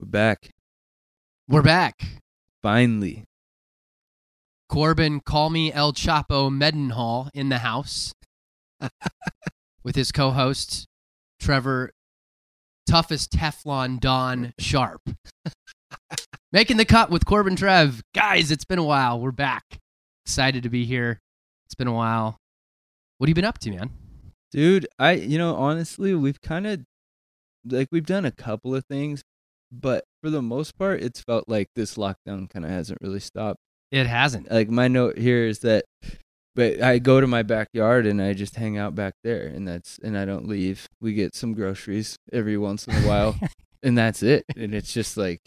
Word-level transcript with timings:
We're 0.00 0.06
back. 0.06 0.50
We're 1.48 1.62
back. 1.62 2.00
Finally. 2.62 3.24
Corbin, 4.68 5.18
call 5.18 5.50
me 5.50 5.72
El 5.72 5.92
Chapo 5.92 6.52
Mendenhall 6.52 7.30
in 7.34 7.48
the 7.48 7.58
house 7.58 8.14
with 9.82 9.96
his 9.96 10.12
co 10.12 10.30
host, 10.30 10.86
Trevor, 11.40 11.90
toughest 12.88 13.32
Teflon 13.32 13.98
Don 13.98 14.54
Sharp. 14.60 15.00
Making 16.52 16.76
the 16.76 16.84
cut 16.84 17.10
with 17.10 17.24
Corbin 17.24 17.56
Trev. 17.56 18.00
Guys, 18.14 18.52
it's 18.52 18.64
been 18.64 18.78
a 18.78 18.84
while. 18.84 19.18
We're 19.18 19.32
back. 19.32 19.64
Excited 20.24 20.62
to 20.62 20.70
be 20.70 20.84
here. 20.84 21.18
It's 21.66 21.74
been 21.74 21.88
a 21.88 21.92
while. 21.92 22.36
What 23.16 23.26
have 23.26 23.30
you 23.30 23.34
been 23.34 23.44
up 23.44 23.58
to, 23.58 23.70
man? 23.72 23.90
Dude, 24.52 24.86
I 24.96 25.14
you 25.14 25.38
know, 25.38 25.56
honestly, 25.56 26.14
we've 26.14 26.40
kind 26.40 26.68
of 26.68 26.84
like 27.66 27.88
we've 27.90 28.06
done 28.06 28.24
a 28.24 28.30
couple 28.30 28.76
of 28.76 28.84
things, 28.84 29.24
but 29.70 30.04
for 30.22 30.30
the 30.30 30.42
most 30.42 30.76
part, 30.78 31.02
it's 31.02 31.20
felt 31.20 31.48
like 31.48 31.68
this 31.74 31.96
lockdown 31.96 32.48
kind 32.48 32.64
of 32.64 32.70
hasn't 32.70 33.00
really 33.02 33.20
stopped. 33.20 33.60
It 33.90 34.06
hasn't. 34.06 34.50
Like 34.50 34.68
my 34.68 34.88
note 34.88 35.18
here 35.18 35.46
is 35.46 35.60
that 35.60 35.84
but 36.54 36.82
I 36.82 36.98
go 36.98 37.20
to 37.20 37.26
my 37.26 37.44
backyard 37.44 38.04
and 38.06 38.20
I 38.20 38.32
just 38.32 38.56
hang 38.56 38.76
out 38.78 38.94
back 38.94 39.14
there 39.22 39.46
and 39.46 39.66
that's 39.66 39.98
and 40.02 40.18
I 40.18 40.24
don't 40.24 40.48
leave. 40.48 40.88
We 41.00 41.14
get 41.14 41.34
some 41.34 41.54
groceries 41.54 42.16
every 42.32 42.58
once 42.58 42.86
in 42.86 42.94
a 42.94 43.06
while 43.08 43.38
and 43.82 43.96
that's 43.96 44.22
it. 44.22 44.44
And 44.56 44.74
it's 44.74 44.92
just 44.92 45.16
like 45.16 45.40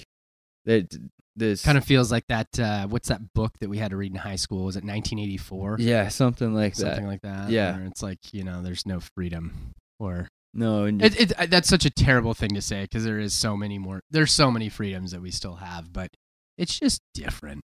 that 0.65 0.95
this 1.35 1.63
Kind 1.63 1.77
of 1.77 1.85
feels 1.85 2.11
like 2.11 2.25
that. 2.27 2.47
Uh, 2.59 2.87
what's 2.87 3.09
that 3.09 3.33
book 3.33 3.51
that 3.59 3.69
we 3.69 3.77
had 3.77 3.91
to 3.91 3.97
read 3.97 4.11
in 4.11 4.17
high 4.17 4.35
school? 4.35 4.65
Was 4.65 4.75
it 4.75 4.83
1984? 4.83 5.77
yeah, 5.79 6.07
something 6.09 6.53
like 6.53 6.75
Something 6.75 7.03
that. 7.03 7.09
like 7.09 7.21
that. 7.21 7.49
Yeah. 7.49 7.77
It's 7.87 8.03
like, 8.03 8.19
you 8.31 8.43
know, 8.43 8.61
there's 8.61 8.85
no 8.85 8.99
freedom 9.15 9.71
or 9.99 10.27
No, 10.53 10.83
and 10.83 11.01
It, 11.01 11.19
it, 11.19 11.39
uh, 11.39 11.45
that's 11.45 11.69
such 11.69 11.85
a 11.85 11.89
terrible 11.89 12.33
thing 12.33 12.49
to 12.55 12.61
say 12.61 12.81
because 12.81 13.03
there 13.05 13.19
is 13.19 13.33
so 13.33 13.55
many 13.55 13.77
more. 13.79 14.01
There's 14.11 14.31
so 14.31 14.51
many 14.51 14.67
freedoms 14.69 15.11
that 15.11 15.21
we 15.21 15.31
still 15.31 15.55
have, 15.55 15.93
but 15.93 16.09
it's 16.57 16.77
just 16.77 17.01
different. 17.13 17.61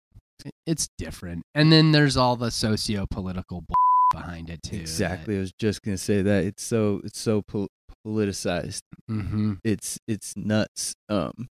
It's 0.65 0.87
different, 0.97 1.43
and 1.55 1.71
then 1.71 1.91
there's 1.91 2.15
all 2.15 2.35
the 2.35 2.51
socio-political 2.51 3.61
b- 3.61 3.73
behind 4.13 4.49
it 4.49 4.61
too. 4.63 4.77
exactly. 4.77 5.35
I 5.35 5.39
was 5.39 5.51
just 5.59 5.81
gonna 5.81 5.97
say 5.97 6.21
that 6.21 6.45
it's 6.45 6.63
so 6.63 7.01
it's 7.03 7.19
so 7.19 7.41
pol- 7.41 7.67
politicized. 8.05 8.81
Mm-hmm. 9.09 9.53
It's 9.63 9.97
it's 10.07 10.37
nuts. 10.37 10.93
Um, 11.09 11.47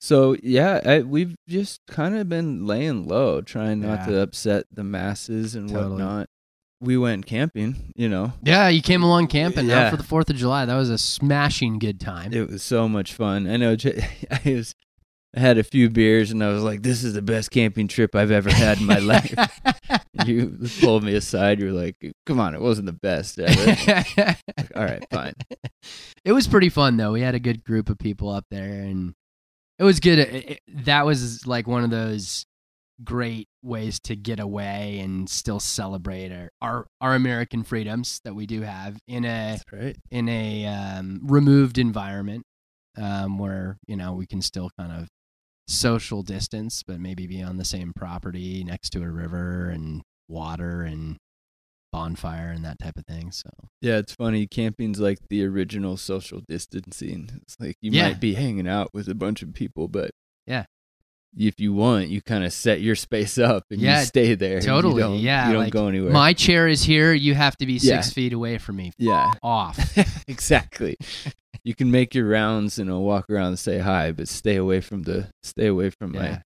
so 0.00 0.36
yeah, 0.42 0.80
I, 0.84 1.00
we've 1.00 1.34
just 1.48 1.80
kind 1.86 2.16
of 2.16 2.28
been 2.28 2.66
laying 2.66 3.06
low, 3.06 3.42
trying 3.42 3.80
not 3.80 4.00
Yeah. 4.00 4.06
to 4.06 4.20
upset 4.22 4.64
the 4.72 4.84
masses 4.84 5.54
and 5.54 5.68
Totally. 5.68 5.90
whatnot. 6.02 6.26
We 6.80 6.96
went 6.96 7.26
camping, 7.26 7.92
you 7.96 8.08
know. 8.08 8.32
Yeah, 8.42 8.68
you 8.68 8.82
came 8.82 9.02
along 9.02 9.26
camping 9.28 9.66
now 9.66 9.78
Yeah. 9.80 9.90
for 9.90 9.96
the 9.96 10.04
Fourth 10.04 10.30
of 10.30 10.36
July. 10.36 10.64
That 10.64 10.76
was 10.76 10.90
a 10.90 10.98
smashing 10.98 11.78
good 11.80 11.98
time. 12.00 12.32
It 12.32 12.48
was 12.48 12.62
so 12.62 12.88
much 12.88 13.12
fun. 13.14 13.48
I 13.48 13.56
know. 13.56 13.76
I 14.30 14.40
was. 14.44 14.74
I 15.36 15.40
had 15.40 15.58
a 15.58 15.62
few 15.62 15.90
beers 15.90 16.30
and 16.30 16.42
I 16.42 16.48
was 16.48 16.62
like, 16.62 16.82
"This 16.82 17.04
is 17.04 17.12
the 17.12 17.20
best 17.20 17.50
camping 17.50 17.86
trip 17.86 18.14
I've 18.14 18.30
ever 18.30 18.50
had 18.50 18.78
in 18.80 18.86
my 18.86 18.98
life." 18.98 19.34
you 20.26 20.56
pulled 20.80 21.04
me 21.04 21.14
aside. 21.14 21.58
You're 21.60 21.72
like, 21.72 21.96
"Come 22.26 22.40
on, 22.40 22.54
it 22.54 22.60
wasn't 22.62 22.86
the 22.86 22.92
best 22.92 23.38
ever." 23.38 24.04
All 24.74 24.84
right, 24.84 25.04
fine. 25.10 25.34
it 26.24 26.32
was 26.32 26.46
pretty 26.48 26.68
fun 26.70 26.96
though. 26.96 27.12
We 27.12 27.20
had 27.20 27.34
a 27.34 27.40
good 27.40 27.62
group 27.64 27.90
of 27.90 27.98
people 27.98 28.30
up 28.30 28.46
there, 28.50 28.72
and 28.84 29.14
it 29.78 29.84
was 29.84 30.00
good. 30.00 30.18
It- 30.18 30.50
it- 30.50 30.60
that 30.86 31.04
was 31.04 31.46
like 31.46 31.66
one 31.66 31.84
of 31.84 31.90
those 31.90 32.46
great 33.04 33.46
ways 33.62 34.00
to 34.00 34.16
get 34.16 34.40
away 34.40 34.98
and 35.00 35.28
still 35.30 35.60
celebrate 35.60 36.32
our 36.32 36.50
our, 36.60 36.86
our 37.00 37.14
American 37.14 37.62
freedoms 37.62 38.20
that 38.24 38.34
we 38.34 38.46
do 38.46 38.62
have 38.62 38.98
in 39.06 39.24
a 39.24 39.58
in 40.10 40.28
a 40.28 40.66
um, 40.66 41.20
removed 41.24 41.78
environment 41.78 42.44
um, 42.96 43.38
where 43.38 43.78
you 43.86 43.96
know 43.96 44.12
we 44.14 44.26
can 44.26 44.42
still 44.42 44.70
kind 44.78 44.92
of 44.92 45.08
social 45.68 46.22
distance, 46.22 46.82
but 46.82 46.98
maybe 46.98 47.26
be 47.26 47.42
on 47.42 47.56
the 47.58 47.64
same 47.64 47.92
property 47.94 48.64
next 48.64 48.90
to 48.90 49.02
a 49.02 49.08
river 49.10 49.68
and 49.68 50.02
water 50.28 50.82
and 50.82 51.16
bonfire 51.92 52.50
and 52.50 52.64
that 52.64 52.78
type 52.78 52.96
of 52.96 53.04
thing. 53.06 53.30
So 53.32 53.50
Yeah, 53.80 53.96
it's 53.98 54.14
funny. 54.14 54.46
Camping's 54.46 54.98
like 55.00 55.18
the 55.28 55.44
original 55.44 55.96
social 55.96 56.40
distancing. 56.48 57.30
It's 57.42 57.56
like 57.60 57.76
you 57.80 57.92
Yeah. 57.92 58.08
might 58.08 58.20
be 58.20 58.34
hanging 58.34 58.68
out 58.68 58.90
with 58.92 59.08
a 59.08 59.14
bunch 59.14 59.42
of 59.42 59.52
people, 59.54 59.88
but 59.88 60.10
Yeah. 60.46 60.64
If 61.36 61.60
you 61.60 61.72
want, 61.72 62.08
you 62.08 62.20
kind 62.22 62.44
of 62.44 62.52
set 62.52 62.80
your 62.80 62.94
space 62.96 63.38
up 63.38 63.64
and 63.70 63.80
Yeah, 63.80 64.00
you 64.00 64.06
stay 64.06 64.34
there. 64.34 64.60
totally, 64.60 65.02
You 65.02 65.20
yeah, 65.24 65.46
You 65.48 65.52
don't 65.54 65.64
like, 65.64 65.72
go 65.72 65.86
anywhere. 65.88 66.10
My 66.12 66.32
chair 66.32 66.66
is 66.68 66.82
here. 66.82 67.12
You 67.12 67.34
have 67.34 67.56
to 67.58 67.66
be 67.66 67.78
six 67.78 68.08
Yeah. 68.08 68.12
feet 68.14 68.32
away 68.32 68.58
from 68.58 68.76
me. 68.76 68.92
yeah, 68.98 69.32
Off. 69.42 69.78
exactly. 70.28 70.96
you 71.64 71.74
can 71.74 71.90
make 71.90 72.14
your 72.14 72.26
rounds 72.28 72.78
and 72.78 72.90
uh, 72.90 72.98
walk 72.98 73.26
around 73.28 73.48
and 73.48 73.58
say 73.58 73.78
hi, 73.78 74.10
but 74.12 74.28
stay 74.28 74.56
away 74.56 74.80
from 74.80 75.02
the 75.02 75.28
stay 75.42 75.66
away 75.66 75.90
from 75.90 76.14
Yeah. 76.14 76.20
my 76.20 76.42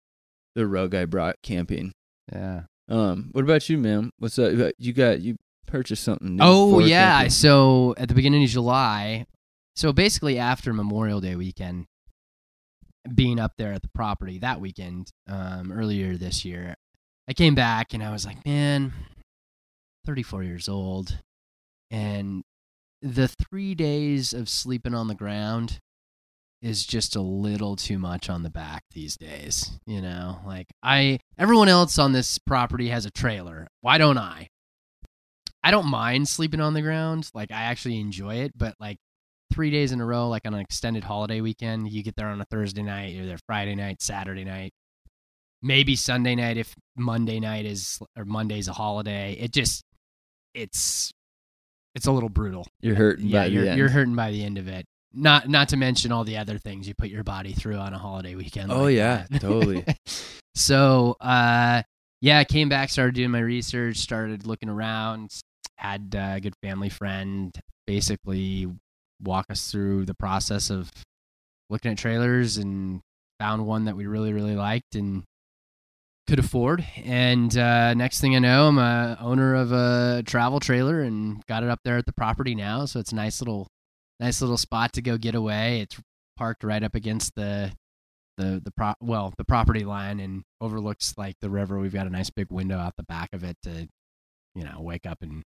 the 0.56 0.68
rug 0.68 0.96
I 0.96 1.06
brought 1.06 1.36
camping. 1.44 1.94
Yeah. 2.32 2.64
Um, 2.90 3.30
what 3.32 3.44
about 3.44 3.70
you, 3.70 3.78
ma'am? 3.78 4.12
What's 4.20 4.40
up? 4.40 4.54
You 4.80 4.94
got 4.94 5.22
you 5.22 5.36
purchased 5.66 6.04
something? 6.04 6.36
New 6.38 6.44
Oh 6.44 6.80
yeah. 6.80 7.16
camping. 7.18 7.30
So 7.32 7.94
at 7.98 8.08
the 8.10 8.14
beginning 8.16 8.44
of 8.44 8.50
July, 8.50 9.26
so 9.76 9.92
basically 9.94 10.38
after 10.40 10.74
Memorial 10.74 11.20
Day 11.22 11.36
weekend, 11.36 11.86
being 13.16 13.40
up 13.40 13.54
there 13.58 13.74
at 13.74 13.82
the 13.82 13.90
property 13.90 14.40
that 14.40 14.62
weekend 14.62 15.12
um, 15.28 15.72
earlier 15.72 16.18
this 16.18 16.46
year, 16.46 16.76
I 17.28 17.34
came 17.34 17.56
back 17.56 17.94
and 17.94 18.04
I 18.04 18.12
was 18.12 18.26
like, 18.26 18.46
man, 18.46 18.94
34 20.06 20.44
years 20.44 20.70
old, 20.70 21.20
and 21.92 22.44
the 23.02 23.28
three 23.28 23.76
days 23.76 24.34
of 24.34 24.50
sleeping 24.50 24.94
on 24.94 25.08
the 25.08 25.16
ground 25.16 25.80
is 26.62 26.86
just 26.86 27.16
a 27.16 27.22
little 27.22 27.76
too 27.76 28.00
much 28.00 28.30
on 28.30 28.44
the 28.44 28.50
back 28.50 28.84
these 28.92 29.16
days. 29.16 29.80
You 29.86 30.02
know, 30.02 30.40
like 30.46 30.68
I, 30.82 31.20
everyone 31.38 31.70
else 31.70 32.00
on 32.00 32.14
this 32.14 32.38
property 32.40 32.90
has 32.90 33.06
a 33.06 33.12
trailer. 33.12 33.68
Why 33.82 33.98
don't 33.98 34.18
I? 34.18 34.50
I 35.64 35.72
don't 35.72 35.88
mind 35.88 36.28
sleeping 36.28 36.62
on 36.62 36.74
the 36.74 36.82
ground. 36.82 37.30
Like 37.34 37.52
I 37.52 37.64
actually 37.64 38.00
enjoy 38.00 38.36
it, 38.36 38.54
but 38.58 38.76
like 38.80 38.98
three 39.54 39.70
days 39.72 39.92
in 39.92 40.02
a 40.02 40.06
row, 40.06 40.28
like 40.30 40.46
on 40.46 40.54
an 40.54 40.60
extended 40.60 41.04
holiday 41.04 41.42
weekend, 41.42 41.92
you 41.92 42.04
get 42.04 42.16
there 42.16 42.28
on 42.28 42.42
a 42.42 42.46
Thursday 42.46 42.84
night, 42.84 43.14
you're 43.14 43.26
there 43.26 43.40
Friday 43.48 43.76
night, 43.76 44.02
Saturday 44.02 44.44
night, 44.44 44.72
maybe 45.62 45.96
Sunday 45.96 46.36
night 46.36 46.58
if 46.58 46.74
Monday 46.96 47.40
night 47.40 47.66
is 47.66 48.00
or 48.18 48.26
Monday's 48.26 48.68
a 48.68 48.74
holiday. 48.74 49.34
It 49.40 49.52
just 49.54 49.84
it's 50.54 51.12
it's 51.96 52.06
a 52.08 52.12
little 52.12 52.30
brutal. 52.30 52.66
you're 52.82 52.96
hurting 52.96 53.28
Yeah, 53.28 53.42
by 53.42 53.46
you're 53.48 53.64
the 53.64 53.70
end. 53.72 53.78
you're 53.80 53.90
hurting 53.90 54.16
by 54.16 54.32
the 54.32 54.44
end 54.44 54.58
of 54.58 54.68
it. 54.68 54.86
Not 55.14 55.48
not 55.50 55.70
to 55.70 55.78
mention 55.78 56.12
all 56.12 56.24
the 56.24 56.38
other 56.38 56.58
things 56.58 56.88
you 56.88 56.94
put 56.96 57.10
your 57.10 57.24
body 57.24 57.54
through 57.54 57.78
on 57.78 57.94
a 57.94 57.98
holiday 57.98 58.36
weekend. 58.36 58.72
Oh, 58.72 58.84
like 58.84 58.96
yeah, 58.96 59.26
totally. 59.40 59.84
so 60.56 61.16
uh 61.22 61.82
yeah, 62.20 62.40
I 62.40 62.46
came 62.46 62.68
back, 62.68 62.90
started 62.90 63.14
doing 63.16 63.30
my 63.32 63.40
research, 63.40 63.98
started 63.98 64.48
looking 64.48 64.70
around, 64.70 65.30
had 65.76 66.16
a 66.18 66.40
good 66.42 66.56
family 66.64 66.90
friend 66.90 67.54
basically 67.86 68.68
walk 69.22 69.46
us 69.50 69.72
through 69.72 70.06
the 70.06 70.14
process 70.14 70.70
of 70.70 70.92
looking 71.70 71.92
at 71.92 71.98
trailers 71.98 72.58
and 72.58 73.02
found 73.40 73.66
one 73.66 73.86
that 73.86 73.96
we 73.96 74.06
really 74.06 74.34
really 74.34 74.56
liked 74.56 74.96
and 74.96 75.24
could 76.28 76.40
afford. 76.40 76.86
And 77.04 77.58
uh, 77.58 77.94
next 77.94 78.20
thing 78.20 78.36
i 78.36 78.40
know 78.40 78.68
i'm 78.68 78.78
a 78.78 79.18
owner 79.22 79.56
of 79.56 79.72
a 79.72 80.24
travel 80.26 80.60
trailer 80.60 81.02
and 81.02 81.46
got 81.48 81.64
it 81.64 81.70
up 81.70 81.80
there 81.84 81.98
at 81.98 82.06
the 82.06 82.14
property 82.14 82.56
now. 82.56 82.86
So 82.86 83.00
it's 83.00 83.12
a 83.12 83.16
nice 83.16 83.42
little 83.42 83.68
nice 84.20 84.42
little 84.42 84.58
spot 84.58 84.94
to 84.94 85.02
go 85.02 85.18
get 85.18 85.36
away. 85.36 85.82
It's 85.82 86.00
parked 86.36 86.64
right 86.64 86.84
up 86.84 86.96
against 86.96 87.34
the 87.36 87.72
the 88.38 88.62
the 88.64 88.72
pro 88.72 88.94
well 89.02 89.34
the 89.38 89.44
property 89.44 89.84
line 89.84 90.20
and 90.20 90.44
overlooks 90.62 91.14
like 91.18 91.36
the 91.42 91.50
river. 91.50 91.80
We've 91.80 91.94
got 91.94 92.08
a 92.08 92.12
nice 92.12 92.30
big 92.30 92.52
window 92.52 92.78
out 92.78 92.96
the 92.98 93.04
back 93.04 93.30
of 93.34 93.44
it 93.44 93.58
to 93.64 93.88
you 94.56 94.64
know 94.64 94.82
wake 94.82 95.06
up 95.06 95.20
and 95.22 95.44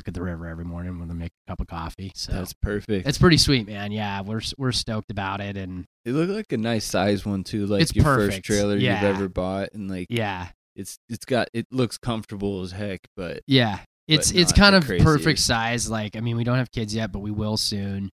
look 0.00 0.08
at 0.08 0.14
the 0.14 0.22
river 0.22 0.46
every 0.46 0.64
morning 0.64 0.98
when 0.98 1.08
they 1.08 1.14
make 1.14 1.30
a 1.46 1.50
cup 1.50 1.60
of 1.60 1.66
coffee 1.66 2.10
so 2.14 2.32
That's 2.32 2.54
perfect. 2.54 3.06
it's 3.06 3.18
pretty 3.18 3.36
sweet 3.36 3.66
man 3.68 3.92
yeah 3.92 4.22
we're 4.22 4.40
we're 4.56 4.72
stoked 4.72 5.10
about 5.10 5.42
it 5.42 5.58
and 5.58 5.84
It 6.06 6.12
looked 6.12 6.32
like 6.32 6.50
a 6.52 6.56
nice 6.56 6.86
size 6.86 7.26
one 7.26 7.44
too, 7.44 7.66
like 7.66 7.82
It's 7.82 7.94
your 7.94 8.04
first 8.04 8.28
perfect. 8.30 8.46
trailer 8.46 8.76
Yeah. 8.76 8.94
you've 9.06 9.16
ever 9.16 9.28
bought, 9.28 9.74
and 9.74 9.90
like 9.90 10.06
yeah 10.08 10.48
it's 10.74 10.98
it's 11.10 11.26
got 11.26 11.48
it 11.52 11.66
looks 11.70 11.98
comfortable 11.98 12.62
as 12.62 12.72
heck, 12.72 13.00
but 13.14 13.42
Yeah. 13.46 13.80
It's 14.08 14.32
but 14.32 14.40
it's 14.40 14.52
kind 14.52 14.74
of 14.74 14.86
craziest. 14.86 15.04
perfect 15.04 15.38
size. 15.40 15.88
Like, 15.90 16.16
I 16.16 16.20
mean, 16.20 16.36
we 16.36 16.42
don't 16.42 16.56
have 16.56 16.72
kids 16.72 16.92
yet, 16.94 17.12
but 17.12 17.20
we 17.20 17.30
will 17.30 17.56
soon. 17.56 18.10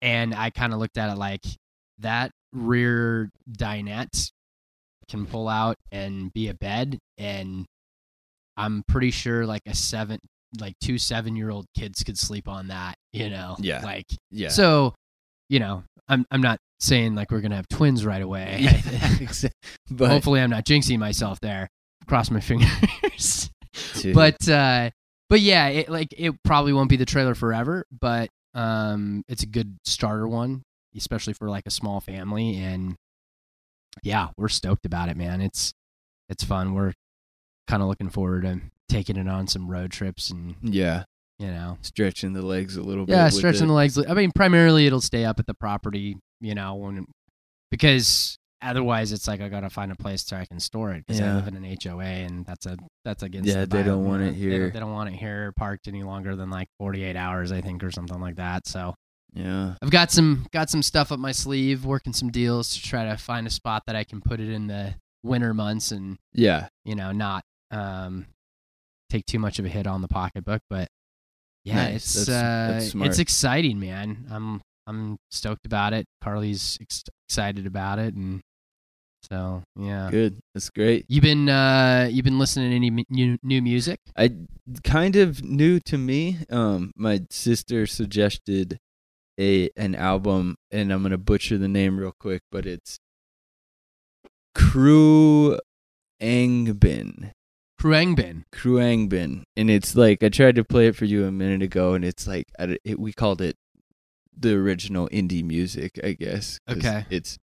And 0.00 0.32
I 0.34 0.48
kind 0.50 0.72
of 0.72 0.78
looked 0.78 0.96
at 0.96 1.10
it 1.12 1.18
like 1.18 1.44
that 1.98 2.30
rear 2.54 3.28
dinette 3.50 4.30
can 5.08 5.26
pull 5.26 5.48
out 5.48 5.76
and 5.92 6.32
be 6.32 6.48
a 6.48 6.54
bed, 6.54 6.98
and 7.18 7.66
I'm 8.56 8.82
pretty 8.88 9.10
sure 9.10 9.44
like 9.44 9.62
a 9.66 9.74
seven, 9.74 10.20
like 10.58 10.74
two 10.80 10.98
seven 10.98 11.36
year 11.36 11.50
old 11.50 11.66
kids 11.76 12.02
could 12.02 12.18
sleep 12.18 12.48
on 12.48 12.68
that. 12.68 12.96
You 13.12 13.30
know, 13.30 13.56
Yeah. 13.58 13.80
Like, 13.82 14.06
yeah, 14.30 14.48
so, 14.48 14.94
you 15.48 15.58
know, 15.58 15.84
I'm 16.08 16.24
I'm 16.30 16.40
not 16.40 16.58
saying 16.80 17.14
like 17.14 17.30
we're 17.30 17.40
gonna 17.40 17.56
have 17.56 17.68
twins 17.68 18.04
right 18.04 18.22
away. 18.28 18.58
yeah, 18.60 19.28
but 19.90 20.10
Hopefully, 20.10 20.40
I'm 20.40 20.50
not 20.50 20.64
jinxing 20.64 20.98
myself 20.98 21.40
there. 21.40 21.68
Cross 22.06 22.30
my 22.30 22.40
fingers. 22.40 23.50
dude, 23.94 24.14
but 24.14 24.48
uh 24.48 24.90
but 25.28 25.40
yeah 25.40 25.68
it 25.68 25.88
like 25.88 26.08
it 26.16 26.34
probably 26.42 26.72
won't 26.72 26.88
be 26.90 26.96
the 26.96 27.06
trailer 27.06 27.36
forever 27.36 27.84
but 28.00 28.28
um 28.52 29.22
it's 29.28 29.44
a 29.44 29.46
good 29.46 29.76
starter 29.84 30.26
one 30.26 30.62
especially 30.96 31.32
for 31.32 31.48
like 31.48 31.66
a 31.66 31.70
small 31.70 32.00
family. 32.00 32.56
And 32.56 32.96
yeah, 34.02 34.28
we're 34.36 34.48
stoked 34.48 34.86
about 34.86 35.08
it, 35.08 35.16
man. 35.16 35.40
It's 35.40 35.72
it's 36.28 36.44
fun. 36.44 36.74
We're 36.74 36.92
kind 37.68 37.82
of 37.82 37.88
looking 37.88 38.10
forward 38.10 38.42
to 38.42 38.60
taking 38.90 39.16
it 39.16 39.28
on 39.28 39.46
some 39.46 39.70
road 39.70 39.90
trips 39.90 40.30
and 40.30 40.54
Yeah, 40.62 41.04
you 41.38 41.46
know 41.46 41.78
stretching 41.82 42.32
the 42.34 42.42
legs 42.42 42.76
a 42.76 42.82
little 42.82 43.06
bit. 43.06 43.12
yeah 43.14 43.28
stretching 43.30 43.68
the 43.68 43.72
legs 43.72 43.96
i 43.98 44.12
mean 44.14 44.30
primarily 44.34 44.86
it'll 44.86 45.00
stay 45.00 45.24
up 45.24 45.38
at 45.38 45.46
the 45.46 45.54
property 45.54 46.16
you 46.40 46.54
know 46.54 46.74
when 46.74 47.06
because 47.70 48.36
otherwise 48.62 49.12
it's 49.12 49.26
like 49.26 49.40
i 49.40 49.48
gotta 49.48 49.70
find 49.70 49.90
a 49.90 49.94
place 49.96 50.22
so 50.24 50.36
i 50.36 50.44
can 50.44 50.60
store 50.60 50.92
it 50.92 51.04
because 51.06 51.20
i 51.20 51.24
Yeah. 51.24 51.36
live 51.36 51.48
in 51.48 51.56
an 51.56 51.64
hoa 51.82 52.04
and 52.04 52.44
that's 52.44 52.66
a 52.66 52.76
that's 53.04 53.22
against 53.22 53.48
Yeah, 53.48 53.60
the 53.64 53.66
they 53.78 53.82
don't 53.82 54.04
want 54.04 54.22
bylaw. 54.22 54.28
it 54.28 54.32
They 54.32 54.38
here. 54.38 54.58
don't- 54.60 54.72
they 54.74 54.80
don't, 54.80 54.92
want 54.92 55.08
it 55.14 55.16
here 55.16 55.52
parked 55.56 55.88
any 55.88 56.02
longer 56.02 56.36
than 56.36 56.50
like 56.50 56.68
48 56.78 57.16
hours 57.16 57.52
i 57.52 57.60
think 57.62 57.82
or 57.82 57.90
something 57.90 58.20
like 58.20 58.36
that 58.36 58.66
so 58.66 58.94
Yeah, 59.32 59.76
i've 59.82 59.90
got 59.90 60.10
some 60.10 60.46
got 60.52 60.68
some 60.68 60.82
stuff 60.82 61.10
up 61.12 61.18
my 61.18 61.32
sleeve 61.32 61.84
working 61.86 62.12
some 62.12 62.30
deals 62.30 62.74
to 62.74 62.82
try 62.82 63.04
to 63.08 63.16
find 63.16 63.46
a 63.46 63.50
spot 63.50 63.84
that 63.86 63.96
i 63.96 64.04
can 64.04 64.20
put 64.20 64.40
it 64.40 64.50
in 64.50 64.66
the 64.66 64.94
winter 65.22 65.54
months 65.54 65.90
and 65.92 66.18
yeah, 66.34 66.68
you 66.84 66.94
know 66.94 67.12
not 67.12 67.42
um 67.70 68.26
take 69.10 69.26
too 69.26 69.38
much 69.38 69.58
of 69.58 69.64
a 69.66 69.68
hit 69.68 69.86
on 69.86 70.00
the 70.00 70.08
pocketbook 70.08 70.62
but 70.70 70.88
yeah 71.64 71.74
Nice. 71.90 72.16
it's 72.16 72.26
That's- 72.26 72.28
uh 72.28 72.72
that's 72.72 72.90
smart. 72.92 73.08
it's 73.10 73.18
exciting 73.18 73.78
man 73.78 74.26
i'm 74.30 74.60
i'm 74.86 75.16
stoked 75.30 75.66
about 75.66 75.92
it 75.92 76.06
carly's 76.22 76.78
ex- 76.80 77.04
excited 77.28 77.66
about 77.66 77.98
it 77.98 78.14
and 78.14 78.40
so 79.30 79.62
yeah 79.78 80.08
good. 80.10 80.40
That's 80.54 80.70
great. 80.70 81.04
You've 81.08 81.22
been 81.22 81.50
uh 81.50 82.08
you 82.10 82.22
been 82.22 82.38
listening 82.38 82.70
to 82.70 82.76
any 82.76 83.04
new, 83.10 83.36
new 83.42 83.60
music 83.60 84.00
I 84.16 84.30
kind 84.82 85.14
of 85.14 85.44
new 85.44 85.78
to 85.80 85.98
me. 85.98 86.38
Um, 86.48 86.90
my 86.96 87.20
sister 87.28 87.86
suggested 87.86 88.78
a 89.38 89.68
an 89.76 89.94
album, 89.94 90.56
and 90.70 90.90
I'm 90.90 91.02
gonna 91.02 91.18
butcher 91.18 91.58
the 91.58 91.68
name 91.68 91.98
real 92.00 92.14
quick, 92.18 92.40
but 92.50 92.64
it's 92.64 92.98
Crew 94.54 95.58
Angbin. 96.22 97.32
Khruangbin. 97.80 98.44
Khruangbin, 98.52 99.42
and 99.56 99.70
it's 99.70 99.94
like 99.96 100.22
I 100.22 100.28
tried 100.28 100.56
to 100.56 100.64
play 100.64 100.88
it 100.88 100.96
for 100.96 101.06
you 101.06 101.24
a 101.24 101.32
minute 101.32 101.62
ago, 101.62 101.94
and 101.94 102.04
it's 102.04 102.26
like 102.26 102.46
I, 102.58 102.76
it, 102.84 102.98
we 102.98 103.12
called 103.12 103.40
it 103.40 103.56
the 104.38 104.54
original 104.54 105.08
indie 105.08 105.44
music, 105.44 105.98
I 106.04 106.12
guess. 106.12 106.58
Okay. 106.68 107.06
it's 107.10 107.38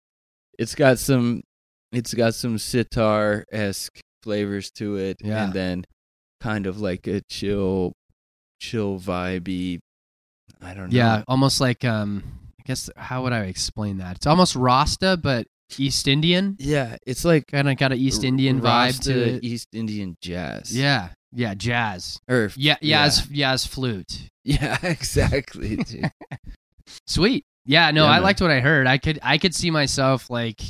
it's 0.59 0.75
got 0.75 0.99
some 0.99 1.43
it's 1.93 2.13
got 2.15 2.35
some 2.35 2.59
sitar 2.59 3.45
esque 3.51 3.99
flavors 4.23 4.71
to 4.73 4.97
it, 4.97 5.17
Yeah. 5.23 5.45
and 5.45 5.53
then 5.55 5.85
kind 6.41 6.67
of 6.67 6.81
like 6.81 7.07
a 7.07 7.23
chill, 7.31 7.93
chill 8.61 8.99
vibey. 9.01 9.79
I 10.63 10.75
don't 10.75 10.93
know. 10.93 10.97
yeah 10.97 11.23
almost 11.29 11.61
like 11.61 11.85
um 11.85 12.23
i 12.59 12.63
guess 12.65 12.89
how 12.97 13.25
would 13.25 13.33
i 13.33 13.41
explain 13.41 13.99
that 13.99 14.17
it's 14.17 14.27
almost 14.27 14.55
rasta 14.57 15.19
but 15.21 15.47
east 15.79 16.07
indian 16.09 16.57
yeah, 16.59 16.97
it's 17.07 17.25
like 17.25 17.47
kind 17.49 17.69
of 17.69 17.77
got 17.77 17.93
an 17.93 17.99
east 17.99 18.23
indian 18.25 18.61
vibe 18.61 18.99
to 19.03 19.13
it 19.37 19.45
East 19.45 19.69
Indian 19.73 20.17
jazz. 20.21 20.77
yeah 20.77 21.09
yeah 21.33 21.55
jazz 21.55 22.19
or 22.29 22.51
yeah 22.57 22.77
yeah. 22.81 23.07
Yaz, 23.07 23.27
Yaz 23.29 23.67
flute 23.69 24.29
yeah, 24.45 24.79
exactly. 24.85 25.79
Sweet. 27.09 27.45
Yeah, 27.65 27.91
no, 27.91 28.05
Yeah, 28.05 28.11
I 28.11 28.15
man. 28.15 28.23
liked 28.23 28.41
what 28.41 28.53
I 28.53 28.61
heard. 28.61 28.87
I 28.87 28.99
could 28.99 29.19
I 29.23 29.39
could 29.39 29.53
see 29.55 29.73
myself 29.73 30.31
like 30.31 30.63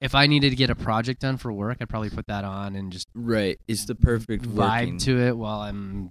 if 0.00 0.14
I 0.16 0.26
needed 0.26 0.50
to 0.50 0.56
get 0.56 0.68
a 0.70 0.74
project 0.74 1.20
done 1.20 1.36
for 1.36 1.52
work, 1.52 1.78
I'd 1.80 1.88
probably 1.88 2.10
put 2.10 2.26
that 2.26 2.44
on 2.44 2.74
and 2.74 2.90
just 2.90 3.06
right, 3.14 3.56
it's 3.68 3.84
the 3.84 3.94
perfect 3.94 4.44
vibe 4.46 4.56
working. 4.80 4.98
to 4.98 5.20
it 5.20 5.36
while 5.36 5.60
I'm 5.60 6.10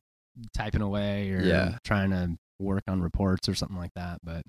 typing 0.56 0.82
away 0.82 1.32
or 1.32 1.42
Yeah. 1.42 1.78
trying 1.84 2.12
to 2.12 2.38
work 2.60 2.84
on 2.88 3.02
reports 3.02 3.50
or 3.50 3.56
something 3.56 3.78
like 3.78 3.92
that. 3.96 4.20
But 4.24 4.44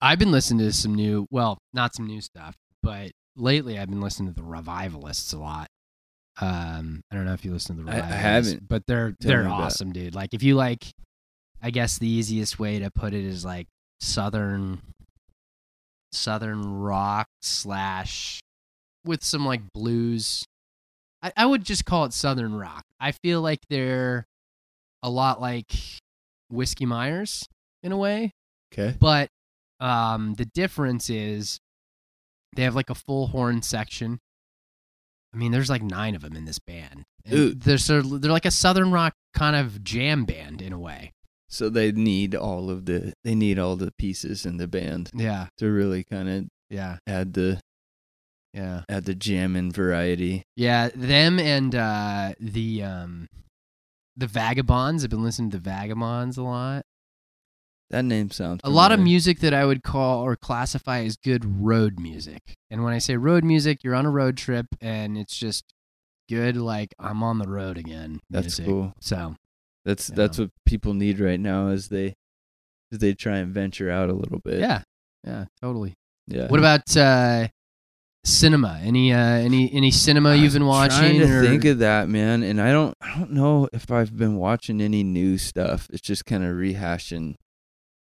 I've 0.00 0.18
been 0.18 0.30
listening 0.32 0.66
to 0.66 0.72
some 0.72 0.94
new 0.94 1.26
well, 1.30 1.58
not 1.72 1.94
some 1.94 2.06
new 2.06 2.20
stuff, 2.20 2.54
but 2.82 3.10
lately 3.36 3.78
I've 3.78 3.88
been 3.90 4.00
listening 4.00 4.32
to 4.32 4.34
the 4.40 4.46
revivalists 4.46 5.32
a 5.32 5.38
lot. 5.38 5.68
Um, 6.40 7.00
I 7.10 7.16
don't 7.16 7.24
know 7.24 7.32
if 7.32 7.44
you 7.44 7.52
listen 7.52 7.76
to 7.78 7.82
the 7.82 7.90
I- 7.90 7.94
I 7.94 7.96
revivalists, 7.98 8.22
haven't. 8.52 8.68
but 8.68 8.82
they're 8.86 9.12
Tell 9.20 9.28
they're 9.28 9.48
awesome, 9.48 9.92
dude. 9.92 10.14
Like 10.14 10.34
if 10.34 10.42
you 10.42 10.54
like, 10.54 10.84
I 11.60 11.70
guess 11.70 11.98
the 11.98 12.08
easiest 12.08 12.58
way 12.60 12.78
to 12.78 12.90
put 12.90 13.12
it 13.12 13.24
is 13.24 13.44
like 13.44 13.66
southern, 14.00 14.80
southern 16.12 16.64
rock 16.80 17.26
slash 17.42 18.40
with 19.04 19.24
some 19.24 19.44
like 19.44 19.62
blues. 19.74 20.44
I, 21.22 21.32
I 21.36 21.46
would 21.46 21.64
just 21.64 21.84
call 21.84 22.04
it 22.04 22.12
southern 22.12 22.54
rock. 22.54 22.84
I 23.00 23.10
feel 23.12 23.40
like 23.40 23.58
they're 23.68 24.24
a 25.02 25.10
lot 25.10 25.40
like 25.40 25.72
Whiskey 26.50 26.86
Myers 26.86 27.44
in 27.82 27.90
a 27.92 27.96
way, 27.96 28.30
Okay. 28.72 28.96
but 29.00 29.28
um, 29.80 30.34
the 30.34 30.44
difference 30.46 31.08
is 31.10 31.60
they 32.56 32.62
have 32.62 32.74
like 32.74 32.90
a 32.90 32.94
full 32.94 33.28
horn 33.28 33.62
section. 33.62 34.18
I 35.34 35.36
mean, 35.36 35.52
there's 35.52 35.70
like 35.70 35.82
nine 35.82 36.14
of 36.14 36.22
them 36.22 36.34
in 36.36 36.44
this 36.46 36.58
band. 36.58 37.04
They're 37.24 37.76
sort 37.78 38.04
of, 38.06 38.22
they're 38.22 38.32
like 38.32 38.46
a 38.46 38.50
southern 38.50 38.90
rock 38.90 39.12
kind 39.34 39.54
of 39.54 39.84
jam 39.84 40.24
band 40.24 40.62
in 40.62 40.72
a 40.72 40.78
way. 40.78 41.12
So 41.50 41.68
they 41.68 41.92
need 41.92 42.34
all 42.34 42.70
of 42.70 42.86
the 42.86 43.12
they 43.24 43.34
need 43.34 43.58
all 43.58 43.76
the 43.76 43.92
pieces 43.98 44.44
in 44.46 44.56
the 44.58 44.68
band 44.68 45.10
Yeah, 45.14 45.48
to 45.58 45.70
really 45.70 46.04
kind 46.04 46.28
of 46.28 46.44
yeah, 46.70 46.96
add 47.06 47.34
the 47.34 47.60
yeah, 48.54 48.82
add 48.88 49.04
the 49.04 49.14
jam 49.14 49.56
and 49.56 49.72
variety. 49.72 50.42
yeah. 50.56 50.88
Them 50.94 51.38
and 51.38 51.74
uh, 51.74 52.32
the 52.40 52.82
um, 52.82 53.28
the 54.16 54.26
Vagabonds. 54.26 55.04
I've 55.04 55.10
been 55.10 55.22
listening 55.22 55.50
to 55.50 55.58
the 55.58 55.62
Vagabonds 55.70 56.36
a 56.38 56.42
lot. 56.42 56.84
That 57.90 58.04
name 58.04 58.30
sounds 58.30 58.60
a 58.64 58.70
lot 58.70 58.92
of 58.92 59.00
music 59.00 59.40
that 59.40 59.54
I 59.54 59.64
would 59.64 59.82
call 59.82 60.22
or 60.22 60.36
classify 60.36 61.00
as 61.04 61.16
good 61.16 61.62
road 61.62 61.98
music. 61.98 62.42
And 62.70 62.84
when 62.84 62.92
I 62.92 62.98
say 62.98 63.16
road 63.16 63.44
music, 63.44 63.82
you're 63.82 63.94
on 63.94 64.04
a 64.04 64.10
road 64.10 64.36
trip 64.36 64.66
and 64.80 65.16
it's 65.16 65.36
just 65.38 65.64
good 66.28 66.56
like 66.56 66.94
I'm 66.98 67.22
on 67.22 67.38
the 67.38 67.48
road 67.48 67.78
again. 67.78 68.20
That's 68.28 68.58
music. 68.58 68.66
cool. 68.66 68.92
So, 69.00 69.36
That's 69.86 70.08
that's 70.08 70.38
what 70.38 70.50
people 70.66 70.92
need 70.92 71.18
right 71.18 71.40
now 71.40 71.68
as 71.68 71.88
they 71.88 72.14
as 72.92 72.98
they 72.98 73.14
try 73.14 73.38
and 73.38 73.52
venture 73.54 73.90
out 73.90 74.10
a 74.10 74.14
little 74.14 74.38
bit. 74.38 74.60
yeah. 74.60 74.82
Yeah, 75.26 75.46
totally. 75.60 75.94
Yeah. 76.26 76.46
What 76.48 76.60
about 76.60 76.94
uh 76.96 77.48
cinema? 78.24 78.78
Any 78.82 79.12
uh 79.12 79.18
any 79.18 79.72
any 79.72 79.90
cinema 79.90 80.34
you've 80.34 80.52
been 80.52 80.66
watching 80.66 80.98
Trying 80.98 81.20
to 81.20 81.38
or 81.38 81.42
think 81.42 81.64
of 81.64 81.78
that, 81.78 82.08
man, 82.08 82.42
and 82.42 82.60
I 82.60 82.70
don't 82.70 82.94
I 83.00 83.18
don't 83.18 83.32
know 83.32 83.68
if 83.72 83.90
I've 83.90 84.16
been 84.16 84.36
watching 84.36 84.80
any 84.80 85.02
new 85.02 85.38
stuff. 85.38 85.88
It's 85.90 86.02
just 86.02 86.26
kind 86.26 86.44
of 86.44 86.50
rehashing 86.54 87.36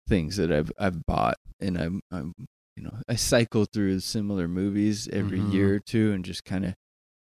things 0.08 0.38
that 0.38 0.52
I've 0.52 0.72
I've 0.80 1.06
bought, 1.06 1.36
and 1.60 1.78
I'm 1.78 2.02
I'm 2.12 2.34
you 2.76 2.84
know 2.84 2.98
I 3.08 3.16
cycle 3.16 3.66
through 3.66 4.00
similar 4.02 4.48
movies 4.48 5.08
every 5.12 5.40
Mhm. 5.40 5.54
year 5.54 5.76
or 5.76 5.80
two 5.80 6.12
and 6.14 6.24
just 6.26 6.44
kind 6.46 6.66
of 6.66 6.74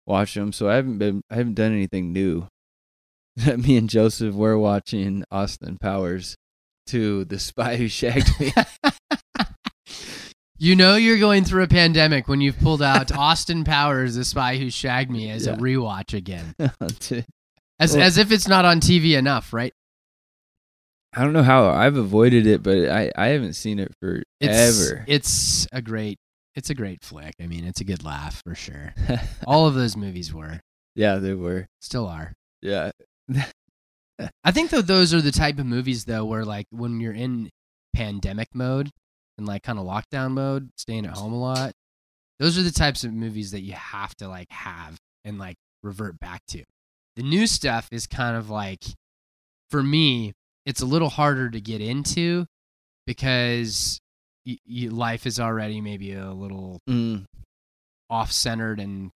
watch 0.08 0.34
them. 0.36 0.51
So 0.53 0.70
I 0.70 0.75
haven't 0.75 0.98
been 0.98 1.22
I 1.29 1.36
haven't 1.36 1.55
done 1.55 1.72
anything 1.74 2.12
new. 2.13 2.48
Me 3.58 3.77
and 3.77 3.89
Joseph 3.89 4.36
were 4.36 4.58
watching 4.58 5.24
Austin 5.32 5.77
Powers 5.79 6.36
to 6.88 7.24
The 7.25 7.39
Spy 7.39 7.77
Who 7.77 7.88
Shagged 7.88 8.29
Me. 8.39 8.51
You 10.58 10.75
know 10.75 10.96
you're 10.96 11.17
going 11.17 11.44
through 11.44 11.63
a 11.63 11.67
pandemic 11.67 12.27
when 12.27 12.39
you've 12.39 12.60
pulled 12.60 12.84
out 12.84 13.12
Austin 13.17 13.63
Powers, 13.63 14.13
The 14.13 14.24
Spy 14.24 14.58
Who 14.58 14.70
Shagged 14.70 15.10
Me 15.10 15.32
as 15.32 15.48
Yeah. 15.48 15.53
a 15.53 15.58
rewatch 15.58 16.13
again. 16.13 16.53
As 17.79 17.96
Well- 17.96 18.03
as 18.03 18.20
if 18.20 18.32
it's 18.32 18.48
not 18.48 18.63
on 18.63 18.79
TV 18.79 19.15
enough, 19.17 19.53
right? 19.53 19.74
Don't 21.15 21.34
know 21.34 21.44
how 21.44 21.70
I've 21.70 21.98
avoided 21.98 22.48
it, 22.48 22.63
but 22.63 22.89
I 22.89 23.12
I 23.18 23.27
haven't 23.27 23.53
seen 23.53 23.80
it 23.80 23.94
for 24.00 24.24
It's 24.39 24.89
ever. 24.89 25.03
it's 25.08 25.68
a 25.72 25.82
great 25.82 26.18
it's 26.56 26.70
a 26.70 26.74
great 26.75 27.03
flick. 27.03 27.34
I 27.41 27.48
mean, 27.48 27.65
it's 27.65 27.82
a 27.82 27.86
good 27.86 28.03
laugh 28.03 28.41
for 28.46 28.56
sure. 28.56 28.94
All 29.48 29.68
of 29.68 29.74
those 29.74 29.96
movies 29.96 30.34
were, 30.34 30.60
yeah, 30.96 31.15
they 31.15 31.34
were. 31.34 31.68
still 31.82 32.08
are. 32.08 32.34
Yeah. 32.62 32.91
I 34.44 34.51
think 34.51 34.70
though 34.70 34.82
those 34.82 35.13
are 35.13 35.22
the 35.22 35.32
type 35.32 35.58
of 35.60 35.65
movies 35.65 36.06
though 36.06 36.25
where 36.25 36.46
like 36.46 36.68
when 36.70 37.00
you're 37.00 37.13
in 37.13 37.50
pandemic 37.96 38.50
mode 38.53 38.89
and 39.38 39.48
like 39.48 39.63
kind 39.63 39.80
of 39.80 39.86
lockdown 39.86 40.32
mode, 40.32 40.70
staying 40.77 41.06
at 41.06 41.18
home 41.18 41.34
a 41.34 41.39
lot, 41.39 41.72
those 42.39 42.58
are 42.58 42.63
the 42.63 42.72
types 42.72 43.03
of 43.03 43.13
movies 43.13 43.51
that 43.51 43.62
you 43.62 43.74
have 43.74 44.13
to 44.15 44.27
like 44.27 44.50
have 44.51 44.98
and 45.25 45.39
like 45.39 45.56
revert 45.84 46.20
back 46.20 46.41
to. 46.50 46.63
The 47.15 47.24
new 47.24 47.48
stuff 47.48 47.88
is 47.91 48.08
kind 48.08 48.38
of 48.38 48.50
like 48.50 48.84
for 49.70 49.82
me, 49.82 50.34
it's 50.65 50.82
a 50.82 50.86
little 50.86 51.10
harder 51.10 51.50
to 51.50 51.60
get 51.62 51.82
into 51.82 52.46
because 53.08 54.00
y- 54.46 54.58
y- 54.68 54.88
life 54.89 55.25
is 55.25 55.39
already 55.39 55.82
maybe 55.82 56.13
a 56.13 56.32
little 56.32 56.80
Mm, 56.89 57.25
off 58.10 58.32
centered 58.32 58.80
and 58.80 59.12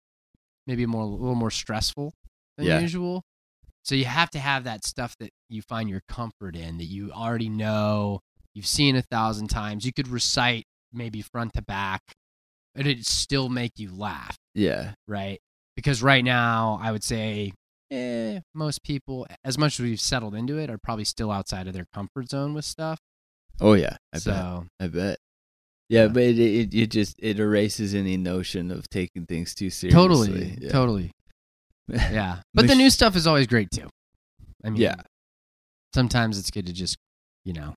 maybe 0.68 0.86
more 0.86 1.04
a 1.04 1.06
little 1.06 1.36
more 1.36 1.52
stressful 1.52 2.14
than 2.58 2.66
Yeah. 2.68 2.80
usual. 2.80 3.22
So 3.84 3.94
you 3.94 4.06
have 4.06 4.32
to 4.32 4.40
have 4.40 4.64
that 4.64 4.84
stuff 4.86 5.16
that 5.20 5.30
you 5.50 5.62
find 5.62 5.90
your 5.90 6.02
comfort 6.08 6.56
in 6.56 6.78
that 6.78 6.86
you 6.86 7.12
already 7.12 7.50
know, 7.50 8.20
you've 8.56 8.66
seen 8.66 8.96
a 8.96 9.04
thousand 9.04 9.50
times. 9.50 9.86
You 9.86 9.94
could 9.94 10.08
recite 10.08 10.66
maybe 10.92 11.22
front 11.22 11.54
to 11.54 11.62
back, 11.62 12.02
but 12.74 12.88
it'd 12.88 13.06
still 13.06 13.50
make 13.50 13.74
you 13.78 13.94
laugh, 13.94 14.38
yeah. 14.56 14.94
right? 15.08 15.40
Because 15.76 16.02
right 16.02 16.24
now, 16.24 16.80
I 16.82 16.92
would 16.92 17.04
say, 17.04 17.52
eh, 17.92 18.40
most 18.54 18.84
people, 18.84 19.28
as 19.44 19.58
much 19.58 19.80
as 19.80 19.84
we've 19.84 20.00
settled 20.00 20.36
into 20.36 20.58
it, 20.58 20.70
are 20.70 20.78
probably 20.78 21.06
still 21.06 21.32
outside 21.32 21.68
of 21.68 21.74
their 21.74 21.86
comfort 21.94 22.30
zone 22.30 22.54
with 22.54 22.66
stuff. 22.66 23.00
Oh 23.62 23.74
yeah, 23.74 23.98
I 24.14 24.18
bet. 24.18 24.22
so 24.22 24.66
I 24.80 24.88
bet. 24.88 25.18
Yeah, 25.90 26.04
Yeah. 26.04 26.08
but 26.10 26.24
it, 26.24 26.40
it 26.40 26.74
it 26.74 26.92
just 26.92 27.16
it 27.20 27.40
erases 27.40 27.94
any 27.96 28.18
notion 28.18 28.72
of 28.72 28.90
taking 28.90 29.26
things 29.26 29.54
too 29.56 29.70
seriously. 29.70 30.02
totally, 30.02 30.58
Yeah. 30.62 30.70
totally. 30.72 31.12
Yeah, 31.90 32.42
but 32.54 32.68
the 32.68 32.74
new 32.76 32.90
stuff 32.90 33.16
is 33.16 33.28
always 33.28 33.46
great 33.48 33.70
too. 33.72 33.88
I 34.64 34.70
mean, 34.72 34.82
Yeah. 34.82 34.96
Sometimes 35.94 36.38
it's 36.38 36.52
good 36.52 36.66
to 36.66 36.74
just, 36.74 36.98
you 37.46 37.54
know, 37.54 37.74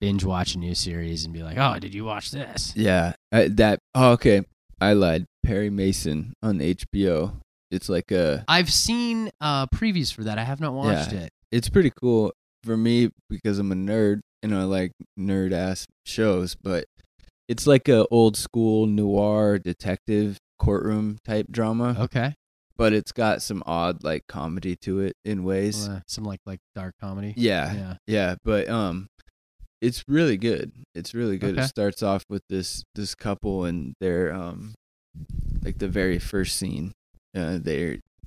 binge 0.00 0.24
watch 0.24 0.54
a 0.54 0.58
new 0.58 0.74
series 0.74 1.24
and 1.24 1.34
be 1.34 1.42
like, 1.42 1.58
"Oh, 1.58 1.78
did 1.78 1.92
you 1.92 2.04
watch 2.04 2.30
this?" 2.30 2.72
Yeah, 2.76 3.12
I, 3.32 3.48
that. 3.48 3.80
Oh, 3.94 4.12
okay. 4.12 4.42
I 4.80 4.92
lied. 4.94 5.26
Perry 5.44 5.68
Mason 5.68 6.32
on 6.42 6.60
HBO. 6.60 7.40
It's 7.70 7.88
like 7.88 8.10
a. 8.12 8.44
I've 8.48 8.72
seen 8.72 9.30
uh 9.40 9.66
previews 9.66 10.12
for 10.12 10.24
that. 10.24 10.38
I 10.38 10.44
have 10.44 10.60
not 10.60 10.72
watched 10.72 11.12
Yeah. 11.12 11.20
it. 11.20 11.30
It's 11.50 11.68
pretty 11.68 11.90
cool 12.00 12.32
for 12.64 12.76
me 12.76 13.10
because 13.30 13.58
I'm 13.58 13.72
a 13.72 13.76
nerd 13.76 14.20
and 14.42 14.54
I 14.54 14.64
like 14.64 14.92
nerd 15.18 15.52
ass 15.52 15.86
shows. 16.04 16.54
But 16.60 16.84
it's 17.48 17.66
like 17.66 17.88
a 17.88 18.06
old 18.08 18.36
school 18.36 18.86
noir 18.86 19.58
detective 19.58 20.38
courtroom 20.58 21.18
type 21.24 21.46
drama. 21.50 21.96
Okay, 21.98 22.34
But 22.76 22.92
it's 22.92 23.12
got 23.12 23.42
some 23.42 23.62
odd 23.66 24.02
like 24.04 24.26
comedy 24.28 24.76
to 24.82 25.00
it 25.00 25.14
in 25.24 25.44
ways. 25.44 25.88
Uh, 25.88 26.00
some 26.06 26.24
like 26.24 26.40
like 26.46 26.60
dark 26.74 26.94
comedy. 27.00 27.34
Yeah, 27.36 27.72
yeah. 27.74 27.94
yeah, 28.06 28.34
but 28.44 28.68
um, 28.68 29.08
it's 29.80 30.02
really 30.08 30.36
good. 30.36 30.72
It's 30.94 31.14
really 31.14 31.38
good. 31.38 31.54
Okay. 31.54 31.62
It 31.64 31.68
starts 31.68 32.02
off 32.02 32.24
with 32.28 32.42
this 32.48 32.82
this 32.94 33.14
couple 33.14 33.64
and 33.64 33.94
they're 34.00 34.32
um, 34.32 34.74
like 35.62 35.78
the 35.78 35.88
very 35.88 36.18
first 36.18 36.56
scene, 36.56 36.92
uh, 37.36 37.58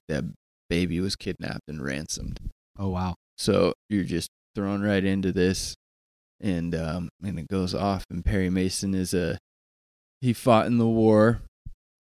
that 0.07 0.33
baby 0.69 0.99
was 0.99 1.15
kidnapped 1.15 1.67
and 1.67 1.83
ransomed. 1.83 2.39
Oh 2.77 2.89
wow. 2.89 3.15
So 3.37 3.73
you're 3.89 4.03
just 4.03 4.29
thrown 4.55 4.81
right 4.81 5.03
into 5.03 5.31
this, 5.31 5.75
and 6.39 6.75
um, 6.75 7.09
and 7.23 7.39
it 7.39 7.47
goes 7.47 7.73
off. 7.73 8.03
And 8.09 8.23
Perry 8.23 8.49
Mason 8.49 8.93
is 8.93 9.13
a 9.13 9.37
he 10.21 10.33
fought 10.33 10.67
in 10.67 10.77
the 10.77 10.87
war, 10.87 11.41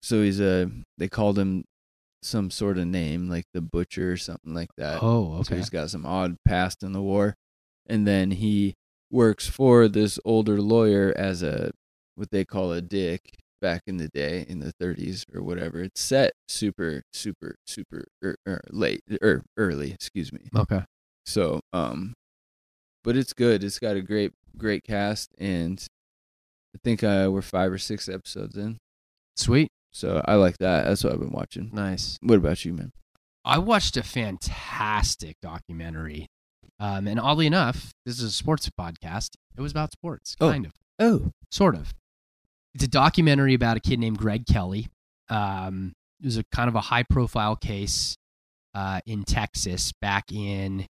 so 0.03 0.23
he's 0.23 0.41
a 0.41 0.71
they 0.99 1.09
called 1.09 1.39
him 1.39 1.65
some 2.23 2.51
sort 2.51 2.79
of 2.79 2.87
name 2.87 3.29
like 3.29 3.45
the 3.55 3.61
butcher 3.61 4.13
or 4.13 4.17
something 4.17 4.55
like 4.55 4.71
that. 4.77 5.03
Oh 5.03 5.37
So 5.43 5.53
okay. 5.53 5.57
he's 5.57 5.71
got 5.71 5.91
some 5.91 6.05
odd 6.05 6.37
past 6.47 6.83
in 6.83 6.93
the 6.93 7.01
war. 7.01 7.35
And 7.87 8.07
then 8.07 8.33
he 8.33 8.75
works 9.11 9.47
for 9.47 9.89
this 9.89 10.19
older 10.25 10.61
lawyer 10.61 11.15
as 11.17 11.43
a 11.43 11.71
what 12.17 12.31
they 12.31 12.45
call 12.45 12.73
a 12.73 12.83
dick 12.83 13.21
back 13.61 13.83
in 13.87 13.97
the 13.97 14.09
day 14.09 14.45
in 14.49 14.61
the 14.61 14.73
30s 14.81 15.25
or 15.35 15.43
whatever. 15.43 15.83
It's 15.83 16.01
set 16.01 16.33
super 16.49 17.03
super 17.13 17.57
super 17.67 18.05
er, 18.25 18.37
er, 18.47 18.61
late 18.71 19.03
or 19.23 19.43
early, 19.57 19.93
excuse 19.93 20.33
me. 20.33 20.49
Okay. 20.57 20.83
So, 21.27 21.61
um 21.73 22.15
but 23.05 23.17
it's 23.17 23.33
good. 23.33 23.63
It's 23.65 23.79
got 23.79 23.97
a 23.97 24.03
great 24.03 24.33
great 24.57 24.85
cast 24.85 25.31
and 25.39 25.85
I 26.75 26.79
think 26.85 27.03
uh, 27.03 27.29
we're 27.33 27.41
5 27.43 27.73
or 27.73 27.79
6 27.79 28.09
episodes 28.11 28.57
in. 28.57 28.77
Sweet. 29.37 29.69
So, 29.91 30.23
I 30.27 30.35
like 30.35 30.59
that. 30.59 30.85
That's 30.85 31.03
what 31.03 31.15
I've 31.15 31.19
been 31.19 31.33
watching. 31.33 31.71
Nice. 31.73 32.19
What 32.23 32.37
about 32.37 32.63
you, 32.65 32.75
man? 32.75 32.93
I 33.43 33.57
watched 33.59 33.97
a 33.97 34.03
fantastic 34.03 35.37
documentary. 35.41 36.27
Um, 36.79 37.09
and 37.09 37.19
oddly 37.19 37.47
enough, 37.47 37.91
this 38.05 38.19
is 38.19 38.25
a 38.25 38.31
sports 38.31 38.69
podcast. 38.79 39.31
It 39.57 39.63
was 39.63 39.73
about 39.73 39.93
sports, 39.93 40.37
Oh. 40.41 40.51
kind 40.51 40.67
of, 40.67 40.73
Oh, 40.99 41.31
sort 41.51 41.75
of. 41.75 41.95
It's 42.79 42.85
a 42.85 42.89
documentary 42.89 43.55
about 43.55 43.77
a 43.77 43.81
kid 43.81 43.99
named 43.99 44.19
Greg 44.19 44.47
Kelly. 44.47 44.87
Um, 45.29 45.95
it 46.21 46.27
was 46.27 46.37
a 46.37 46.45
kind 46.55 46.69
of 46.69 46.77
a 46.77 46.81
high 46.81 47.03
profile 47.03 47.57
case 47.57 48.17
uh, 48.73 49.01
in 49.05 49.25
Texas 49.25 49.93
back 50.01 50.31
in, 50.31 50.87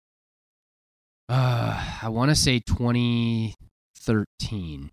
uh, 1.28 1.84
I 2.00 2.08
want 2.08 2.30
to 2.30 2.36
say 2.36 2.60
2013. 2.60 4.90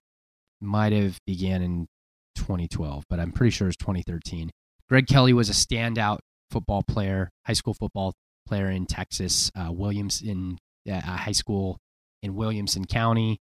Might 0.61 0.93
have 0.93 1.19
began 1.27 1.61
in 1.61 1.85
2012, 2.33 3.03
but 3.07 3.19
I'm 3.19 3.33
pretty 3.33 3.51
sure 3.51 3.67
it's 3.67 3.77
2013. 3.77 4.49
Greg 4.89 5.05
Kelly 5.05 5.31
was 5.31 5.51
a 5.51 5.53
standout 5.53 6.17
football 6.49 6.81
player, 6.81 7.29
high 7.45 7.53
school 7.53 7.75
football 7.75 8.13
player 8.47 8.71
in 8.71 8.87
Texas, 8.87 9.51
uh, 9.55 9.71
uh, 9.71 11.01
high 11.01 11.33
school 11.33 11.77
in 12.23 12.33
Williamson 12.33 12.85
County. 12.85 13.37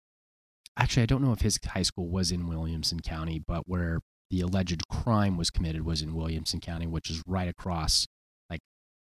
Actually, 0.79 1.03
I 1.03 1.07
don't 1.07 1.21
know 1.21 1.33
if 1.33 1.41
his 1.41 1.59
high 1.65 1.81
school 1.81 2.07
was 2.07 2.31
in 2.31 2.47
Williamson 2.47 3.01
County, 3.01 3.43
but 3.45 3.63
where 3.67 3.99
the 4.29 4.39
alleged 4.39 4.87
crime 4.87 5.35
was 5.35 5.49
committed 5.49 5.85
was 5.85 6.01
in 6.01 6.15
Williamson 6.15 6.61
County, 6.61 6.87
which 6.87 7.09
is 7.09 7.21
right 7.27 7.49
across. 7.49 8.07
Like 8.49 8.61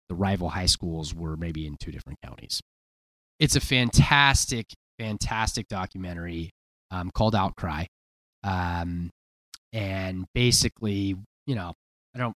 the 0.09 0.15
rival 0.15 0.49
high 0.49 0.67
schools 0.67 1.15
were 1.15 1.37
maybe 1.37 1.67
in 1.67 1.77
two 1.79 1.93
different 1.93 2.19
counties. 2.25 2.63
It's 3.39 3.57
a 3.57 3.61
fantastic, 3.61 4.69
fantastic 4.99 5.69
documentary 5.69 6.51
um, 6.91 7.11
called 7.11 7.35
Outcry. 7.35 7.85
Um, 8.43 9.11
and 9.75 10.25
basically, 10.35 11.15
you 11.47 11.55
know, 11.55 11.75
I 12.15 12.19
don't. 12.19 12.35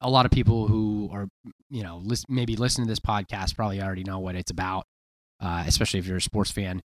A 0.00 0.08
lot 0.08 0.24
of 0.24 0.32
people 0.32 0.66
who 0.66 1.10
are, 1.12 1.28
you 1.68 1.82
know, 1.82 1.98
list, 1.98 2.24
maybe 2.30 2.56
listen 2.56 2.84
to 2.84 2.88
this 2.88 3.00
podcast 3.00 3.54
probably 3.54 3.82
already 3.82 4.04
know 4.04 4.18
what 4.18 4.34
it's 4.34 4.50
about, 4.50 4.86
uh, 5.40 5.64
especially 5.66 6.00
if 6.00 6.06
you're 6.06 6.16
a 6.16 6.22
sports 6.22 6.50
fan. 6.50 6.80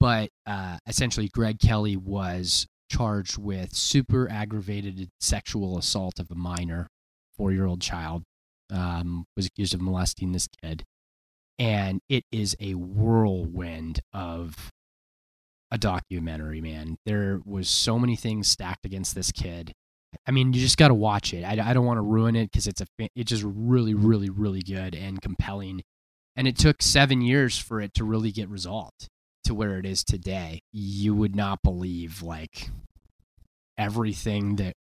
But 0.00 0.30
uh, 0.46 0.78
essentially, 0.86 1.28
Greg 1.28 1.58
Kelly 1.58 1.96
was 1.96 2.66
charged 2.90 3.38
with 3.38 3.74
super 3.74 4.30
aggravated 4.30 5.08
sexual 5.20 5.78
assault 5.78 6.18
of 6.18 6.30
a 6.30 6.34
minor, 6.34 6.88
four 7.36 7.52
year 7.52 7.66
old 7.66 7.80
child. 7.80 8.22
Um, 8.72 9.26
was 9.36 9.46
accused 9.46 9.74
of 9.74 9.82
molesting 9.82 10.32
this 10.32 10.48
kid, 10.62 10.84
and 11.58 12.00
it 12.08 12.24
is 12.32 12.56
a 12.58 12.74
whirlwind 12.74 14.00
of 14.14 14.70
a 15.70 15.76
documentary. 15.76 16.62
Man, 16.62 16.96
there 17.04 17.40
was 17.44 17.68
so 17.68 17.98
many 17.98 18.16
things 18.16 18.48
stacked 18.48 18.86
against 18.86 19.14
this 19.14 19.30
kid. 19.30 19.72
I 20.26 20.30
mean, 20.30 20.54
you 20.54 20.60
just 20.60 20.78
got 20.78 20.88
to 20.88 20.94
watch 20.94 21.34
it. 21.34 21.44
I, 21.44 21.70
I 21.70 21.74
don't 21.74 21.84
want 21.84 21.98
to 21.98 22.02
ruin 22.02 22.36
it 22.36 22.50
because 22.50 22.66
it's 22.66 22.80
a 22.80 22.86
it's 23.14 23.28
just 23.28 23.44
really, 23.44 23.92
really, 23.92 24.30
really 24.30 24.62
good 24.62 24.94
and 24.94 25.20
compelling. 25.20 25.82
And 26.36 26.48
it 26.48 26.56
took 26.56 26.80
seven 26.80 27.20
years 27.20 27.58
for 27.58 27.80
it 27.80 27.92
to 27.94 28.04
really 28.04 28.32
get 28.32 28.48
resolved 28.48 29.08
to 29.44 29.54
where 29.54 29.78
it 29.78 29.86
is 29.86 30.02
today. 30.04 30.60
You 30.72 31.14
would 31.14 31.34
not 31.36 31.60
believe 31.62 32.22
like 32.22 32.68
everything 33.78 34.56
that 34.56 34.74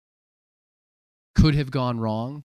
could 1.36 1.56
have 1.56 1.72
gone 1.72 2.00
wrong 2.00 2.44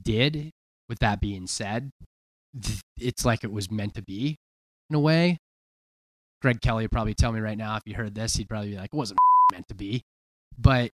did. 0.00 0.50
With 0.88 0.98
that 0.98 1.20
being 1.22 1.46
said, 1.46 1.90
it's 2.98 3.24
like 3.24 3.44
it 3.44 3.52
was 3.52 3.70
meant 3.70 3.94
to 3.94 4.02
be 4.02 4.36
in 4.90 4.96
a 4.96 5.00
way. 5.00 5.38
Greg 6.42 6.60
Kelly 6.60 6.84
would 6.84 6.90
probably 6.90 7.14
tell 7.14 7.32
me 7.32 7.40
right 7.40 7.56
now 7.56 7.76
if 7.76 7.82
he 7.86 7.92
heard 7.92 8.14
this, 8.14 8.34
he'd 8.34 8.48
probably 8.48 8.70
be 8.70 8.76
like, 8.76 8.90
it 8.92 8.96
wasn't 8.96 9.18
meant 9.52 9.68
to 9.68 9.74
be. 9.74 10.02
But 10.58 10.90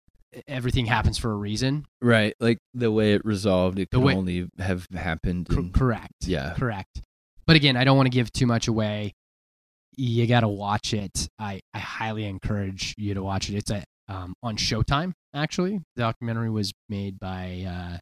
everything 0.47 0.87
happens 0.87 1.19
for 1.19 1.33
a 1.33 1.37
reason. 1.37 1.87
Right, 2.01 2.35
like 2.39 2.59
the 2.75 2.93
way 2.93 3.15
it 3.15 3.25
resolved, 3.25 3.79
it 3.81 3.89
The 3.91 3.97
could 3.97 4.05
way- 4.05 4.15
only 4.15 4.49
have 4.61 4.87
happened. 4.95 5.49
In- 5.51 5.73
correct. 5.73 6.13
yeah, 6.27 6.55
Correct. 6.57 7.01
But 7.47 7.57
again, 7.57 7.77
I 7.77 7.83
don't 7.85 7.97
want 7.97 8.07
to 8.07 8.11
give 8.15 8.31
too 8.31 8.47
much 8.47 8.69
away. 8.69 9.15
You 9.97 10.27
got 10.27 10.41
to 10.41 10.49
watch 10.49 10.95
it. 10.95 11.29
I, 11.39 11.61
I 11.75 11.79
highly 11.79 12.25
encourage 12.25 12.95
you 12.97 13.15
to 13.15 13.23
watch 13.23 13.51
it. 13.51 13.57
It's 13.57 13.71
a, 13.71 13.85
um, 14.09 14.35
on 14.43 14.57
Showtime, 14.57 15.13
actually. 15.35 15.81
The 15.97 16.03
documentary 16.03 16.51
was 16.51 16.73
made 16.89 17.19
by 17.19 17.67
uh, 17.69 17.99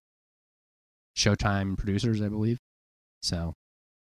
Showtime 1.16 1.78
producers, 1.78 2.20
I 2.22 2.28
believe. 2.28 2.58
So 3.22 3.54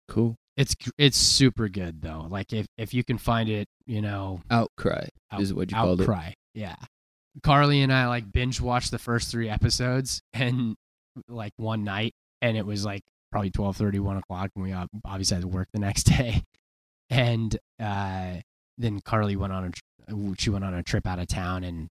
cool. 0.09 0.35
it's 0.57 0.75
it's 0.97 1.17
super 1.17 1.69
good 1.69 2.01
though. 2.01 2.27
Like 2.29 2.53
if, 2.53 2.67
if 2.77 2.93
you 2.93 3.03
can 3.03 3.17
find 3.17 3.49
it, 3.49 3.67
you 3.85 4.01
know, 4.01 4.41
Outcry 4.51 5.07
out, 5.31 5.41
is 5.41 5.53
what 5.53 5.71
you 5.71 5.77
called 5.77 6.01
it. 6.01 6.03
outcry. 6.03 6.33
Yeah. 6.53 6.75
Carly 7.43 7.81
and 7.81 7.93
I 7.93 8.07
like 8.07 8.31
binge 8.31 8.59
watched 8.59 8.91
the 8.91 8.99
first 8.99 9.31
three 9.31 9.49
episodes 9.49 10.21
and 10.33 10.75
like 11.27 11.53
one 11.57 11.83
night, 11.83 12.13
and 12.41 12.57
it 12.57 12.65
was 12.65 12.85
like 12.85 13.01
probably 13.31 13.51
12 13.51 13.79
1 13.79 14.17
o'clock, 14.17 14.51
and 14.55 14.63
we 14.63 14.73
obviously 15.05 15.35
had 15.35 15.41
to 15.41 15.47
work 15.47 15.67
the 15.73 15.79
next 15.79 16.03
day. 16.17 16.43
And 17.09 17.57
uh, 17.79 18.35
then 18.77 18.99
Carly 19.01 19.35
went 19.35 19.53
on 19.53 19.65
a 19.65 19.71
she 20.37 20.49
went 20.49 20.63
on 20.63 20.73
a 20.73 20.83
trip 20.83 21.05
out 21.05 21.19
of 21.19 21.27
town, 21.27 21.63
and 21.63 21.87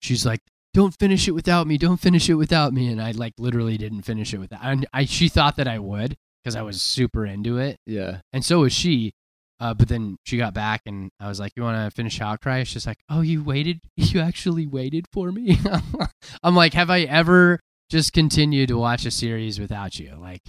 she's 0.00 0.26
like, 0.26 0.40
"Don't 0.74 0.94
finish 0.98 1.28
it 1.28 1.32
without 1.32 1.66
me. 1.66 1.78
Don't 1.78 2.00
finish 2.00 2.28
it 2.28 2.34
without 2.34 2.72
me." 2.72 2.88
And 2.88 3.00
I 3.00 3.12
like 3.12 3.34
literally 3.38 3.78
didn't 3.78 4.02
finish 4.02 4.34
it 4.34 4.38
without. 4.38 4.60
And 4.62 4.86
I 4.92 5.04
she 5.04 5.28
thought 5.28 5.56
that 5.56 5.68
I 5.68 5.78
would 5.78 6.16
because 6.42 6.56
I 6.56 6.62
was 6.62 6.80
super 6.80 7.26
into 7.26 7.58
it 7.58 7.78
Yeah, 7.86 8.20
and 8.32 8.44
so 8.44 8.60
was 8.60 8.72
she. 8.72 9.12
Uh, 9.58 9.72
but 9.72 9.88
then 9.88 10.18
she 10.24 10.36
got 10.36 10.52
back, 10.52 10.82
and 10.84 11.10
I 11.18 11.28
was 11.28 11.40
like, 11.40 11.52
"You 11.56 11.62
want 11.62 11.78
to 11.90 11.94
finish 11.94 12.20
Outcry?" 12.20 12.64
She's 12.64 12.86
like, 12.86 12.98
"Oh, 13.08 13.22
you 13.22 13.42
waited? 13.42 13.80
You 13.96 14.20
actually 14.20 14.66
waited 14.66 15.06
for 15.12 15.32
me?" 15.32 15.58
I'm 16.42 16.54
like, 16.54 16.74
"Have 16.74 16.90
I 16.90 17.02
ever 17.02 17.58
just 17.90 18.12
continued 18.12 18.68
to 18.68 18.76
watch 18.76 19.06
a 19.06 19.10
series 19.10 19.58
without 19.58 19.98
you?" 19.98 20.14
Like, 20.20 20.42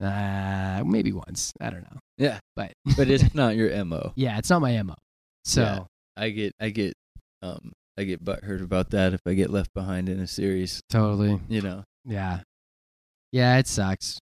uh, 0.00 0.82
maybe 0.84 1.12
once. 1.12 1.52
I 1.60 1.70
don't 1.70 1.82
know, 1.82 1.98
yeah, 2.18 2.38
but 2.54 2.72
but 2.96 3.08
it's 3.08 3.34
not 3.34 3.56
your 3.56 3.84
mo. 3.84 4.12
yeah, 4.16 4.38
it's 4.38 4.50
not 4.50 4.60
my 4.60 4.80
mo. 4.82 4.94
So 5.44 5.62
Yeah. 5.62 5.84
I 6.18 6.30
get, 6.30 6.52
I 6.60 6.70
get, 6.70 6.94
um, 7.42 7.72
I 7.98 8.04
get 8.04 8.24
butthurt 8.24 8.62
about 8.62 8.90
that 8.90 9.12
if 9.12 9.20
I 9.26 9.34
get 9.34 9.50
left 9.50 9.72
behind 9.74 10.08
in 10.08 10.18
a 10.20 10.26
series. 10.26 10.80
totally, 10.90 11.38
You 11.48 11.60
know. 11.62 11.84
yeah, 12.04 12.40
yeah, 13.32 13.58
it 13.58 13.66
sucks. 13.66 14.18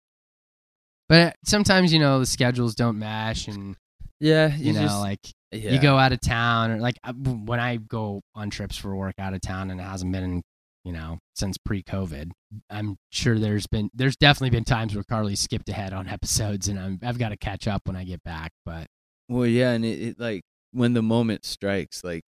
But 1.09 1.37
sometimes 1.45 1.93
you 1.93 1.99
know 1.99 2.19
the 2.21 2.27
schedules 2.27 2.75
don't 2.75 2.99
mash, 2.99 3.47
and 3.49 3.77
Yeah, 4.21 4.55
you, 4.57 4.73
know, 4.73 4.81
just, 4.83 4.99
like 5.01 5.19
Yeah. 5.53 5.73
You 5.73 5.81
go 5.83 5.99
out 5.99 6.13
of 6.13 6.21
town, 6.23 6.71
or 6.71 6.79
like 6.81 6.97
uh, 7.05 7.13
when 7.13 7.61
I 7.61 7.77
go 7.77 8.23
on 8.35 8.49
trips 8.49 8.77
for 8.79 8.97
work 8.97 9.15
out 9.19 9.35
of 9.35 9.41
town, 9.43 9.71
and 9.71 9.79
it 9.81 9.85
hasn't 9.85 10.11
been, 10.13 10.25
in, 10.25 10.43
you 10.85 10.93
know, 10.93 11.19
since 11.35 11.57
pre-COVID. 11.59 12.31
I'm 12.71 12.97
sure 13.11 13.39
there's 13.39 13.67
been, 13.67 13.89
there's 13.95 14.17
definitely 14.17 14.51
been 14.51 14.65
times 14.65 14.95
where 14.95 15.05
Carly 15.05 15.37
skipped 15.37 15.69
ahead 15.69 15.93
on 15.93 16.09
episodes, 16.17 16.69
and 16.69 16.79
I'm, 16.79 16.99
I've 17.03 17.19
got 17.19 17.29
to 17.31 17.37
catch 17.37 17.67
up 17.69 17.83
when 17.87 17.97
I 17.97 18.05
get 18.05 18.23
back. 18.25 18.51
But 18.65 18.87
Well, 19.29 19.47
yeah, 19.47 19.71
and 19.73 19.85
it, 19.85 20.03
it 20.03 20.21
like 20.21 20.43
when 20.73 20.93
the 20.95 21.03
moment 21.03 21.45
strikes, 21.45 22.03
like 22.05 22.23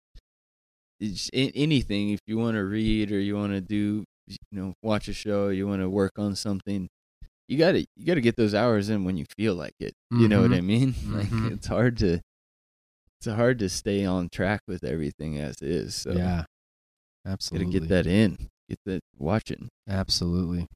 it's 1.01 1.31
anything. 1.33 2.11
If 2.11 2.21
you 2.27 2.39
want 2.39 2.55
to 2.57 2.65
read 2.65 3.11
or 3.13 3.19
you 3.19 3.37
want 3.37 3.53
to 3.53 3.61
do, 3.61 4.05
you 4.27 4.37
know, 4.53 4.75
watch 4.83 5.09
a 5.09 5.13
show, 5.13 5.49
you 5.49 5.67
want 5.67 5.83
to 5.83 5.91
work 5.91 6.13
on 6.19 6.35
something, 6.37 6.89
you 7.49 7.59
gotta 7.59 7.85
you 7.97 8.07
gotta 8.07 8.21
get 8.21 8.37
those 8.37 8.55
hours 8.55 8.89
in 8.89 9.05
when 9.05 9.17
you 9.17 9.27
feel 9.37 9.55
like 9.55 9.75
it. 9.81 9.93
You 10.11 10.29
know 10.29 10.43
what 10.43 10.53
Mhm. 10.53 10.57
I 10.57 10.61
mean? 10.61 10.95
Like 11.13 11.27
Mhm. 11.29 11.53
it's 11.53 11.67
hard 11.67 11.99
to 11.99 12.21
it's 13.19 13.27
hard 13.27 13.59
to 13.59 13.69
stay 13.69 14.05
on 14.05 14.29
track 14.31 14.61
with 14.69 14.85
everything 14.85 15.39
as 15.39 15.57
is. 15.61 15.95
So 15.95 16.13
yeah, 16.13 16.45
gotta 17.25 17.65
get 17.65 17.89
that 17.89 18.07
in, 18.07 18.49
get 18.69 18.79
that 18.87 19.01
watching. 19.19 19.69
absolutely. 19.89 20.67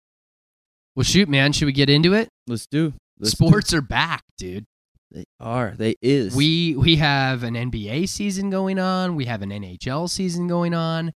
Well, 0.96 1.04
shoot, 1.04 1.28
man, 1.28 1.52
should 1.52 1.66
we 1.66 1.72
get 1.72 1.88
into 1.90 2.14
it? 2.14 2.28
Let's 2.46 2.66
do 2.66 2.92
let's 3.18 3.32
do- 3.34 3.46
Sports 3.46 3.72
are 3.72 3.80
back, 3.82 4.22
dude. 4.36 4.64
They 5.10 5.24
are. 5.40 5.74
They 5.76 5.94
is. 6.02 6.34
We 6.34 6.74
we 6.76 6.96
have 6.96 7.42
an 7.42 7.54
NBA 7.54 8.08
season 8.08 8.50
going 8.50 8.78
on. 8.78 9.14
We 9.14 9.24
have 9.26 9.40
an 9.42 9.50
NHL 9.50 10.10
season 10.10 10.48
going 10.48 10.74
on. 10.74 11.12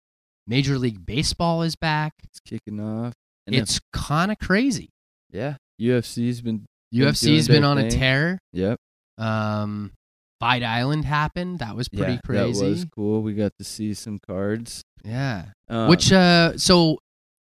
Major 0.48 0.78
League 0.78 1.06
Baseball 1.06 1.62
is 1.64 1.76
back. 1.76 2.14
it's 2.24 2.40
kicking 2.40 2.80
off. 2.80 3.14
And 3.48 3.56
It's 3.56 3.80
kind 3.92 4.32
of 4.32 4.40
crazy. 4.40 4.90
yeah. 5.32 5.56
UFC's 5.82 6.42
been. 6.42 6.66
UFC's 6.94 7.48
been 7.48 7.64
on 7.64 7.80
a 7.80 7.90
tear. 7.90 8.38
Yep. 8.54 8.78
Um, 9.18 9.92
Fight 10.42 10.64
Island 10.64 11.06
happened. 11.06 11.60
That 11.60 11.76
was 11.76 11.88
pretty 11.88 12.14
yeah, 12.14 12.20
crazy. 12.26 12.66
That 12.66 12.70
was 12.72 12.86
cool. 12.86 13.22
We 13.22 13.34
got 13.34 13.54
to 13.60 13.64
see 13.64 13.94
some 13.94 14.18
cards. 14.18 14.84
Yeah. 15.06 15.46
Um, 15.70 15.88
Which 15.88 16.12
uh, 16.12 16.58
so 16.58 16.98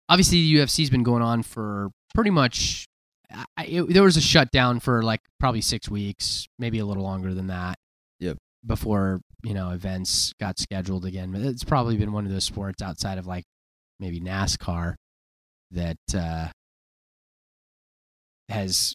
obviously 0.09 0.41
the 0.41 0.55
UFC's 0.57 0.89
been 0.89 1.03
going 1.03 1.23
on 1.23 1.41
for 1.41 1.91
pretty 2.13 2.29
much. 2.29 2.85
I, 3.55 3.63
it, 3.63 3.93
there 3.93 4.03
was 4.03 4.17
a 4.17 4.21
shutdown 4.21 4.81
for 4.81 5.01
like 5.01 5.21
probably 5.39 5.61
six 5.61 5.87
weeks, 5.87 6.45
maybe 6.57 6.79
a 6.79 6.85
little 6.85 7.03
longer 7.03 7.33
than 7.33 7.47
that. 7.47 7.77
Yep. 8.19 8.37
Before 8.65 9.21
you 9.43 9.53
know 9.53 9.69
events 9.69 10.33
got 10.37 10.59
scheduled 10.59 11.05
again, 11.05 11.31
but 11.31 11.39
it's 11.41 11.63
probably 11.63 11.95
been 11.95 12.11
one 12.11 12.25
of 12.25 12.31
those 12.33 12.43
sports 12.43 12.81
outside 12.81 13.17
of 13.17 13.25
like 13.25 13.45
maybe 13.97 14.19
NASCAR 14.19 14.95
that 15.71 15.97
uh, 16.13 16.47
has 18.49 18.93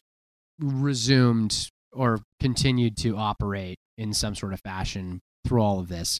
resumed 0.59 1.69
or 1.91 2.19
continued 2.39 2.97
to 2.97 3.17
operate 3.17 3.79
in 3.97 4.13
some 4.13 4.35
sort 4.35 4.53
of 4.53 4.59
fashion 4.61 5.21
through 5.47 5.61
all 5.61 5.79
of 5.79 5.87
this. 5.87 6.19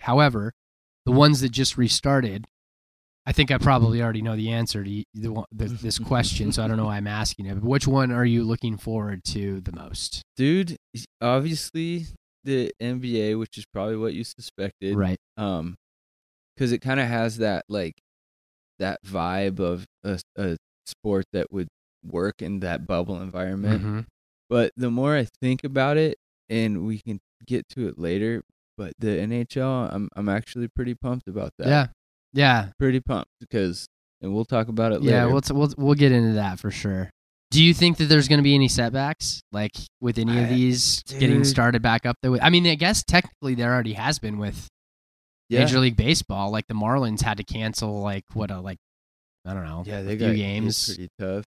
However, 0.00 0.52
the 1.04 1.12
ones 1.12 1.40
that 1.40 1.50
just 1.50 1.76
restarted, 1.78 2.46
I 3.24 3.32
think 3.32 3.50
I 3.50 3.58
probably 3.58 4.02
already 4.02 4.22
know 4.22 4.36
the 4.36 4.50
answer 4.50 4.84
to 4.84 4.90
the, 5.14 5.44
the, 5.52 5.64
this 5.82 5.98
question, 5.98 6.52
so 6.52 6.62
I 6.64 6.68
don't 6.68 6.76
know 6.76 6.86
why 6.86 6.96
I'm 6.96 7.06
asking 7.06 7.46
it. 7.46 7.54
But 7.54 7.64
which 7.64 7.86
one 7.88 8.12
are 8.12 8.24
you 8.24 8.44
looking 8.44 8.76
forward 8.76 9.24
to 9.26 9.60
the 9.60 9.72
most? 9.72 10.22
dude, 10.36 10.76
obviously 11.22 12.06
the 12.44 12.70
NBA, 12.80 13.38
which 13.38 13.56
is 13.58 13.64
probably 13.72 13.96
what 13.96 14.14
you 14.14 14.22
suspected, 14.22 14.94
Right. 14.96 15.18
Um, 15.36 15.76
because 16.54 16.72
it 16.72 16.78
kind 16.78 17.00
of 17.00 17.06
has 17.08 17.38
that 17.38 17.64
like 17.68 17.94
that 18.78 19.00
vibe 19.04 19.58
of 19.60 19.84
a, 20.04 20.20
a 20.36 20.56
sport 20.86 21.24
that 21.32 21.50
would 21.50 21.68
work 22.04 22.40
in 22.40 22.60
that 22.60 22.86
bubble 22.86 23.20
environment. 23.20 23.82
Mhm. 23.82 24.06
But 24.48 24.72
the 24.76 24.90
more 24.90 25.16
I 25.16 25.26
think 25.42 25.64
about 25.64 25.96
it, 25.96 26.16
and 26.48 26.86
we 26.86 26.98
can 27.00 27.18
get 27.46 27.68
to 27.70 27.88
it 27.88 27.98
later, 27.98 28.42
but 28.76 28.92
the 28.98 29.08
NHL, 29.08 29.92
I'm 29.92 30.08
I'm 30.16 30.28
actually 30.28 30.68
pretty 30.68 30.94
pumped 30.94 31.28
about 31.28 31.52
that. 31.58 31.68
Yeah. 31.68 31.86
Yeah. 32.32 32.68
pretty 32.78 33.00
pumped 33.00 33.30
because, 33.40 33.86
and 34.20 34.34
we'll 34.34 34.44
talk 34.44 34.68
about 34.68 34.92
it 34.92 35.00
later. 35.02 35.16
Yeah. 35.16 35.26
We'll, 35.26 35.40
t- 35.40 35.54
we'll 35.54 35.72
we'll 35.76 35.94
get 35.94 36.12
into 36.12 36.34
that 36.34 36.58
for 36.58 36.70
sure. 36.70 37.10
Do 37.52 37.62
you 37.62 37.72
think 37.72 37.98
that 37.98 38.06
there's 38.06 38.28
going 38.28 38.38
to 38.40 38.42
be 38.44 38.54
any 38.54 38.68
setbacks, 38.68 39.40
like 39.52 39.72
with 40.00 40.18
any 40.18 40.36
of 40.38 40.46
I- 40.46 40.48
these 40.48 41.02
getting 41.04 41.44
started 41.44 41.80
back 41.80 42.04
up? 42.04 42.16
There, 42.22 42.32
I 42.42 42.50
mean, 42.50 42.66
I 42.66 42.74
guess 42.74 43.02
technically 43.04 43.54
there 43.54 43.72
already 43.72 43.92
has 43.94 44.18
been 44.18 44.38
with 44.38 44.66
yeah, 45.48 45.60
Major 45.60 45.78
League 45.78 45.96
Baseball. 45.96 46.50
Like 46.50 46.66
the 46.66 46.74
Marlins 46.74 47.22
had 47.22 47.36
to 47.36 47.44
cancel, 47.44 48.00
like 48.00 48.24
what 48.34 48.50
a 48.50 48.60
like, 48.60 48.78
I 49.44 49.54
don't 49.54 49.64
know, 49.64 49.84
yeah, 49.86 50.02
they 50.02 50.16
got 50.16 50.34
games. 50.34 50.86
pretty 50.86 51.08
tough. 51.18 51.44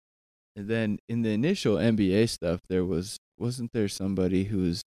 And 0.56 0.68
then 0.68 1.00
in 1.08 1.22
the 1.22 1.30
initial 1.32 1.76
NBA 1.76 2.30
stuff, 2.30 2.62
there 2.70 2.86
was 2.86 3.18
wasn't 3.38 3.72
there 3.74 3.88
somebody 3.88 4.46
who 4.46 4.60
was, 4.60 4.82
I 4.82 4.84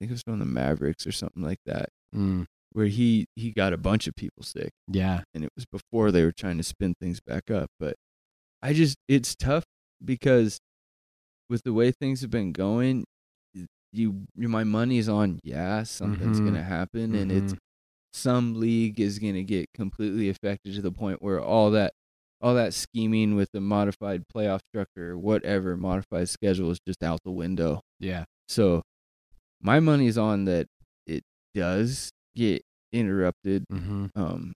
think 0.00 0.10
it 0.10 0.14
was 0.14 0.22
from 0.22 0.38
the 0.40 0.44
Mavericks 0.46 1.06
or 1.06 1.12
something 1.12 1.42
like 1.42 1.60
that, 1.66 1.90
Mm, 2.14 2.46
where 2.72 2.86
he 2.86 3.26
he 3.36 3.52
got 3.52 3.72
a 3.72 3.76
bunch 3.76 4.06
of 4.08 4.14
people 4.16 4.42
sick, 4.42 4.70
yeah. 4.88 5.22
and 5.34 5.44
it 5.44 5.50
was 5.54 5.66
before 5.66 6.10
they 6.10 6.24
were 6.24 6.32
trying 6.32 6.56
to 6.58 6.64
spin 6.64 6.94
things 7.00 7.20
back 7.20 7.50
up. 7.50 7.68
But 7.78 7.94
I 8.62 8.72
just 8.72 8.96
it's 9.08 9.36
tough 9.36 9.64
because 10.04 10.58
with 11.48 11.62
the 11.64 11.72
way 11.72 11.90
things 11.92 12.20
have 12.22 12.30
been 12.30 12.52
going, 12.52 13.04
you, 13.92 14.24
you 14.36 14.48
my 14.48 14.64
money's 14.64 15.08
on 15.08 15.40
yeah 15.42 15.82
something's 15.82 16.40
Mhm. 16.40 16.44
gonna 16.46 16.62
happen, 16.62 17.14
and 17.14 17.30
it's 17.32 17.52
Mhm. 17.54 17.58
some 18.12 18.54
league 18.60 19.00
is 19.00 19.18
gonna 19.18 19.42
get 19.42 19.68
completely 19.74 20.28
affected 20.28 20.74
to 20.74 20.82
the 20.82 20.92
point 20.92 21.22
where 21.22 21.40
all 21.40 21.70
that 21.72 21.92
all 22.42 22.54
that 22.54 22.72
scheming 22.72 23.34
with 23.34 23.50
the 23.52 23.60
modified 23.60 24.24
playoff 24.34 24.60
structure, 24.72 25.10
or 25.10 25.18
whatever 25.18 25.76
modified 25.76 26.28
schedule 26.28 26.70
is 26.70 26.78
just 26.86 27.02
out 27.02 27.20
the 27.24 27.30
window. 27.30 27.82
Yeah. 27.98 28.24
So 28.48 28.82
my 29.62 29.80
money's 29.80 30.16
on 30.18 30.44
that 30.46 30.66
it 31.06 31.22
does 31.54 32.10
get 32.34 32.62
interrupted. 32.92 33.64
Mm-hmm. 33.72 34.06
Um, 34.16 34.52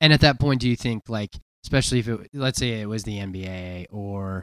And 0.00 0.12
at 0.12 0.20
that 0.20 0.38
point, 0.38 0.60
do 0.60 0.68
you 0.68 0.76
think 0.76 1.08
like, 1.08 1.30
especially 1.64 2.00
if 2.00 2.08
it, 2.08 2.28
let's 2.34 2.58
say 2.58 2.80
it 2.80 2.86
was 2.88 3.04
the 3.04 3.18
NBA 3.18 3.86
or 3.90 4.42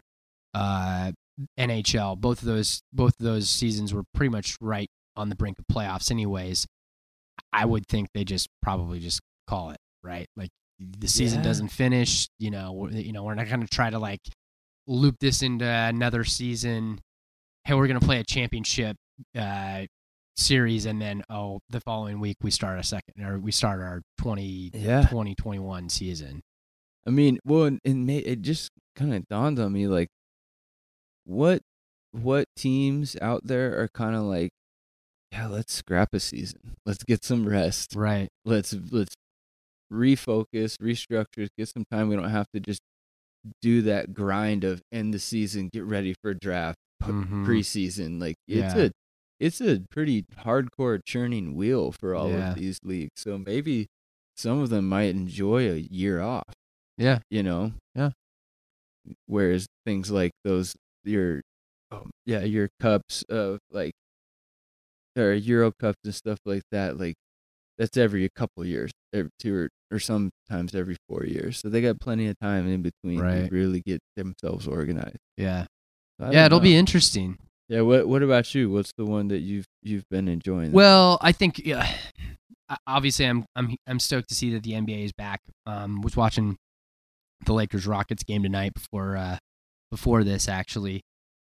uh, 0.53 1.11
NHL, 1.59 2.17
both 2.19 2.39
of 2.41 2.45
those 2.47 2.81
both 2.91 3.13
of 3.19 3.23
those 3.25 3.49
seasons 3.49 3.93
were 3.93 4.03
pretty 4.13 4.29
much 4.29 4.55
right 4.61 4.89
on 5.15 5.29
the 5.29 5.35
brink 5.35 5.57
of 5.59 5.65
playoffs, 5.73 6.11
anyways. 6.11 6.65
I 7.53 7.65
would 7.65 7.85
think 7.87 8.09
they 8.13 8.23
just 8.23 8.47
probably 8.61 8.99
just 8.99 9.19
call 9.47 9.71
it 9.71 9.77
right, 10.03 10.27
like 10.35 10.49
the 10.79 11.07
season 11.07 11.39
Yeah. 11.39 11.43
doesn't 11.45 11.67
finish. 11.69 12.27
You 12.39 12.51
know, 12.51 12.71
we're, 12.73 12.89
you 12.91 13.11
know, 13.13 13.23
we're 13.23 13.35
not 13.35 13.47
going 13.49 13.61
to 13.61 13.67
try 13.67 13.89
to 13.89 13.99
like 13.99 14.21
loop 14.87 15.17
this 15.19 15.41
into 15.41 15.65
another 15.65 16.23
season. 16.23 16.99
Hey, 17.65 17.75
we're 17.75 17.87
going 17.87 17.99
to 17.99 18.05
play 18.05 18.19
a 18.19 18.23
championship 18.23 18.95
uh, 19.37 19.85
series, 20.35 20.85
and 20.85 21.01
then 21.01 21.23
oh, 21.29 21.59
the 21.69 21.81
following 21.81 22.19
week 22.19 22.37
we 22.41 22.51
start 22.51 22.79
a 22.79 22.83
second 22.83 23.23
or 23.23 23.39
we 23.39 23.51
start 23.51 23.79
our 23.81 24.01
20, 24.19 24.71
yeah. 24.73 25.01
2021 25.03 25.89
season. 25.89 26.41
I 27.05 27.09
mean, 27.09 27.39
well, 27.45 27.71
ma- 27.85 28.13
it 28.13 28.41
just 28.41 28.69
kind 28.95 29.13
of 29.13 29.27
dawned 29.27 29.59
on 29.59 29.73
me 29.73 29.87
like, 29.87 30.07
what 31.25 31.61
what 32.11 32.45
teams 32.55 33.15
out 33.21 33.41
there 33.45 33.79
are 33.81 33.87
kind 33.87 34.15
of 34.15 34.23
like, 34.23 34.49
yeah, 35.31 35.47
let's 35.47 35.73
scrap 35.73 36.09
a 36.13 36.19
season. 36.19 36.75
Let's 36.85 37.03
get 37.03 37.23
some 37.23 37.47
rest. 37.47 37.95
Right. 37.95 38.27
Let's 38.45 38.75
let's 38.91 39.13
refocus, 39.91 40.75
restructure, 40.81 41.47
get 41.57 41.69
some 41.69 41.85
time. 41.91 42.09
We 42.09 42.15
don't 42.15 42.29
have 42.29 42.47
to 42.53 42.59
just 42.59 42.81
do 43.61 43.81
that 43.83 44.13
grind 44.13 44.63
of 44.63 44.81
end 44.91 45.13
the 45.13 45.19
season, 45.19 45.69
get 45.71 45.83
ready 45.83 46.13
for 46.21 46.33
draft, 46.33 46.77
Mhm. 47.03 47.45
preseason. 47.45 48.19
Like 48.21 48.35
it's 48.47 48.75
Yeah. 48.75 48.83
a 48.83 48.91
it's 49.41 49.59
a 49.59 49.81
pretty 49.89 50.23
hardcore 50.45 50.99
churning 51.03 51.55
wheel 51.55 51.91
for 51.91 52.13
all 52.15 52.29
Yeah. 52.29 52.51
of 52.51 52.55
these 52.55 52.79
leagues. 52.83 53.11
So 53.17 53.37
maybe 53.37 53.87
some 54.37 54.59
of 54.59 54.69
them 54.69 54.87
might 54.87 55.09
enjoy 55.15 55.69
a 55.69 55.77
year 55.77 56.21
off 56.21 56.53
Yeah. 56.97 57.19
you 57.29 57.43
know 57.43 57.73
Yeah. 57.95 58.11
whereas 59.25 59.65
things 59.85 60.09
like 60.11 60.31
those 60.43 60.75
your 61.03 61.41
oh, 61.91 62.05
yeah 62.25 62.41
your 62.43 62.69
cups 62.79 63.23
of 63.29 63.59
like 63.71 63.93
or 65.17 65.33
euro 65.33 65.71
cups 65.79 65.99
and 66.05 66.15
stuff 66.15 66.39
like 66.45 66.63
that 66.71 66.97
like 66.97 67.15
that's 67.77 67.97
every 67.97 68.29
couple 68.35 68.63
years 68.65 68.91
every 69.13 69.29
two 69.39 69.53
or, 69.55 69.69
or 69.91 69.99
sometimes 69.99 70.73
every 70.75 70.95
four 71.09 71.25
years 71.25 71.57
so 71.59 71.67
they 71.69 71.81
got 71.81 71.99
plenty 71.99 72.27
of 72.27 72.37
time 72.39 72.67
in 72.67 72.81
between 72.81 73.19
Right. 73.19 73.49
to 73.49 73.53
really 73.53 73.81
get 73.85 73.99
themselves 74.15 74.67
organized 74.67 75.17
Yeah. 75.37 75.65
I 76.19 76.31
yeah, 76.31 76.45
it'll 76.45 76.59
know. 76.59 76.63
be 76.63 76.75
interesting. 76.75 77.37
Yeah 77.71 77.81
what 77.81 78.05
what 78.05 78.21
about 78.21 78.53
you 78.53 78.69
what's 78.69 78.91
the 78.97 79.05
one 79.05 79.29
that 79.29 79.39
you've 79.39 79.65
you've 79.81 80.07
been 80.09 80.27
enjoying 80.27 80.73
Well, 80.73 81.17
I 81.21 81.31
think 81.31 81.59
yeah, 81.59 81.89
obviously 82.85 83.25
I'm 83.25 83.45
I'm 83.55 83.75
I'm 83.87 83.99
stoked 83.99 84.29
to 84.29 84.35
see 84.35 84.53
that 84.53 84.63
the 84.63 84.73
NBA 84.73 85.05
is 85.05 85.13
back. 85.13 85.39
Um, 85.65 86.01
was 86.01 86.17
watching 86.17 86.57
the 87.45 87.53
Lakers 87.53 87.87
Rockets 87.87 88.23
game 88.23 88.43
tonight 88.43 88.73
before 88.73 89.15
uh 89.15 89.37
before 89.89 90.23
this 90.23 90.49
actually, 90.49 91.01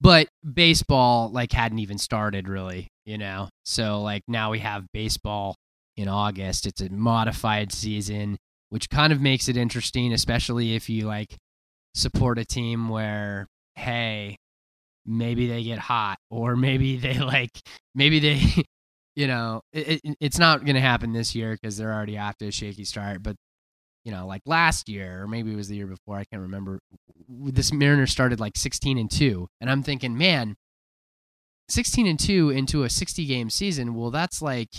but 0.00 0.28
baseball 0.54 1.30
like 1.30 1.52
hadn't 1.52 1.78
even 1.78 1.98
started 1.98 2.48
really, 2.48 2.88
you 3.06 3.16
know. 3.16 3.48
So 3.64 4.02
like 4.02 4.22
now 4.26 4.50
we 4.50 4.58
have 4.58 4.86
baseball 4.92 5.54
in 5.96 6.08
August. 6.08 6.66
It's 6.66 6.80
a 6.80 6.90
modified 6.90 7.72
season, 7.72 8.36
which 8.70 8.90
kind 8.90 9.12
of 9.12 9.20
makes 9.20 9.48
it 9.48 9.56
interesting, 9.56 10.12
especially 10.12 10.74
if 10.74 10.90
you 10.90 11.06
like 11.06 11.36
support 11.94 12.40
a 12.40 12.44
team 12.44 12.88
where 12.88 13.46
hey 13.76 14.36
maybe 15.08 15.48
they 15.48 15.62
get 15.64 15.78
hot 15.78 16.18
or 16.30 16.54
maybe 16.54 16.96
they 16.96 17.18
like 17.18 17.60
maybe 17.94 18.20
they 18.20 18.40
you 19.18 19.26
know, 19.26 19.62
it, 19.72 20.00
it, 20.04 20.16
it's 20.20 20.38
not 20.38 20.64
going 20.64 20.76
to 20.76 20.80
happen 20.80 21.12
this 21.12 21.34
year 21.34 21.52
because 21.60 21.76
they're 21.76 21.92
already 21.92 22.16
off 22.16 22.36
to 22.38 22.46
a 22.46 22.52
shaky 22.52 22.84
start. 22.84 23.20
But 23.20 23.34
you 24.04 24.12
know, 24.12 24.28
like 24.28 24.42
last 24.46 24.88
year, 24.88 25.22
or 25.22 25.26
maybe 25.26 25.52
it 25.52 25.56
was 25.56 25.66
the 25.66 25.74
year 25.74 25.88
before, 25.88 26.16
I 26.16 26.24
can't 26.24 26.42
remember. 26.42 26.78
This 27.28 27.72
Mariners 27.72 28.12
started 28.12 28.38
like 28.38 28.56
16 28.56 28.96
and 28.96 29.10
two, 29.10 29.48
and 29.60 29.68
I'm 29.68 29.82
thinking, 29.82 30.16
man, 30.16 30.54
16 31.68 32.06
and 32.06 32.18
two 32.18 32.50
into 32.50 32.84
a 32.84 32.90
60 32.90 33.26
game 33.26 33.50
season. 33.50 33.96
Well, 33.96 34.12
that's 34.12 34.40
like 34.40 34.70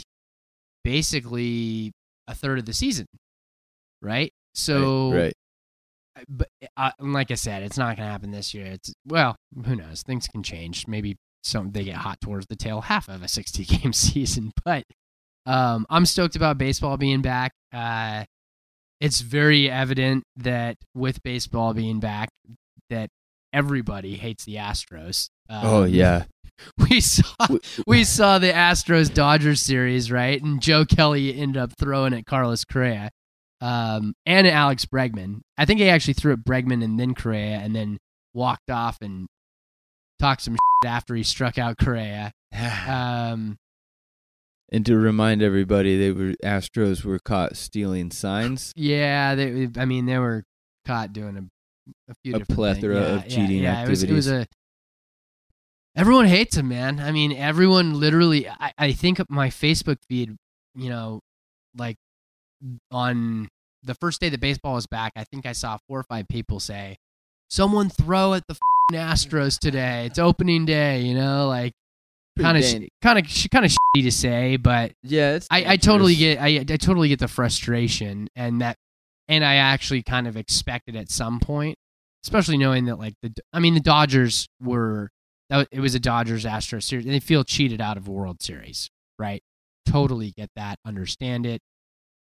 basically 0.86 1.92
a 2.30 2.34
third 2.34 2.60
of 2.60 2.66
the 2.66 2.74
season, 2.74 3.08
right? 4.02 4.32
So, 4.54 5.12
right, 5.12 5.20
right. 5.20 5.34
But 6.28 6.48
uh, 6.78 6.92
like 7.00 7.32
I 7.32 7.36
said, 7.36 7.64
it's 7.64 7.78
not 7.78 7.98
going 7.98 8.08
to 8.08 8.12
happen 8.12 8.32
this 8.32 8.54
year. 8.54 8.66
It's 8.66 8.94
well, 9.06 9.36
who 9.66 9.76
knows? 9.76 10.04
Things 10.04 10.28
can 10.28 10.44
change. 10.44 10.88
Maybe 10.88 11.18
some 11.44 11.72
they 11.72 11.84
get 11.84 11.96
hot 11.96 12.20
towards 12.22 12.48
the 12.48 12.56
tail 12.56 12.82
half 12.82 13.08
of 13.08 13.24
a 13.24 13.28
60 13.28 13.66
game 13.66 13.94
season, 13.94 14.52
but 14.66 14.84
um, 15.46 15.86
I'm 15.90 16.06
stoked 16.06 16.36
about 16.36 16.58
baseball 16.58 16.98
being 16.98 17.22
back. 17.22 17.54
Uh, 17.74 18.26
it's 19.00 19.22
very 19.22 19.70
evident 19.70 20.24
that 20.38 20.78
with 20.94 21.24
baseball 21.24 21.74
being 21.74 22.00
back, 22.00 22.30
that 22.90 23.10
everybody 23.54 24.16
hates 24.16 24.46
the 24.46 24.56
Astros. 24.56 25.30
Um, 25.50 25.66
oh 25.66 25.84
yeah, 25.86 26.26
we 26.90 27.00
saw 27.00 27.48
we 27.88 28.04
saw 28.04 28.40
the 28.40 28.52
Astros 28.52 29.14
Dodgers 29.14 29.62
series, 29.62 30.12
right? 30.12 30.42
And 30.42 30.62
Joe 30.62 30.86
Kelly 30.86 31.38
ended 31.40 31.62
up 31.62 31.72
throwing 31.80 32.14
at 32.14 32.26
Carlos 32.26 32.66
Correa 32.66 33.12
um, 33.62 34.14
and 34.26 34.48
Alex 34.48 34.86
Bregman. 34.86 35.42
I 35.58 35.66
think 35.66 35.80
he 35.80 35.90
actually 35.90 36.14
threw 36.14 36.34
at 36.34 36.40
Bregman 36.40 36.84
and 36.84 37.00
then 37.00 37.14
Correa, 37.14 37.58
and 37.58 37.76
then 37.76 37.98
walked 38.34 38.70
off 38.70 38.98
and 39.02 39.28
talked 40.20 40.42
some 40.42 40.54
shit 40.84 40.90
after 40.90 41.16
he 41.16 41.24
struck 41.24 41.58
out 41.58 41.78
Correa. 41.78 42.32
Um, 42.88 43.58
and 44.72 44.86
to 44.86 44.98
remind 44.98 45.42
everybody, 45.42 45.98
they 45.98 46.12
were 46.12 46.34
Astros 46.44 47.04
were 47.04 47.20
caught 47.20 47.58
stealing 47.58 48.12
signs. 48.12 48.74
Yeah, 48.80 49.36
they. 49.36 49.70
I 49.78 49.86
mean, 49.86 50.06
they 50.06 50.18
were 50.18 50.44
caught 50.86 51.14
doing 51.14 51.38
a, 51.38 52.12
a 52.12 52.16
few 52.24 52.36
a 52.36 52.40
plethora 52.46 53.00
yeah, 53.00 53.16
of 53.16 53.28
cheating 53.28 53.64
yeah, 53.64 53.74
activities. 53.74 54.04
It 54.04 54.12
was, 54.12 54.28
it 54.28 54.34
was 54.34 54.42
a. 54.44 54.48
Everyone 55.96 56.28
hates 56.28 56.56
him, 56.56 56.68
man. 56.68 57.00
I 57.00 57.12
mean, 57.12 57.34
everyone 57.34 58.00
literally. 58.00 58.48
I, 58.48 58.74
I 58.78 58.92
think 58.92 59.20
my 59.30 59.50
Facebook 59.50 59.98
feed, 60.08 60.36
you 60.76 60.90
know, 60.90 61.20
like 61.76 61.98
on 62.92 63.48
the 63.84 63.96
first 63.96 64.20
day 64.20 64.30
that 64.30 64.40
baseball 64.40 64.76
was 64.76 64.88
back, 64.88 65.14
I 65.16 65.24
think 65.24 65.46
I 65.46 65.54
saw 65.54 65.78
four 65.88 66.00
or 66.00 66.04
five 66.04 66.28
people 66.28 66.60
say, 66.60 66.98
"Someone 67.50 67.90
throw 67.90 68.34
at 68.34 68.44
the 68.48 68.58
Astros 68.92 69.58
today. 69.60 70.06
It's 70.06 70.20
opening 70.20 70.66
day." 70.66 71.02
You 71.02 71.16
know, 71.16 71.48
like 71.48 71.74
kind 72.40 72.58
of 72.58 72.64
kind 73.02 73.20
of 73.20 73.26
kind 73.52 73.66
of 73.66 73.72
shitty 73.72 74.04
to 74.04 74.12
say, 74.12 74.58
but 74.58 74.94
yeah, 75.04 75.40
I, 75.50 75.74
I 75.74 75.78
totally 75.78 76.16
get 76.16 76.40
I, 76.40 76.48
I 76.60 76.64
totally 76.64 77.10
get 77.10 77.20
the 77.20 77.28
frustration 77.28 78.28
and 78.36 78.62
that 78.62 78.78
and 79.28 79.44
I 79.46 79.56
actually 79.56 80.04
kind 80.04 80.28
of 80.28 80.38
expected 80.38 80.96
at 80.96 81.10
some 81.10 81.40
point, 81.40 81.78
especially 82.26 82.58
knowing 82.58 82.86
that 82.86 82.98
like 82.98 83.14
the 83.22 83.34
I 83.54 83.60
mean 83.60 83.74
the 83.74 83.80
Dodgers 83.80 84.48
were 84.62 85.10
that 85.50 85.68
it 85.72 85.80
was 85.80 85.96
a 85.96 86.00
Dodgers 86.00 86.46
Astros 86.46 86.84
series 86.84 87.06
and 87.06 87.14
they 87.14 87.20
feel 87.20 87.44
cheated 87.44 87.82
out 87.82 87.98
of 87.98 88.08
a 88.08 88.12
World 88.12 88.42
Series, 88.42 88.90
right? 89.18 89.42
Totally 89.86 90.32
get 90.32 90.50
that, 90.56 90.78
understand 90.86 91.46
it. 91.46 91.62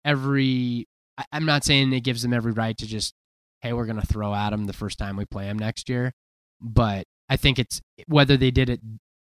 Every 0.05 0.87
I, 1.19 1.25
I'm 1.33 1.45
not 1.45 1.65
saying 1.65 1.93
it 1.93 2.01
gives 2.01 2.23
them 2.23 2.33
every 2.33 2.53
right 2.53 2.77
to 2.79 2.87
just 2.87 3.15
hey 3.63 3.73
we're 3.73 3.87
gonna 3.87 4.03
throw 4.03 4.35
at 4.35 4.51
them 4.51 4.67
the 4.67 4.73
first 4.73 4.99
time 4.99 5.17
we 5.17 5.25
play 5.25 5.45
them 5.45 5.59
next 5.59 5.89
year, 5.89 6.13
but 6.61 7.05
I 7.29 7.37
think 7.37 7.59
it's 7.59 7.81
whether 8.07 8.37
they 8.37 8.51
did 8.51 8.69
it 8.69 8.81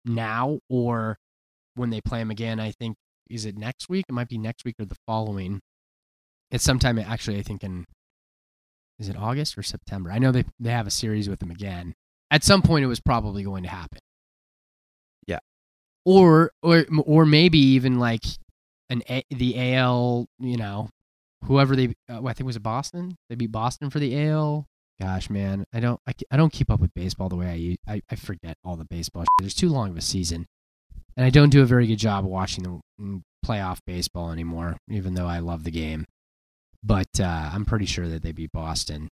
now 0.05 0.61
or 0.69 1.19
when 1.75 1.91
they 1.91 2.01
play 2.01 2.19
them 2.19 2.31
again. 2.31 2.61
I 2.61 2.73
think 2.73 2.97
is 3.29 3.45
it 3.45 3.57
next 3.57 3.89
week? 3.89 4.07
It 4.09 4.13
might 4.13 4.29
be 4.29 4.39
next 4.39 4.65
week 4.65 4.77
or 4.79 4.85
the 4.85 4.97
following. 5.07 5.61
It's 6.51 6.65
sometime 6.65 6.99
actually. 6.99 7.39
I 7.39 7.43
think 7.43 7.65
in 7.65 7.87
is 8.99 9.09
it 9.09 9.17
August 9.17 9.59
or 9.59 9.63
September? 9.63 10.11
I 10.11 10.19
know 10.19 10.33
they 10.33 10.45
they 10.59 10.71
have 10.71 10.87
a 10.87 10.93
series 10.93 11.29
with 11.29 11.41
them 11.41 11.51
again. 11.51 11.95
At 12.31 12.45
some 12.45 12.63
point, 12.63 12.85
it 12.85 12.89
was 12.89 13.01
probably 13.01 13.43
going 13.43 13.63
to 13.63 13.69
happen. 13.69 13.99
Yeah, 15.27 15.41
or 16.05 16.53
or 16.63 16.87
or 17.05 17.27
maybe 17.27 17.59
even 17.59 17.99
like 17.99 18.25
an 18.91 19.03
a, 19.09 19.25
the 19.31 19.75
AL. 19.75 20.27
You 20.39 20.57
know, 20.57 20.89
whoever 21.45 21.77
they 21.77 21.95
uh, 22.11 22.25
I 22.25 22.33
think 22.33 22.47
was 22.47 22.57
it 22.57 22.63
Boston. 22.63 23.17
They 23.29 23.35
beat 23.35 23.53
Boston 23.53 23.91
for 23.91 23.99
the 23.99 24.27
AL 24.27 24.67
Gosh, 25.01 25.29
man, 25.29 25.67
I 25.75 25.81
don't 25.81 26.01
I, 26.07 26.15
I 26.31 26.37
don't 26.37 26.53
keep 26.53 26.71
up 26.71 26.81
with 26.81 26.95
baseball 26.95 27.29
the 27.29 27.37
way 27.37 27.77
I 27.87 27.93
I, 27.93 28.03
I 28.11 28.17
forget 28.17 28.57
all 28.65 28.77
the 28.77 28.85
baseball. 28.85 29.23
Shit. 29.23 29.29
There's 29.41 29.55
too 29.55 29.69
long 29.69 29.91
of 29.91 29.97
a 29.97 30.01
season, 30.03 30.47
and 31.17 31.27
I 31.27 31.31
don't 31.31 31.51
do 31.51 31.63
a 31.63 31.67
very 31.67 31.87
good 31.87 31.99
job 31.99 32.25
of 32.25 32.31
watching 32.31 32.65
the 32.65 32.81
mm, 33.01 33.23
playoff 33.45 33.79
baseball 33.87 34.33
anymore. 34.33 34.79
Even 34.89 35.15
though 35.15 35.27
I 35.27 35.41
love 35.41 35.65
the 35.65 35.71
game, 35.71 36.07
but 36.83 37.21
uh, 37.21 37.51
I'm 37.53 37.67
pretty 37.67 37.85
sure 37.85 38.09
that 38.09 38.23
they 38.23 38.33
beat 38.33 38.53
Boston. 38.53 39.09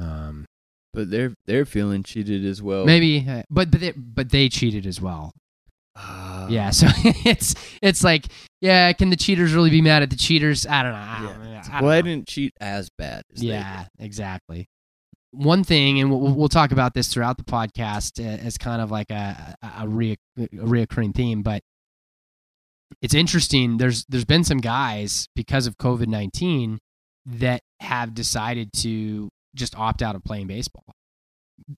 Um, 0.00 0.46
but 0.94 1.10
they're 1.10 1.34
they're 1.44 1.66
feeling 1.66 2.02
cheated 2.02 2.46
as 2.46 2.62
well. 2.62 2.86
Maybe, 2.86 3.26
uh, 3.28 3.42
but 3.50 3.70
but 3.70 3.80
they, 3.80 3.92
but 3.92 4.30
they 4.30 4.48
cheated 4.48 4.86
as 4.86 5.02
well. 5.02 5.32
Uh, 5.96 6.46
yeah, 6.50 6.70
so 6.70 6.86
it's 7.04 7.54
it's 7.82 8.04
like 8.04 8.26
yeah, 8.60 8.92
can 8.92 9.10
the 9.10 9.16
cheaters 9.16 9.54
really 9.54 9.70
be 9.70 9.82
mad 9.82 10.02
at 10.02 10.10
the 10.10 10.16
cheaters? 10.16 10.66
I 10.66 10.82
don't 10.82 10.92
know. 10.92 10.98
I 10.98 11.20
don't, 11.22 11.50
yeah. 11.50 11.58
I 11.58 11.62
don't 11.62 11.72
well, 11.72 11.82
know. 11.82 11.98
I 11.98 12.02
didn't 12.02 12.28
cheat 12.28 12.52
as 12.60 12.90
bad. 12.98 13.22
As 13.34 13.42
yeah, 13.42 13.86
exactly 13.98 14.68
one 15.36 15.64
thing, 15.64 16.00
and 16.00 16.10
we'll, 16.10 16.34
we'll 16.34 16.48
talk 16.48 16.72
about 16.72 16.94
this 16.94 17.12
throughout 17.12 17.36
the 17.36 17.44
podcast 17.44 18.20
as 18.20 18.56
kind 18.56 18.80
of 18.80 18.90
like 18.90 19.10
a 19.10 19.54
a, 19.78 19.86
re, 19.86 20.16
a 20.38 20.46
reoccurring 20.48 21.14
theme, 21.14 21.42
but 21.42 21.62
it's 23.02 23.14
interesting. 23.14 23.76
There's 23.76 24.04
there's 24.08 24.24
been 24.24 24.44
some 24.44 24.58
guys 24.58 25.28
because 25.36 25.66
of 25.66 25.76
COVID 25.76 26.06
nineteen 26.06 26.78
that 27.26 27.62
have 27.80 28.14
decided 28.14 28.72
to 28.72 29.28
just 29.54 29.76
opt 29.76 30.02
out 30.02 30.14
of 30.14 30.24
playing 30.24 30.46
baseball. 30.46 30.84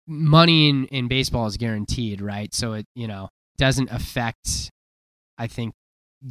Money 0.07 0.69
in, 0.69 0.87
in 0.87 1.09
baseball 1.09 1.47
is 1.47 1.57
guaranteed, 1.57 2.21
right? 2.21 2.55
So 2.55 2.75
it 2.75 2.87
you 2.95 3.09
know 3.09 3.29
doesn't 3.59 3.91
affect, 3.91 4.71
I 5.37 5.47
think, 5.47 5.75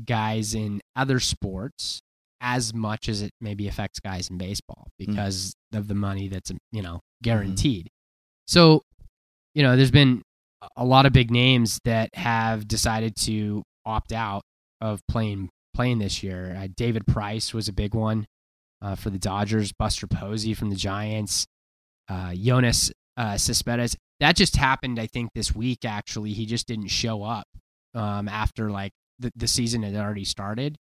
guys 0.06 0.56
in 0.56 0.82
other 0.96 1.20
sports 1.20 2.02
as 2.42 2.74
much 2.74 3.10
as 3.10 3.22
it 3.22 3.32
maybe 3.42 3.68
affects 3.68 4.00
guys 4.00 4.30
in 4.30 4.38
baseball 4.38 4.88
mm. 4.88 5.06
because 5.06 5.54
mm. 5.74 5.78
of 5.78 5.88
the 5.88 5.96
money 5.96 6.28
that's 6.28 6.52
you 6.72 6.82
know 6.82 7.02
Mm-hmm. 7.24 7.30
guaranteed. 7.30 7.86
Mm-hmm. 7.86 8.48
So, 8.48 8.84
you 9.54 9.64
know, 9.64 9.76
there's 9.76 9.92
been 9.92 10.22
a 10.76 10.86
lot 10.86 11.06
of 11.06 11.14
big 11.14 11.32
names 11.32 11.80
that 11.86 12.10
have 12.16 12.68
decided 12.68 13.16
to 13.18 13.64
opt 13.86 14.12
out 14.12 14.44
of 14.82 15.02
playing 15.10 15.50
playing 15.74 16.00
this 16.00 16.24
year. 16.24 16.58
Uh, 16.60 16.68
David 16.76 17.06
Price 17.06 17.54
was 17.54 17.68
a 17.68 17.74
big 17.74 17.94
one 17.94 18.26
uh, 18.82 18.96
for 18.96 19.10
the 19.10 19.20
Dodgers. 19.20 19.72
Buster 19.78 20.08
Posey 20.08 20.54
from 20.54 20.70
the 20.70 20.76
Giants. 20.76 21.46
Uh, 22.10 22.30
Yoenis 22.30 22.92
uh, 23.18 23.38
Cespedes. 23.38 23.98
That 24.20 24.36
just 24.36 24.56
happened, 24.56 25.00
I 25.00 25.08
think, 25.08 25.32
this 25.34 25.54
week. 25.54 25.84
Actually, 25.84 26.34
he 26.34 26.46
just 26.46 26.68
didn't 26.68 26.88
show 26.88 27.24
up 27.24 27.48
um, 27.94 28.28
after 28.28 28.72
like 28.72 28.92
the, 29.20 29.32
the 29.36 29.48
season 29.48 29.84
had 29.84 29.96
already 29.96 30.26
started, 30.26 30.78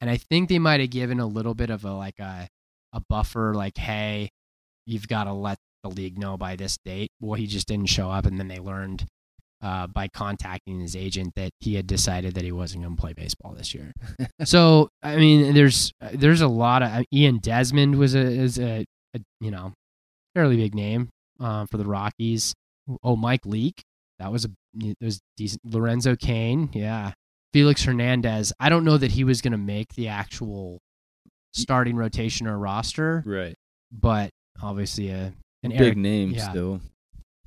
and 0.00 0.08
I 0.08 0.16
think 0.16 0.48
they 0.48 0.58
might 0.58 0.80
have 0.80 0.90
given 0.90 1.20
a 1.20 1.26
little 1.26 1.54
bit 1.54 1.70
of 1.70 1.84
a 1.84 1.92
like 1.92 2.18
a 2.18 2.48
a 2.92 3.00
buffer, 3.08 3.54
like, 3.54 3.76
hey, 3.76 4.30
you've 4.86 5.08
got 5.08 5.24
to 5.24 5.32
let 5.32 5.58
the 5.82 5.90
league 5.90 6.18
know 6.18 6.36
by 6.36 6.56
this 6.56 6.78
date. 6.84 7.10
Well, 7.20 7.34
he 7.34 7.46
just 7.46 7.68
didn't 7.68 7.86
show 7.86 8.10
up, 8.10 8.26
and 8.26 8.38
then 8.38 8.48
they 8.48 8.58
learned 8.58 9.04
uh, 9.60 9.86
by 9.86 10.08
contacting 10.08 10.80
his 10.80 10.96
agent 10.96 11.34
that 11.36 11.50
he 11.60 11.74
had 11.74 11.86
decided 11.86 12.34
that 12.34 12.44
he 12.44 12.52
wasn't 12.52 12.84
going 12.84 12.96
to 12.96 13.00
play 13.00 13.12
baseball 13.12 13.52
this 13.52 13.74
year. 13.74 13.92
so, 14.44 14.88
I 15.02 15.16
mean, 15.16 15.54
there's 15.54 15.92
there's 16.12 16.40
a 16.40 16.48
lot 16.48 16.82
of 16.82 17.04
Ian 17.12 17.38
Desmond 17.38 17.96
was 17.96 18.14
a 18.14 18.20
is 18.20 18.58
a, 18.58 18.86
a 19.14 19.20
you 19.40 19.50
know 19.50 19.72
fairly 20.34 20.56
big 20.56 20.74
name 20.74 21.10
uh, 21.40 21.66
for 21.66 21.76
the 21.76 21.84
Rockies. 21.84 22.54
Oh, 23.02 23.16
Mike 23.16 23.44
Leake, 23.44 23.82
that 24.18 24.32
was 24.32 24.44
a 24.44 24.50
it 24.80 24.96
was 25.00 25.20
decent. 25.36 25.62
Lorenzo 25.64 26.16
Cain, 26.16 26.70
yeah. 26.72 27.12
Felix 27.52 27.82
Hernandez. 27.84 28.52
I 28.60 28.68
don't 28.68 28.84
know 28.84 28.98
that 28.98 29.12
he 29.12 29.24
was 29.24 29.40
going 29.40 29.52
to 29.52 29.58
make 29.58 29.94
the 29.94 30.08
actual 30.08 30.80
starting 31.52 31.96
rotation 31.96 32.46
or 32.46 32.58
roster, 32.58 33.22
right? 33.26 33.54
But 33.90 34.30
obviously 34.62 35.10
a 35.10 35.32
and 35.62 35.72
Big 35.72 35.80
Eric, 35.80 35.96
name 35.96 36.30
yeah. 36.30 36.50
still. 36.50 36.80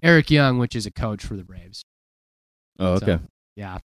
Eric 0.02 0.32
Young, 0.32 0.58
which 0.58 0.76
is 0.76 0.86
a 0.86 0.92
coach 0.92 1.24
for 1.24 1.36
the 1.36 1.44
Braves. 1.44 1.84
Oh, 2.80 2.94
okay. 2.94 3.06
So, 3.06 3.20
yeah. 3.56 3.78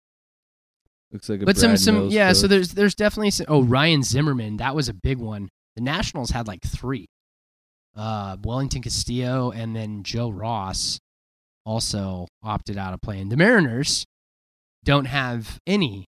Looks 1.12 1.30
like 1.30 1.42
a 1.42 1.46
but 1.46 1.56
Brad 1.56 1.58
some 1.58 1.78
some 1.78 1.96
Mills 1.96 2.14
yeah. 2.14 2.30
coach. 2.30 2.38
So 2.38 2.48
there's 2.48 2.70
there's 2.70 2.96
definitely 2.96 3.32
some, 3.32 3.46
oh 3.50 3.64
Ryan 3.64 4.04
Zimmerman 4.04 4.58
that 4.58 4.76
was 4.76 4.90
a 4.90 4.94
big 4.94 5.18
one. 5.18 5.50
The 5.76 5.82
Nationals 5.82 6.32
had 6.32 6.48
like 6.48 6.62
three. 6.64 7.08
Uh, 7.96 8.38
Wellington 8.44 8.82
Castillo 8.82 9.52
and 9.52 9.76
then 9.76 10.04
Joe 10.04 10.30
Ross 10.30 11.00
also 11.66 12.28
opted 12.44 12.78
out 12.78 12.94
of 12.94 13.02
playing. 13.02 13.30
The 13.30 13.38
Mariners 13.38 14.06
don't 14.84 15.06
have 15.06 15.60
any 15.66 16.06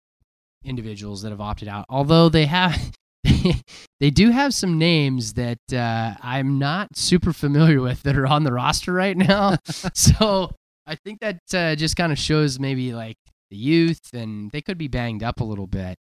individuals 0.65 1.23
that 1.23 1.31
have 1.31 1.41
opted 1.41 1.69
out, 1.69 1.85
although 1.89 2.29
they 2.29 2.47
have 2.47 2.93
they 4.01 4.11
do 4.11 4.31
have 4.31 4.53
some 4.55 4.79
names 4.79 5.35
that 5.35 5.59
uh, 5.73 6.15
I'm 6.23 6.59
not 6.59 6.97
super 6.97 7.33
familiar 7.33 7.81
with 7.81 8.03
that 8.03 8.17
are 8.17 8.27
on 8.27 8.45
the 8.45 8.53
roster 8.53 8.93
right 8.93 9.17
now. 9.17 9.57
so 9.95 10.51
I 10.87 10.97
think 10.97 11.21
that 11.21 11.39
uh, 11.55 11.75
just 11.77 11.97
kind 11.97 12.13
of 12.13 12.19
shows 12.19 12.59
maybe 12.59 12.93
like 12.95 13.17
the 13.51 13.57
youth 13.57 14.13
and 14.13 14.51
they 14.51 14.61
could 14.61 14.79
be 14.79 14.89
banged 14.89 15.23
up 15.23 15.41
a 15.41 15.45
little 15.45 15.67
bit. 15.67 15.97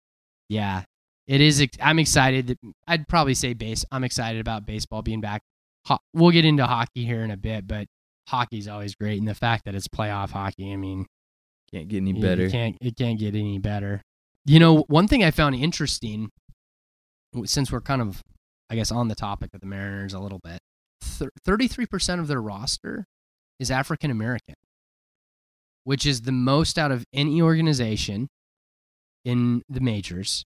Yeah, 0.48 0.84
it 1.26 1.40
is. 1.40 1.66
I'm 1.80 1.98
excited. 1.98 2.46
that- 2.48 2.58
I'd 2.86 3.08
probably 3.08 3.34
say 3.34 3.52
base. 3.52 3.84
I'm 3.92 4.04
excited 4.04 4.40
about 4.40 4.66
baseball 4.66 5.02
being 5.02 5.20
back. 5.20 5.42
Ho- 5.86 5.98
we'll 6.14 6.30
get 6.30 6.44
into 6.44 6.64
hockey 6.66 7.04
here 7.04 7.22
in 7.24 7.30
a 7.30 7.36
bit, 7.36 7.66
but 7.66 7.86
hockey's 8.28 8.68
always 8.68 8.94
great, 8.94 9.18
and 9.18 9.26
the 9.28 9.34
fact 9.34 9.64
that 9.64 9.74
it's 9.74 9.88
playoff 9.88 10.30
hockey. 10.30 10.72
I 10.72 10.76
mean, 10.76 11.06
Can't 11.72 11.88
get 11.88 11.98
any 11.98 12.12
better. 12.12 12.48
can't 12.50 12.76
it 12.80 12.96
can't 12.96 13.18
get 13.18 13.34
any 13.34 13.58
better. 13.58 14.00
You 14.44 14.58
know, 14.60 14.82
one 14.88 15.08
thing 15.08 15.22
I 15.24 15.30
found 15.30 15.54
interesting, 15.54 16.30
since 17.44 17.70
we're 17.72 17.80
kind 17.80 18.02
of, 18.02 18.22
I 18.70 18.74
guess, 18.76 18.90
on 18.90 19.08
the 19.08 19.14
topic 19.14 19.50
of 19.54 19.60
the 19.60 19.66
Mariners 19.66 20.14
a 20.14 20.18
little 20.20 20.40
bit, 20.42 20.60
thirty-three 21.44 21.86
percent 21.86 22.20
of 22.20 22.26
their 22.28 22.40
roster 22.42 23.04
is 23.58 23.70
African 23.70 24.10
American, 24.10 24.54
which 25.84 26.06
is 26.06 26.22
the 26.22 26.32
most 26.32 26.78
out 26.78 26.90
of 26.92 27.04
any 27.12 27.40
organization 27.42 28.28
in 29.24 29.62
the 29.68 29.80
majors. 29.80 30.44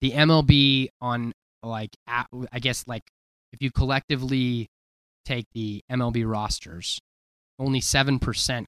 The 0.00 0.12
MLB 0.12 0.88
on 1.00 1.32
like 1.62 1.90
I 2.06 2.58
guess 2.60 2.84
like 2.86 3.02
if 3.52 3.62
you 3.62 3.70
collectively 3.70 4.68
take 5.24 5.46
the 5.54 5.82
MLB 5.90 6.28
rosters, 6.30 6.98
only 7.58 7.80
seven 7.80 8.18
percent 8.18 8.66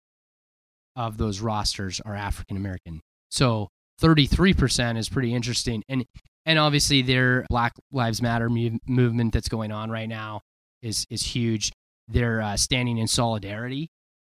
of 0.97 1.19
those 1.19 1.41
rosters 1.41 2.01
are 2.05 2.15
African 2.15 2.57
American. 2.57 3.01
So 3.31 3.69
33% 4.01 4.99
is 4.99 5.09
pretty 5.09 5.35
interesting. 5.35 5.83
And 5.89 6.05
and 6.45 6.59
obviously 6.59 7.03
their 7.03 7.45
Black 7.51 7.73
Lives 7.93 8.23
Matter 8.23 8.49
mu- 8.49 8.79
movement 8.87 9.33
that's 9.33 9.49
going 9.49 9.73
on 9.73 9.91
right 9.91 10.09
now 10.09 10.41
is 10.83 11.07
is 11.11 11.23
huge. 11.23 11.73
They're 12.09 12.41
uh, 12.41 12.57
standing 12.57 12.99
in 12.99 13.09
solidarity 13.09 13.89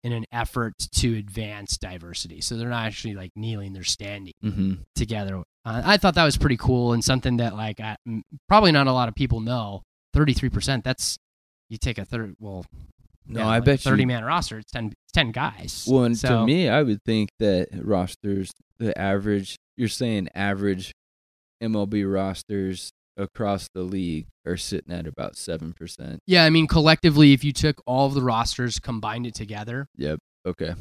in 0.05 0.13
an 0.13 0.25
effort 0.33 0.75
to 0.97 1.17
advance 1.17 1.79
diversity. 1.79 2.41
So 2.41 2.57
they're 2.57 2.69
not 2.69 2.87
actually 2.87 3.15
like 3.15 3.31
kneeling, 3.37 3.73
they're 3.73 3.85
standing 3.85 4.35
hmm 4.43 4.75
together. 4.95 5.43
Uh, 5.65 5.83
I 5.85 5.97
thought 5.97 6.15
that 6.17 6.25
was 6.25 6.37
pretty 6.37 6.57
cool 6.57 6.93
and 6.93 7.05
something 7.05 7.37
that 7.39 7.55
like 7.55 7.81
I, 7.81 7.97
probably 8.49 8.73
not 8.73 8.89
a 8.89 8.93
lot 8.93 9.09
of 9.09 9.15
people 9.15 9.41
know. 9.41 9.83
33%, 10.15 10.85
that's 10.85 11.17
you 11.73 11.79
take 11.79 11.97
a 11.99 12.05
third 12.05 12.35
well 12.39 12.65
No, 13.27 13.41
yeah, 13.41 13.47
I 13.47 13.57
like 13.57 13.65
bet 13.65 13.81
30 13.81 14.03
you. 14.03 14.07
man 14.07 14.25
roster, 14.25 14.59
it's 14.59 14.71
10, 14.73 14.93
10 15.15 15.33
guys. 15.33 15.87
Well, 15.91 16.05
and 16.05 16.17
So- 16.19 16.41
to 16.41 16.47
me, 16.47 16.69
I 16.69 16.83
would 16.83 17.03
think 17.05 17.31
that 17.39 17.69
rosters, 17.73 18.51
the 18.79 18.97
average, 18.99 19.57
you're 19.77 19.89
saying 19.89 20.29
average 20.35 20.93
MLB 21.63 22.05
rosters 22.05 22.91
across 23.17 23.69
the 23.75 23.83
league 23.83 24.27
are 24.45 24.57
sitting 24.57 24.93
at 24.93 25.07
about 25.07 25.37
7%. 25.37 26.19
Yeah, 26.27 26.45
I 26.45 26.51
mean 26.51 26.67
collectively, 26.67 27.33
if 27.33 27.45
you 27.45 27.53
took 27.53 27.81
all 27.87 28.07
of 28.07 28.15
the 28.15 28.23
rosters, 28.23 28.79
combined 28.79 29.27
it 29.27 29.35
together, 29.35 29.87
Yep. 29.97 30.19
Okay. 30.45 30.75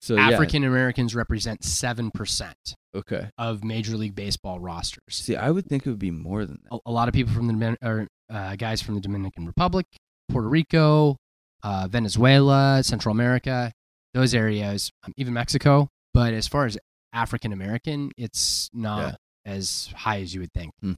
So. 0.00 0.16
African 0.16 0.62
Americans 0.64 1.14
represent 1.14 1.64
seven 1.64 2.10
percent 2.12 2.56
Okay. 2.94 3.30
of 3.36 3.64
Major 3.64 3.96
League 3.96 4.14
Baseball 4.14 4.60
rosters. 4.60 5.02
See, 5.10 5.34
I 5.36 5.50
would 5.50 5.66
think 5.66 5.86
it 5.86 5.90
would 5.90 5.98
be 5.98 6.10
more 6.12 6.44
than 6.46 6.58
that. 6.62 6.76
A, 6.76 6.78
a 6.86 6.92
lot 6.92 7.08
of 7.08 7.14
people 7.14 7.32
from 7.34 7.46
the 7.48 7.76
or 7.82 8.06
uh, 8.30 8.56
guys 8.56 8.80
from 8.80 8.94
the 8.94 9.00
Dominican 9.00 9.44
Republic, 9.46 9.86
Puerto 10.28 10.48
Rico, 10.48 11.16
uh, 11.62 11.88
Venezuela, 11.90 12.82
Central 12.84 13.12
America, 13.12 13.72
those 14.14 14.34
areas, 14.34 14.90
um, 15.04 15.12
even 15.16 15.34
Mexico. 15.34 15.88
But 16.14 16.32
as 16.32 16.46
far 16.46 16.64
as 16.66 16.78
African 17.12 17.52
American, 17.52 18.12
it's 18.16 18.70
not 18.72 19.16
as 19.44 19.92
high 19.96 20.20
as 20.20 20.32
you 20.34 20.40
would 20.40 20.52
think. 20.52 20.72
Hmm. 20.80 20.92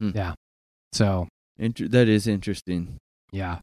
Hmm. 0.00 0.10
Yeah. 0.14 0.34
So 0.92 1.28
Inter- 1.58 1.88
that 1.88 2.08
is 2.08 2.26
interesting. 2.26 2.98
Yeah. 3.32 3.60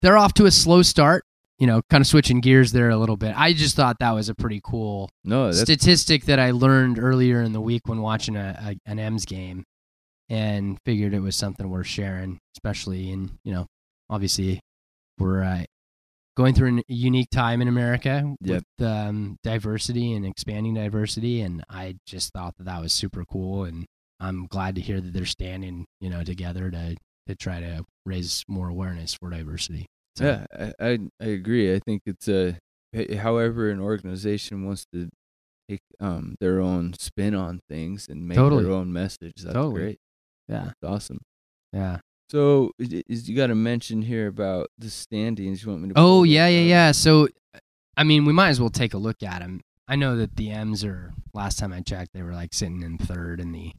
They're 0.00 0.16
off 0.16 0.32
to 0.34 0.46
a 0.46 0.50
slow 0.50 0.82
start, 0.82 1.24
you 1.62 1.68
know, 1.68 1.80
kind 1.90 2.00
of 2.00 2.08
switching 2.08 2.40
gears 2.40 2.72
there 2.72 2.90
a 2.90 2.96
little 2.96 3.16
bit. 3.16 3.38
I 3.38 3.52
just 3.52 3.76
thought 3.76 4.00
that 4.00 4.10
was 4.10 4.28
a 4.28 4.34
pretty 4.34 4.60
cool 4.64 5.08
No, 5.22 5.52
statistic 5.52 6.24
that 6.24 6.40
I 6.40 6.50
learned 6.50 6.98
earlier 6.98 7.40
in 7.40 7.52
the 7.52 7.60
week 7.60 7.82
when 7.86 8.02
watching 8.02 8.34
a, 8.34 8.58
a 8.60 8.90
an 8.90 8.98
M's 8.98 9.24
game 9.24 9.62
and 10.28 10.76
figured 10.84 11.14
it 11.14 11.20
was 11.20 11.36
something 11.36 11.70
worth 11.70 11.86
sharing, 11.86 12.40
especially 12.56 13.12
in, 13.12 13.38
you 13.44 13.52
know, 13.52 13.66
obviously 14.10 14.58
we're 15.20 15.44
uh, 15.44 15.62
going 16.36 16.52
through 16.52 16.78
a 16.80 16.82
unique 16.88 17.30
time 17.30 17.62
in 17.62 17.68
America 17.68 18.34
Yep. 18.40 18.64
with 18.80 18.88
um, 18.88 19.36
diversity 19.44 20.14
and 20.14 20.26
expanding 20.26 20.74
diversity. 20.74 21.42
And 21.42 21.62
I 21.70 21.94
just 22.08 22.32
thought 22.32 22.54
that 22.58 22.64
that 22.64 22.82
was 22.82 22.92
super 22.92 23.24
cool. 23.24 23.66
And 23.66 23.86
I'm 24.18 24.46
glad 24.46 24.74
to 24.74 24.80
hear 24.80 25.00
that 25.00 25.12
they're 25.12 25.26
standing, 25.26 25.86
you 26.00 26.10
know, 26.10 26.24
together 26.24 26.72
to, 26.72 26.96
to 27.28 27.34
try 27.36 27.60
to 27.60 27.84
raise 28.04 28.42
more 28.48 28.68
awareness 28.68 29.14
for 29.14 29.30
diversity. 29.30 29.86
So, 30.16 30.24
Yeah, 30.24 30.72
I, 30.78 30.98
I 31.20 31.24
agree. 31.26 31.74
I 31.74 31.78
think 31.78 32.02
it's 32.06 32.28
a 32.28 32.58
however 33.18 33.70
an 33.70 33.80
organization 33.80 34.66
wants 34.66 34.84
to 34.92 35.08
take 35.68 35.80
um 36.00 36.34
their 36.40 36.60
own 36.60 36.92
spin 36.94 37.34
on 37.34 37.60
things 37.68 38.08
and 38.08 38.26
make 38.28 38.36
Totally. 38.36 38.64
their 38.64 38.72
own 38.72 38.92
message. 38.92 39.34
That's 39.42 39.54
Totally. 39.54 39.80
great. 39.80 39.98
Yeah. 40.48 40.64
That's 40.64 40.82
awesome. 40.84 41.20
Yeah. 41.72 41.98
So 42.30 42.72
is 42.78 43.28
you 43.28 43.36
got 43.36 43.46
to 43.48 43.54
mention 43.54 44.02
here 44.02 44.26
about 44.26 44.68
the 44.78 44.90
standings. 44.90 45.62
You 45.64 45.70
want 45.70 45.82
me 45.82 45.88
to? 45.90 45.94
Oh 45.96 46.22
yeah, 46.24 46.48
yeah, 46.48 46.60
yeah. 46.60 46.92
So, 46.92 47.28
I 47.96 48.04
mean, 48.04 48.24
we 48.24 48.32
might 48.32 48.48
as 48.48 48.60
well 48.60 48.70
take 48.70 48.94
a 48.94 48.98
look 48.98 49.22
at 49.22 49.40
them. 49.40 49.60
I 49.88 49.96
know 49.96 50.16
that 50.16 50.36
the 50.36 50.50
M's 50.50 50.84
are. 50.84 51.12
Last 51.34 51.58
time 51.58 51.72
I 51.72 51.80
checked, 51.80 52.10
they 52.14 52.22
were 52.22 52.32
like 52.34 52.52
sitting 52.54 52.82
in 52.82 52.98
third 52.98 53.40
in 53.40 53.52
the 53.52 53.72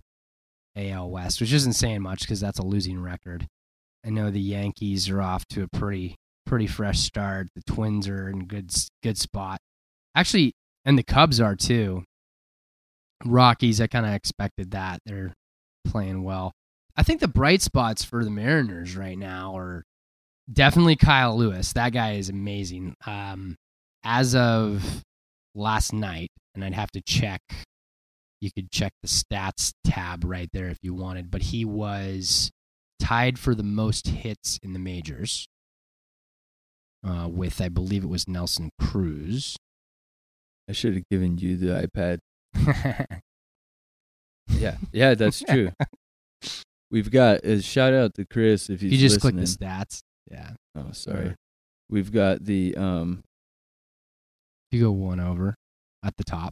AL 0.75 1.09
West, 1.11 1.39
which 1.41 1.53
isn't 1.53 1.73
saying 1.73 2.01
much 2.01 2.21
because 2.21 2.39
that's 2.39 2.57
a 2.59 2.65
losing 2.65 2.99
record. 2.99 3.47
I 4.05 4.09
know 4.09 4.29
the 4.31 4.39
Yankees 4.41 5.07
are 5.09 5.21
off 5.21 5.45
to 5.49 5.63
a 5.63 5.67
pretty 5.67 6.15
pretty 6.45 6.67
fresh 6.67 6.99
start. 6.99 7.47
The 7.55 7.63
Twins 7.63 8.07
are 8.07 8.29
in 8.29 8.45
good 8.45 8.71
good 9.01 9.17
spot. 9.17 9.59
Actually, 10.15 10.53
and 10.85 10.97
the 10.97 11.03
Cubs 11.03 11.39
are 11.39 11.55
too. 11.55 12.03
Rockies, 13.25 13.79
I 13.79 13.87
kind 13.87 14.05
of 14.05 14.13
expected 14.13 14.71
that. 14.71 14.99
They're 15.05 15.33
playing 15.85 16.23
well. 16.23 16.51
I 16.95 17.03
think 17.03 17.21
the 17.21 17.27
bright 17.27 17.61
spots 17.61 18.03
for 18.03 18.23
the 18.23 18.29
Mariners 18.29 18.95
right 18.95 19.17
now 19.17 19.57
are 19.57 19.83
definitely 20.51 20.95
Kyle 20.95 21.37
Lewis. 21.37 21.73
That 21.73 21.93
guy 21.93 22.13
is 22.13 22.29
amazing. 22.29 22.95
Um, 23.07 23.55
as 24.03 24.35
of 24.35 25.03
last 25.55 25.93
night, 25.93 26.29
and 26.55 26.63
I'd 26.63 26.73
have 26.73 26.91
to 26.91 27.01
check. 27.01 27.41
You 28.41 28.51
could 28.51 28.71
check 28.71 28.91
the 29.01 29.07
stats 29.07 29.71
tab 29.85 30.25
right 30.25 30.49
there 30.51 30.67
if 30.67 30.77
you 30.81 30.93
wanted, 30.93 31.31
but 31.31 31.41
he 31.41 31.63
was 31.63 32.51
tied 32.99 33.39
for 33.39 33.55
the 33.55 33.63
most 33.63 34.07
hits 34.07 34.59
in 34.61 34.73
the 34.73 34.79
majors 34.79 35.47
uh, 37.03 37.27
with, 37.29 37.59
I 37.61 37.69
believe 37.69 38.03
it 38.03 38.09
was 38.09 38.27
Nelson 38.27 38.69
Cruz. 38.79 39.55
I 40.69 40.71
should 40.71 40.93
have 40.95 41.03
given 41.11 41.37
you 41.37 41.57
the 41.57 41.87
iPad. 41.87 42.19
Yeah, 44.49 44.77
yeah, 44.91 45.13
that's 45.13 45.41
true. 45.49 45.71
We've 46.91 47.09
got 47.09 47.43
a 47.45 47.61
shout 47.61 47.93
out 47.93 48.13
to 48.15 48.25
Chris 48.25 48.69
if 48.69 48.81
he's 48.81 48.91
you 48.91 48.97
just 48.97 49.23
listening. 49.23 49.45
click 49.45 49.57
the 49.57 49.65
stats. 49.65 50.01
Yeah. 50.29 50.51
Oh, 50.75 50.91
sorry. 50.91 51.27
Or- 51.29 51.35
We've 51.89 52.11
got 52.11 52.43
the 52.43 52.75
um. 52.75 53.23
You 54.71 54.81
go 54.81 54.91
one 54.91 55.19
over 55.19 55.55
at 56.03 56.15
the 56.17 56.23
top 56.23 56.51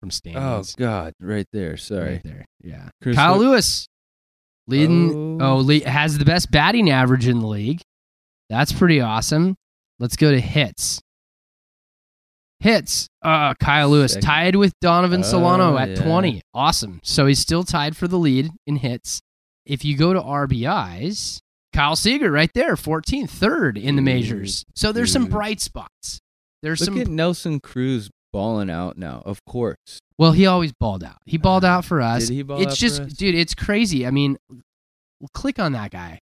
from 0.00 0.10
Oh. 0.34 0.62
God, 0.76 1.12
right 1.20 1.46
there. 1.52 1.76
Sorry, 1.76 2.12
Right 2.14 2.22
there. 2.24 2.44
Yeah. 2.62 2.88
Chris, 3.02 3.16
Kyle 3.16 3.38
Lewis 3.38 3.86
leading. 4.66 5.40
Oh. 5.42 5.56
Oh, 5.56 5.56
le- 5.58 5.86
has 5.88 6.18
the 6.18 6.24
best 6.24 6.50
batting 6.50 6.90
average 6.90 7.26
in 7.28 7.40
the 7.40 7.46
league. 7.46 7.80
That's 8.48 8.72
pretty 8.72 9.00
awesome. 9.00 9.56
Let's 9.98 10.16
go 10.16 10.30
to 10.30 10.40
hits. 10.40 11.00
Hits. 12.60 13.08
Uh, 13.22 13.54
Kyle 13.54 13.88
Lewis 13.90 14.12
Second. 14.14 14.26
tied 14.26 14.56
with 14.56 14.72
Donovan 14.80 15.22
Solano 15.22 15.74
Oh, 15.74 15.78
at 15.78 15.90
yeah. 15.90 16.02
20. 16.02 16.40
Awesome. 16.54 17.00
So 17.02 17.26
he's 17.26 17.38
still 17.38 17.64
tied 17.64 17.96
for 17.96 18.08
the 18.08 18.18
lead 18.18 18.50
in 18.66 18.76
hits. 18.76 19.20
If 19.66 19.84
you 19.84 19.96
go 19.96 20.12
to 20.12 20.20
RBIs, 20.20 21.38
Kyle 21.72 21.96
Seager 21.96 22.30
right 22.30 22.50
there, 22.54 22.74
14th, 22.76 23.30
third 23.30 23.76
in 23.76 23.96
the 23.96 24.00
Dude, 24.00 24.04
majors. 24.04 24.64
So 24.74 24.92
there's 24.92 25.12
some 25.12 25.26
bright 25.26 25.60
spots. 25.60 26.20
There's 26.62 26.80
Look 26.80 26.86
some. 26.88 27.00
at 27.00 27.08
Nelson 27.08 27.60
Cruz 27.60 28.10
balling 28.32 28.70
out 28.70 28.96
now. 28.96 29.22
Of 29.26 29.44
course. 29.44 29.98
well, 30.18 30.32
he 30.32 30.46
always 30.46 30.72
balled 30.72 31.04
out. 31.04 31.16
He 31.26 31.36
balled 31.36 31.64
out 31.64 31.84
for 31.84 32.00
us. 32.00 32.28
Did 32.28 32.34
he 32.34 32.42
ball 32.42 32.60
it's 32.60 32.72
out 32.72 32.78
just, 32.78 32.96
for 33.02 33.06
us? 33.06 33.12
dude, 33.12 33.34
it's 33.34 33.54
crazy. 33.54 34.06
I 34.06 34.10
mean, 34.10 34.36
click 35.34 35.58
on 35.58 35.72
that 35.72 35.90
guy. 35.90 36.20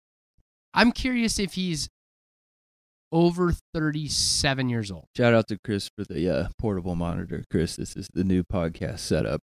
I'm 0.74 0.92
curious 0.92 1.38
if 1.38 1.54
he's 1.54 1.88
over 3.14 3.54
37 3.74 4.68
years 4.68 4.92
old. 4.92 5.06
Shout 5.16 5.34
out 5.34 5.48
to 5.48 5.58
Chris 5.64 5.90
for 5.96 6.04
the 6.04 6.30
uh, 6.30 6.48
portable 6.60 6.96
monitor. 6.96 7.44
Chris, 7.50 7.78
this 7.78 7.96
is 7.96 8.10
the 8.14 8.24
new 8.24 8.44
podcast 8.44 9.00
setup. 9.00 9.40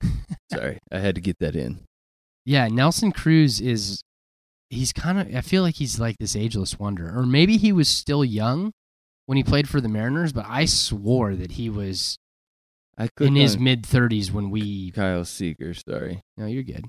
Sorry, 0.52 0.78
I 0.92 0.98
had 0.98 1.16
to 1.16 1.20
get 1.20 1.38
that 1.40 1.56
in. 1.56 1.80
Yeah, 2.44 2.68
Nelson 2.68 3.10
Cruz 3.10 3.60
is. 3.60 4.02
He's 4.70 4.92
kind 4.92 5.18
of. 5.18 5.34
I 5.34 5.40
feel 5.40 5.62
like 5.62 5.76
he's 5.76 5.98
like 5.98 6.16
this 6.20 6.36
ageless 6.36 6.78
wonder, 6.78 7.18
or 7.18 7.26
maybe 7.26 7.56
he 7.56 7.72
was 7.72 7.88
still 7.88 8.24
young 8.24 8.72
when 9.26 9.36
he 9.36 9.42
played 9.42 9.68
for 9.68 9.80
the 9.80 9.88
Mariners. 9.88 10.32
But 10.32 10.46
I 10.46 10.66
swore 10.66 11.34
that 11.34 11.52
he 11.52 11.70
was 11.70 12.18
I 12.96 13.08
clicked 13.08 13.28
in 13.28 13.34
his 13.34 13.58
mid 13.58 13.82
30s 13.82 14.30
when 14.30 14.50
we. 14.50 14.90
Kyle 14.92 15.24
Seager. 15.24 15.74
Sorry. 15.74 16.20
No, 16.36 16.46
you're 16.46 16.62
good. 16.62 16.86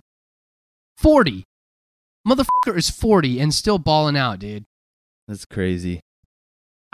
40. 0.97 1.43
Motherfucker 2.27 2.75
is 2.75 2.89
40 2.89 3.39
and 3.39 3.53
still 3.53 3.77
balling 3.77 4.17
out, 4.17 4.39
dude. 4.39 4.65
That's 5.27 5.45
crazy. 5.45 6.01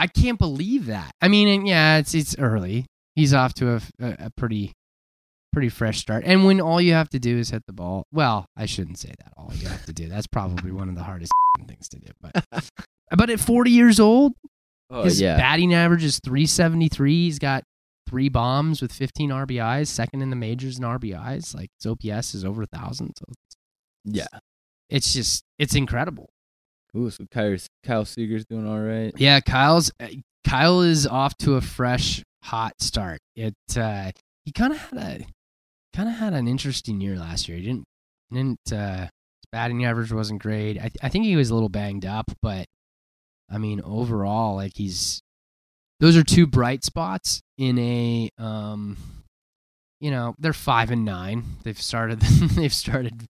I 0.01 0.07
can't 0.07 0.39
believe 0.39 0.87
that. 0.87 1.11
I 1.21 1.27
mean, 1.27 1.47
and 1.47 1.67
yeah, 1.67 1.97
it's 1.97 2.15
it's 2.15 2.35
early. 2.39 2.87
He's 3.13 3.35
off 3.35 3.53
to 3.55 3.75
a, 3.75 3.81
a, 3.99 4.15
a 4.25 4.29
pretty 4.35 4.73
pretty 5.53 5.69
fresh 5.69 5.99
start. 5.99 6.23
And 6.25 6.43
when 6.43 6.59
all 6.59 6.81
you 6.81 6.93
have 6.93 7.09
to 7.09 7.19
do 7.19 7.37
is 7.37 7.51
hit 7.51 7.61
the 7.67 7.73
ball, 7.73 8.07
well, 8.11 8.47
I 8.57 8.65
shouldn't 8.65 8.97
say 8.97 9.13
that. 9.19 9.31
All 9.37 9.51
you 9.53 9.67
have 9.67 9.85
to 9.85 9.93
do. 9.93 10.09
That's 10.09 10.25
probably 10.25 10.71
one 10.71 10.89
of 10.89 10.95
the 10.95 11.03
hardest 11.03 11.31
things 11.67 11.87
to 11.89 11.99
do. 11.99 12.07
But 12.19 12.43
but 13.15 13.29
at 13.29 13.39
40 13.39 13.69
years 13.69 13.99
old, 13.99 14.33
Oh 14.89 15.03
his 15.03 15.21
yeah. 15.21 15.37
batting 15.37 15.71
average 15.71 16.03
is 16.03 16.19
373. 16.23 17.25
He's 17.25 17.37
got 17.37 17.63
three 18.09 18.27
bombs 18.27 18.81
with 18.81 18.91
15 18.91 19.29
RBIs, 19.29 19.87
second 19.87 20.23
in 20.23 20.31
the 20.31 20.35
majors 20.35 20.79
in 20.79 20.83
RBIs. 20.83 21.53
Like 21.53 21.69
his 21.79 21.91
OPS 21.91 22.33
is 22.33 22.43
over 22.43 22.63
a 22.63 22.65
thousand. 22.65 23.13
So 23.19 23.25
yeah. 24.05 24.25
it's 24.89 25.13
just 25.13 25.43
it's 25.59 25.75
incredible. 25.75 26.31
Ooh, 26.97 27.10
so 27.10 27.25
Kyle, 27.32 27.56
Kyle 27.84 28.06
Seager's 28.06 28.45
doing 28.45 28.67
all 28.67 28.80
right. 28.80 29.13
Yeah, 29.17 29.39
Kyle's 29.39 29.91
uh, 29.99 30.08
Kyle 30.45 30.82
is 30.82 31.08
off 31.08 31.38
to 31.38 31.56
a 31.56 31.62
fresh, 31.62 32.21
hot 32.43 32.82
start. 32.82 33.19
It 33.36 33.56
uh, 33.77 34.12
he 34.45 34.51
kind 34.51 34.73
of 34.73 34.80
had 34.80 34.99
a 34.99 35.25
kind 35.95 36.10
of 36.10 36.15
had 36.15 36.34
an 36.34 36.47
interesting 36.47 36.99
year 36.99 37.15
last 37.17 37.47
year. 37.47 37.58
He 37.58 37.63
didn't 37.63 37.86
didn't 38.32 38.73
uh, 38.73 39.01
his 39.01 39.45
batting 39.51 39.86
average 39.86 40.12
wasn't 40.12 40.41
great. 40.41 40.77
I 40.77 40.89
th- 40.89 40.97
I 41.01 41.10
think 41.10 41.25
he 41.25 41.36
was 41.36 41.49
a 41.49 41.54
little 41.54 41.69
banged 41.69 42.06
up, 42.06 42.25
but 42.41 42.65
I 43.49 43.58
mean 43.58 43.82
overall, 43.82 44.56
like 44.56 44.73
he's 44.75 45.21
those 46.01 46.17
are 46.17 46.23
two 46.23 46.47
bright 46.47 46.84
spots 46.84 47.41
in 47.58 47.77
a 47.77 48.30
um, 48.38 48.97
you 50.01 50.12
know 50.12 50.36
they're 50.39 50.51
five 50.51 50.91
and 50.91 51.06
nine. 51.06 51.43
They've 51.63 51.82
started 51.82 52.19
they've 52.21 52.73
started 52.73 53.27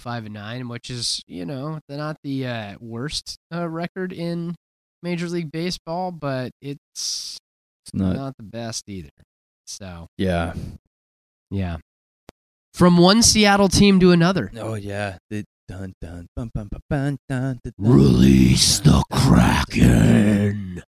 five 0.00 0.24
and 0.24 0.34
nine, 0.34 0.68
which 0.68 0.90
is 0.90 1.22
you 1.26 1.44
know 1.46 1.78
they're 1.88 1.98
not 1.98 2.16
the 2.24 2.46
uh, 2.46 2.74
worst 2.80 3.36
uh, 3.54 3.68
record 3.68 4.12
in 4.12 4.54
Major 5.02 5.28
League 5.28 5.52
Baseball, 5.52 6.10
but 6.12 6.50
it's 6.60 7.38
It's 7.86 7.94
not. 7.94 8.16
not 8.16 8.36
the 8.36 8.42
best 8.42 8.88
either. 8.88 9.10
So 9.66 10.08
yeah. 10.18 10.54
yeah, 11.50 11.76
from 12.74 12.96
one 12.98 13.22
Seattle 13.22 13.68
team 13.68 14.00
to 14.00 14.10
another. 14.12 14.50
Oh 14.56 14.74
yeah. 14.74 15.18
The 15.30 15.44
dun 15.68 15.92
dun 16.00 16.26
bum 16.34 16.50
bum 16.52 16.68
bum 16.70 16.80
dun, 16.90 17.18
dun, 17.28 17.60
dun, 17.62 17.72
Release 17.78 18.80
the 18.80 19.04
Kraken. 19.12 20.82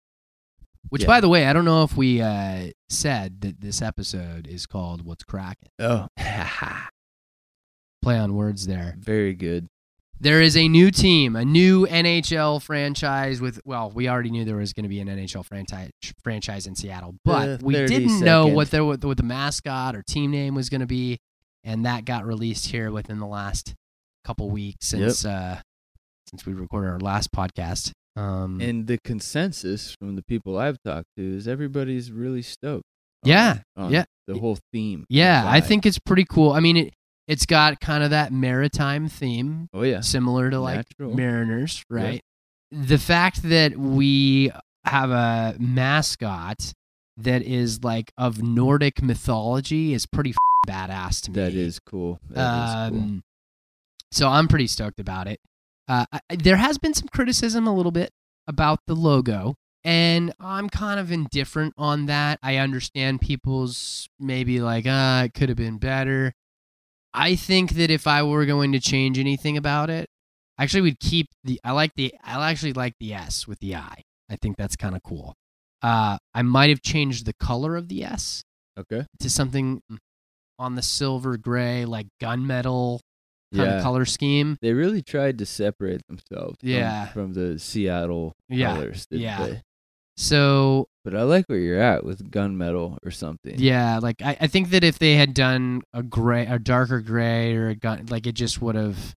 Which, 0.89 1.03
Yeah. 1.03 1.07
by 1.07 1.21
the 1.21 1.29
way, 1.29 1.47
I 1.47 1.53
don't 1.53 1.65
know 1.65 1.83
if 1.83 1.95
we 1.97 2.21
uh, 2.21 2.67
said 2.89 3.41
that 3.41 3.61
this 3.61 3.81
episode 3.81 4.45
is 4.47 4.65
called 4.67 5.03
"What's 5.05 5.23
Kraken." 5.23 5.69
Oh, 5.79 6.07
Play 8.03 8.17
on 8.19 8.35
words 8.35 8.67
there. 8.67 8.95
very 8.99 9.33
good. 9.33 9.67
There 10.19 10.41
is 10.41 10.55
a 10.55 10.67
new 10.69 10.89
team, 10.91 11.35
a 11.35 11.43
new 11.43 11.85
NHL 11.87 12.61
franchise 12.61 13.41
with. 13.41 13.59
Well, 13.65 13.91
we 13.93 14.07
already 14.07 14.29
knew 14.31 14.45
there 14.45 14.55
was 14.55 14.71
going 14.71 14.83
to 14.83 14.89
be 14.89 15.01
an 15.01 15.07
NHL 15.09 15.43
franchise 15.45 15.89
franchise 16.23 16.65
in 16.65 16.75
Seattle, 16.75 17.15
but 17.25 17.59
The 17.59 17.65
we 17.65 17.73
didn't 17.73 18.19
know 18.21 18.47
what 18.47 18.71
their 18.71 18.85
what 18.85 19.01
the, 19.01 19.07
what 19.07 19.17
the 19.17 19.23
mascot 19.23 19.95
or 19.95 20.01
team 20.03 20.31
name 20.31 20.55
was 20.55 20.69
going 20.69 20.81
to 20.81 20.87
be, 20.87 21.17
and 21.65 21.85
that 21.85 22.05
got 22.05 22.25
released 22.25 22.67
here 22.67 22.89
within 22.91 23.19
the 23.19 23.25
last 23.25 23.73
couple 24.23 24.49
weeks 24.49 24.87
since 24.87 25.25
uh, 25.25 25.59
since 26.29 26.45
we 26.45 26.53
recorded 26.53 26.89
our 26.89 26.99
last 26.99 27.31
podcast. 27.33 27.91
Um, 28.15 28.61
And 28.61 28.87
the 28.87 28.99
consensus 29.03 29.93
from 29.99 30.15
the 30.15 30.23
people 30.23 30.57
I've 30.57 30.77
talked 30.85 31.07
to 31.17 31.35
is 31.37 31.47
everybody's 31.47 32.11
really 32.11 32.43
stoked. 32.43 32.85
on- 33.25 33.29
Yeah, 33.29 33.59
on 33.75 33.91
yeah. 33.91 34.05
The 34.27 34.37
whole 34.39 34.57
theme. 34.71 35.05
yeah, 35.09 35.43
I 35.45 35.59
think 35.59 35.85
it's 35.85 35.99
pretty 35.99 36.23
cool. 36.23 36.51
I 36.53 36.61
mean, 36.61 36.77
it 36.77 36.93
it's 37.27 37.45
got 37.45 37.79
kind 37.79 38.03
of 38.03 38.09
that 38.11 38.31
maritime 38.33 39.07
theme, 39.07 39.69
Oh 39.73 39.83
yeah. 39.83 40.01
similar 40.01 40.49
to 40.49 40.59
like 40.59 40.77
Natural. 40.99 41.15
Mariners, 41.15 41.83
Yeah. 41.89 41.95
right? 41.97 42.21
The 42.71 42.97
fact 42.97 43.43
that 43.43 43.77
we 43.77 44.51
have 44.85 45.11
a 45.11 45.55
mascot 45.59 46.73
that 47.17 47.41
is 47.43 47.83
like 47.83 48.11
of 48.17 48.41
Nordic 48.41 49.01
mythology 49.01 49.93
is 49.93 50.05
pretty 50.05 50.31
f- 50.31 50.35
badass 50.67 51.21
to 51.21 51.31
me. 51.31 51.35
That 51.35 51.53
is 51.53 51.79
cool. 51.79 52.19
That 52.29 52.87
is 52.87 52.91
cool. 52.91 52.99
Um, 53.01 53.23
so 54.11 54.27
I'm 54.29 54.47
pretty 54.47 54.67
stoked 54.67 54.99
about 54.99 55.27
it. 55.27 55.39
Uh, 55.87 56.05
I, 56.11 56.19
there 56.35 56.57
has 56.57 56.77
been 56.77 56.93
some 56.93 57.07
criticism 57.09 57.67
a 57.67 57.73
little 57.75 57.91
bit 57.91 58.09
about 58.47 58.79
the 58.87 58.95
logo, 58.95 59.55
and 59.83 60.33
I'm 60.39 60.69
kind 60.69 60.99
of 60.99 61.11
indifferent 61.11 61.73
on 61.77 62.07
that. 62.07 62.39
I 62.41 62.57
understand 62.57 63.21
people's 63.21 64.07
maybe 64.19 64.59
like, 64.61 64.85
ah, 64.87 65.23
it 65.23 65.33
could 65.33 65.49
have 65.49 65.57
been 65.57 65.77
better. 65.77 66.33
I 67.13 67.35
think 67.35 67.71
that 67.73 67.91
if 67.91 68.07
I 68.07 68.23
were 68.23 68.45
going 68.45 68.71
to 68.71 68.79
change 68.79 69.19
anything 69.19 69.57
about 69.57 69.89
it, 69.89 70.09
actually, 70.57 70.81
we'd 70.81 70.99
keep 70.99 71.27
the. 71.43 71.59
I 71.63 71.71
like 71.71 71.93
the. 71.95 72.13
I 72.23 72.49
actually 72.49 72.73
like 72.73 72.93
the 72.99 73.13
S 73.13 73.47
with 73.47 73.59
the 73.59 73.75
I. 73.75 74.01
I 74.29 74.35
think 74.37 74.57
that's 74.57 74.75
kind 74.75 74.95
of 74.95 75.03
cool. 75.03 75.35
Uh, 75.81 76.17
I 76.33 76.41
might 76.41 76.69
have 76.69 76.81
changed 76.81 77.25
the 77.25 77.33
color 77.33 77.75
of 77.75 77.87
the 77.89 78.03
S 78.03 78.43
Okay. 78.79 79.05
to 79.19 79.29
something 79.29 79.81
on 80.57 80.75
the 80.75 80.81
silver 80.81 81.37
gray, 81.37 81.83
like 81.85 82.07
gunmetal 82.21 82.99
kind 83.53 83.67
Yeah. 83.69 83.77
of 83.77 83.83
color 83.83 84.05
scheme. 84.05 84.57
They 84.61 84.73
really 84.73 85.01
tried 85.01 85.37
to 85.39 85.45
separate 85.45 86.01
themselves 86.07 86.57
Yeah. 86.61 87.07
from 87.07 87.33
the 87.33 87.59
Seattle 87.59 88.33
Yeah, 88.49 88.73
colors. 88.75 89.05
yeah. 89.11 89.45
they? 89.45 89.61
So 90.17 90.87
But 91.03 91.15
I 91.15 91.23
like 91.23 91.45
where 91.47 91.59
you're 91.59 91.81
at 91.81 92.05
with 92.05 92.31
gunmetal 92.31 92.97
or 93.03 93.11
something. 93.11 93.55
yeah, 93.57 93.99
like 93.99 94.21
I, 94.21 94.37
I 94.41 94.47
think 94.47 94.69
that 94.69 94.83
if 94.85 94.99
they 94.99 95.15
had 95.15 95.33
done 95.33 95.81
a 95.93 96.01
gray, 96.01 96.45
a 96.45 96.57
darker 96.59 97.01
gray, 97.01 97.53
or 97.55 97.67
a 97.69 97.75
gun, 97.75 98.05
like 98.09 98.25
it 98.25 98.35
just 98.35 98.61
would 98.61 98.75
have, 98.75 99.13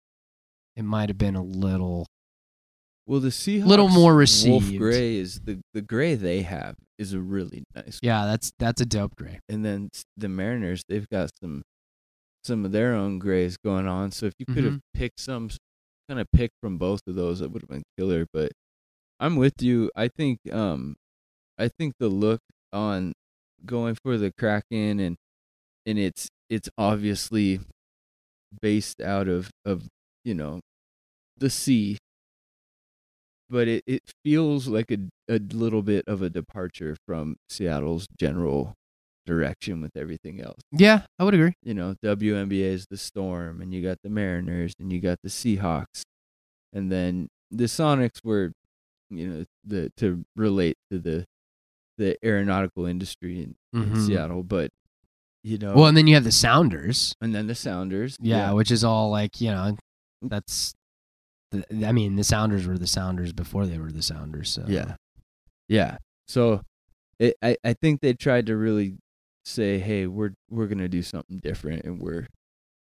it 0.75 0.83
might 0.85 1.09
have 1.09 1.18
been 1.18 1.37
a 1.37 1.42
little. 1.44 2.07
Well, 3.07 3.20
the 3.20 3.29
Seahawks 3.29 3.66
Little 3.66 3.88
more 3.88 4.16
received. 4.16 4.68
Wolf 4.68 4.79
gray 4.79 5.16
is 5.16 5.40
the 5.44 5.61
the 5.75 5.81
gray 5.83 6.16
they 6.16 6.42
have 6.42 6.75
is 6.99 7.12
a 7.12 7.20
really 7.20 7.62
nice. 7.75 8.01
Yeah, 8.03 8.25
that's 8.27 8.51
that's 8.59 8.81
a 8.81 8.87
dope 8.87 9.14
gray. 9.14 9.38
And 9.49 9.64
then 9.64 9.90
the 10.16 10.29
Mariners, 10.29 10.83
they've 10.88 11.09
got 11.09 11.31
some 11.40 11.62
some 12.42 12.64
of 12.64 12.72
their 12.72 12.94
own 12.94 13.20
grays 13.20 13.57
going 13.57 13.87
on. 13.87 14.11
So 14.11 14.27
if 14.27 14.33
you 14.40 14.46
could 14.46 14.64
have 14.64 14.72
Mm-hmm. 14.75 14.99
picked 14.99 15.20
some 15.20 15.51
kind 16.09 16.18
of 16.20 16.27
pick 16.33 16.51
from 16.61 16.79
both 16.79 17.01
of 17.07 17.14
those, 17.14 17.40
it 17.42 17.53
would 17.53 17.62
have 17.62 17.68
been 17.68 17.85
killer. 17.96 18.27
But 18.33 18.51
I'm 19.20 19.37
with 19.37 19.62
you. 19.62 19.88
I 19.94 20.09
think 20.09 20.40
um 20.53 20.96
I 21.59 21.69
think 21.69 21.95
the 21.99 22.09
look 22.09 22.40
on 22.73 23.12
going 23.64 23.97
for 24.03 24.19
the 24.19 24.33
Kraken 24.33 25.01
and 25.01 25.16
and 25.87 25.99
it's 25.99 26.29
it's 26.51 26.69
obviously 26.77 27.61
based 28.61 29.01
out 29.01 29.29
of 29.29 29.51
of 29.64 29.88
you 30.25 30.35
know 30.35 30.61
the 31.38 31.51
sea 31.51 31.99
but 33.49 33.69
it, 33.69 33.85
it 33.87 34.03
feels 34.25 34.66
like 34.66 34.90
a, 34.90 34.99
a 35.29 35.38
little 35.38 35.83
bit 35.83 36.05
of 36.09 36.23
a 36.23 36.31
departure 36.31 36.97
from 37.07 37.37
Seattle's 37.49 38.07
general 38.19 38.75
direction 39.25 39.81
with 39.81 39.97
everything 39.97 40.40
else. 40.40 40.61
Yeah, 40.73 41.03
I 41.19 41.25
would 41.25 41.35
agree. 41.35 41.55
You 41.62 41.75
know, 41.75 41.95
WNBA 42.05 42.61
is 42.61 42.87
the 42.90 42.97
Storm, 42.97 43.61
and 43.61 43.73
you 43.73 43.83
got 43.83 43.99
the 44.03 44.11
Mariners, 44.11 44.75
and 44.79 44.92
you 44.92 45.01
got 45.01 45.19
the 45.23 45.29
Seahawks, 45.29 46.03
and 46.73 46.90
then 46.90 47.29
the 47.51 47.64
Sonics 47.64 48.25
were, 48.25 48.53
you 49.11 49.29
know, 49.29 49.45
the 49.64 49.90
to 49.99 50.25
relate 50.35 50.77
to 50.90 50.99
the 50.99 51.25
the 51.99 52.17
aeronautical 52.25 52.87
industry 52.87 53.43
in, 53.43 53.55
in 53.73 53.91
Mhm. 53.91 54.07
Seattle, 54.07 54.43
but 54.43 54.71
you 55.43 55.59
know, 55.59 55.75
Well, 55.75 55.87
and 55.87 55.97
then 55.97 56.07
you 56.07 56.15
have 56.15 56.25
the 56.25 56.33
Sounders. 56.33 57.15
and 57.21 57.35
then 57.35 57.47
the 57.47 57.55
Sounders, 57.55 58.17
Yeah, 58.21 58.53
which 58.53 58.71
is 58.71 58.83
all 58.85 59.11
like 59.11 59.41
you 59.41 59.51
know, 59.51 59.77
that's. 60.23 60.75
The, 61.53 61.87
I 61.87 61.93
mean, 61.93 62.17
the 62.17 62.25
Sounders 62.25 62.67
were 62.67 62.77
the 62.79 62.89
Sounders 62.89 63.33
before 63.33 63.67
they 63.67 63.79
were 63.79 63.93
the 63.93 64.03
Sounders. 64.03 64.51
So 64.51 64.65
Yeah. 64.67 64.97
Yeah. 65.69 65.99
So 66.27 66.63
it, 67.21 67.37
I, 67.41 67.57
I 67.65 67.73
think 67.75 68.01
they 68.01 68.13
tried 68.15 68.47
to 68.47 68.57
really 68.57 68.97
say, 69.45 69.79
hey, 69.79 70.07
we're 70.09 70.33
we're 70.51 70.67
gonna 70.67 70.89
do 70.89 71.03
something 71.03 71.39
different 71.39 71.85
and 71.85 72.01
we're 72.01 72.27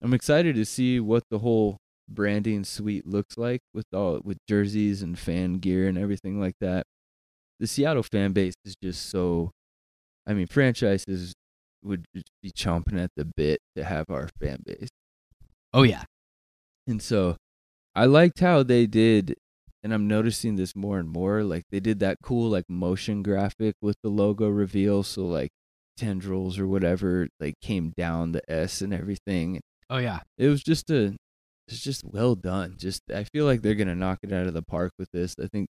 I'm 0.01 0.13
excited 0.13 0.55
to 0.55 0.65
see 0.65 0.99
what 1.01 1.23
the 1.29 1.39
whole 1.39 1.77
branding 2.09 2.63
suite 2.63 3.05
looks 3.05 3.37
like 3.37 3.61
with 3.73 3.85
all 3.93 4.21
with 4.23 4.37
jerseys 4.47 5.01
and 5.01 5.19
fan 5.19 5.55
gear 5.55 5.87
and 5.89 5.97
everything 5.97 6.39
like 6.39 6.55
that. 6.61 6.85
The 7.63 7.67
Seattle 7.67 8.03
fan 8.03 8.33
base 8.33 8.55
is 8.65 8.75
just 8.83 9.09
so 9.09 9.51
I 10.27 10.33
mean, 10.33 10.47
franchises 10.47 11.31
would 11.81 12.03
just 12.13 12.27
be 12.41 12.51
chomping 12.51 13.01
at 13.01 13.11
the 13.15 13.23
bit 13.23 13.61
to 13.77 13.85
have 13.85 14.09
our 14.09 14.27
fan 14.41 14.57
base. 14.65 14.89
Oh 15.73 15.83
yeah. 15.83 16.03
And 16.87 17.01
so 17.01 17.37
I 17.95 18.03
liked 18.03 18.41
how 18.41 18.63
they 18.63 18.85
did 18.85 19.37
and 19.81 19.93
I'm 19.93 20.09
noticing 20.09 20.57
this 20.57 20.75
more 20.75 20.99
and 20.99 21.07
more 21.09 21.41
like 21.41 21.63
they 21.71 21.79
did 21.79 22.01
that 22.01 22.17
cool 22.21 22.49
like 22.49 22.65
motion 22.67 23.23
graphic 23.23 23.75
with 23.81 23.95
the 24.03 24.09
logo 24.09 24.49
reveal 24.49 25.01
so 25.01 25.25
like 25.25 25.51
tendrils 25.95 26.59
or 26.59 26.67
whatever 26.67 27.29
like 27.39 27.53
came 27.61 27.93
down 27.95 28.33
the 28.33 28.41
S 28.51 28.81
and 28.81 28.93
everything. 28.93 29.61
Oh 29.89 29.99
yeah. 29.99 30.19
It 30.37 30.49
was 30.49 30.63
just 30.63 30.89
a 30.89 31.15
it's 31.69 31.79
just 31.79 32.03
well 32.03 32.35
done. 32.35 32.75
Just 32.77 33.03
I 33.09 33.23
feel 33.23 33.45
like 33.45 33.61
they're 33.61 33.73
going 33.73 33.87
to 33.87 33.95
knock 33.95 34.19
it 34.21 34.33
out 34.33 34.47
of 34.47 34.53
the 34.53 34.63
park 34.63 34.91
with 34.99 35.07
this. 35.13 35.35
I 35.41 35.47
think 35.47 35.69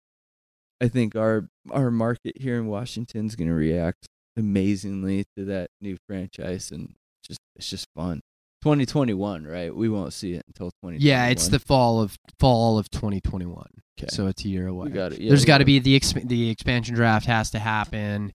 I 0.80 0.88
think 0.88 1.16
our 1.16 1.48
our 1.70 1.90
market 1.90 2.40
here 2.40 2.56
in 2.56 2.66
Washington's 2.66 3.36
going 3.36 3.48
to 3.48 3.54
react 3.54 4.06
amazingly 4.36 5.24
to 5.36 5.44
that 5.46 5.70
new 5.80 5.96
franchise 6.06 6.70
and 6.70 6.94
just 7.26 7.40
it's 7.56 7.68
just 7.70 7.86
fun. 7.94 8.20
2021, 8.62 9.46
right? 9.46 9.74
We 9.74 9.88
won't 9.88 10.12
see 10.12 10.32
it 10.32 10.42
until 10.48 10.66
2021. 10.82 11.00
Yeah, 11.00 11.28
it's 11.28 11.48
the 11.48 11.58
fall 11.58 12.00
of 12.00 12.16
fall 12.40 12.78
of 12.78 12.90
2021. 12.90 13.64
Okay. 13.98 14.08
So 14.10 14.26
it's 14.26 14.44
a 14.44 14.48
year 14.48 14.66
away. 14.66 14.90
got 14.90 15.12
it. 15.12 15.20
Yeah, 15.20 15.28
There's 15.30 15.44
got 15.44 15.58
to 15.58 15.64
be 15.64 15.78
the 15.78 15.98
exp- 15.98 16.28
the 16.28 16.50
expansion 16.50 16.94
draft 16.94 17.26
has 17.26 17.50
to 17.52 17.58
happen. 17.58 18.32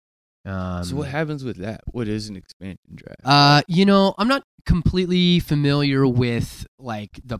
Um, 0.45 0.83
so 0.83 0.95
what 0.95 1.09
happens 1.09 1.43
with 1.43 1.57
that? 1.57 1.81
What 1.87 2.07
is 2.07 2.29
an 2.29 2.35
expansion 2.37 2.95
draft? 2.95 3.21
Uh, 3.23 3.61
you 3.67 3.85
know, 3.85 4.13
I'm 4.17 4.27
not 4.27 4.43
completely 4.65 5.39
familiar 5.39 6.07
with 6.07 6.65
like 6.77 7.19
the 7.23 7.39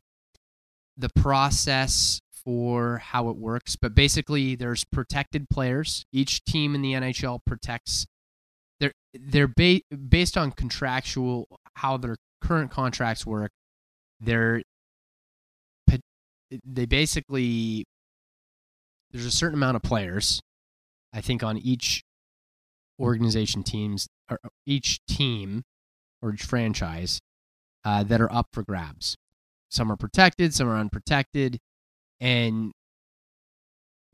the 0.97 1.09
process 1.09 2.19
for 2.43 2.97
how 2.97 3.29
it 3.29 3.37
works, 3.37 3.75
but 3.75 3.95
basically 3.95 4.55
there's 4.55 4.83
protected 4.85 5.49
players. 5.49 6.05
Each 6.11 6.43
team 6.43 6.75
in 6.75 6.81
the 6.81 6.93
NHL 6.93 7.39
protects 7.45 8.05
they're 8.79 8.93
they're 9.13 9.47
ba- 9.47 9.81
based 10.07 10.37
on 10.37 10.51
contractual 10.51 11.47
how 11.75 11.97
their 11.97 12.15
current 12.41 12.71
contracts 12.71 13.25
work. 13.25 13.51
They're 14.19 14.61
they 16.65 16.85
basically 16.85 17.85
there's 19.11 19.25
a 19.25 19.31
certain 19.31 19.55
amount 19.55 19.75
of 19.75 19.83
players 19.83 20.41
I 21.13 21.21
think 21.21 21.43
on 21.43 21.57
each 21.57 22.03
organization 22.99 23.63
teams 23.63 24.07
or 24.29 24.39
each 24.65 24.99
team 25.07 25.63
or 26.21 26.33
each 26.33 26.43
franchise 26.43 27.19
uh, 27.85 28.03
that 28.03 28.21
are 28.21 28.31
up 28.31 28.47
for 28.51 28.63
grabs. 28.63 29.15
Some 29.69 29.91
are 29.91 29.95
protected, 29.95 30.53
some 30.53 30.67
are 30.67 30.77
unprotected, 30.77 31.59
and 32.19 32.71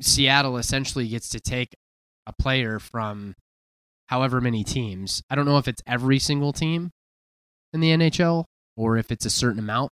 Seattle 0.02 0.58
essentially 0.58 1.08
gets 1.08 1.30
to 1.30 1.40
take 1.40 1.74
a 2.28 2.34
player 2.34 2.80
from 2.80 3.36
however 4.08 4.42
many 4.42 4.64
teams. 4.64 5.22
I 5.30 5.36
don't 5.36 5.46
know 5.46 5.58
if 5.58 5.68
it's 5.68 5.82
every 5.88 6.20
single 6.20 6.54
team 6.54 6.92
in 7.74 7.80
the 7.80 7.90
NHL 7.92 8.46
or 8.78 8.98
if 8.98 9.12
it's 9.12 9.26
a 9.26 9.30
certain 9.30 9.60
amount. 9.60 9.92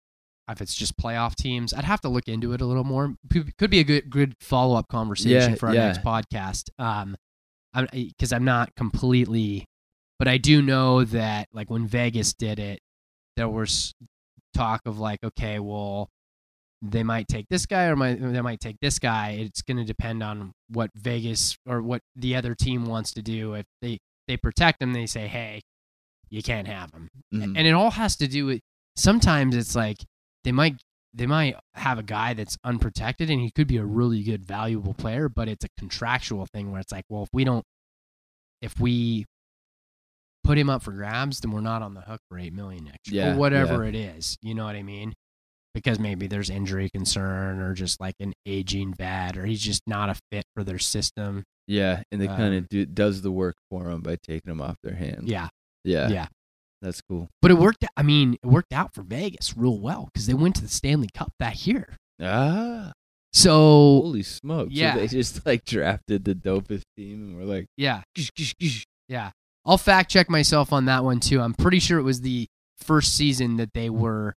If 0.49 0.59
it's 0.59 0.73
just 0.75 0.97
playoff 0.97 1.35
teams, 1.35 1.73
I'd 1.73 1.85
have 1.85 2.01
to 2.01 2.09
look 2.09 2.27
into 2.27 2.51
it 2.51 2.59
a 2.61 2.65
little 2.65 2.83
more. 2.83 3.13
Could 3.57 3.69
be 3.69 3.79
a 3.79 3.83
good 3.85 4.09
good 4.09 4.35
follow 4.41 4.75
up 4.75 4.87
conversation 4.89 5.51
Yeah, 5.51 5.55
for 5.55 5.67
our 5.69 5.75
yeah. 5.75 5.85
next 5.87 6.01
podcast. 6.03 6.69
Um, 6.77 7.15
because 7.73 8.33
I'm 8.33 8.43
not 8.43 8.75
completely, 8.75 9.65
but 10.19 10.27
I 10.27 10.37
do 10.37 10.61
know 10.61 11.05
that 11.05 11.47
like 11.53 11.69
when 11.69 11.87
Vegas 11.87 12.33
did 12.33 12.59
it, 12.59 12.79
there 13.37 13.47
was 13.47 13.93
talk 14.53 14.81
of 14.85 14.99
like, 14.99 15.19
okay, 15.23 15.59
well, 15.59 16.09
they 16.81 17.03
might 17.03 17.27
take 17.27 17.45
this 17.49 17.65
guy 17.65 17.85
or 17.85 17.95
might, 17.95 18.19
they 18.21 18.41
might 18.41 18.59
take 18.59 18.77
this 18.81 18.97
guy. 18.99 19.31
It's 19.39 19.61
going 19.61 19.77
to 19.77 19.83
depend 19.83 20.23
on 20.23 20.51
what 20.69 20.89
Vegas 20.95 21.57
or 21.67 21.81
what 21.81 22.01
the 22.15 22.35
other 22.35 22.55
team 22.55 22.85
wants 22.85 23.13
to 23.13 23.21
do. 23.21 23.53
If 23.53 23.65
they 23.81 23.99
they 24.27 24.37
protect 24.37 24.81
him, 24.81 24.93
they 24.93 25.05
say, 25.05 25.27
hey, 25.27 25.61
you 26.29 26.41
can't 26.41 26.67
have 26.67 26.91
him, 26.91 27.09
Mhm. 27.33 27.55
and 27.57 27.67
it 27.67 27.71
all 27.71 27.91
has 27.91 28.15
to 28.17 28.27
do 28.27 28.45
with. 28.45 28.61
Sometimes 28.95 29.55
it's 29.55 29.75
like 29.75 29.97
they 30.43 30.51
might 30.51 30.81
they 31.13 31.25
might 31.25 31.55
have 31.75 31.99
a 31.99 32.03
guy 32.03 32.33
that's 32.33 32.57
unprotected 32.63 33.29
and 33.29 33.41
he 33.41 33.51
could 33.51 33.67
be 33.67 33.77
a 33.77 33.85
really 33.85 34.23
good 34.23 34.45
valuable 34.45 34.93
player 34.93 35.27
but 35.27 35.49
it's 35.49 35.65
a 35.65 35.67
contractual 35.77 36.45
thing 36.53 36.71
where 36.71 36.79
it's 36.79 36.91
like 36.91 37.03
well 37.09 37.23
if 37.23 37.29
we 37.33 37.43
don't 37.43 37.65
if 38.61 38.79
we 38.79 39.25
put 40.43 40.57
him 40.57 40.69
up 40.69 40.81
for 40.83 40.91
grabs 40.93 41.39
then 41.41 41.51
we're 41.51 41.59
not 41.59 41.81
on 41.81 41.93
the 41.95 42.01
hook 42.01 42.21
for 42.29 42.39
8 42.39 42.53
million 42.53 42.85
next 42.85 43.11
year 43.11 43.25
Yeah, 43.25 43.33
or 43.33 43.37
whatever 43.37 43.83
it 43.85 43.93
is 43.95 44.37
you 44.41 44.55
know 44.55 44.63
what 44.65 44.75
i 44.77 44.83
mean 44.83 45.13
because 45.73 45.99
maybe 45.99 46.27
there's 46.27 46.49
injury 46.49 46.89
concern 46.89 47.59
or 47.59 47.73
just 47.73 47.99
like 47.99 48.15
an 48.19 48.33
aging 48.45 48.93
vet 48.93 49.37
or 49.37 49.45
he's 49.45 49.61
just 49.61 49.81
not 49.87 50.09
a 50.09 50.15
fit 50.31 50.43
for 50.55 50.63
their 50.63 50.79
system 50.79 51.43
yeah, 51.67 52.01
and 52.11 52.19
they 52.19 52.27
kind 52.27 52.53
um, 52.53 52.53
of 52.55 52.69
do 52.69 52.85
does 52.85 53.21
the 53.21 53.31
work 53.31 53.55
for 53.69 53.85
them 53.85 54.01
by 54.01 54.17
taking 54.21 54.49
them 54.49 54.61
off 54.61 54.75
their 54.83 54.95
hands. 54.95 55.29
yeah 55.29 55.47
yeah, 55.83 56.09
yeah 56.09 56.27
That's 56.81 57.01
cool. 57.01 57.29
but 57.41 57.51
it 57.51 57.57
worked 57.57 57.85
i 57.95 58.03
mean 58.03 58.37
it 58.43 58.47
worked 58.47 58.73
out 58.73 58.93
for 58.93 59.03
vegas 59.03 59.55
real 59.55 59.79
well 59.79 60.09
because 60.13 60.27
they 60.27 60.33
went 60.33 60.55
to 60.55 60.61
the 60.61 60.67
stanley 60.69 61.09
cup 61.13 61.31
that 61.39 61.65
year 61.65 61.95
Ah, 62.21 62.91
so 63.33 63.49
holy 63.51 64.23
smokes! 64.23 64.73
yeah. 64.73 64.93
so 64.93 64.99
they 64.99 65.07
just 65.07 65.45
like 65.45 65.65
drafted 65.65 66.23
the 66.25 66.35
dopest 66.35 66.83
team, 66.97 67.29
and 67.29 67.37
we're 67.37 67.45
like, 67.51 67.65
yeah. 67.77 68.01
Yeah. 69.07 69.31
I'll 69.65 69.77
fact 69.77 70.11
check 70.11 70.29
myself 70.29 70.71
on 70.73 70.85
that 70.85 71.03
one 71.03 71.19
too. 71.19 71.41
I'm 71.41 71.53
pretty 71.53 71.79
sure 71.79 71.97
it 71.99 72.03
was 72.03 72.21
the 72.21 72.47
first 72.79 73.15
season 73.15 73.57
that 73.57 73.73
they 73.73 73.89
were 73.89 74.33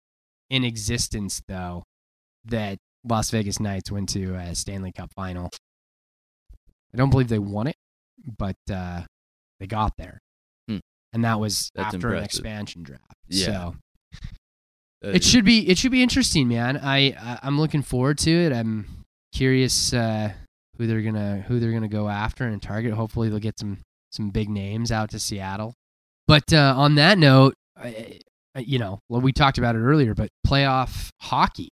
in 0.54 0.64
existence 0.64 1.42
though 1.48 1.82
that 2.44 2.78
Las 3.02 3.30
Vegas 3.30 3.58
Knights 3.58 3.90
went 3.90 4.08
to 4.10 4.34
a 4.34 4.54
Stanley 4.54 4.92
Cup 4.92 5.12
final. 5.14 5.50
I 6.92 6.96
don't 6.96 7.10
believe 7.10 7.28
they 7.28 7.40
won 7.40 7.66
it, 7.66 7.76
but 8.38 8.56
uh, 8.72 9.02
they 9.58 9.66
got 9.66 9.92
there. 9.98 10.20
Hmm. 10.68 10.78
And 11.12 11.24
that 11.24 11.40
was 11.40 11.70
That's 11.74 11.94
after 11.94 12.14
an 12.14 12.22
expansion 12.22 12.84
draft. 12.84 13.02
Yeah. 13.28 13.46
So 13.46 13.74
it 15.02 15.24
should 15.24 15.44
be 15.44 15.68
it 15.68 15.76
should 15.76 15.90
be 15.90 16.02
interesting, 16.02 16.46
man. 16.48 16.76
I, 16.78 17.08
I 17.20 17.40
I'm 17.42 17.58
looking 17.60 17.82
forward 17.82 18.18
to 18.18 18.30
it. 18.30 18.52
I'm 18.52 19.04
curious 19.34 19.92
uh, 19.92 20.32
who 20.78 20.86
they're 20.86 21.02
gonna 21.02 21.44
who 21.48 21.58
they're 21.58 21.72
gonna 21.72 21.88
go 21.88 22.08
after 22.08 22.44
and 22.44 22.62
target. 22.62 22.92
Hopefully, 22.94 23.28
they'll 23.28 23.40
get 23.40 23.58
some 23.58 23.78
some 24.12 24.30
big 24.30 24.48
names 24.48 24.92
out 24.92 25.10
to 25.10 25.18
Seattle. 25.18 25.74
But 26.28 26.52
uh, 26.52 26.74
on 26.76 26.94
that 26.94 27.18
note, 27.18 27.54
I- 27.76 28.20
Uh, 28.56 28.60
you 28.60 28.78
know, 28.78 29.00
well, 29.08 29.20
we 29.20 29.32
talked 29.32 29.58
about 29.58 29.74
it 29.74 29.80
earlier, 29.80 30.14
but 30.14 30.30
playoff 30.46 31.10
hockey 31.20 31.70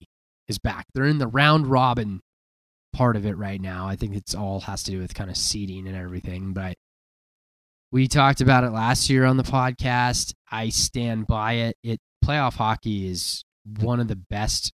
is 0.48 0.58
back. 0.58 0.86
They're 0.94 1.04
in 1.04 1.18
the 1.18 1.26
round 1.26 1.66
robin 1.66 2.20
part 2.92 3.16
of 3.16 3.24
it 3.24 3.36
right 3.36 3.60
now. 3.60 3.86
I 3.86 3.96
think 3.96 4.14
it's 4.14 4.34
all 4.34 4.60
has 4.60 4.82
to 4.84 4.90
do 4.90 4.98
with 5.00 5.14
kind 5.14 5.30
of 5.30 5.36
seeding 5.36 5.86
and 5.86 5.96
everything, 5.96 6.52
but. 6.52 6.74
We 7.90 8.08
talked 8.08 8.40
about 8.40 8.64
it 8.64 8.70
last 8.70 9.10
year 9.10 9.26
on 9.26 9.36
the 9.36 9.42
podcast. 9.42 10.32
I 10.50 10.70
stand 10.70 11.26
by 11.26 11.52
it. 11.52 11.76
It 11.82 12.00
playoff 12.24 12.54
hockey 12.54 13.06
is 13.06 13.44
one 13.80 14.00
of 14.00 14.08
the 14.08 14.16
best 14.16 14.72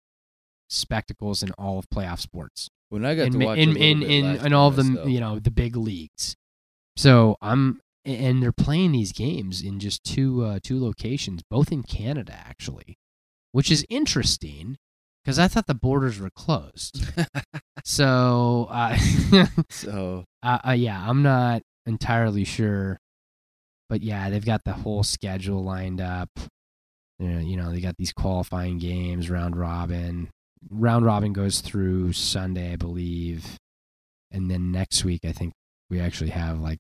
spectacles 0.68 1.42
in 1.42 1.50
all 1.58 1.78
of 1.78 1.88
playoff 1.90 2.20
sports. 2.20 2.68
when 2.90 3.04
I 3.04 3.14
got 3.14 3.26
in 3.26 3.32
to 3.32 3.44
watch 3.44 3.58
in 3.58 3.76
in 3.76 4.02
in, 4.02 4.46
in 4.46 4.52
all 4.52 4.68
of 4.68 4.76
the 4.76 5.04
you 5.06 5.18
know 5.20 5.38
the 5.38 5.50
big 5.50 5.76
leagues. 5.76 6.36
So 6.96 7.36
I'm 7.40 7.80
and 8.08 8.42
they're 8.42 8.52
playing 8.52 8.92
these 8.92 9.12
games 9.12 9.62
in 9.62 9.78
just 9.78 10.04
two 10.04 10.44
uh, 10.44 10.58
two 10.62 10.82
locations, 10.82 11.42
both 11.50 11.70
in 11.70 11.82
Canada 11.82 12.32
actually, 12.34 12.96
which 13.52 13.70
is 13.70 13.84
interesting 13.88 14.76
because 15.24 15.38
I 15.38 15.48
thought 15.48 15.66
the 15.66 15.74
borders 15.74 16.18
were 16.18 16.30
closed. 16.30 17.04
so 17.84 18.68
uh, 18.70 18.96
so 19.70 20.24
uh, 20.42 20.58
uh, 20.68 20.72
yeah, 20.72 21.04
I'm 21.06 21.22
not 21.22 21.62
entirely 21.86 22.44
sure, 22.44 22.98
but 23.88 24.02
yeah, 24.02 24.30
they've 24.30 24.44
got 24.44 24.64
the 24.64 24.72
whole 24.72 25.02
schedule 25.02 25.62
lined 25.62 26.00
up. 26.00 26.30
You 27.18 27.56
know, 27.56 27.72
they 27.72 27.80
got 27.80 27.96
these 27.98 28.12
qualifying 28.12 28.78
games, 28.78 29.28
round 29.28 29.56
robin. 29.56 30.30
Round 30.70 31.04
robin 31.04 31.32
goes 31.32 31.60
through 31.60 32.12
Sunday, 32.12 32.72
I 32.72 32.76
believe, 32.76 33.56
and 34.30 34.50
then 34.50 34.72
next 34.72 35.04
week 35.04 35.20
I 35.24 35.32
think 35.32 35.52
we 35.90 36.00
actually 36.00 36.30
have 36.30 36.60
like 36.60 36.78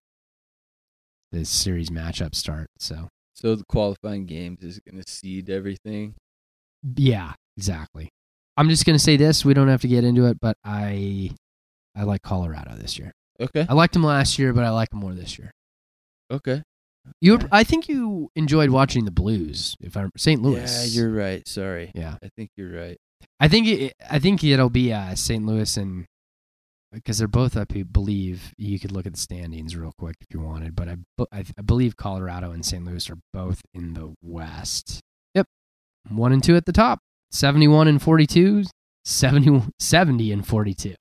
the 1.32 1.44
series 1.44 1.90
matchup 1.90 2.34
start. 2.34 2.68
So 2.78 3.08
so 3.34 3.54
the 3.54 3.64
qualifying 3.68 4.26
games 4.26 4.62
is 4.62 4.80
going 4.80 5.02
to 5.02 5.08
seed 5.10 5.48
everything. 5.50 6.14
yeah, 6.96 7.32
exactly. 7.56 8.08
I'm 8.56 8.68
just 8.68 8.84
gonna 8.84 8.98
say 8.98 9.16
this. 9.16 9.44
We 9.44 9.54
don't 9.54 9.68
have 9.68 9.82
to 9.82 9.88
get 9.88 10.02
into 10.04 10.26
it, 10.26 10.38
but 10.40 10.56
I 10.64 11.30
I 11.96 12.02
like 12.02 12.22
Colorado 12.22 12.74
this 12.76 12.98
year. 12.98 13.12
Okay, 13.40 13.64
I 13.68 13.74
liked 13.74 13.92
them 13.92 14.02
last 14.02 14.38
year, 14.38 14.52
but 14.52 14.64
I 14.64 14.70
like 14.70 14.90
them 14.90 14.98
more 15.00 15.14
this 15.14 15.38
year. 15.38 15.52
okay. 16.30 16.62
You. 17.22 17.38
I 17.50 17.64
think 17.64 17.88
you 17.88 18.28
enjoyed 18.36 18.68
watching 18.70 19.04
the 19.06 19.10
Blues. 19.10 19.74
If 19.80 19.96
I'm 19.96 20.10
St. 20.18 20.42
Louis, 20.42 20.94
Yeah, 20.94 21.00
you're 21.00 21.10
right. 21.10 21.46
Sorry. 21.48 21.90
Yeah, 21.94 22.16
I 22.22 22.28
think 22.36 22.50
you're 22.56 22.70
right. 22.70 22.98
I 23.40 23.48
think 23.48 23.66
it, 23.66 23.94
I 24.10 24.18
think 24.18 24.44
it'll 24.44 24.68
be 24.68 24.92
uh, 24.92 25.14
St. 25.14 25.46
Louis 25.46 25.74
and 25.78 26.04
because 26.92 27.18
they're 27.18 27.28
both 27.28 27.56
up. 27.56 27.72
I 27.74 27.82
believe 27.82 28.52
you 28.56 28.78
could 28.78 28.92
look 28.92 29.06
at 29.06 29.12
the 29.12 29.18
standings 29.18 29.76
real 29.76 29.92
quick 29.98 30.16
if 30.20 30.28
you 30.32 30.40
wanted, 30.40 30.74
but 30.74 30.88
I, 30.88 30.96
I, 31.32 31.44
I 31.58 31.62
believe 31.62 31.96
Colorado 31.96 32.52
and 32.52 32.64
St. 32.64 32.84
Louis 32.84 33.08
are 33.10 33.18
both 33.32 33.60
in 33.74 33.94
the 33.94 34.14
West. 34.22 35.00
Yep, 35.34 35.46
one 36.08 36.32
and 36.32 36.42
two 36.42 36.56
at 36.56 36.66
the 36.66 36.72
top. 36.72 37.00
Seventy-one 37.30 37.88
and 37.88 38.00
42, 38.00 38.64
70, 39.04 39.64
70 39.78 40.32
and 40.32 40.46
forty-two. 40.46 40.94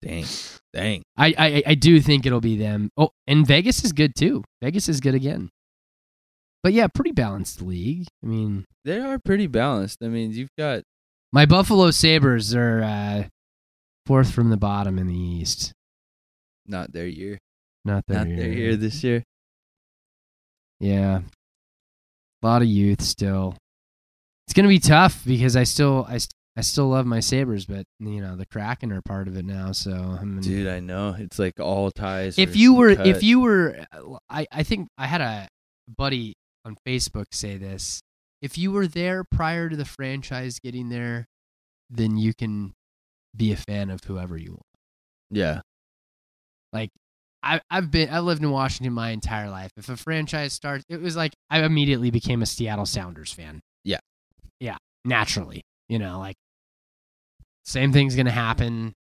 Dang, 0.00 0.24
dang. 0.72 1.02
I, 1.16 1.34
I 1.36 1.62
I 1.66 1.74
do 1.74 2.00
think 2.00 2.24
it'll 2.24 2.40
be 2.40 2.56
them. 2.56 2.88
Oh, 2.96 3.10
and 3.26 3.46
Vegas 3.46 3.84
is 3.84 3.92
good 3.92 4.14
too. 4.14 4.44
Vegas 4.62 4.88
is 4.88 5.00
good 5.00 5.14
again. 5.14 5.50
But 6.62 6.72
yeah, 6.72 6.86
pretty 6.86 7.12
balanced 7.12 7.60
league. 7.62 8.06
I 8.22 8.26
mean, 8.26 8.64
They 8.84 8.98
are 9.00 9.18
pretty 9.18 9.46
balanced. 9.46 9.98
I 10.02 10.08
mean, 10.08 10.32
you've 10.32 10.54
got 10.56 10.84
my 11.32 11.46
Buffalo 11.46 11.90
Sabres 11.90 12.54
are 12.54 12.82
uh, 12.82 13.24
fourth 14.08 14.32
from 14.32 14.48
the 14.48 14.56
bottom 14.56 14.98
in 14.98 15.06
the 15.06 15.14
East. 15.14 15.72
not 16.66 16.90
their 16.92 17.06
year, 17.06 17.38
Not 17.84 18.04
their 18.06 18.24
not 18.24 18.36
their 18.36 18.50
year 18.50 18.74
this 18.74 19.04
year. 19.04 19.22
Yeah, 20.80 21.20
a 22.42 22.46
lot 22.46 22.62
of 22.62 22.68
youth 22.68 23.02
still. 23.02 23.54
It's 24.46 24.54
gonna 24.54 24.68
be 24.68 24.78
tough 24.78 25.22
because 25.26 25.56
I 25.56 25.64
still 25.64 26.06
I, 26.08 26.18
I 26.56 26.62
still 26.62 26.88
love 26.88 27.04
my 27.04 27.20
Sabres, 27.20 27.66
but 27.66 27.84
you 28.00 28.22
know 28.22 28.34
the 28.34 28.46
Kraken 28.46 28.92
are 28.92 29.02
part 29.02 29.28
of 29.28 29.36
it 29.36 29.44
now. 29.44 29.72
So 29.72 29.92
I'm 29.92 30.40
Dude, 30.40 30.68
I 30.68 30.80
know. 30.80 31.14
It's 31.18 31.38
like 31.38 31.60
all 31.60 31.90
ties. 31.90 32.38
if 32.38 32.56
you 32.56 32.72
were 32.74 32.96
cut. 32.96 33.06
if 33.06 33.22
you 33.22 33.40
were 33.40 33.84
I, 34.30 34.46
I 34.50 34.62
think 34.62 34.88
i 34.96 35.06
had 35.06 35.20
a 35.20 35.48
buddy 35.86 36.34
on 36.64 36.76
facebook 36.86 37.26
say 37.32 37.56
this 37.58 38.00
if 38.40 38.56
you 38.56 38.72
were 38.72 38.86
there 38.86 39.24
prior 39.24 39.68
to 39.68 39.76
the 39.76 39.84
franchise 39.84 40.58
getting 40.58 40.88
there 40.88 41.26
then 41.90 42.16
you 42.18 42.34
can 42.34 42.74
be 43.36 43.52
a 43.52 43.56
fan 43.56 43.90
of 43.90 44.02
whoever 44.04 44.36
you 44.36 44.52
want 44.52 44.62
yeah, 45.30 45.60
like 46.72 46.90
I, 47.42 47.60
I've 47.70 47.90
been 47.90 48.08
I 48.10 48.20
lived 48.20 48.42
in 48.42 48.50
Washington 48.50 48.92
my 48.92 49.10
entire 49.10 49.50
life. 49.50 49.70
If 49.76 49.88
a 49.88 49.96
franchise 49.96 50.52
starts, 50.52 50.84
it 50.88 51.00
was 51.00 51.16
like 51.16 51.34
I 51.50 51.62
immediately 51.62 52.10
became 52.10 52.42
a 52.42 52.46
Seattle 52.46 52.86
Sounders 52.86 53.32
fan. 53.32 53.60
Yeah. 53.84 53.98
yeah, 54.60 54.76
naturally. 55.04 55.62
You 55.88 55.98
know, 55.98 56.18
like 56.18 56.36
same 57.64 57.92
thing's 57.92 58.16
gonna 58.16 58.30
happen 58.30 58.94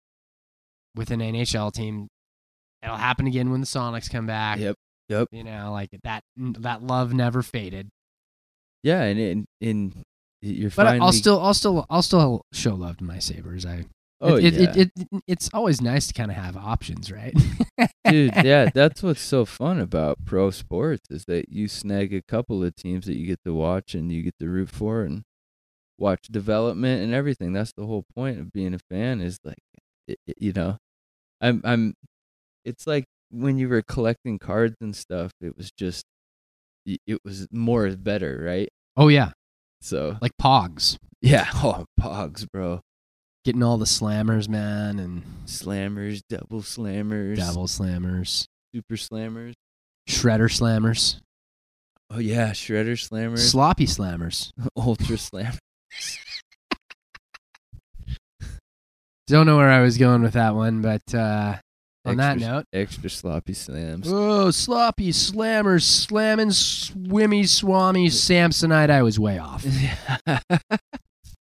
with 0.95 1.11
an 1.11 1.21
NHL 1.21 1.73
team. 1.73 2.09
It'll 2.83 2.97
happen 2.97 3.27
again 3.27 3.51
when 3.51 3.61
the 3.61 3.67
Sonics 3.67 4.11
come 4.11 4.27
back. 4.27 4.59
Yep. 4.59 4.77
Yep. 5.09 5.29
You 5.31 5.45
know, 5.45 5.71
like 5.73 5.91
that 6.03 6.23
that 6.37 6.83
love 6.83 7.13
never 7.13 7.43
faded. 7.43 7.89
Yeah, 8.83 9.03
and 9.03 9.19
in 9.19 9.47
in 9.61 10.03
you're 10.43 10.71
But 10.71 10.87
finally. 10.87 11.01
I'll 11.01 11.13
still 11.13 11.41
I'll 11.41 11.55
still 11.55 11.87
I'll 11.89 12.03
still 12.03 12.43
show 12.53 12.75
love 12.75 12.99
to 12.99 13.05
my 13.05 13.19
Sabres. 13.19 13.65
I 13.65 13.87
oh 14.21 14.37
it, 14.37 14.55
yeah, 14.55 14.71
it, 14.71 14.77
it, 14.77 14.91
it, 14.97 15.23
it's 15.27 15.51
always 15.53 15.81
nice 15.81 16.07
to 16.09 16.15
kind 16.15 16.31
of 16.31 16.37
have 16.37 16.57
options, 16.57 17.11
right? 17.13 17.35
dude. 18.09 18.33
Yeah, 18.45 18.71
that's 18.73 19.03
what's 19.03 19.21
so 19.21 19.45
fun 19.45 19.81
about 19.81 20.25
pro 20.25 20.51
sports 20.51 21.07
is 21.11 21.25
that 21.27 21.49
you 21.51 21.69
snag 21.69 22.15
a 22.15 22.23
couple 22.23 22.63
of 22.65 22.75
teams 22.77 23.07
that 23.07 23.17
you 23.17 23.27
get 23.27 23.41
to 23.45 23.55
watch 23.55 23.95
and 23.95 24.11
you 24.13 24.23
get 24.23 24.35
to 24.41 24.49
root 24.49 24.71
for 24.71 25.03
and 25.03 25.23
watch 25.99 26.27
development 26.31 27.03
and 27.03 27.13
everything. 27.15 27.53
That's 27.53 27.73
the 27.73 27.87
whole 27.87 28.05
point 28.15 28.39
of 28.39 28.53
being 28.53 28.75
a 28.75 28.79
fan. 28.91 29.21
Is 29.21 29.39
like, 29.45 29.59
you 30.39 30.53
know, 30.53 30.79
I'm 31.41 31.61
I'm. 31.65 31.95
It's 32.65 32.87
like 32.87 33.05
when 33.31 33.59
you 33.59 33.69
were 33.69 33.83
collecting 33.83 34.39
cards 34.39 34.77
and 34.81 34.95
stuff. 34.95 35.33
It 35.41 35.57
was 35.57 35.71
just, 35.73 36.05
it 36.87 37.19
was 37.25 37.49
more 37.51 37.87
is 37.87 37.97
better, 37.97 38.41
right? 38.45 38.69
oh 38.97 39.09
yeah, 39.09 39.33
So 39.81 40.17
like 40.23 40.33
Pogs, 40.41 40.97
yeah, 41.21 41.47
oh 41.57 41.85
pogs, 42.01 42.47
bro, 42.51 42.81
getting 43.47 43.63
all 43.63 43.79
the 43.79 43.85
slammers, 43.85 44.49
man, 44.49 44.99
and 44.99 45.23
slammers, 45.47 46.21
double 46.29 46.63
slammers, 46.63 47.37
double 47.37 47.69
slammers, 47.69 48.49
super 48.75 48.97
slammers. 48.97 49.55
shredder 50.09 50.51
slammers, 50.51 51.21
Oh 52.11 52.19
yeah, 52.19 52.51
shredder 52.51 52.95
slammers, 52.95 53.39
sloppy 53.39 53.87
slammers. 53.87 54.51
ultra 54.77 55.15
slammers. 55.17 55.59
Don't 59.29 59.47
know 59.47 59.57
where 59.57 59.71
I 59.71 59.81
was 59.81 59.97
going 59.97 60.23
with 60.23 60.33
that 60.33 60.57
one, 60.57 60.83
but 60.83 61.15
uh, 61.15 61.55
on 62.05 62.17
that 62.17 62.39
note, 62.39 62.65
extra 62.73 63.09
sloppy 63.09 63.55
slams. 63.55 64.11
oh, 64.11 64.51
sloppy 64.51 65.11
slammers, 65.11 65.83
slamming, 65.83 66.51
swimmy, 66.51 67.45
swami, 67.45 68.09
Samsonite. 68.09 68.91
I 68.91 69.03
was 69.03 69.21
way 69.21 69.39
off. 69.39 69.65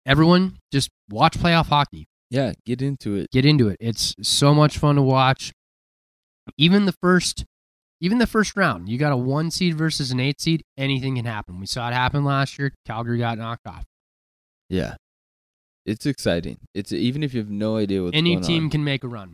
Everyone, 0.05 0.57
just 0.71 0.89
watch 1.09 1.37
playoff 1.37 1.67
hockey. 1.67 2.07
yeah, 2.29 2.53
get 2.65 2.81
into 2.81 3.15
it. 3.15 3.31
Get 3.31 3.45
into 3.45 3.69
it. 3.69 3.77
It's 3.79 4.13
so 4.21 4.53
much 4.53 4.77
fun 4.77 4.95
to 4.95 5.01
watch. 5.01 5.51
Even 6.57 6.85
the 6.85 6.91
first, 7.01 7.45
even 8.01 8.17
the 8.19 8.27
first 8.27 8.55
round, 8.55 8.87
you 8.89 8.97
got 8.97 9.11
a 9.11 9.17
one 9.17 9.49
seed 9.51 9.75
versus 9.75 10.11
an 10.11 10.19
eight 10.19 10.39
seed. 10.39 10.63
Anything 10.77 11.15
can 11.15 11.25
happen. 11.25 11.59
We 11.59 11.65
saw 11.65 11.87
it 11.89 11.93
happen 11.93 12.23
last 12.23 12.59
year. 12.59 12.73
Calgary 12.85 13.17
got 13.17 13.37
knocked 13.37 13.65
off. 13.67 13.83
Yeah, 14.69 14.95
it's 15.85 16.05
exciting. 16.05 16.57
It's 16.73 16.91
even 16.91 17.23
if 17.23 17.33
you 17.33 17.39
have 17.39 17.49
no 17.49 17.77
idea 17.77 18.03
what's 18.03 18.15
Any 18.15 18.39
team 18.41 18.65
on. 18.65 18.69
can 18.69 18.83
make 18.83 19.03
a 19.03 19.07
run. 19.07 19.33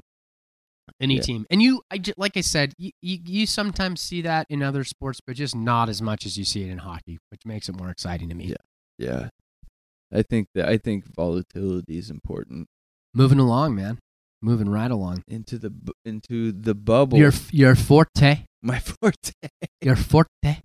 Any 1.00 1.16
Yeah. 1.16 1.22
team, 1.22 1.46
and 1.50 1.62
you, 1.62 1.82
I 1.90 1.98
ju- 1.98 2.14
like 2.18 2.36
I 2.38 2.42
said, 2.42 2.74
you, 2.78 2.92
you 3.02 3.20
you 3.26 3.46
sometimes 3.46 4.02
see 4.02 4.22
that 4.22 4.46
in 4.50 4.62
other 4.62 4.84
sports, 4.84 5.20
but 5.26 5.36
just 5.36 5.56
not 5.56 5.90
as 5.90 6.02
much 6.02 6.26
as 6.26 6.38
you 6.38 6.44
see 6.44 6.64
it 6.64 6.70
in 6.70 6.80
hockey, 6.80 7.18
which 7.30 7.42
makes 7.46 7.70
it 7.70 7.78
more 7.78 7.90
exciting 7.90 8.30
to 8.30 8.36
me. 8.36 8.46
Yeah. 8.48 8.56
Yeah, 8.98 9.30
I 10.14 10.22
think 10.24 10.48
that 10.56 10.68
I 10.68 10.78
think 10.78 11.06
volatility 11.16 11.98
is 11.98 12.10
important 12.10 12.68
Moving 13.14 13.40
along, 13.40 13.76
man. 13.76 14.00
Moving 14.42 14.70
right 14.70 14.90
along. 14.90 15.24
into 15.28 15.58
the 15.60 15.70
bu- 15.70 15.92
into 16.06 16.52
the 16.52 16.74
bubble. 16.74 17.18
Your 17.18 17.32
your 17.52 17.76
forte, 17.76 18.46
my 18.62 18.80
forte. 19.02 19.34
your 19.82 19.96
forte. 19.96 20.62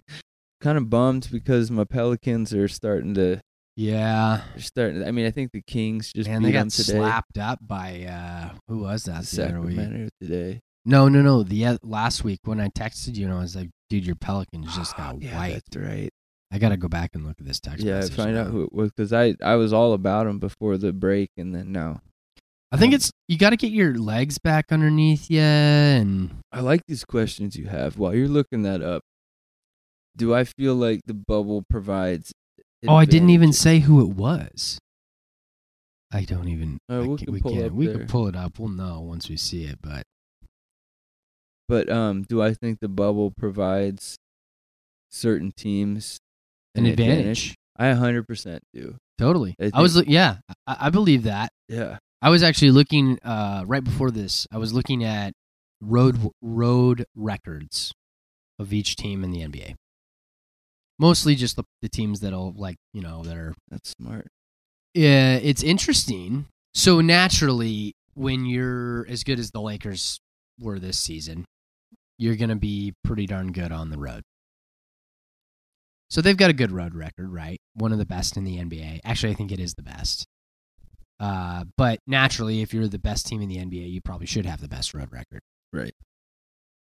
kind 0.61 0.79
of 0.79 0.89
bummed 0.89 1.29
because 1.31 1.71
my 1.71 1.85
Pelicans 1.85 2.55
are 2.55 2.69
starting 2.69 3.15
to. 3.15 3.41
Yeah, 3.79 4.41
They're 4.55 4.63
starting. 4.63 5.05
I 5.05 5.11
mean, 5.11 5.27
I 5.27 5.31
think 5.31 5.53
the 5.53 5.61
Kings 5.61 6.11
just 6.15 6.31
man, 6.31 6.41
beat 6.41 6.47
they 6.47 6.53
got 6.53 6.61
them 6.61 6.71
today. 6.71 6.93
slapped 6.99 7.37
up 7.37 7.59
by 7.61 8.05
uh 8.09 8.55
who 8.69 8.79
was 8.79 9.03
that 9.05 9.25
the 9.25 9.45
other 9.45 9.61
week? 9.61 9.77
Sacramento 9.77 10.09
today. 10.23 10.61
No, 10.87 11.09
no, 11.09 11.21
no. 11.21 11.43
The 11.43 11.67
oth- 11.67 11.81
last 11.83 12.25
week 12.25 12.39
when 12.45 12.59
I 12.61 12.69
texted 12.69 13.17
you 13.17 13.27
and 13.27 13.35
I 13.35 13.39
was 13.41 13.55
like, 13.57 13.69
"Dude, 13.91 14.07
your 14.07 14.15
Pelicans 14.17 14.75
just 14.75 14.97
got 14.97 15.21
yeah, 15.21 15.37
wiped." 15.37 15.73
That's 15.73 15.85
right. 15.87 16.11
I 16.51 16.59
gotta 16.59 16.77
go 16.77 16.89
back 16.89 17.11
and 17.15 17.27
look 17.27 17.37
at 17.41 17.47
this 17.47 17.61
text. 17.61 17.85
Yeah, 17.85 17.97
message 17.97 18.15
find 18.17 18.37
out 18.37 18.49
who 18.49 18.63
it 18.63 18.73
was 18.73 18.91
because 18.91 19.13
I 19.13 19.35
I 19.43 19.57
was 19.57 19.73
all 19.73 19.93
about 19.93 20.27
him 20.27 20.39
before 20.39 20.77
the 20.77 20.93
break, 20.93 21.31
and 21.37 21.55
then 21.55 21.73
now 21.73 22.03
I 22.73 22.77
think 22.77 22.95
it's 22.95 23.11
you 23.29 23.39
got 23.39 23.51
to 23.51 23.57
get 23.57 23.73
your 23.73 23.95
legs 23.95 24.39
back 24.39 24.71
underneath 24.71 25.31
you, 25.31 25.41
and 25.41 26.39
I 26.53 26.61
like 26.61 26.83
these 26.87 27.05
questions 27.05 27.57
you 27.57 27.67
have 27.67 27.99
while 27.99 28.15
you're 28.15 28.29
looking 28.29 28.63
that 28.63 28.83
up. 28.83 29.03
Do 30.17 30.35
I 30.35 30.45
feel 30.45 30.75
like 30.75 31.01
the 31.07 31.15
bubble 31.15 31.63
provides? 31.69 32.33
oh, 32.89 32.95
I 32.95 33.05
didn't 33.05 33.31
even 33.31 33.53
say 33.53 33.81
who 33.81 34.01
it 34.01 34.17
was. 34.17 34.79
I 36.13 36.23
don't 36.23 36.49
even. 36.49 36.79
Uh, 36.91 36.95
I 36.95 37.07
we 37.07 37.17
ca- 37.19 37.25
can 37.25 37.33
we 37.35 37.41
pull 37.41 37.53
can't. 37.53 37.75
We 37.75 37.87
there. 37.87 37.99
can 37.99 38.07
pull 38.07 38.29
it 38.29 38.37
up. 38.37 38.59
We'll 38.59 38.69
know 38.69 39.01
once 39.01 39.29
we 39.29 39.37
see 39.37 39.65
it. 39.65 39.79
But 39.83 40.05
But 41.69 41.91
um, 41.91 42.23
do 42.23 42.43
I 42.43 42.55
think 42.55 42.81
the 42.81 42.89
bubble 42.89 43.33
provides 43.37 44.17
certain 45.11 45.53
teams 45.53 46.19
an 46.77 46.87
advantage, 46.87 47.55
I 47.77 47.87
100% 47.87 48.59
do. 48.75 48.97
totally. 49.19 49.55
I 49.61 49.71
I, 49.75 49.83
was. 49.83 50.03
Yeah, 50.07 50.37
I, 50.67 50.77
I 50.81 50.91
believe 50.91 51.25
that. 51.25 51.51
Yeah. 51.69 51.99
I 52.23 52.31
was 52.31 52.43
actually 52.43 52.71
looking 52.71 53.19
uh, 53.23 53.65
right 53.67 53.85
before 53.85 54.11
this. 54.11 54.47
I 54.51 54.59
was 54.59 54.73
looking 54.73 55.05
at 55.05 55.33
road 55.81 56.19
road 56.41 57.05
records 57.15 57.93
of 58.59 58.73
each 58.73 58.97
team 58.97 59.23
in 59.23 59.31
the 59.31 59.41
NBA. 59.41 59.75
Mostly 60.99 61.35
just 61.35 61.57
the, 61.57 61.65
the 61.83 61.89
teams 61.89 62.21
that'll 62.21 62.55
like 62.57 62.77
you 62.95 63.03
know 63.03 63.23
that 63.23 63.37
are. 63.37 63.55
That's 63.71 63.91
smart. 63.91 64.29
Yeah, 64.95 65.35
it's 65.37 65.63
interesting. 65.63 66.47
So 66.75 67.03
naturally, 67.03 67.95
when 68.15 68.47
you're 68.47 69.07
as 69.09 69.23
good 69.23 69.39
as 69.39 69.51
the 69.51 69.61
Lakers 69.61 70.19
were 70.59 70.79
this 70.79 70.99
season, 70.99 71.45
you're 72.19 72.37
gonna 72.37 72.57
be 72.57 72.95
pretty 73.05 73.27
darn 73.27 73.53
good 73.53 73.73
on 73.73 73.91
the 73.91 73.99
road. 73.99 74.23
So 76.09 76.21
they've 76.21 76.37
got 76.37 76.51
a 76.51 76.55
good 76.55 76.71
road 76.71 76.95
record, 76.95 77.33
right? 77.33 77.61
One 77.75 77.93
of 77.93 77.99
the 77.99 78.07
best 78.07 78.37
in 78.37 78.45
the 78.45 78.59
NBA. 78.59 79.01
Actually, 79.05 79.33
I 79.33 79.35
think 79.35 79.53
it 79.53 79.61
is 79.61 79.75
the 79.75 79.83
best. 79.83 80.27
Uh, 81.19 81.65
but 81.77 81.99
naturally, 82.07 82.63
if 82.63 82.73
you're 82.73 82.89
the 82.89 82.99
best 82.99 83.27
team 83.27 83.43
in 83.43 83.49
the 83.49 83.57
NBA, 83.57 83.91
you 83.91 84.01
probably 84.01 84.27
should 84.27 84.47
have 84.47 84.61
the 84.61 84.69
best 84.69 84.95
road 84.95 85.11
record. 85.13 85.41
Right. 85.73 85.95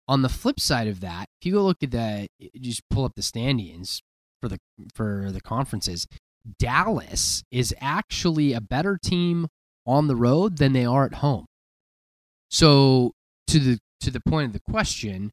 On 0.08 0.22
the 0.22 0.28
flip 0.28 0.58
side 0.58 0.88
of 0.88 1.00
that, 1.00 1.26
if 1.40 1.46
you 1.46 1.52
go 1.52 1.62
look 1.62 1.82
at 1.82 1.90
the, 1.90 2.26
you 2.38 2.50
just 2.60 2.82
pull 2.90 3.04
up 3.04 3.14
the 3.14 3.22
standings 3.22 4.02
for 4.40 4.48
the 4.48 4.58
for 4.94 5.30
the 5.32 5.40
conferences. 5.40 6.06
Dallas 6.58 7.42
is 7.50 7.74
actually 7.80 8.52
a 8.52 8.60
better 8.60 8.98
team 9.02 9.48
on 9.86 10.08
the 10.08 10.16
road 10.16 10.58
than 10.58 10.74
they 10.74 10.84
are 10.84 11.06
at 11.06 11.14
home. 11.14 11.46
So 12.50 13.12
to 13.46 13.58
the 13.58 13.78
to 14.00 14.10
the 14.10 14.20
point 14.20 14.46
of 14.46 14.52
the 14.52 14.70
question, 14.70 15.30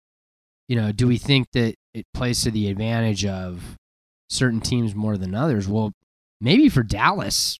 you 0.69 0.77
know, 0.77 0.93
do 0.93 1.07
we 1.07 1.17
think 1.17 1.47
that 1.51 1.75
it 1.93 2.05
plays 2.13 2.41
to 2.43 2.51
the 2.51 2.69
advantage 2.69 3.25
of 3.25 3.77
certain 4.29 4.61
teams 4.61 4.95
more 4.95 5.17
than 5.17 5.35
others? 5.35 5.67
Well, 5.67 5.91
maybe 6.39 6.69
for 6.69 6.83
Dallas, 6.83 7.57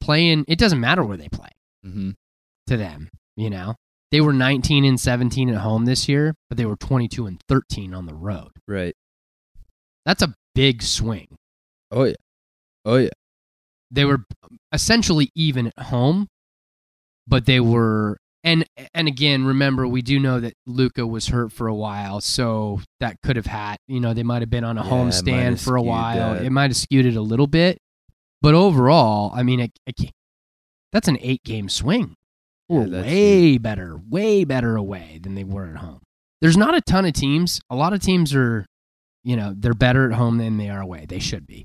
playing 0.00 0.44
it 0.48 0.58
doesn't 0.58 0.80
matter 0.80 1.04
where 1.04 1.16
they 1.16 1.28
play 1.28 1.50
Mm-hmm. 1.86 2.10
to 2.66 2.76
them. 2.76 3.08
You 3.36 3.50
know, 3.50 3.74
they 4.10 4.20
were 4.20 4.32
19 4.32 4.84
and 4.84 4.98
17 5.00 5.48
at 5.50 5.58
home 5.60 5.84
this 5.84 6.08
year, 6.08 6.34
but 6.48 6.58
they 6.58 6.66
were 6.66 6.76
22 6.76 7.26
and 7.26 7.40
13 7.48 7.94
on 7.94 8.06
the 8.06 8.14
road. 8.14 8.50
Right. 8.66 8.94
That's 10.04 10.22
a 10.22 10.34
big 10.54 10.82
swing. 10.82 11.28
Oh 11.90 12.04
yeah. 12.04 12.14
Oh 12.84 12.96
yeah. 12.96 13.10
They 13.90 14.04
were 14.04 14.24
essentially 14.72 15.30
even 15.34 15.68
at 15.68 15.84
home, 15.86 16.26
but 17.26 17.46
they 17.46 17.60
were 17.60 18.18
and 18.44 18.64
and 18.94 19.08
again, 19.08 19.44
remember 19.44 19.86
we 19.86 20.02
do 20.02 20.18
know 20.18 20.40
that 20.40 20.54
Luka 20.66 21.06
was 21.06 21.28
hurt 21.28 21.52
for 21.52 21.66
a 21.66 21.74
while, 21.74 22.20
so 22.20 22.80
that 23.00 23.16
could 23.22 23.36
have 23.36 23.46
had 23.46 23.76
you 23.88 24.00
know 24.00 24.14
they 24.14 24.22
might 24.22 24.42
have 24.42 24.50
been 24.50 24.64
on 24.64 24.78
a 24.78 24.84
Yeah, 24.84 24.90
homestand 24.90 25.42
have 25.50 25.60
for 25.60 25.76
a 25.76 25.82
while. 25.82 26.34
that. 26.34 26.44
It 26.44 26.50
might 26.50 26.70
have 26.70 26.76
skewed 26.76 27.06
it 27.06 27.16
a 27.16 27.20
little 27.20 27.46
bit, 27.46 27.78
but 28.42 28.54
overall, 28.54 29.32
I 29.34 29.42
mean, 29.42 29.60
it, 29.60 29.72
it, 29.86 30.10
that's 30.92 31.08
an 31.08 31.18
eight 31.20 31.42
game 31.44 31.68
swing. 31.68 32.14
Yeah, 32.68 32.78
We're 32.80 33.02
way 33.02 33.58
better, 33.58 33.98
way 34.08 34.44
better 34.44 34.76
away 34.76 35.18
than 35.22 35.34
they 35.34 35.44
were 35.44 35.66
at 35.66 35.76
home. 35.76 36.00
There's 36.40 36.56
not 36.56 36.74
a 36.76 36.80
ton 36.82 37.04
of 37.06 37.14
teams. 37.14 37.60
A 37.70 37.74
lot 37.74 37.92
of 37.94 38.00
teams 38.00 38.34
are, 38.34 38.64
you 39.24 39.36
know, 39.36 39.54
they're 39.56 39.74
better 39.74 40.08
at 40.10 40.16
home 40.16 40.38
than 40.38 40.56
they 40.58 40.68
are 40.68 40.80
away. 40.80 41.06
They 41.08 41.18
should 41.18 41.46
be, 41.46 41.64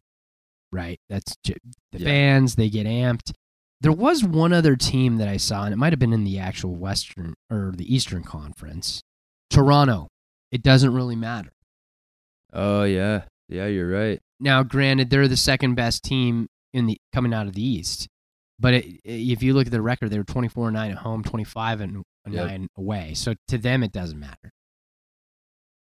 right? 0.72 0.98
That's 1.10 1.36
the 1.44 1.56
Yeah. 1.92 2.06
fans. 2.06 2.56
They 2.56 2.70
get 2.70 2.88
amped. 2.88 3.34
There 3.84 3.92
was 3.92 4.24
one 4.24 4.54
other 4.54 4.76
team 4.78 5.18
that 5.18 5.28
I 5.28 5.36
saw, 5.38 5.66
and 5.66 5.74
it 5.74 5.78
might 5.78 5.92
have 5.92 6.00
been 6.00 6.14
in 6.14 6.24
the 6.24 6.40
actual 6.40 6.74
Western 6.74 7.34
or 7.52 7.74
the 7.76 7.94
Eastern 7.94 8.24
Conference. 8.24 9.02
Toronto. 9.50 10.08
It 10.52 10.64
doesn't 10.64 10.94
really 10.94 11.16
matter. 11.18 11.52
Oh 12.54 12.84
yeah. 12.84 13.24
Yeah, 13.50 13.68
you're 13.68 13.90
right. 13.90 14.20
Now, 14.40 14.64
granted, 14.64 15.10
they're 15.10 15.28
the 15.28 15.36
second 15.38 15.76
best 15.76 16.04
team 16.04 16.48
in 16.74 16.86
the 16.86 16.98
coming 17.14 17.34
out 17.34 17.46
of 17.48 17.54
the 17.54 17.64
East, 17.64 18.08
but 18.60 18.74
it, 18.74 18.86
if 19.04 19.44
you 19.44 19.54
look 19.54 19.68
at 19.68 19.72
the 19.72 19.82
record, 19.82 20.10
they 20.10 20.18
were 20.18 20.24
24 20.24 20.70
and 20.70 20.76
nine 20.76 20.92
at 20.92 20.98
home, 21.00 21.22
25 21.24 21.82
and 21.82 22.04
Yep. 22.26 22.48
nine 22.48 22.68
away. 22.78 23.14
So 23.16 23.34
to 23.50 23.58
them, 23.58 23.84
it 23.84 23.92
doesn't 23.92 24.18
matter, 24.20 24.52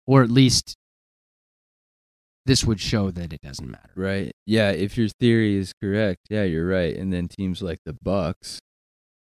or 0.05 0.25
at 0.25 0.31
least 0.31 0.75
this 2.47 2.65
would 2.65 2.81
show 2.81 3.11
that 3.11 3.33
it 3.33 3.41
doesn't 3.43 3.71
matter. 3.71 3.91
Right. 3.95 4.33
Yeah, 4.47 4.71
if 4.71 4.97
your 4.99 5.09
theory 5.09 5.57
is 5.57 5.73
correct, 5.83 6.21
yeah, 6.29 6.45
you're 6.45 6.67
right. 6.67 6.95
And 6.97 7.13
then 7.13 7.29
teams 7.29 7.63
like 7.63 7.79
the 7.87 7.97
Bucks 8.03 8.59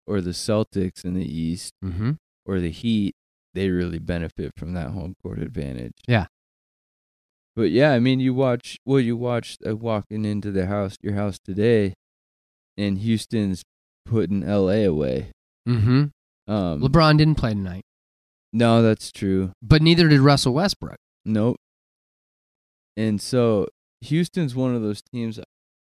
or 0.05 0.21
the 0.21 0.31
Celtics 0.31 1.03
in 1.05 1.13
the 1.13 1.25
East 1.25 1.71
Mm-hmm. 1.83 2.11
or 2.45 2.59
the 2.59 2.71
Heat, 2.71 3.13
they 3.53 3.69
really 3.69 3.99
benefit 3.99 4.51
from 4.57 4.73
that 4.73 4.89
home 4.91 5.13
court 5.23 5.39
advantage. 5.39 5.93
Yeah. 6.07 6.25
But 7.55 7.71
yeah, 7.71 7.91
I 7.93 7.99
mean, 7.99 8.19
you 8.19 8.33
watch 8.33 8.77
well, 8.85 8.99
you 8.99 9.15
watched 9.15 9.61
uh, 9.65 9.77
walking 9.77 10.25
into 10.25 10.51
the 10.51 10.65
house, 10.65 10.97
your 11.01 11.13
house 11.13 11.37
today, 11.43 11.93
and 12.77 12.97
Houston's 12.97 13.63
putting 14.05 14.41
LA 14.45 14.83
away. 14.83 15.31
Mm-hmm. 15.67 16.05
Um, 16.51 16.81
LeBron 16.81 17.17
didn't 17.17 17.35
play 17.35 17.53
tonight, 17.53 17.83
no, 18.51 18.81
that's 18.81 19.09
true. 19.11 19.53
but 19.63 19.81
neither 19.81 20.09
did 20.09 20.19
Russell 20.19 20.53
Westbrook. 20.53 20.97
Nope. 21.23 21.55
And 22.97 23.19
so 23.21 23.67
Houston's 24.01 24.55
one 24.55 24.75
of 24.75 24.81
those 24.81 25.01
teams 25.13 25.39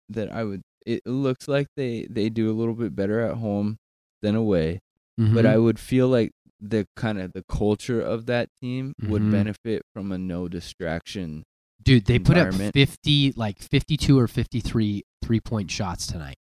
that 0.09 0.31
I 0.31 0.43
would. 0.43 0.61
It 0.85 1.01
looks 1.05 1.47
like 1.47 1.67
they 1.75 2.07
they 2.09 2.29
do 2.29 2.49
a 2.49 2.53
little 2.57 2.73
bit 2.73 2.95
better 2.95 3.19
at 3.19 3.35
home 3.37 3.77
than 4.21 4.35
away, 4.35 4.79
but 5.17 5.45
I 5.45 5.57
would 5.57 5.79
feel 5.79 6.07
like 6.07 6.31
the 6.59 6.85
kind 6.95 7.19
of 7.19 7.33
the 7.33 7.43
culture 7.49 7.99
of 8.01 8.25
that 8.27 8.47
team 8.61 8.93
would 9.03 9.21
Mhm. 9.23 9.31
benefit 9.31 9.81
from 9.93 10.11
a 10.11 10.17
no 10.17 10.47
distraction. 10.47 11.43
dude, 11.83 12.05
they 12.05 12.19
put 12.19 12.37
up 12.37 12.53
fifty, 12.73 13.31
like 13.35 13.59
fifty-two 13.59 14.17
or 14.19 14.27
fifty-three 14.27 15.03
three-point 15.23 15.71
shots 15.71 16.05
tonight. 16.07 16.35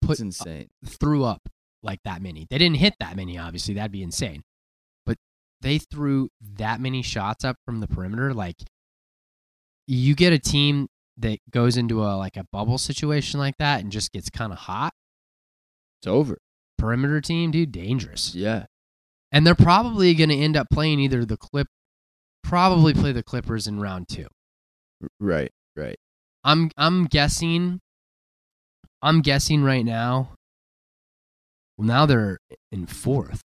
Put 0.00 0.12
It's 0.12 0.20
insane. 0.20 0.68
threw 0.86 1.24
up 1.24 1.48
like 1.82 1.98
that 2.04 2.22
many. 2.22 2.46
They 2.48 2.58
didn't 2.58 2.76
hit 2.76 2.94
that 3.00 3.16
many, 3.16 3.36
obviously. 3.36 3.74
That'd 3.74 3.90
be 3.92 4.02
insane. 4.04 4.42
But 5.04 5.16
they 5.60 5.78
threw 5.78 6.28
that 6.40 6.80
many 6.80 7.02
shots 7.02 7.44
up 7.44 7.56
from 7.66 7.80
the 7.80 7.88
perimeter. 7.88 8.32
Like 8.32 8.56
you 9.86 10.14
get 10.14 10.32
a 10.32 10.38
team 10.38 10.88
that 11.18 11.38
goes 11.50 11.76
into 11.76 12.02
a 12.02 12.16
like 12.16 12.36
a 12.36 12.44
bubble 12.52 12.78
situation 12.78 13.38
like 13.38 13.56
that 13.58 13.80
and 13.80 13.92
just 13.92 14.12
gets 14.12 14.30
kind 14.30 14.52
of 14.52 14.58
hot. 14.58 14.92
It's 16.00 16.08
over. 16.08 16.38
Perimeter 16.78 17.20
team, 17.20 17.50
dude, 17.50 17.72
dangerous. 17.72 18.34
Yeah. 18.34 18.66
And 19.32 19.46
they're 19.46 19.54
probably 19.54 20.14
going 20.14 20.30
to 20.30 20.36
end 20.36 20.56
up 20.56 20.68
playing 20.72 21.00
either 21.00 21.24
the 21.24 21.36
clip, 21.36 21.66
probably 22.42 22.94
play 22.94 23.12
the 23.12 23.22
Clippers 23.22 23.66
in 23.66 23.80
round 23.80 24.08
two. 24.08 24.26
Right. 25.18 25.50
Right. 25.76 25.96
I'm 26.44 26.70
I'm 26.76 27.06
guessing. 27.06 27.80
I'm 29.02 29.22
guessing 29.22 29.62
right 29.62 29.84
now. 29.84 30.34
Well, 31.76 31.86
now 31.86 32.06
they're 32.06 32.38
in 32.70 32.86
fourth. 32.86 33.42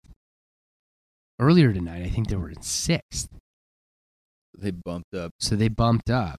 Earlier 1.38 1.72
tonight, 1.72 2.04
I 2.04 2.08
think 2.08 2.28
they 2.28 2.36
were 2.36 2.50
in 2.50 2.62
sixth, 2.62 3.28
They 4.56 4.70
bumped 4.70 5.14
up. 5.14 5.32
so 5.40 5.56
they 5.56 5.68
bumped 5.68 6.10
up. 6.10 6.38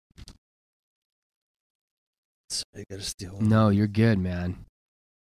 I 2.75 2.85
gotta 2.89 3.01
steal. 3.01 3.35
one. 3.35 3.49
No, 3.49 3.69
you're 3.69 3.87
good, 3.87 4.19
man. 4.19 4.65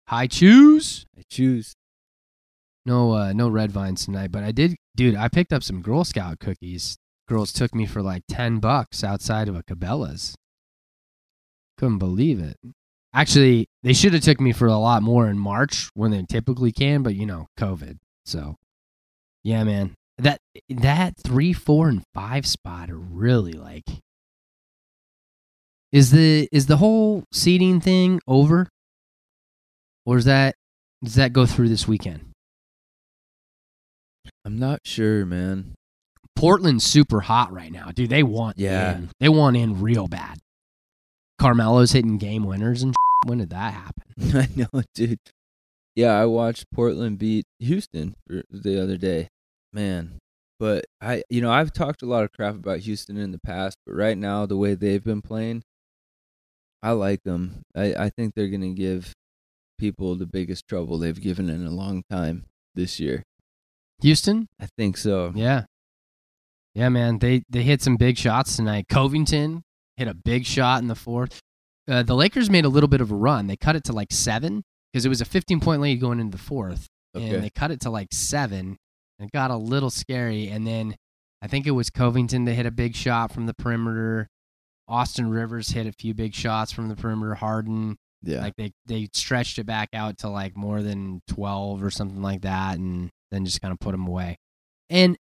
I 0.07 0.27
choose. 0.27 1.05
I 1.17 1.23
choose. 1.29 1.73
No, 2.86 3.13
uh, 3.13 3.34
no 3.34 3.47
red 3.47 3.71
vines 3.71 4.05
tonight, 4.05 4.31
but 4.31 4.43
I 4.43 4.51
did, 4.51 4.75
dude. 4.95 5.15
I 5.15 5.29
picked 5.29 5.53
up 5.53 5.63
some 5.63 5.81
Girl 5.81 6.03
Scout 6.03 6.39
cookies. 6.39 6.97
Girls 7.29 7.53
took 7.53 7.73
me 7.73 7.86
for 7.86 8.01
like 8.01 8.23
ten 8.27 8.59
bucks 8.59 9.03
outside 9.03 9.47
of 9.47 9.55
a 9.55 9.63
Cabela's. 9.63 10.36
Couldn't 11.77 11.99
believe 11.99 12.39
it. 12.39 12.57
Actually, 13.13 13.67
they 13.84 13.93
should 13.93 14.13
have 14.13 14.23
took 14.23 14.41
me 14.41 14.51
for 14.51 14.67
a 14.67 14.77
lot 14.77 15.03
more 15.03 15.27
in 15.29 15.38
March 15.38 15.89
when 15.93 16.11
they 16.11 16.23
typically 16.23 16.71
can, 16.71 17.03
but 17.03 17.15
you 17.15 17.25
know, 17.25 17.47
COVID. 17.57 17.99
So, 18.25 18.55
yeah, 19.43 19.63
man, 19.63 19.95
that 20.18 20.39
that 20.70 21.16
three, 21.24 21.53
four, 21.53 21.89
and 21.89 22.03
five 22.14 22.45
spot 22.45 22.89
are 22.89 22.97
really 22.97 23.53
like. 23.53 23.84
Is 25.91 26.11
the 26.11 26.47
is 26.51 26.66
the 26.68 26.78
whole 26.78 27.24
seating 27.32 27.80
thing 27.80 28.20
over, 28.28 28.68
or 30.05 30.18
is 30.18 30.26
that 30.26 30.55
does 31.03 31.16
that 31.16 31.34
go 31.34 31.45
through 31.45 31.70
this 31.70 31.88
weekend? 31.88 32.22
I'm 34.45 34.57
not 34.57 34.80
sure, 34.86 35.26
man. 35.26 35.76
Portland's 36.36 36.84
super 36.84 37.22
hot 37.22 37.53
right 37.53 37.72
now, 37.72 37.89
dude. 37.93 38.09
They 38.09 38.24
want 38.24 38.57
Yeah. 38.57 38.95
in. 38.97 39.09
They 39.20 39.30
want 39.30 39.55
in 39.55 39.82
real 39.82 40.07
bad. 40.07 40.39
Carmelo's 41.39 41.91
hitting 41.91 42.18
game 42.18 42.43
winners 42.43 42.82
and 42.84 42.93
when 43.26 43.38
did 43.38 43.51
that 43.51 43.74
happen? 43.74 44.03
I 44.38 44.47
know, 44.55 44.82
dude. 44.95 45.20
Yeah, 45.95 46.14
I 46.20 46.26
watched 46.26 46.66
Portland 46.74 47.20
beat 47.20 47.45
Houston 47.59 48.16
the 48.28 48.82
other 48.82 48.97
day. 48.97 49.28
Man, 49.74 50.19
but 50.59 50.86
I, 51.01 51.24
you 51.30 51.41
know, 51.41 51.51
I've 51.51 51.74
talked 51.74 52.03
a 52.03 52.05
lot 52.05 52.24
of 52.24 52.32
crap 52.32 52.53
about 52.55 52.80
Houston 52.80 53.17
in 53.17 53.32
the 53.32 53.39
past, 53.39 53.76
but 53.86 53.93
right 53.95 54.17
now 54.17 54.45
the 54.45 54.55
way 54.57 54.76
they've 54.76 55.03
been 55.03 55.21
playing, 55.21 55.63
I 56.84 56.91
like 56.91 57.24
them. 57.24 57.63
I, 57.76 57.93
I 57.95 58.09
think 58.09 58.36
they're 58.36 58.49
gonna 58.49 58.69
give 58.74 59.13
people 59.80 60.15
the 60.15 60.28
biggest 60.28 60.67
trouble 60.67 60.97
they've 60.99 61.19
given 61.19 61.49
in 61.49 61.65
a 61.65 61.71
long 61.71 62.03
time 62.09 62.45
this 62.76 62.99
year. 62.99 63.24
Houston? 64.01 64.47
I 64.59 64.67
think 64.78 64.97
so. 64.97 65.32
Yeah. 65.36 65.63
Yeah, 66.76 66.89
man. 66.89 67.19
They 67.19 67.43
they 67.49 67.63
hit 67.63 67.82
some 67.82 67.97
big 67.97 68.17
shots 68.17 68.55
tonight. 68.55 68.88
Covington 68.89 69.63
hit 69.97 70.07
a 70.07 70.13
big 70.13 70.45
shot 70.45 70.82
in 70.82 70.88
the 70.88 70.95
fourth. 70.95 71.39
Uh, 71.88 72.03
the 72.03 72.15
Lakers 72.15 72.49
made 72.49 72.65
a 72.65 72.69
little 72.69 72.88
bit 72.88 73.01
of 73.01 73.11
a 73.11 73.15
run. 73.15 73.47
They 73.47 73.57
cut 73.57 73.76
it 73.76 73.84
to 73.86 73.93
like 73.93 74.11
seven 74.11 74.63
because 74.91 75.05
it 75.05 75.09
was 75.09 75.21
a 75.21 75.26
15 75.26 75.59
point 75.59 75.82
lead 75.82 75.99
going 75.99 76.19
into 76.19 76.38
the 76.38 76.43
fourth, 76.43 76.88
Okay. 77.15 77.34
and 77.36 77.43
they 77.43 77.49
cut 77.49 77.71
it 77.71 77.82
to 77.82 77.89
like 77.89 78.07
seven. 78.11 78.78
And 79.20 79.28
it 79.28 79.32
got 79.32 79.51
a 79.51 79.57
little 79.57 79.89
scary. 79.89 80.47
And 80.47 80.66
then 80.66 80.95
I 81.41 81.47
think 81.47 81.68
it 81.68 81.72
was 81.72 81.89
Covington 81.89 82.45
that 82.45 82.53
hit 82.53 82.66
a 82.66 82.72
big 82.72 82.95
shot 82.95 83.32
from 83.32 83.45
the 83.45 83.53
perimeter. 83.53 84.30
Austin 84.88 85.30
Rivers 85.30 85.70
hit 85.70 85.88
a 85.88 85.91
few 85.91 86.14
big 86.14 86.34
shots 86.34 86.72
from 86.72 86.89
the 86.89 86.95
perimeter. 86.95 87.36
Harden, 87.36 87.97
yeah. 88.22 88.41
like 88.41 88.55
they 88.57 88.72
they 88.86 89.09
stretched 89.14 89.59
it 89.59 89.66
back 89.66 89.89
out 89.93 90.18
to 90.20 90.30
like 90.30 90.55
more 90.57 90.82
than 90.82 91.22
12 91.28 91.84
or 91.84 91.89
something 91.89 92.22
like 92.22 92.41
that, 92.41 92.78
and 92.78 93.09
then 93.32 93.45
just 93.45 93.61
kind 93.61 93.72
of 93.72 93.80
put 93.80 93.91
them 93.91 94.07
away. 94.07 94.38
And 94.89 95.18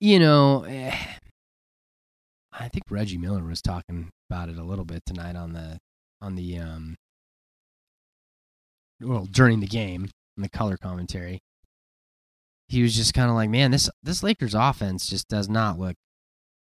you 0.00 0.18
know, 0.18 0.64
eh, 0.64 0.96
I 2.52 2.68
think 2.68 2.84
Reggie 2.90 3.18
Miller 3.18 3.44
was 3.44 3.62
talking 3.62 4.10
about 4.30 4.48
it 4.48 4.58
a 4.58 4.64
little 4.64 4.84
bit 4.84 5.02
tonight 5.06 5.36
on 5.36 5.52
the 5.52 5.78
on 6.20 6.34
the 6.36 6.58
um 6.58 6.96
well 9.00 9.26
during 9.26 9.60
the 9.60 9.66
game 9.66 10.08
in 10.36 10.42
the 10.42 10.48
color 10.48 10.76
commentary. 10.76 11.40
He 12.68 12.82
was 12.82 12.94
just 12.96 13.14
kind 13.14 13.28
of 13.30 13.36
like, 13.36 13.50
man, 13.50 13.70
this 13.70 13.88
this 14.02 14.22
Lakers 14.22 14.54
offense 14.54 15.08
just 15.08 15.28
does 15.28 15.48
not 15.48 15.78
look 15.78 15.96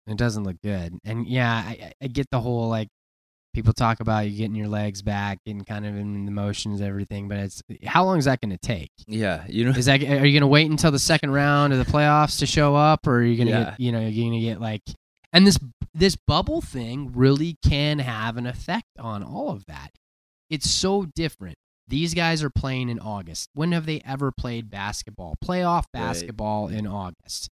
it 0.07 0.17
doesn't 0.17 0.45
look 0.45 0.57
good. 0.63 0.99
And 1.05 1.27
yeah, 1.27 1.53
I, 1.67 1.93
I- 2.03 2.07
get 2.07 2.31
the 2.31 2.41
whole 2.41 2.69
like 2.69 2.89
people 3.53 3.73
talk 3.75 4.01
about 4.01 4.27
you 4.29 4.37
getting 4.39 4.55
your 4.55 4.69
legs 4.69 5.03
back, 5.03 5.39
and 5.47 5.67
kind 5.67 5.85
of 5.85 5.97
in 5.97 6.25
the 6.25 6.31
motions, 6.31 6.81
everything. 6.81 7.29
But 7.29 7.39
it's 7.39 7.63
how 7.85 8.05
long 8.05 8.17
is 8.19 8.25
that 8.25 8.41
going 8.41 8.51
to 8.53 8.59
take? 8.59 8.91
yeah, 9.07 9.45
you 9.49 9.65
know, 9.65 9.73
Is 9.73 9.85
that 9.87 10.01
are 10.03 10.25
you 10.27 10.33
going 10.33 10.41
to 10.41 10.47
wait 10.47 10.71
until 10.71 10.91
the 10.91 10.99
second 10.99 11.33
round 11.33 11.73
of 11.75 11.79
the 11.85 11.91
playoffs 11.91 12.39
to 12.39 12.47
show 12.47 12.75
up, 12.75 13.07
or 13.07 13.17
are 13.17 13.23
you 13.23 13.37
going 13.37 13.49
to 13.49 13.53
Yeah. 13.53 13.75
you 13.79 13.93
know 13.93 14.01
you're 14.01 14.25
going 14.31 14.41
to 14.41 14.47
get 14.47 14.61
like 14.61 14.83
and 15.33 15.47
this 15.47 15.59
this 15.93 16.17
bubble 16.17 16.61
thing 16.63 17.13
really 17.15 17.59
can 17.67 17.99
have 17.99 18.37
an 18.39 18.47
effect 18.47 18.87
on 18.99 19.23
all 19.23 19.51
of 19.51 19.67
that. 19.67 19.91
It's 20.49 20.71
so 20.71 21.05
different. 21.15 21.57
These 21.89 22.13
guys 22.15 22.43
are 22.43 22.51
playing 22.51 22.91
in 22.91 22.99
August. 23.01 23.49
When 23.55 23.73
have 23.73 23.87
they 23.87 24.01
ever 24.05 24.31
played 24.31 24.71
basketball? 24.71 25.35
Playoff 25.43 25.85
Right. 25.95 26.01
basketball 26.05 26.69
in 26.69 26.87
August. 26.87 27.49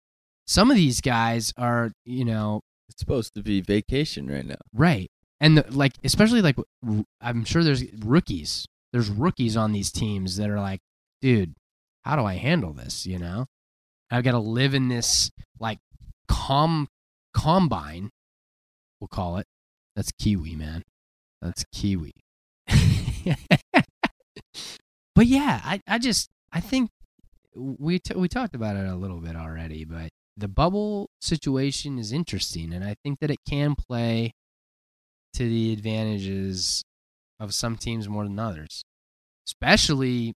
Some 0.47 0.71
of 0.71 0.77
these 0.77 1.01
guys 1.01 1.53
are, 1.57 1.93
you 2.05 2.25
know, 2.25 2.61
it's 2.89 3.01
supposed 3.01 3.35
to 3.35 3.43
be 3.43 3.61
vacation 3.61 4.29
right 4.31 4.47
now. 4.47 4.57
Right. 4.73 5.11
And 5.41 5.59
the, 5.59 5.65
like, 5.71 5.93
especially 6.05 6.43
like, 6.43 6.57
I'm 7.21 7.45
sure 7.45 7.65
there's 7.65 7.85
rookies. 8.05 8.67
There's 8.93 9.09
rookies 9.09 9.57
on 9.57 9.73
these 9.73 9.91
teams 9.93 10.37
that 10.37 10.51
are 10.51 10.61
like, 10.61 10.81
dude, 11.21 11.55
how 12.05 12.17
do 12.17 12.25
I 12.25 12.35
handle 12.35 12.73
this? 12.73 13.07
You 13.07 13.19
know, 13.19 13.47
I've 14.11 14.25
got 14.25 14.33
to 14.33 14.39
live 14.39 14.75
in 14.75 14.89
this 14.89 15.31
like 15.59 15.79
com 16.29 16.89
combine. 17.35 18.11
We'll 19.01 19.09
call 19.09 19.39
it. 19.39 19.47
That's 19.97 20.13
Kiwi, 20.13 20.57
man. 20.57 20.83
That's 21.41 21.65
Kiwi. 21.73 22.13
but 25.15 25.27
yeah, 25.27 25.61
I, 25.65 25.81
I 25.87 25.99
just 25.99 26.31
I 26.53 26.61
think 26.61 26.91
we 27.55 27.99
t- 27.99 28.15
we 28.15 28.29
talked 28.29 28.55
about 28.55 28.77
it 28.77 28.87
a 28.87 28.97
little 28.97 29.21
bit 29.21 29.37
already, 29.37 29.85
but 29.85 30.11
the 30.37 30.49
bubble 30.49 31.11
situation 31.21 31.99
is 31.99 32.13
interesting, 32.13 32.73
and 32.73 32.85
I 32.85 32.97
think 33.03 33.21
that 33.21 33.31
it 33.31 33.39
can 33.49 33.75
play 33.75 34.33
to 35.35 35.49
the 35.49 35.73
advantages 35.73 36.83
of 37.39 37.55
some 37.55 37.77
teams 37.77 38.09
more 38.09 38.25
than 38.25 38.39
others. 38.39 38.85
Especially, 39.47 40.29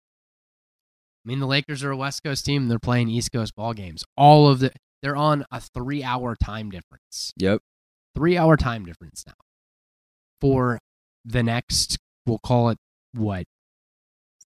I 1.25 1.29
mean, 1.29 1.41
the 1.41 1.47
Lakers 1.47 1.85
are 1.85 1.91
a 1.91 1.97
West 1.97 2.23
Coast 2.23 2.45
team; 2.45 2.69
they're 2.69 2.79
playing 2.79 3.09
East 3.09 3.33
Coast 3.33 3.55
ball 3.55 3.75
games. 3.75 4.05
All 4.17 4.49
of 4.49 4.61
the 4.61 4.73
they're 5.03 5.17
on 5.17 5.45
a 5.53 5.61
three-hour 5.61 6.37
time 6.43 6.71
difference. 6.71 7.33
Yep. 7.37 7.61
Three-hour 8.15 8.57
time 8.57 8.85
difference 8.85 9.25
now 9.27 9.35
for 10.41 10.79
the 11.25 11.43
next. 11.43 11.99
We'll 12.27 12.39
call 12.39 12.71
it 12.71 12.79
what? 13.13 13.45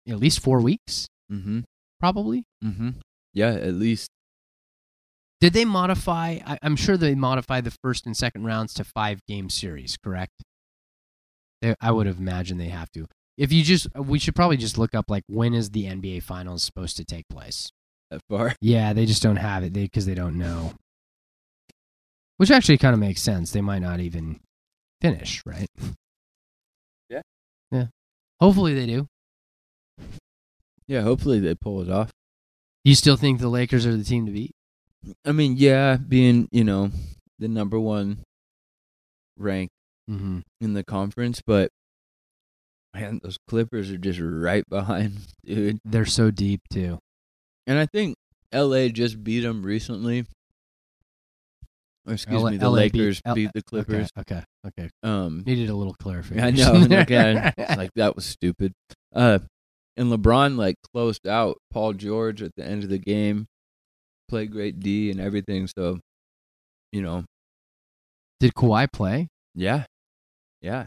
At 0.07 0.17
least 0.19 0.39
four 0.39 0.61
weeks, 0.61 1.07
Mm-hmm. 1.31 1.59
probably. 1.99 2.43
Mm-hmm. 2.63 2.89
Yeah, 3.33 3.51
at 3.51 3.73
least. 3.75 4.09
Did 5.39 5.53
they 5.53 5.65
modify? 5.65 6.39
I, 6.45 6.57
I'm 6.61 6.75
sure 6.75 6.97
they 6.97 7.15
modified 7.15 7.63
the 7.63 7.75
first 7.83 8.05
and 8.05 8.15
second 8.15 8.43
rounds 8.45 8.73
to 8.75 8.83
five 8.83 9.19
game 9.27 9.49
series, 9.49 9.97
correct? 10.03 10.43
They, 11.61 11.75
I 11.79 11.91
would 11.91 12.07
have 12.07 12.19
imagined 12.19 12.59
they 12.59 12.67
have 12.69 12.91
to. 12.91 13.07
If 13.37 13.51
you 13.51 13.63
just, 13.63 13.87
we 13.95 14.19
should 14.19 14.35
probably 14.35 14.57
just 14.57 14.77
look 14.77 14.93
up 14.93 15.05
like 15.09 15.23
when 15.27 15.53
is 15.53 15.69
the 15.71 15.85
NBA 15.85 16.23
Finals 16.23 16.63
supposed 16.63 16.97
to 16.97 17.05
take 17.05 17.27
place? 17.29 17.71
That 18.11 18.21
far. 18.29 18.53
Yeah, 18.61 18.93
they 18.93 19.05
just 19.05 19.23
don't 19.23 19.37
have 19.37 19.63
it 19.63 19.71
because 19.73 20.05
they 20.05 20.13
don't 20.15 20.35
know. 20.37 20.73
Which 22.37 22.51
actually 22.51 22.77
kind 22.79 22.93
of 22.93 22.99
makes 22.99 23.21
sense. 23.21 23.51
They 23.51 23.61
might 23.61 23.79
not 23.83 23.99
even 23.99 24.39
finish, 24.99 25.41
right? 25.45 25.67
Yeah. 27.09 27.21
Yeah. 27.71 27.85
Hopefully 28.39 28.73
they 28.73 28.85
do. 28.87 29.07
Yeah, 30.91 31.01
hopefully 31.03 31.39
they 31.39 31.55
pull 31.55 31.81
it 31.81 31.89
off. 31.89 32.11
You 32.83 32.95
still 32.95 33.15
think 33.15 33.39
the 33.39 33.47
Lakers 33.47 33.85
are 33.85 33.95
the 33.95 34.03
team 34.03 34.25
to 34.25 34.31
beat? 34.31 34.51
I 35.25 35.31
mean, 35.31 35.55
yeah, 35.57 35.95
being 35.95 36.49
you 36.51 36.63
know 36.65 36.91
the 37.39 37.47
number 37.47 37.79
one 37.79 38.19
rank 39.37 39.69
Mm-hmm. 40.09 40.39
in 40.59 40.73
the 40.73 40.83
conference, 40.83 41.41
but 41.45 41.69
man, 42.93 43.21
those 43.23 43.37
Clippers 43.47 43.89
are 43.91 43.97
just 43.97 44.19
right 44.21 44.67
behind, 44.67 45.19
dude. 45.45 45.79
They're 45.85 46.05
so 46.05 46.31
deep 46.31 46.59
too. 46.69 46.99
And 47.65 47.79
I 47.79 47.85
think 47.85 48.17
L.A. 48.51 48.89
just 48.89 49.23
beat 49.23 49.41
them 49.41 49.63
recently. 49.63 50.25
Or 52.05 52.13
excuse 52.13 52.41
LA 52.41 52.49
me, 52.51 52.57
the 52.57 52.69
LA 52.69 52.75
beat- 52.75 52.93
Lakers 52.95 53.21
L- 53.25 53.35
beat 53.35 53.51
the 53.53 53.61
Clippers. 53.63 54.09
Okay, 54.19 54.43
okay. 54.67 54.83
okay. 54.83 54.89
Um, 55.03 55.43
Needed 55.45 55.69
a 55.69 55.75
little 55.75 55.93
clarification. 55.93 56.43
I 56.43 56.49
know. 56.51 56.85
it's 57.57 57.77
like 57.77 57.91
that 57.95 58.15
was 58.15 58.25
stupid. 58.25 58.73
Uh, 59.15 59.39
and 59.97 60.11
LeBron 60.11 60.57
like 60.57 60.75
closed 60.93 61.27
out 61.27 61.57
Paul 61.71 61.93
George 61.93 62.41
at 62.41 62.51
the 62.55 62.65
end 62.65 62.83
of 62.83 62.89
the 62.89 62.97
game, 62.99 63.47
played 64.29 64.51
great 64.51 64.79
D 64.79 65.11
and 65.11 65.19
everything. 65.19 65.67
So, 65.67 65.99
you 66.91 67.01
know, 67.01 67.25
Did 68.39 68.53
Kawhi 68.53 68.91
play? 68.91 69.27
yeah, 69.55 69.85
yeah. 70.61 70.85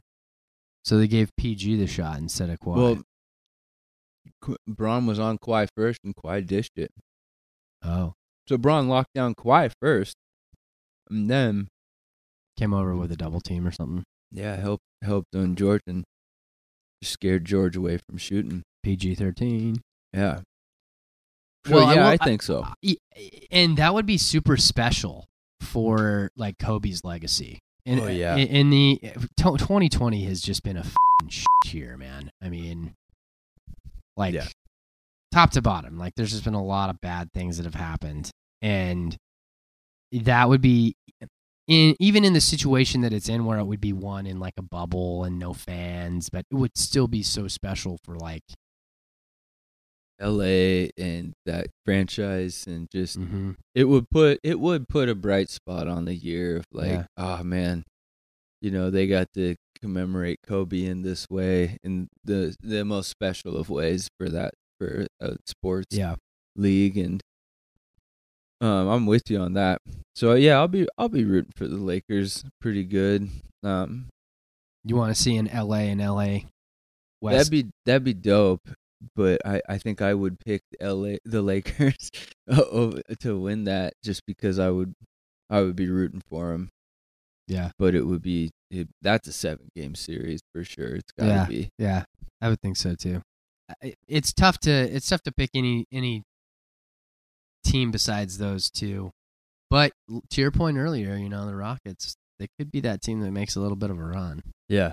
So 0.84 0.98
they 0.98 1.08
gave 1.08 1.30
PG 1.36 1.76
the 1.76 1.86
shot 1.86 2.18
instead 2.18 2.50
of 2.50 2.58
Kawhi. 2.60 2.76
Well, 2.76 3.02
Qu- 4.42 4.56
Bron 4.66 5.06
was 5.06 5.18
on 5.18 5.38
Kawhi 5.38 5.68
first, 5.76 6.00
and 6.04 6.14
Kawhi 6.14 6.46
dished 6.46 6.72
it. 6.76 6.90
oh, 7.82 8.12
So 8.48 8.58
Bron 8.58 8.88
locked 8.88 9.12
down 9.14 9.34
Kawhi 9.34 9.70
first, 9.80 10.14
and 11.10 11.30
then 11.30 11.68
came 12.58 12.72
over 12.74 12.94
with 12.96 13.10
a 13.12 13.16
double 13.16 13.40
team 13.40 13.66
or 13.66 13.72
something. 13.72 14.04
yeah, 14.30 14.56
helped 14.56 14.84
helped 15.02 15.34
on 15.34 15.54
George 15.56 15.82
and 15.86 16.04
scared 17.02 17.44
George 17.44 17.76
away 17.76 17.98
from 17.98 18.18
shooting. 18.18 18.62
PG 18.82 19.14
thirteen. 19.16 19.80
Yeah. 20.12 20.40
So, 21.66 21.74
Well, 21.76 21.86
I 21.86 21.94
yeah, 21.94 22.00
will- 22.02 22.08
I, 22.08 22.16
think 22.18 22.42
so. 22.42 22.66
and 23.50 23.78
that 23.78 23.94
would 23.94 24.04
be 24.06 24.18
super 24.18 24.56
special 24.58 25.24
for 25.62 26.30
like 26.36 26.58
Kobe's 26.58 27.02
legacy. 27.04 27.58
And 27.86 28.00
Oh, 28.00 28.06
yeah. 28.08 28.36
in, 28.36 28.48
in 28.48 28.70
the 28.70 29.00
2020 29.38 30.24
has 30.24 30.40
just 30.42 30.62
been 30.62 30.76
a 30.76 30.84
fing 30.84 31.28
shit 31.28 31.46
year, 31.74 31.96
man. 31.96 32.30
I 32.42 32.48
mean, 32.50 32.92
like 34.16 34.34
Yeah. 34.34 34.46
top 35.32 35.52
to 35.52 35.62
bottom, 35.62 35.96
like 35.98 36.12
there's 36.16 36.32
just 36.32 36.44
been 36.44 36.54
a 36.54 36.62
lot 36.64 36.90
of 36.90 37.00
bad 37.00 37.30
things 37.32 37.56
that 37.56 37.64
have 37.64 37.74
happened, 37.74 38.30
and 38.62 39.16
that 40.12 40.48
would 40.50 40.60
be 40.60 40.94
in 41.66 41.96
even 41.98 42.24
in 42.24 42.32
the 42.32 42.40
situation 42.40 43.00
that 43.02 43.12
it's 43.12 43.28
in, 43.28 43.44
where 43.44 43.58
it 43.58 43.64
would 43.64 43.80
be 43.80 43.92
one 43.92 44.26
in 44.26 44.38
like 44.38 44.54
a 44.56 44.62
bubble 44.62 45.24
and 45.24 45.38
no 45.38 45.52
fans, 45.54 46.28
but 46.30 46.44
it 46.50 46.54
would 46.54 46.76
still 46.76 47.08
be 47.08 47.22
so 47.22 47.48
special 47.48 47.98
for 48.04 48.16
like. 48.16 48.42
L.A. 50.20 50.90
and 50.96 51.32
that 51.44 51.66
franchise, 51.84 52.66
and 52.66 52.88
just 52.90 53.18
Mm-hmm. 53.18 53.52
it 53.74 53.84
would 53.84 54.08
put 54.10 54.38
it 54.44 54.60
would 54.60 54.88
put 54.88 55.08
a 55.08 55.14
bright 55.14 55.50
spot 55.50 55.88
on 55.88 56.04
the 56.04 56.14
year 56.14 56.56
of 56.58 56.64
like, 56.72 56.90
Yeah. 56.90 57.06
oh 57.16 57.42
man, 57.42 57.84
you 58.62 58.70
know 58.70 58.90
they 58.90 59.06
got 59.08 59.32
to 59.34 59.56
commemorate 59.80 60.38
Kobe 60.46 60.84
in 60.84 61.02
this 61.02 61.26
way, 61.28 61.78
in 61.82 62.08
the 62.22 62.54
the 62.62 62.84
most 62.84 63.08
special 63.10 63.56
of 63.56 63.68
ways 63.68 64.08
for 64.18 64.28
that 64.28 64.54
for 64.78 65.06
a 65.20 65.36
sports 65.46 65.96
Yeah. 65.96 66.14
league, 66.54 66.96
and 66.96 67.20
um, 68.64 68.88
I'm 68.88 69.06
with 69.06 69.30
you 69.30 69.38
on 69.40 69.54
that. 69.54 69.80
So 70.16 70.34
yeah, 70.34 70.56
I'll 70.58 70.68
be 70.68 70.86
I'll 70.96 71.08
be 71.08 71.24
rooting 71.24 71.52
for 71.56 71.66
the 71.68 71.76
Lakers 71.76 72.44
pretty 72.60 72.84
good. 72.84 73.28
Um, 73.62 74.08
You 74.84 74.96
want 74.96 75.14
to 75.14 75.20
see 75.20 75.36
in 75.36 75.48
L.A. 75.48 75.90
and 75.90 76.00
L.A. 76.00 76.46
West? 77.20 77.50
That'd 77.50 77.50
be 77.66 77.70
that'd 77.86 78.04
be 78.04 78.14
dope. 78.14 78.68
But 79.14 79.40
I, 79.44 79.60
I 79.68 79.76
think 79.78 80.00
I 80.00 80.14
would 80.14 80.38
pick 80.40 80.62
LA 80.80 81.16
the 81.26 81.42
Lakers 81.52 82.10
to 82.48 83.38
win 83.38 83.64
that 83.64 83.92
just 84.02 84.22
because 84.26 84.58
I 84.58 84.70
would 84.70 84.94
I 85.50 85.60
would 85.60 85.76
be 85.76 85.88
rooting 85.90 86.22
for 86.28 86.52
them. 86.52 86.70
yeah. 87.46 87.70
But 87.78 87.94
it 87.94 88.04
would 88.06 88.22
be 88.22 88.50
it, 88.70 88.88
that's 89.02 89.28
a 89.28 89.32
seven 89.32 89.68
game 89.76 89.94
series 89.94 90.40
for 90.54 90.64
sure. 90.64 90.94
It's 90.96 91.12
gotta 91.18 91.30
Yeah. 91.30 91.46
be. 91.46 91.68
Yeah, 91.78 92.04
I 92.40 92.48
would 92.48 92.60
think 92.62 92.76
so 92.78 92.94
too. 92.94 93.20
It's 94.08 94.32
tough 94.32 94.58
to 94.60 94.70
it's 94.70 95.08
tough 95.08 95.22
to 95.22 95.32
pick 95.32 95.50
any 95.54 95.84
any 95.92 96.22
team 97.64 97.90
besides 97.90 98.38
those 98.38 98.70
two. 98.70 99.10
But 99.70 99.92
to 100.30 100.40
your 100.40 100.50
point 100.50 100.76
earlier, 100.76 101.16
you 101.16 101.28
know, 101.28 101.46
the 101.46 101.56
Rockets, 101.56 102.14
they 102.38 102.48
could 102.58 102.70
be 102.70 102.80
that 102.80 103.02
team 103.02 103.20
that 103.20 103.30
makes 103.32 103.56
a 103.56 103.60
little 103.60 103.76
bit 103.76 103.90
of 103.90 103.98
a 103.98 104.04
run. 104.04 104.42
Yeah, 104.68 104.92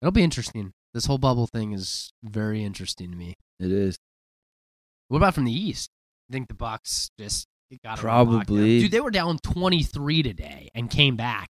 It'll 0.00 0.12
be 0.12 0.22
interesting. 0.24 0.72
This 0.94 1.06
whole 1.06 1.18
bubble 1.18 1.46
thing 1.46 1.72
is 1.72 2.12
very 2.22 2.62
interesting 2.64 3.10
to 3.10 3.16
me. 3.16 3.34
it 3.60 3.70
is. 3.72 3.96
What 5.08 5.18
about 5.18 5.34
from 5.34 5.44
the 5.44 5.52
East? 5.52 5.90
I 6.28 6.32
think 6.32 6.48
the 6.48 6.54
Bucks 6.54 7.10
just 7.18 7.46
got. 7.84 7.98
Probably. 7.98 8.80
Dude, 8.80 8.90
they 8.90 9.00
were 9.00 9.10
down 9.10 9.38
23 9.42 10.22
today 10.22 10.68
and 10.74 10.90
came 10.90 11.16
back. 11.16 11.48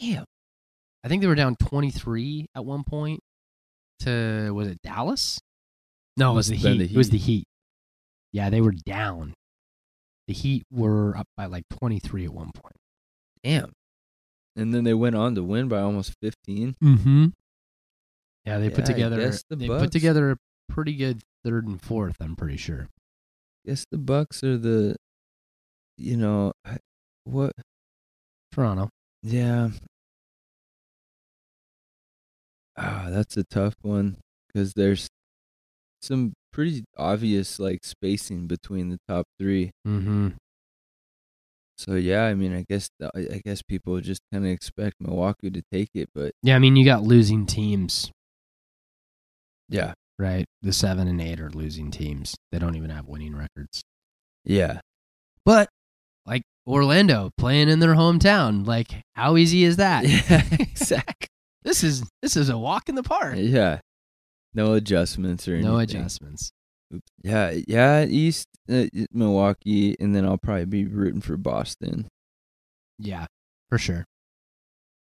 Damn. 0.00 0.24
I 1.04 1.08
think 1.08 1.22
they 1.22 1.28
were 1.28 1.34
down 1.34 1.56
23 1.56 2.46
at 2.54 2.64
one 2.64 2.84
point 2.84 3.20
to 4.00 4.52
was 4.54 4.68
it 4.68 4.78
Dallas? 4.82 5.40
No, 6.16 6.32
it 6.32 6.34
was 6.36 6.48
the 6.48 6.56
have 6.56 6.62
been 6.62 6.80
Heat. 6.80 6.90
It 6.92 6.96
was 6.96 7.10
the 7.10 7.18
Heat. 7.18 7.24
Heat. 7.38 7.44
Yeah, 8.32 8.50
they 8.50 8.60
were 8.60 8.74
down. 8.86 9.34
The 10.28 10.34
Heat 10.34 10.62
were 10.70 11.16
up 11.16 11.26
by 11.36 11.46
like 11.46 11.64
23 11.80 12.26
at 12.26 12.32
one 12.32 12.52
point. 12.54 12.76
Damn. 13.42 13.72
And 14.54 14.72
then 14.72 14.84
they 14.84 14.94
went 14.94 15.16
on 15.16 15.34
to 15.34 15.42
win 15.42 15.68
by 15.68 15.80
almost 15.80 16.14
fifteen. 16.20 16.74
Mm-hmm. 16.82 17.26
Yeah, 18.44 18.58
they 18.58 18.68
put 18.70 18.78
Yeah, 18.80 18.84
I 18.84 18.86
together 18.94 19.30
the 19.48 19.56
they 19.56 19.68
Bucks- 19.68 19.82
put 19.84 19.92
together 19.92 20.30
a 20.32 20.36
pretty 20.68 20.94
good 20.94 21.22
third 21.44 21.66
and 21.66 21.80
fourth, 21.80 22.16
I'm 22.20 22.36
pretty 22.36 22.56
sure. 22.56 22.88
Guess 23.66 23.86
the 23.90 23.98
Bucks 23.98 24.42
are 24.44 24.56
the, 24.58 24.96
you 25.96 26.16
know, 26.16 26.52
what? 27.24 27.52
Toronto. 28.52 28.90
Yeah. 29.22 29.70
Ah, 32.76 33.06
that's 33.10 33.36
a 33.36 33.44
tough 33.44 33.74
one 33.82 34.18
because 34.48 34.74
there's 34.74 35.08
some 36.00 36.32
pretty 36.52 36.84
obvious 36.96 37.58
like 37.58 37.80
spacing 37.84 38.46
between 38.46 38.90
the 38.90 38.98
top 39.08 39.26
three. 39.38 39.70
Mm-hmm. 39.86 40.28
So 41.76 41.94
yeah, 41.94 42.24
I 42.24 42.34
mean, 42.34 42.54
I 42.56 42.64
guess 42.68 42.88
I 43.14 43.40
guess 43.44 43.62
people 43.62 44.00
just 44.00 44.20
kind 44.32 44.44
of 44.44 44.50
expect 44.50 44.96
Milwaukee 45.00 45.50
to 45.50 45.62
take 45.72 45.90
it, 45.94 46.08
but 46.14 46.32
Yeah, 46.42 46.56
I 46.56 46.58
mean 46.58 46.74
you 46.76 46.84
got 46.84 47.02
losing 47.04 47.46
teams, 47.46 48.10
yeah, 49.68 49.92
right? 50.18 50.44
The 50.62 50.72
seven 50.72 51.06
and 51.06 51.20
eight 51.20 51.40
are 51.40 51.50
losing 51.50 51.90
teams. 51.90 52.34
They 52.50 52.58
don't 52.58 52.74
even 52.76 52.90
have 52.90 53.06
winning 53.06 53.36
records. 53.36 53.82
yeah, 54.44 54.80
But 55.44 55.68
like 56.26 56.42
Orlando 56.66 57.30
playing 57.38 57.68
in 57.68 57.78
their 57.78 57.94
hometown, 57.94 58.66
like 58.66 58.90
how 59.14 59.36
easy 59.36 59.62
is 59.64 59.76
that? 59.76 60.04
yeah, 60.06 60.42
exactly. 60.58 61.28
This 61.62 61.84
is 61.84 62.02
this 62.22 62.36
is 62.36 62.48
a 62.48 62.58
walk 62.58 62.88
in 62.88 62.96
the 62.96 63.02
park. 63.04 63.34
yeah, 63.36 63.78
no 64.54 64.74
adjustments 64.74 65.46
or 65.48 65.54
anything. 65.54 65.70
No 65.70 65.78
adjustments. 65.78 66.50
Yeah, 67.22 67.54
yeah, 67.68 68.04
East 68.04 68.48
uh, 68.70 68.86
Milwaukee, 69.12 69.94
and 70.00 70.14
then 70.14 70.24
I'll 70.24 70.38
probably 70.38 70.64
be 70.64 70.86
rooting 70.86 71.20
for 71.20 71.36
Boston, 71.36 72.08
Yeah, 72.98 73.26
for 73.68 73.76
sure. 73.76 74.04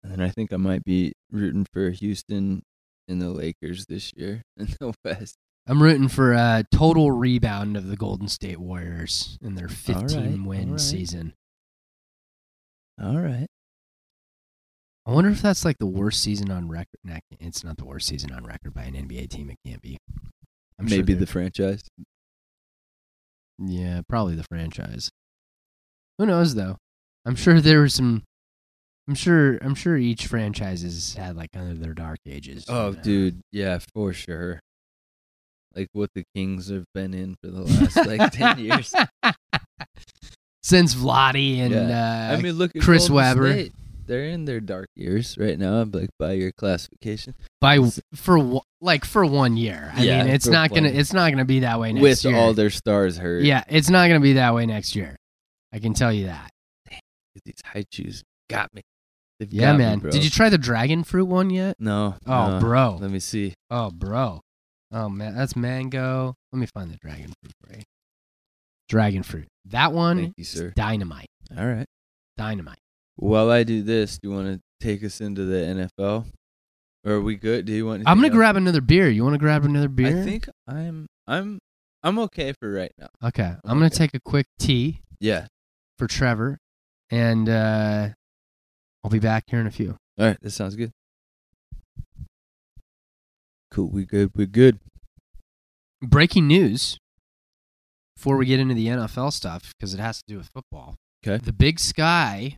and 0.04 0.12
then 0.12 0.22
I 0.22 0.30
think 0.30 0.54
I 0.54 0.58
might 0.58 0.84
be 0.84 1.14
rooting 1.32 1.66
for 1.74 1.90
Houston 1.90 2.62
and 3.08 3.22
the 3.22 3.30
Lakers 3.30 3.88
this 3.88 4.12
year 4.16 4.44
in 4.58 4.68
the 4.80 4.94
West. 5.04 5.36
I'm 5.66 5.82
rooting 5.82 6.10
for 6.10 6.34
a 6.34 6.64
total 6.72 7.10
rebound 7.12 7.76
of 7.78 7.88
the 7.88 7.96
Golden 7.96 8.28
State 8.28 8.60
Warriors 8.60 9.38
in 9.42 9.56
their 9.56 9.70
15 9.70 10.18
right, 10.20 10.46
win 10.48 10.66
all 10.66 10.72
right. 10.74 10.80
season. 10.80 11.34
All 13.02 13.18
right. 13.18 13.48
I 15.06 15.12
wonder 15.12 15.30
if 15.30 15.42
that's 15.42 15.66
like 15.66 15.78
the 15.80 15.86
worst 15.86 16.22
season 16.22 16.50
on 16.52 16.70
record. 16.70 16.88
It's 17.40 17.64
not 17.64 17.78
the 17.78 17.86
worst 17.86 18.08
season 18.08 18.32
on 18.32 18.46
record 18.46 18.74
by 18.74 18.84
an 18.84 18.94
NBA 18.94 19.30
team. 19.30 19.50
It 19.50 19.58
can't 19.68 19.82
be. 19.82 19.98
I'm 20.80 20.86
Maybe 20.86 21.14
they're- 21.14 21.20
the 21.22 21.28
franchise. 21.28 21.82
Yeah, 23.60 24.02
probably 24.10 24.36
the 24.36 24.46
franchise. 24.50 25.10
Who 26.18 26.26
knows 26.26 26.56
though? 26.56 26.78
I'm 27.26 27.36
sure 27.36 27.60
there 27.62 27.80
were 27.80 27.90
some. 27.90 28.24
I'm 29.08 29.16
sure. 29.16 29.58
I'm 29.62 29.76
sure 29.76 29.98
each 29.98 30.28
franchise 30.28 30.82
has 30.82 31.14
had 31.16 31.36
like 31.36 31.52
kind 31.52 31.70
of 31.72 31.80
their 31.80 31.94
dark 31.94 32.20
ages. 32.26 32.66
Oh, 32.70 32.90
you 32.92 32.96
know? 32.96 33.02
dude, 33.04 33.42
yeah, 33.52 33.80
for 33.94 34.14
sure. 34.14 34.60
Like 35.76 35.88
what 35.94 36.10
the 36.16 36.24
Kings 36.36 36.70
have 36.70 36.86
been 36.94 37.14
in 37.14 37.36
for 37.44 37.50
the 37.52 37.62
last 37.64 37.96
like 38.08 38.32
ten 38.34 38.60
years. 38.60 38.94
since 40.64 40.96
Vlade 40.96 41.58
and 41.60 41.74
Yeah. 41.74 42.30
uh, 42.32 42.38
I 42.38 42.42
mean, 42.42 42.54
look 42.54 42.76
at 42.76 42.82
Chris 42.82 43.08
Golden 43.10 43.16
Webber. 43.16 43.52
State. 43.54 43.74
They're 44.06 44.26
in 44.26 44.46
their 44.46 44.60
dark 44.60 44.88
years 44.96 45.38
right 45.38 45.58
now, 45.58 45.84
like 45.84 46.10
by 46.20 46.34
your 46.34 46.52
classification. 46.52 47.36
by 47.62 47.80
for 48.16 48.62
like 48.82 49.06
for 49.06 49.26
one 49.26 49.56
year. 49.58 49.92
I 49.96 50.04
Yeah, 50.04 50.24
mean, 50.24 50.34
it's 50.34 50.48
not 50.48 50.72
gonna 50.74 50.90
it's 50.90 51.14
not 51.14 51.30
gonna 51.32 51.46
be 51.46 51.62
that 51.62 51.80
way 51.80 51.94
next 51.94 52.02
with 52.04 52.24
year. 52.26 52.34
With 52.34 52.42
all 52.42 52.54
their 52.54 52.70
stars 52.70 53.18
hurt. 53.18 53.44
yeah, 53.44 53.64
it's 53.68 53.90
not 53.90 54.08
gonna 54.08 54.20
be 54.20 54.34
that 54.34 54.54
way 54.54 54.66
next 54.66 54.96
year. 54.96 55.16
I 55.72 55.80
can 55.80 55.94
tell 55.94 56.12
you 56.14 56.26
that. 56.28 56.52
these 57.46 57.56
Hi-Chews 57.66 58.24
got 58.50 58.74
me. 58.76 58.82
They've 59.40 59.52
Yeah, 59.52 59.72
got 59.72 59.78
man. 59.80 60.00
bro. 60.00 60.12
Did 60.12 60.24
you 60.24 60.30
try 60.30 60.50
the 60.50 60.58
dragon 60.60 61.04
fruit 61.04 61.26
one 61.26 61.50
yet? 61.50 61.76
No. 61.80 62.16
Oh, 62.28 62.50
no. 62.52 62.60
bro. 62.60 62.98
Let 63.02 63.10
me 63.10 63.20
see. 63.20 63.56
Oh, 63.72 63.90
bro. 63.90 64.42
Oh 64.92 65.10
man, 65.10 65.36
that's 65.36 65.56
mango. 65.56 66.36
Let 66.52 66.60
me 66.60 66.68
find 66.68 66.92
the 66.92 66.98
dragon 66.98 67.34
fruit 67.42 67.54
you. 67.78 67.84
Dragon 68.90 69.24
fruit. 69.24 69.48
That 69.66 69.92
one 69.94 70.18
Thank 70.18 70.34
you, 70.38 70.42
is 70.44 70.50
sir. 70.50 70.74
dynamite. 70.76 71.26
All 71.58 71.66
right. 71.66 71.88
Dynamite. 72.38 72.78
While 73.16 73.52
I 73.52 73.64
do 73.64 73.84
this, 73.84 74.18
do 74.18 74.30
you 74.30 74.36
want 74.36 74.48
to 74.48 74.62
take 74.86 75.04
us 75.04 75.22
into 75.22 75.46
the 75.46 75.90
NFL? 76.00 76.26
Or 77.06 77.14
are 77.14 77.22
we 77.22 77.36
good? 77.36 77.66
Do 77.66 77.74
you 77.74 77.86
want? 77.86 78.04
I'm 78.08 78.18
gonna 78.18 78.28
else? 78.28 78.34
grab 78.36 78.56
another 78.56 78.82
beer. 78.82 79.10
You 79.10 79.24
want 79.24 79.34
to 79.34 79.40
grab 79.40 79.66
another 79.66 79.90
beer? 79.90 80.22
I 80.22 80.24
think 80.24 80.48
I'm. 80.68 81.08
I'm. 81.28 81.60
I'm 82.02 82.20
okay 82.20 82.54
for 82.60 82.72
right 82.72 82.92
now. 82.98 83.08
Okay. 83.24 83.44
I'm 83.64 83.76
gonna 83.78 83.86
Okay. 83.88 83.96
take 83.96 84.14
a 84.14 84.20
quick 84.20 84.46
tea 84.60 85.02
Yeah. 85.20 85.48
for 85.98 86.08
Trevor, 86.08 86.58
and 87.10 87.48
uh, 87.50 88.10
I'll 89.04 89.12
be 89.12 89.20
back 89.20 89.44
here 89.48 89.60
in 89.60 89.68
a 89.68 89.72
few. 89.72 89.98
All 90.20 90.26
right. 90.28 90.38
That 90.42 90.52
sounds 90.52 90.76
good. 90.76 90.92
Cool. 93.72 93.90
We 93.90 94.06
good. 94.06 94.32
We 94.36 94.46
good. 94.46 94.80
breaking 96.02 96.48
news 96.48 96.98
before 98.16 98.36
we 98.38 98.46
get 98.46 98.60
into 98.60 98.74
the 98.74 98.88
NFL 98.88 99.32
stuff 99.34 99.74
because 99.78 99.94
it 99.94 100.00
has 100.00 100.18
to 100.18 100.24
do 100.28 100.38
with 100.38 100.48
football. 100.48 100.96
Okay. 101.26 101.44
The 101.44 101.54
Big 101.54 101.80
Sky 101.80 102.58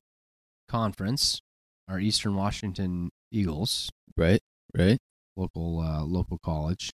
Conference, 0.76 1.40
our 1.88 2.00
Eastern 2.00 2.36
Washington 2.36 3.10
Eagles, 3.32 3.90
Right. 4.18 4.42
Right. 4.78 4.98
local 5.38 5.80
uh, 5.80 6.04
local 6.04 6.38
college. 6.44 6.92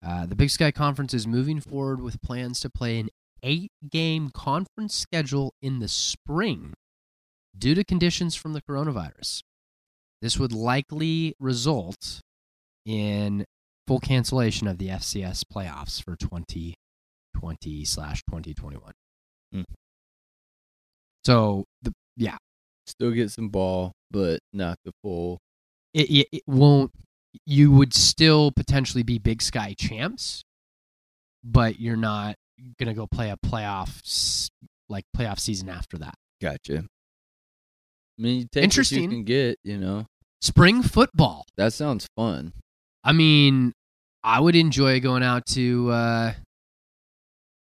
Uh, 0.00 0.26
the 0.26 0.36
Big 0.36 0.50
Sky 0.50 0.70
Conference 0.70 1.12
is 1.12 1.26
moving 1.26 1.60
forward 1.60 2.00
with 2.00 2.22
plans 2.22 2.60
to 2.60 2.70
play 2.70 3.00
an 3.00 3.08
eight-game 3.42 4.30
conference 4.30 4.94
schedule 4.94 5.54
in 5.60 5.80
the 5.80 5.88
spring 5.88 6.74
due 7.56 7.74
to 7.74 7.82
conditions 7.82 8.36
from 8.36 8.52
the 8.52 8.62
coronavirus. 8.62 9.42
This 10.22 10.38
would 10.38 10.52
likely 10.52 11.34
result 11.40 12.20
in 12.86 13.44
full 13.88 13.98
cancellation 14.00 14.68
of 14.68 14.78
the 14.78 14.88
FCS 14.88 15.42
playoffs 15.52 16.02
for 16.02 16.14
2020 16.16 17.84
slash 17.84 18.22
2021. 18.30 18.92
Hmm. 19.52 19.62
So 21.24 21.64
the 21.82 21.92
yeah, 22.16 22.36
Still 22.86 23.10
get 23.12 23.30
some 23.30 23.48
ball, 23.48 23.92
but 24.10 24.40
not 24.52 24.76
the 24.84 24.92
full. 25.02 25.38
it, 25.94 26.10
it, 26.10 26.28
it 26.32 26.42
won't. 26.46 26.90
You 27.46 27.72
would 27.72 27.92
still 27.94 28.52
potentially 28.52 29.02
be 29.02 29.18
Big 29.18 29.42
Sky 29.42 29.74
champs, 29.76 30.42
but 31.42 31.80
you're 31.80 31.96
not 31.96 32.36
gonna 32.78 32.94
go 32.94 33.06
play 33.06 33.30
a 33.30 33.36
playoff 33.36 34.48
like 34.88 35.04
playoff 35.16 35.40
season 35.40 35.68
after 35.68 35.98
that. 35.98 36.14
Gotcha. 36.40 36.84
I 38.18 38.22
mean, 38.22 38.36
you 38.40 38.42
take 38.44 38.60
what 38.60 38.64
Interesting. 38.64 39.02
you 39.04 39.08
can 39.08 39.24
get. 39.24 39.58
You 39.64 39.78
know, 39.78 40.06
Spring 40.42 40.82
football. 40.82 41.44
that 41.56 41.72
sounds 41.72 42.06
fun. 42.16 42.52
I 43.02 43.12
mean, 43.12 43.72
I 44.22 44.38
would 44.40 44.54
enjoy 44.54 45.00
going 45.00 45.22
out 45.24 45.44
to 45.46 45.90
uh, 45.90 46.32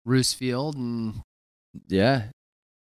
Roos 0.05 0.33
Field 0.33 0.75
and 0.75 1.21
Yeah. 1.87 2.25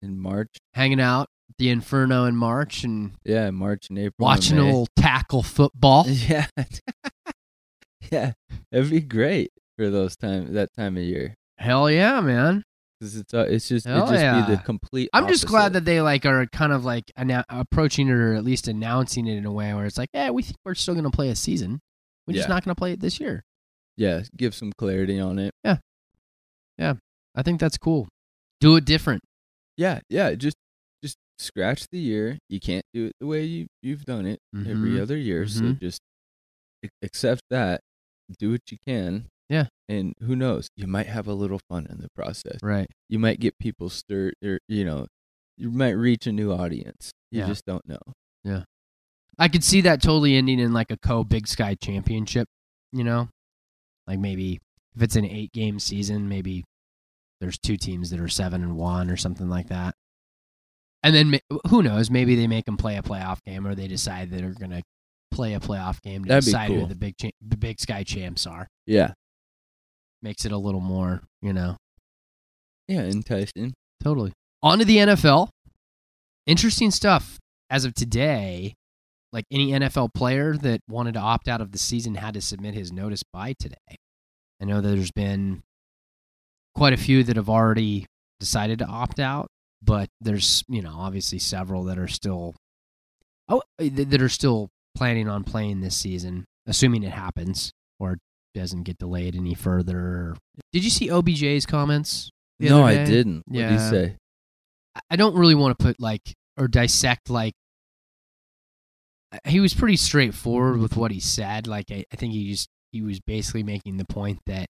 In 0.01 0.17
March. 0.17 0.49
hanging 0.73 0.99
out 0.99 1.27
the 1.63 1.69
Inferno 1.69 2.25
in 2.25 2.35
March 2.35 2.83
and 2.83 3.13
Yeah, 3.23 3.49
March 3.51 3.87
and 3.89 3.97
April. 3.97 4.13
and 4.19 4.35
watching 4.37 4.57
a 4.57 4.63
little 4.65 4.87
tackle 4.97 5.43
football. 5.43 6.05
Yeah. 6.09 6.47
yeah. 8.11 8.33
It'd 8.71 8.89
be 8.89 8.99
great 8.99 9.51
for 9.77 9.89
those 9.89 10.15
time 10.15 10.53
that 10.53 10.73
time 10.73 10.97
of 10.97 11.03
year. 11.03 11.35
Hell 11.57 11.89
yeah, 11.89 12.19
man! 12.19 12.63
Cause 13.01 13.15
it's 13.15 13.33
uh, 13.33 13.45
it's 13.49 13.67
just 13.69 13.85
Hell 13.87 14.09
it 14.11 14.17
just 14.19 14.47
be 14.47 14.55
the 14.55 14.61
complete. 14.61 15.09
I'm 15.13 15.27
just 15.27 15.45
glad 15.47 15.73
that 15.73 15.85
they 15.85 16.01
like 16.01 16.25
are 16.25 16.45
kind 16.47 16.73
of 16.73 16.83
like 16.83 17.05
annou- 17.17 17.43
approaching 17.49 18.07
it 18.09 18.11
or 18.11 18.33
at 18.33 18.43
least 18.43 18.67
announcing 18.67 19.27
it 19.27 19.37
in 19.37 19.45
a 19.45 19.51
way 19.51 19.73
where 19.73 19.85
it's 19.85 19.97
like, 19.97 20.09
yeah, 20.13 20.29
we 20.31 20.43
think 20.43 20.57
we're 20.65 20.75
still 20.75 20.93
going 20.93 21.05
to 21.05 21.11
play 21.11 21.29
a 21.29 21.35
season. 21.35 21.79
We're 22.27 22.33
just 22.35 22.49
not 22.49 22.63
going 22.65 22.73
to 22.75 22.79
play 22.79 22.91
it 22.93 22.99
this 22.99 23.19
year. 23.19 23.43
yeah, 23.97 24.23
give 24.35 24.53
some 24.55 24.71
clarity 24.77 25.19
on 25.19 25.39
it. 25.39 25.53
Yeah, 25.63 25.77
yeah, 26.77 26.93
I 27.35 27.43
think 27.43 27.59
that's 27.59 27.77
cool. 27.77 28.07
Do 28.59 28.75
it 28.75 28.85
different. 28.85 29.21
Yeah, 29.77 29.99
yeah, 30.09 30.33
just 30.35 30.55
scratch 31.37 31.87
the 31.91 31.99
year. 31.99 32.37
You 32.49 32.59
can't 32.59 32.85
do 32.93 33.07
it 33.07 33.13
the 33.19 33.27
way 33.27 33.43
you 33.43 33.67
you've 33.81 34.05
done 34.05 34.25
it 34.25 34.39
every 34.55 34.91
Mhm. 34.91 35.01
other 35.01 35.17
year. 35.17 35.47
So 35.47 35.61
Mhm. 35.63 35.79
just 35.79 35.99
accept 37.01 37.41
that. 37.49 37.81
Do 38.39 38.51
what 38.51 38.61
you 38.71 38.77
can. 38.85 39.27
Yeah. 39.49 39.67
And 39.89 40.13
who 40.21 40.35
knows? 40.35 40.69
You 40.75 40.87
might 40.87 41.07
have 41.07 41.27
a 41.27 41.33
little 41.33 41.59
fun 41.69 41.85
in 41.89 41.99
the 41.99 42.09
process. 42.15 42.59
Right. 42.61 42.87
You 43.09 43.19
might 43.19 43.39
get 43.39 43.57
people 43.59 43.89
stirred, 43.89 44.35
or 44.43 44.59
you 44.67 44.85
know, 44.85 45.07
you 45.57 45.69
might 45.71 45.91
reach 45.91 46.25
a 46.27 46.31
new 46.31 46.51
audience. 46.51 47.11
You 47.31 47.41
Yeah. 47.41 47.47
just 47.47 47.65
don't 47.65 47.87
know. 47.87 47.99
Yeah. 48.43 48.63
I 49.37 49.47
could 49.49 49.63
see 49.63 49.81
that 49.81 50.01
totally 50.01 50.35
ending 50.35 50.59
in 50.59 50.73
like 50.73 50.91
a 50.91 50.97
co 50.97 51.23
Big 51.23 51.47
Sky 51.47 51.75
championship, 51.75 52.47
you 52.91 53.03
know? 53.03 53.29
Like 54.07 54.19
maybe 54.19 54.59
if 54.95 55.01
it's 55.01 55.15
an 55.15 55.25
eight 55.25 55.51
game 55.51 55.79
season, 55.79 56.27
maybe 56.29 56.63
there's 57.41 57.57
two 57.57 57.77
teams 57.77 58.09
that 58.11 58.19
are 58.19 58.27
seven 58.29 58.63
and 58.63 58.77
one 58.77 59.09
or 59.09 59.17
something 59.17 59.49
like 59.49 59.67
that. 59.69 59.95
And 61.03 61.13
then 61.13 61.39
who 61.69 61.83
knows? 61.83 62.09
Maybe 62.09 62.35
they 62.35 62.47
make 62.47 62.65
them 62.65 62.77
play 62.77 62.95
a 62.97 63.01
playoff 63.01 63.43
game 63.43 63.67
or 63.67 63.75
they 63.75 63.87
decide 63.87 64.31
that 64.31 64.37
they're 64.37 64.53
going 64.53 64.71
to 64.71 64.81
play 65.31 65.53
a 65.53 65.59
playoff 65.59 66.01
game 66.01 66.23
to 66.23 66.29
That'd 66.29 66.45
decide 66.45 66.71
who 66.71 66.85
the 66.85 66.95
big, 66.95 67.17
cha- 67.17 67.31
the 67.45 67.57
Big 67.57 67.79
Sky 67.79 68.03
champs 68.03 68.47
are. 68.47 68.67
Yeah. 68.85 69.13
Makes 70.21 70.45
it 70.45 70.51
a 70.53 70.57
little 70.57 70.79
more, 70.79 71.21
you 71.41 71.51
know? 71.51 71.75
Yeah, 72.87 73.01
enticing. 73.01 73.73
Totally. 74.01 74.31
On 74.61 74.79
to 74.79 74.85
the 74.85 74.97
NFL. 74.97 75.49
Interesting 76.45 76.91
stuff. 76.91 77.37
As 77.69 77.85
of 77.85 77.93
today, 77.93 78.75
like 79.33 79.45
any 79.51 79.71
NFL 79.71 80.13
player 80.13 80.55
that 80.57 80.79
wanted 80.87 81.15
to 81.15 81.19
opt 81.19 81.47
out 81.47 81.59
of 81.59 81.71
the 81.71 81.77
season 81.77 82.15
had 82.15 82.35
to 82.35 82.41
submit 82.41 82.75
his 82.75 82.91
notice 82.91 83.23
by 83.33 83.53
today. 83.59 83.97
I 84.61 84.65
know 84.65 84.79
that 84.79 84.87
there's 84.87 85.11
been 85.11 85.63
quite 86.75 86.93
a 86.93 86.97
few 86.97 87.23
that 87.23 87.35
have 87.35 87.49
already 87.49 88.05
decided 88.39 88.79
to 88.79 88.85
opt 88.85 89.19
out, 89.19 89.47
but 89.83 90.09
there's, 90.21 90.63
you 90.67 90.81
know, 90.81 90.93
obviously 90.95 91.39
several 91.39 91.83
that 91.85 91.97
are 91.97 92.07
still 92.07 92.55
oh 93.49 93.61
eh, 93.79 93.89
that 93.91 94.21
are 94.21 94.29
still 94.29 94.69
planning 94.95 95.27
on 95.27 95.43
playing 95.43 95.81
this 95.81 95.95
season, 95.97 96.45
assuming 96.67 97.03
it 97.03 97.11
happens 97.11 97.71
or 97.99 98.17
doesn't 98.53 98.83
get 98.83 98.97
delayed 98.99 99.35
any 99.35 99.53
further. 99.55 100.35
Did 100.71 100.83
you 100.83 100.89
see 100.89 101.07
OBJ's 101.09 101.65
comments? 101.65 102.29
the 102.59 102.69
no, 102.69 102.83
I 102.83 103.03
didn't. 103.03 103.43
What 103.47 103.57
did 103.69 103.71
he 103.71 103.77
say? 103.89 104.15
I- 104.95 105.01
I 105.11 105.15
don't 105.15 105.35
really 105.35 105.55
want 105.55 105.77
to 105.77 105.83
put 105.83 105.99
like 105.99 106.21
or 106.57 106.67
dissect 106.67 107.29
like 107.31 107.53
he 109.45 109.59
was 109.59 109.73
pretty 109.73 109.97
straightforward 109.97 110.79
with 110.79 110.95
what 110.95 111.11
he 111.11 111.19
said. 111.19 111.65
Like 111.67 111.85
I, 111.91 112.05
I 112.11 112.15
think 112.15 112.33
he 112.33 112.51
just 112.51 112.69
he 112.91 113.01
was 113.01 113.19
basically 113.19 113.63
making 113.63 113.97
the 113.97 114.05
point 114.05 114.39
that 114.45 114.67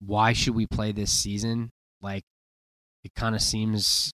why 0.00 0.32
should 0.32 0.54
we 0.54 0.66
play 0.66 0.92
this 0.92 1.10
season? 1.10 1.70
Like 2.00 2.22
it 3.04 3.12
kind 3.14 3.34
of 3.34 3.40
seems 3.42 4.10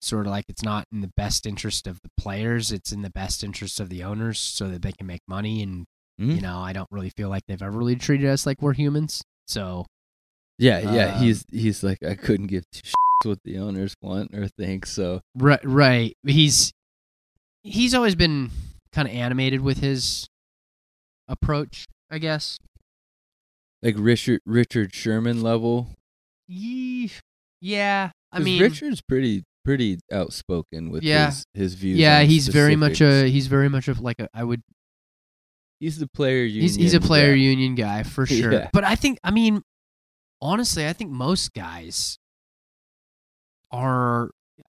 sort 0.00 0.26
of 0.26 0.30
like 0.30 0.44
it's 0.48 0.62
not 0.62 0.84
in 0.92 1.00
the 1.00 1.10
best 1.16 1.44
interest 1.46 1.86
of 1.86 2.00
the 2.02 2.10
players, 2.18 2.70
it's 2.70 2.92
in 2.92 3.02
the 3.02 3.10
best 3.10 3.42
interest 3.42 3.80
of 3.80 3.88
the 3.88 4.02
owners 4.04 4.38
so 4.38 4.68
that 4.68 4.82
they 4.82 4.92
can 4.92 5.06
make 5.06 5.22
money 5.28 5.62
and 5.62 5.84
Hmm? 6.20 6.32
you 6.32 6.40
know, 6.40 6.58
I 6.58 6.72
don't 6.72 6.88
really 6.90 7.10
feel 7.10 7.28
like 7.28 7.44
they've 7.46 7.62
ever 7.62 7.78
really 7.78 7.94
treated 7.94 8.28
us 8.28 8.44
like 8.44 8.60
we're 8.60 8.72
humans. 8.72 9.22
So 9.46 9.86
Yeah, 10.58 10.80
yeah. 10.80 11.14
Um, 11.14 11.22
he's 11.22 11.44
he's 11.52 11.84
like 11.84 11.98
I 12.02 12.16
couldn't 12.16 12.48
give 12.48 12.64
two 12.72 12.82
shits 12.82 13.28
what 13.28 13.38
the 13.44 13.58
owners 13.58 13.94
want 14.02 14.34
or 14.34 14.48
think. 14.48 14.84
So 14.86 15.20
Right, 15.36 15.60
right. 15.64 16.16
He's 16.26 16.72
he's 17.62 17.94
always 17.94 18.16
been 18.16 18.50
kind 18.92 19.06
of 19.06 19.14
animated 19.14 19.60
with 19.60 19.78
his 19.78 20.26
approach, 21.28 21.84
I 22.10 22.18
guess. 22.18 22.58
like 23.80 23.94
Richard 23.96 24.40
Richard 24.44 24.92
Sherman 24.96 25.40
level. 25.40 25.90
Ye- 26.48 27.12
Yeah, 27.60 28.10
I 28.32 28.38
mean, 28.38 28.60
Richard's 28.62 29.00
pretty 29.00 29.44
pretty 29.64 29.98
outspoken 30.12 30.90
with 30.90 31.02
Yeah. 31.02 31.26
his 31.26 31.44
his 31.54 31.74
views. 31.74 31.98
yeah, 31.98 32.20
he's 32.22 32.48
very 32.48 32.76
much 32.76 33.00
a 33.00 33.28
he's 33.28 33.46
very 33.48 33.68
much 33.68 33.88
of 33.88 34.00
like 34.00 34.18
a 34.20 34.28
I 34.32 34.44
would 34.44 34.62
he's 35.80 35.98
the 35.98 36.08
player 36.08 36.44
union. 36.44 36.62
he's 36.62 36.74
he's 36.76 36.94
a 36.94 37.00
player 37.00 37.32
guy. 37.32 37.38
union 37.40 37.74
guy 37.74 38.02
for 38.02 38.24
sure. 38.26 38.52
Yeah. 38.52 38.70
But 38.72 38.84
I 38.84 38.94
think 38.94 39.18
I 39.24 39.30
mean 39.30 39.62
honestly, 40.40 40.86
I 40.86 40.92
think 40.92 41.10
most 41.10 41.52
guys 41.52 42.18
are 43.70 44.30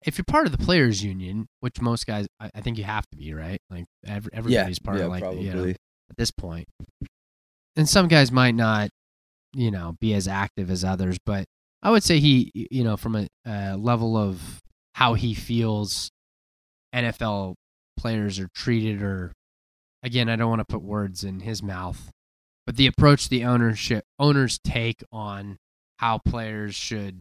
if 0.07 0.19
you're 0.19 0.25
part 0.27 0.47
of 0.47 0.53
the 0.53 0.59
players 0.59 1.03
union, 1.03 1.47
which 1.61 1.81
most 1.81 2.07
guys 2.07 2.27
I, 2.41 2.51
I 2.55 2.61
think 2.61 2.79
you 2.79 2.85
have 2.85 3.07
to 3.11 3.17
be, 3.17 3.35
right? 3.35 3.59
Like 3.71 3.87
every, 4.07 4.31
Yeah, 4.33 4.39
everybody's 4.39 4.79
part 4.79 4.99
yeah, 4.99 5.05
of 5.05 5.11
like 5.11 5.23
probably. 5.23 5.45
you 5.45 5.55
know 5.55 5.65
at 5.69 6.17
this 6.17 6.31
point. 6.31 6.67
And 7.77 7.89
some 7.89 8.07
guys 8.07 8.31
might 8.31 8.55
not, 8.55 8.91
you 9.55 9.71
know, 9.73 9.97
be 10.01 10.15
as 10.15 10.29
active 10.29 10.71
as 10.71 10.85
others, 10.85 11.17
but 11.27 11.45
I 11.85 11.91
would 11.91 12.03
say 12.03 12.19
he, 12.19 12.51
you 12.55 12.83
know, 12.83 12.97
from 12.97 13.15
a, 13.15 13.29
a 13.45 13.77
level 13.77 14.17
of 14.17 14.61
how 14.95 15.15
he 15.15 15.35
feels 15.35 16.11
NFL 16.95 17.55
players 17.99 18.39
are 18.41 18.49
treated, 18.55 19.03
or 19.03 19.33
again, 20.03 20.31
I 20.31 20.37
don't 20.37 20.49
want 20.49 20.61
to 20.61 20.73
put 20.73 20.83
words 20.83 21.25
in 21.25 21.41
his 21.41 21.63
mouth, 21.63 22.11
but 22.67 22.77
the 22.77 22.87
approach 22.87 23.29
the 23.29 23.45
ownership 23.45 24.05
owners 24.19 24.59
take 24.65 25.05
on 25.13 25.59
how 25.99 26.19
players 26.19 26.75
should 26.75 27.21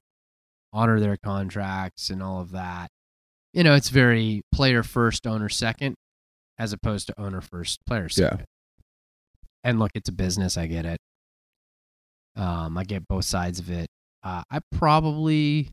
honor 0.72 1.00
their 1.00 1.18
contracts 1.18 2.10
and 2.10 2.24
all 2.24 2.40
of 2.42 2.52
that. 2.52 2.88
You 3.52 3.64
know, 3.64 3.76
it's 3.76 3.90
very 3.90 4.44
player 4.54 4.82
first, 4.82 5.28
owner 5.28 5.50
second, 5.50 5.96
as 6.58 6.72
opposed 6.72 7.08
to 7.08 7.22
owner 7.22 7.42
first, 7.42 7.80
player 7.86 8.08
Yeah. 8.16 8.38
And 9.64 9.78
look, 9.78 9.92
it's 9.94 10.10
a 10.10 10.14
business. 10.14 10.58
I 10.58 10.68
get 10.68 10.86
it. 10.86 11.00
Um, 12.36 12.78
I 12.78 12.84
get 12.84 13.08
both 13.08 13.26
sides 13.26 13.60
of 13.60 13.70
it. 13.70 13.88
Uh, 14.24 14.44
I 14.50 14.60
probably 14.72 15.70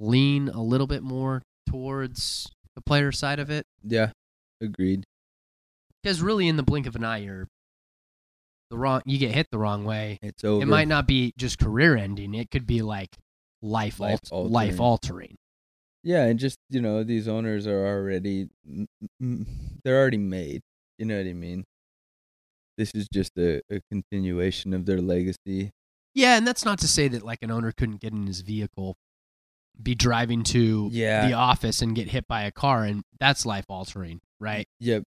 lean 0.00 0.48
a 0.48 0.60
little 0.62 0.86
bit 0.86 1.02
more 1.02 1.42
towards 1.68 2.48
the 2.74 2.80
player 2.82 3.12
side 3.12 3.38
of 3.38 3.50
it 3.50 3.64
Yeah, 3.82 4.10
agreed. 4.60 5.04
because 6.02 6.20
really, 6.20 6.48
in 6.48 6.56
the 6.56 6.62
blink 6.62 6.86
of 6.86 6.96
an 6.96 7.04
eye, 7.04 7.18
you're 7.18 7.46
the 8.70 8.76
wrong. 8.78 9.02
You 9.04 9.18
get 9.18 9.32
hit 9.32 9.46
the 9.52 9.58
wrong 9.58 9.84
way. 9.84 10.18
It's 10.22 10.42
over. 10.42 10.62
It 10.62 10.66
might 10.66 10.88
not 10.88 11.06
be 11.06 11.32
just 11.38 11.58
career 11.58 11.96
ending. 11.96 12.34
It 12.34 12.50
could 12.50 12.66
be 12.66 12.82
like 12.82 13.10
life 13.62 14.00
Life 14.00 14.20
alt- 14.32 14.50
life 14.50 14.80
altering. 14.80 14.80
altering. 14.80 15.36
Yeah, 16.02 16.24
and 16.24 16.38
just 16.38 16.58
you 16.70 16.80
know, 16.80 17.04
these 17.04 17.28
owners 17.28 17.66
are 17.66 17.86
already 17.86 18.48
they're 19.20 20.00
already 20.00 20.18
made. 20.18 20.60
You 20.98 21.06
know 21.06 21.16
what 21.18 21.26
I 21.26 21.32
mean? 21.32 21.64
This 22.76 22.90
is 22.94 23.06
just 23.12 23.30
a, 23.38 23.60
a 23.70 23.80
continuation 23.90 24.74
of 24.74 24.84
their 24.86 25.00
legacy. 25.00 25.70
Yeah, 26.14 26.36
and 26.36 26.46
that's 26.46 26.64
not 26.64 26.78
to 26.80 26.88
say 26.88 27.08
that 27.08 27.22
like 27.24 27.42
an 27.42 27.50
owner 27.50 27.72
couldn't 27.72 28.00
get 28.00 28.12
in 28.12 28.26
his 28.26 28.40
vehicle, 28.40 28.96
be 29.82 29.94
driving 29.94 30.42
to 30.44 30.88
Yeah. 30.92 31.26
the 31.26 31.32
office 31.34 31.82
and 31.82 31.94
get 31.96 32.08
hit 32.10 32.26
by 32.28 32.42
a 32.42 32.52
car, 32.52 32.84
and 32.84 33.02
that's 33.18 33.44
life 33.44 33.64
altering, 33.68 34.20
right? 34.40 34.66
Yep. 34.80 35.02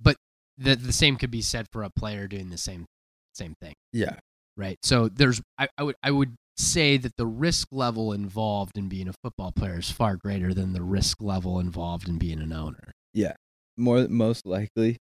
But 0.00 0.16
the 0.58 0.76
the 0.76 0.92
same 0.92 1.16
could 1.16 1.30
be 1.30 1.42
said 1.42 1.66
for 1.72 1.82
a 1.82 1.90
player 1.90 2.28
doing 2.28 2.50
the 2.50 2.58
same 2.58 2.86
same 3.34 3.54
thing, 3.60 3.74
Yeah. 3.92 4.16
right? 4.56 4.78
So 4.82 5.08
there's 5.08 5.40
I, 5.58 5.68
I 5.76 5.82
would 5.82 5.96
I 6.02 6.10
would 6.10 6.36
say 6.56 6.98
that 6.98 7.16
the 7.16 7.26
risk 7.26 7.68
level 7.72 8.12
involved 8.12 8.76
in 8.76 8.88
being 8.88 9.08
a 9.08 9.14
football 9.24 9.50
player 9.52 9.78
is 9.78 9.90
far 9.90 10.16
greater 10.16 10.52
than 10.52 10.74
the 10.74 10.82
risk 10.82 11.22
level 11.22 11.58
involved 11.58 12.08
in 12.08 12.18
being 12.18 12.40
an 12.40 12.52
owner. 12.52 12.92
Yeah. 13.14 13.32
More 13.78 14.06
most 14.06 14.44
likely. 14.46 14.98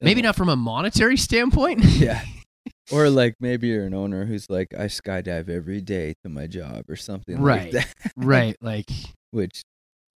Maybe 0.00 0.20
Uh, 0.22 0.26
not 0.26 0.36
from 0.36 0.48
a 0.48 0.56
monetary 0.56 1.16
standpoint. 1.16 1.84
Yeah. 1.84 2.24
Or 2.90 3.08
like 3.10 3.34
maybe 3.38 3.68
you're 3.68 3.84
an 3.86 3.94
owner 3.94 4.24
who's 4.24 4.50
like, 4.50 4.74
I 4.74 4.86
skydive 4.86 5.48
every 5.48 5.80
day 5.80 6.14
to 6.24 6.28
my 6.28 6.46
job 6.46 6.84
or 6.88 6.96
something 6.96 7.40
Right. 7.40 7.72
like 7.72 7.86
that. 7.86 8.12
right, 8.16 8.56
like 8.60 8.90
Which, 9.30 9.62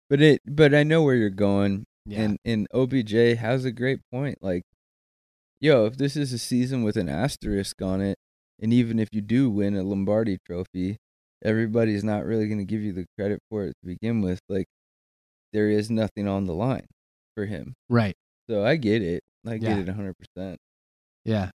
but 0.10 0.22
it, 0.22 0.42
but 0.46 0.74
I 0.74 0.84
know 0.84 1.04
where 1.04 1.16
you're 1.16 1.30
going, 1.30 1.84
yeah. 2.06 2.22
and 2.22 2.38
and 2.46 2.68
OBJ 2.74 3.12
has 3.38 3.66
a 3.66 3.72
great 3.72 4.00
point. 4.12 4.38
Like, 4.42 4.64
yo, 5.60 5.86
if 5.86 5.98
this 5.98 6.16
is 6.16 6.32
a 6.34 6.40
season 6.40 6.84
with 6.84 6.96
an 6.98 7.10
asterisk 7.10 7.82
on 7.82 8.02
it, 8.02 8.18
and 8.62 8.72
even 8.74 8.98
if 8.98 9.10
you 9.12 9.22
do 9.22 9.50
win 9.50 9.76
a 9.76 9.84
Lombardi 9.84 10.38
Trophy, 10.48 10.98
everybody's 11.44 12.04
not 12.04 12.26
really 12.26 12.48
going 12.48 12.60
to 12.60 12.66
give 12.66 12.82
you 12.82 12.94
the 12.94 13.06
credit 13.18 13.40
for 13.52 13.66
it 13.66 13.74
to 13.82 13.88
begin 13.88 14.22
with. 14.22 14.40
Like, 14.50 14.66
there 15.52 15.70
is 15.70 15.92
nothing 15.92 16.28
on 16.28 16.46
the 16.46 16.54
line 16.54 16.88
for 17.36 17.46
him. 17.46 17.74
right. 17.90 18.16
So 18.50 18.66
I 18.66 18.76
get 18.78 19.02
it. 19.02 19.22
I 19.46 19.58
get 19.58 19.70
Yeah. 19.70 19.80
it 19.80 19.88
100. 19.88 20.16
percent 20.18 20.60
Yeah. 21.26 21.52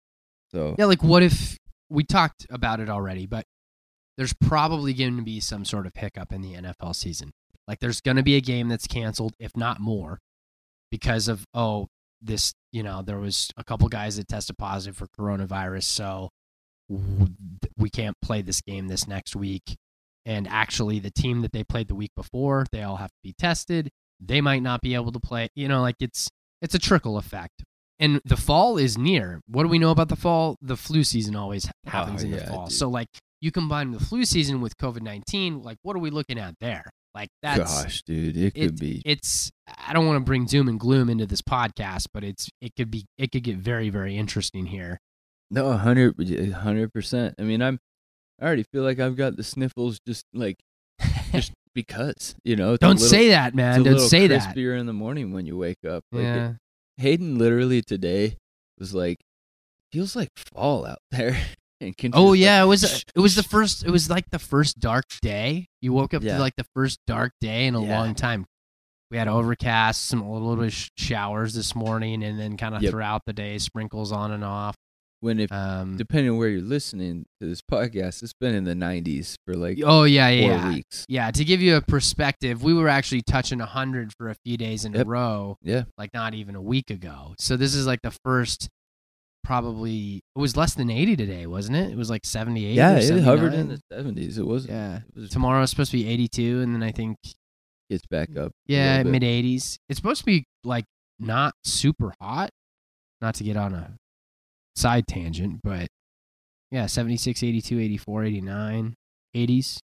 So 0.52 0.74
Yeah, 0.78 0.86
like 0.86 1.02
what 1.02 1.22
if 1.22 1.58
we 1.88 2.04
talked 2.04 2.46
about 2.50 2.80
it 2.80 2.88
already, 2.88 3.26
but 3.26 3.44
there's 4.16 4.32
probably 4.32 4.94
going 4.94 5.16
to 5.16 5.22
be 5.22 5.40
some 5.40 5.64
sort 5.64 5.86
of 5.86 5.92
hiccup 5.94 6.32
in 6.32 6.42
the 6.42 6.54
NFL 6.54 6.94
season. 6.94 7.32
Like 7.68 7.80
there's 7.80 8.00
going 8.00 8.16
to 8.16 8.22
be 8.22 8.36
a 8.36 8.40
game 8.40 8.68
that's 8.68 8.86
canceled, 8.86 9.34
if 9.38 9.56
not 9.56 9.80
more, 9.80 10.18
because 10.90 11.28
of 11.28 11.44
oh 11.54 11.88
this 12.22 12.54
you 12.72 12.82
know 12.82 13.02
there 13.02 13.18
was 13.18 13.50
a 13.56 13.64
couple 13.64 13.88
guys 13.88 14.16
that 14.16 14.28
tested 14.28 14.56
positive 14.56 14.96
for 14.96 15.06
coronavirus, 15.06 15.84
so 15.84 16.30
we 17.76 17.90
can't 17.90 18.16
play 18.22 18.42
this 18.42 18.60
game 18.60 18.88
this 18.88 19.08
next 19.08 19.34
week. 19.34 19.76
And 20.24 20.48
actually, 20.48 20.98
the 20.98 21.10
team 21.10 21.42
that 21.42 21.52
they 21.52 21.62
played 21.62 21.88
the 21.88 21.94
week 21.94 22.10
before, 22.16 22.66
they 22.72 22.82
all 22.82 22.96
have 22.96 23.10
to 23.10 23.18
be 23.22 23.32
tested. 23.38 23.90
They 24.20 24.40
might 24.40 24.62
not 24.62 24.80
be 24.80 24.94
able 24.94 25.12
to 25.12 25.20
play. 25.20 25.48
You 25.54 25.68
know, 25.68 25.82
like 25.82 25.96
it's 26.00 26.28
it's 26.62 26.74
a 26.74 26.78
trickle 26.78 27.16
effect. 27.16 27.62
And 27.98 28.20
the 28.24 28.36
fall 28.36 28.76
is 28.76 28.98
near. 28.98 29.40
What 29.48 29.62
do 29.62 29.68
we 29.68 29.78
know 29.78 29.90
about 29.90 30.08
the 30.08 30.16
fall? 30.16 30.56
The 30.60 30.76
flu 30.76 31.02
season 31.04 31.34
always 31.36 31.66
oh, 31.66 31.90
happens 31.90 32.22
Oh, 32.22 32.26
in 32.26 32.30
the 32.32 32.38
yeah, 32.38 32.48
fall. 32.50 32.66
dude. 32.66 32.72
So 32.76 32.88
like 32.88 33.08
you 33.40 33.50
combine 33.50 33.90
the 33.92 34.00
flu 34.00 34.24
season 34.24 34.60
with 34.60 34.76
COVID 34.78 35.02
nineteen, 35.02 35.62
like 35.62 35.78
what 35.82 35.96
are 35.96 36.00
we 36.00 36.10
looking 36.10 36.38
at 36.38 36.54
there? 36.60 36.84
Like 37.14 37.28
that's 37.42 37.82
gosh, 37.82 38.02
dude, 38.02 38.36
it 38.36 38.54
could 38.54 38.62
it- 38.64 38.78
be. 38.80 39.02
it's 39.06 39.50
I 39.86 39.94
don't 39.94 40.06
want 40.06 40.16
to 40.18 40.24
bring 40.24 40.44
doom 40.44 40.68
and 40.68 40.78
gloom 40.78 41.08
into 41.08 41.26
this 41.26 41.40
podcast, 41.40 42.08
but 42.12 42.22
it's 42.22 42.50
it 42.60 42.72
could 42.76 42.90
be 42.90 43.06
it 43.16 43.32
could 43.32 43.42
get 43.44 43.56
very 43.56 43.88
very 43.88 44.16
interesting 44.18 44.66
here. 44.66 44.98
No, 45.50 45.68
a 45.68 45.76
hundred, 45.76 46.16
hundred 46.52 46.92
percent. 46.92 47.36
I 47.38 47.42
mean, 47.44 47.62
I'm, 47.62 47.78
I 48.42 48.44
already 48.46 48.64
feel 48.72 48.82
like 48.82 48.98
I've 48.98 49.16
got 49.16 49.36
the 49.36 49.44
sniffles, 49.44 50.00
just 50.06 50.24
like, 50.34 50.56
just 51.32 51.52
because, 51.74 52.34
you 52.44 52.56
know. 52.56 52.76
Don't 52.76 52.96
little- 52.96 53.06
say 53.08 53.28
that, 53.28 53.54
man. 53.54 53.84
Don't 53.84 54.00
say 54.00 54.26
that. 54.26 54.40
crispier 54.56 54.76
in 54.76 54.86
the 54.86 54.92
morning 54.92 55.32
when 55.32 55.46
you 55.46 55.56
wake 55.56 55.84
up. 55.88 56.02
Like, 56.10 56.24
it- 56.24 56.26
Yeah. 56.26 56.52
Hayden 56.98 57.38
literally 57.38 57.82
today 57.82 58.36
was 58.78 58.94
like, 58.94 59.18
feels 59.92 60.16
like 60.16 60.30
fall 60.54 60.86
out 60.86 60.98
there. 61.10 61.36
and 61.80 61.94
Oh 62.12 62.32
yeah, 62.32 62.62
like, 62.62 62.66
it 62.66 62.68
was 62.68 63.04
it 63.14 63.20
was 63.20 63.34
the 63.36 63.42
first 63.42 63.84
it 63.84 63.90
was 63.90 64.08
like 64.10 64.24
the 64.30 64.38
first 64.38 64.78
dark 64.80 65.04
day. 65.22 65.66
You 65.82 65.92
woke 65.92 66.14
up 66.14 66.22
Yeah. 66.22 66.34
to 66.36 66.40
like 66.40 66.56
the 66.56 66.66
first 66.74 66.98
dark 67.06 67.32
day 67.40 67.66
in 67.66 67.74
a 67.74 67.82
Yeah. 67.84 67.98
long 67.98 68.14
time. 68.14 68.46
We 69.10 69.18
had 69.18 69.28
overcast, 69.28 70.04
some 70.06 70.20
a 70.20 70.32
little 70.32 70.56
bit 70.56 70.66
of 70.74 70.90
showers 70.98 71.54
this 71.54 71.74
morning, 71.76 72.24
and 72.24 72.38
then 72.40 72.56
kind 72.56 72.74
of 72.74 72.82
Yep. 72.82 72.90
throughout 72.90 73.22
the 73.24 73.32
day, 73.32 73.58
sprinkles 73.58 74.10
on 74.10 74.32
and 74.32 74.42
off. 74.42 74.74
When 75.26 75.40
if 75.40 75.52
Um, 75.52 75.96
depending 75.96 76.30
on 76.32 76.38
where 76.38 76.48
you're 76.48 76.62
listening 76.62 77.26
to 77.40 77.46
this 77.48 77.60
podcast, 77.60 78.22
it's 78.22 78.32
been 78.32 78.54
in 78.54 78.64
the 78.64 78.74
90s 78.74 79.36
for 79.44 79.54
like 79.54 79.78
oh 79.84 80.04
yeah, 80.04 80.28
four 80.28 80.34
yeah, 80.34 80.46
yeah. 80.46 80.68
weeks. 80.74 81.04
Yeah, 81.08 81.30
to 81.30 81.44
give 81.44 81.60
you 81.60 81.76
a 81.76 81.82
perspective, 81.82 82.62
we 82.62 82.72
were 82.72 82.88
actually 82.88 83.22
touching 83.22 83.58
100 83.58 84.12
for 84.16 84.30
a 84.30 84.36
few 84.44 84.56
days 84.56 84.84
in 84.84 84.92
Yep. 84.94 85.06
a 85.06 85.08
row, 85.08 85.56
Yeah, 85.62 85.84
like 85.98 86.14
not 86.14 86.32
even 86.34 86.54
a 86.56 86.62
week 86.62 86.90
ago. 86.90 87.34
So 87.38 87.56
this 87.56 87.74
is 87.74 87.86
like 87.86 88.00
the 88.02 88.14
first, 88.24 88.68
probably, 89.44 90.22
it 90.34 90.38
was 90.38 90.56
less 90.56 90.74
than 90.74 90.90
80 90.90 91.16
today, 91.16 91.46
wasn't 91.46 91.76
it? 91.76 91.90
It 91.90 91.96
was 91.96 92.10
like 92.10 92.24
78. 92.24 92.74
yeah, 92.74 92.96
it 92.96 93.22
hovered 93.22 93.54
in 93.54 93.68
the 93.68 93.80
70s. 93.92 94.38
It 94.38 94.46
was. 94.46 94.66
Yeah. 94.66 95.00
it 95.14 95.20
was 95.20 95.30
Tomorrow 95.30 95.62
is 95.62 95.70
supposed 95.70 95.90
to 95.92 95.96
be 95.98 96.08
82, 96.08 96.62
and 96.62 96.74
then 96.74 96.82
I 96.82 96.90
think, 96.92 97.16
gets 97.90 98.06
back 98.06 98.36
up. 98.36 98.52
yeah, 98.66 99.02
mid 99.04 99.22
80s. 99.22 99.78
It's 99.88 99.98
supposed 99.98 100.20
to 100.20 100.26
be 100.26 100.44
like 100.64 100.84
not 101.18 101.54
super 101.64 102.12
hot, 102.20 102.50
not 103.20 103.34
to 103.36 103.44
get 103.44 103.56
on 103.56 103.72
a 103.74 103.94
side 104.76 105.06
tangent, 105.08 105.60
but 105.64 105.88
yeah, 106.70 106.86
76, 106.86 107.42
82, 107.42 107.80
84, 107.80 108.24
89, 108.24 108.94
80s. 109.34 109.78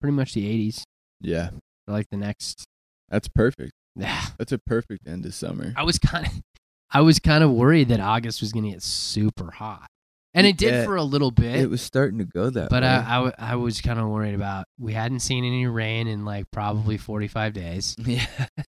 Pretty 0.00 0.14
much 0.14 0.34
the 0.34 0.44
80s 0.68 0.82
Yeah, 1.20 1.50
like 1.88 2.06
the 2.10 2.16
next. 2.16 2.64
that's 3.08 3.26
perfect. 3.28 3.72
Yeah. 3.96 4.26
That's 4.38 4.52
a 4.52 4.58
perfect 4.58 5.08
end 5.08 5.26
of 5.26 5.34
summer. 5.34 5.72
I 5.76 5.82
was 5.82 5.98
kind 5.98 6.26
of, 6.26 6.32
I 6.92 7.00
was 7.00 7.18
kind 7.18 7.42
of 7.42 7.50
worried 7.50 7.88
that 7.88 7.98
August 8.00 8.40
was 8.40 8.52
going 8.52 8.64
to 8.64 8.70
get 8.70 8.82
super 8.82 9.50
hot, 9.50 9.88
and 10.34 10.46
it 10.46 10.56
did 10.56 10.72
Yeah, 10.72 10.84
for 10.84 10.94
a 10.96 11.02
little 11.02 11.32
bit. 11.32 11.56
It 11.56 11.68
was 11.68 11.82
starting 11.82 12.18
to 12.18 12.24
go 12.24 12.48
that 12.50 12.70
but 12.70 12.82
way. 12.84 13.32
I 13.38 13.56
was 13.56 13.80
kind 13.80 13.98
of 13.98 14.08
worried 14.08 14.34
about. 14.34 14.66
We 14.78 14.92
hadn't 14.92 15.20
seen 15.20 15.44
any 15.44 15.66
rain 15.66 16.06
in 16.06 16.24
like 16.24 16.44
probably 16.52 16.96
forty 16.96 17.26
five 17.28 17.52
days. 17.54 17.96
yeah, 18.06 18.24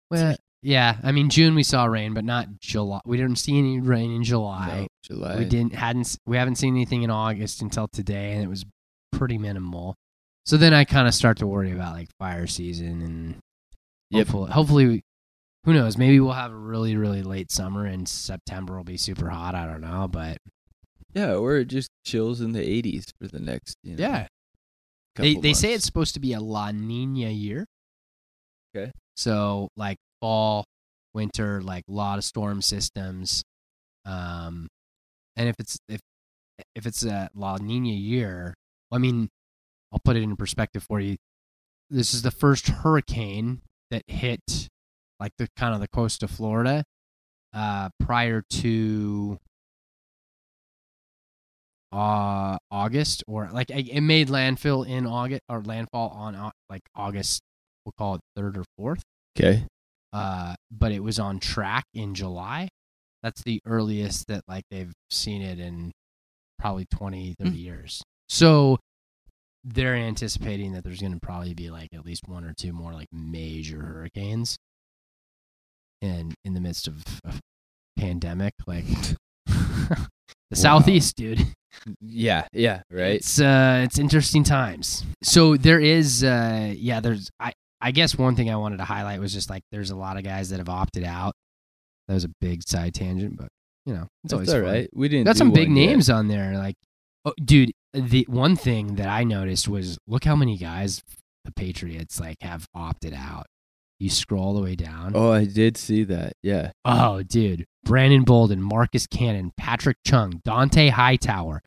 Well, 0.09 0.35
yeah, 0.61 0.97
I 1.03 1.11
mean 1.11 1.29
June 1.29 1.55
we 1.55 1.63
saw 1.63 1.85
rain, 1.85 2.13
but 2.13 2.25
not 2.25 2.47
July. 2.59 2.99
We 3.05 3.17
didn't 3.17 3.37
see 3.37 3.57
any 3.57 3.79
rain 3.79 4.11
in 4.11 4.23
July. 4.23 4.81
no, 4.81 4.87
July. 5.03 5.37
We 5.37 5.45
didn't 5.45 5.73
hadn't 5.75 6.17
we 6.25 6.37
haven't 6.37 6.55
seen 6.55 6.75
anything 6.75 7.03
in 7.03 7.09
August 7.09 7.61
until 7.61 7.87
today, 7.87 8.33
and 8.33 8.43
it 8.43 8.47
was 8.47 8.65
pretty 9.11 9.37
minimal. 9.37 9.95
So 10.45 10.57
then 10.57 10.73
I 10.73 10.83
kind 10.83 11.07
of 11.07 11.13
start 11.13 11.37
to 11.39 11.47
worry 11.47 11.71
about 11.71 11.93
like 11.93 12.09
fire 12.19 12.47
season 12.47 13.01
and 13.01 13.35
Yep. 14.11 14.25
hopefully, 14.27 14.51
hopefully, 14.51 15.01
who 15.65 15.73
knows? 15.73 15.95
Maybe 15.97 16.19
we'll 16.19 16.31
have 16.33 16.51
a 16.51 16.55
really 16.55 16.95
really 16.95 17.21
late 17.21 17.51
summer 17.51 17.85
and 17.85 18.07
September 18.09 18.75
will 18.75 18.83
be 18.83 18.97
super 18.97 19.29
hot. 19.29 19.53
I 19.55 19.65
don't 19.67 19.81
know, 19.81 20.07
but 20.07 20.37
Yeah, 21.13 21.33
or 21.35 21.57
it 21.57 21.65
just 21.65 21.89
chills 22.05 22.41
in 22.41 22.51
the 22.53 22.59
80s 22.59 23.11
for 23.21 23.27
the 23.27 23.39
next. 23.39 23.75
You 23.83 23.95
know, 23.95 24.01
yeah, 24.03 24.27
they 25.15 25.35
they 25.35 25.53
say 25.53 25.73
it's 25.73 25.85
supposed 25.85 26.15
to 26.15 26.19
be 26.19 26.33
a 26.33 26.39
La 26.39 26.71
Nina 26.71 27.29
year. 27.29 27.65
Okay. 28.75 28.91
So 29.15 29.69
like 29.77 29.97
fall, 30.21 30.65
winter, 31.13 31.61
like 31.61 31.83
a 31.89 31.91
lot 31.91 32.17
of 32.17 32.23
storm 32.23 32.61
systems. 32.61 33.43
Um, 34.05 34.67
and 35.35 35.49
if 35.49 35.55
it's 35.59 35.77
if 35.87 36.01
if 36.75 36.85
it's 36.85 37.03
a 37.03 37.29
La 37.35 37.57
Nina 37.57 37.89
year, 37.89 38.53
I 38.91 38.97
mean, 38.97 39.29
I'll 39.91 40.01
put 40.03 40.15
it 40.15 40.23
in 40.23 40.35
perspective 40.35 40.83
for 40.83 40.99
you. 40.99 41.17
This 41.89 42.13
is 42.13 42.21
the 42.21 42.31
first 42.31 42.67
hurricane 42.67 43.61
that 43.91 44.03
hit 44.07 44.69
like 45.19 45.31
the 45.37 45.47
kind 45.57 45.73
of 45.73 45.81
the 45.81 45.87
coast 45.87 46.23
of 46.23 46.31
Florida 46.31 46.83
uh, 47.53 47.89
prior 47.99 48.43
to 48.49 49.39
uh 51.91 52.55
August 52.69 53.23
or 53.27 53.49
like 53.51 53.71
it 53.71 53.89
it 53.89 54.01
made 54.01 54.27
landfill 54.27 54.87
in 54.87 55.07
August 55.07 55.41
or 55.49 55.61
landfall 55.61 56.09
on 56.09 56.51
like 56.69 56.83
August. 56.95 57.41
We'll 57.83 57.93
call 57.97 58.15
it 58.15 58.21
third 58.35 58.57
or 58.57 58.63
fourth. 58.77 59.01
Okay. 59.37 59.65
Uh, 60.11 60.55
but 60.71 60.91
it 60.91 61.03
was 61.03 61.19
on 61.19 61.39
track 61.39 61.85
in 61.93 62.15
July. 62.15 62.69
That's 63.21 63.43
the 63.43 63.61
earliest 63.65 64.27
that 64.27 64.43
like 64.47 64.63
they've 64.71 64.93
seen 65.11 65.41
it 65.41 65.59
in 65.59 65.91
probably 66.57 66.85
20, 66.91 67.35
30 67.39 67.57
years. 67.57 68.01
So 68.27 68.77
they're 69.63 69.95
anticipating 69.95 70.73
that 70.73 70.83
there's 70.83 71.01
going 71.01 71.13
to 71.13 71.19
probably 71.19 71.53
be 71.53 71.69
like 71.69 71.89
at 71.93 72.05
least 72.05 72.27
one 72.27 72.43
or 72.43 72.53
two 72.53 72.71
more 72.73 72.93
like 72.93 73.07
major 73.11 73.81
hurricanes 73.81 74.57
and 76.01 76.33
in 76.45 76.53
the 76.53 76.61
midst 76.61 76.87
of 76.87 77.03
a 77.25 77.33
pandemic 77.97 78.53
like 78.65 78.85
the 79.45 80.55
southeast 80.55 81.15
dude 81.15 81.41
Yeah. 82.01 82.47
Yeah. 82.51 82.81
Right. 82.91 83.15
it's 83.15 83.39
uh 83.39 83.81
it's 83.83 83.99
interesting 83.99 84.43
times 84.43 85.05
so 85.23 85.55
there 85.57 85.79
is 85.79 86.23
uh 86.23 86.73
yeah 86.75 86.99
there's 86.99 87.29
i 87.39 87.53
i 87.81 87.91
guess 87.91 88.17
one 88.17 88.35
thing 88.35 88.49
i 88.49 88.55
wanted 88.55 88.77
to 88.77 88.83
highlight 88.85 89.19
was 89.19 89.33
just 89.33 89.49
like 89.49 89.63
there's 89.71 89.91
a 89.91 89.95
lot 89.95 90.17
of 90.17 90.23
guys 90.23 90.49
that 90.49 90.57
have 90.59 90.69
opted 90.69 91.03
out 91.03 91.33
that 92.07 92.13
was 92.13 92.23
a 92.23 92.31
big 92.41 92.61
side 92.63 92.93
tangent 92.93 93.37
but 93.37 93.47
you 93.85 93.93
know 93.93 94.03
it's 94.23 94.31
That's 94.31 94.33
always 94.33 94.53
all 94.53 94.61
right. 94.61 94.89
We 94.93 95.07
didn't. 95.09 95.25
got 95.25 95.37
some 95.37 95.51
big 95.51 95.67
one 95.69 95.77
yet. 95.77 95.87
names 95.87 96.09
on 96.09 96.27
there 96.27 96.53
like 96.57 96.75
oh, 97.25 97.33
dude 97.43 97.71
the 97.93 98.25
one 98.29 98.55
thing 98.55 98.95
that 98.95 99.07
i 99.07 99.23
noticed 99.23 99.67
was 99.67 99.97
look 100.07 100.25
how 100.25 100.35
many 100.35 100.57
guys 100.57 101.01
the 101.45 101.51
patriots 101.51 102.19
like 102.19 102.37
have 102.41 102.65
opted 102.75 103.13
out 103.13 103.45
you 103.99 104.09
scroll 104.09 104.43
all 104.43 104.53
the 104.53 104.61
way 104.61 104.75
down 104.75 105.11
Oh, 105.13 105.31
I 105.31 105.43
did 105.43 105.75
see 105.75 106.05
that. 106.05 106.31
Yeah. 106.41 106.71
Oh, 106.85 107.21
dude. 107.21 107.65
Brandon 107.83 108.23
Bolden, 108.23 108.61
Marcus 108.61 109.05
Cannon, 109.07 109.51
Patrick 109.57 109.97
Chung, 110.05 110.41
Dont'a 110.47 110.89
Hightower, 110.89 111.61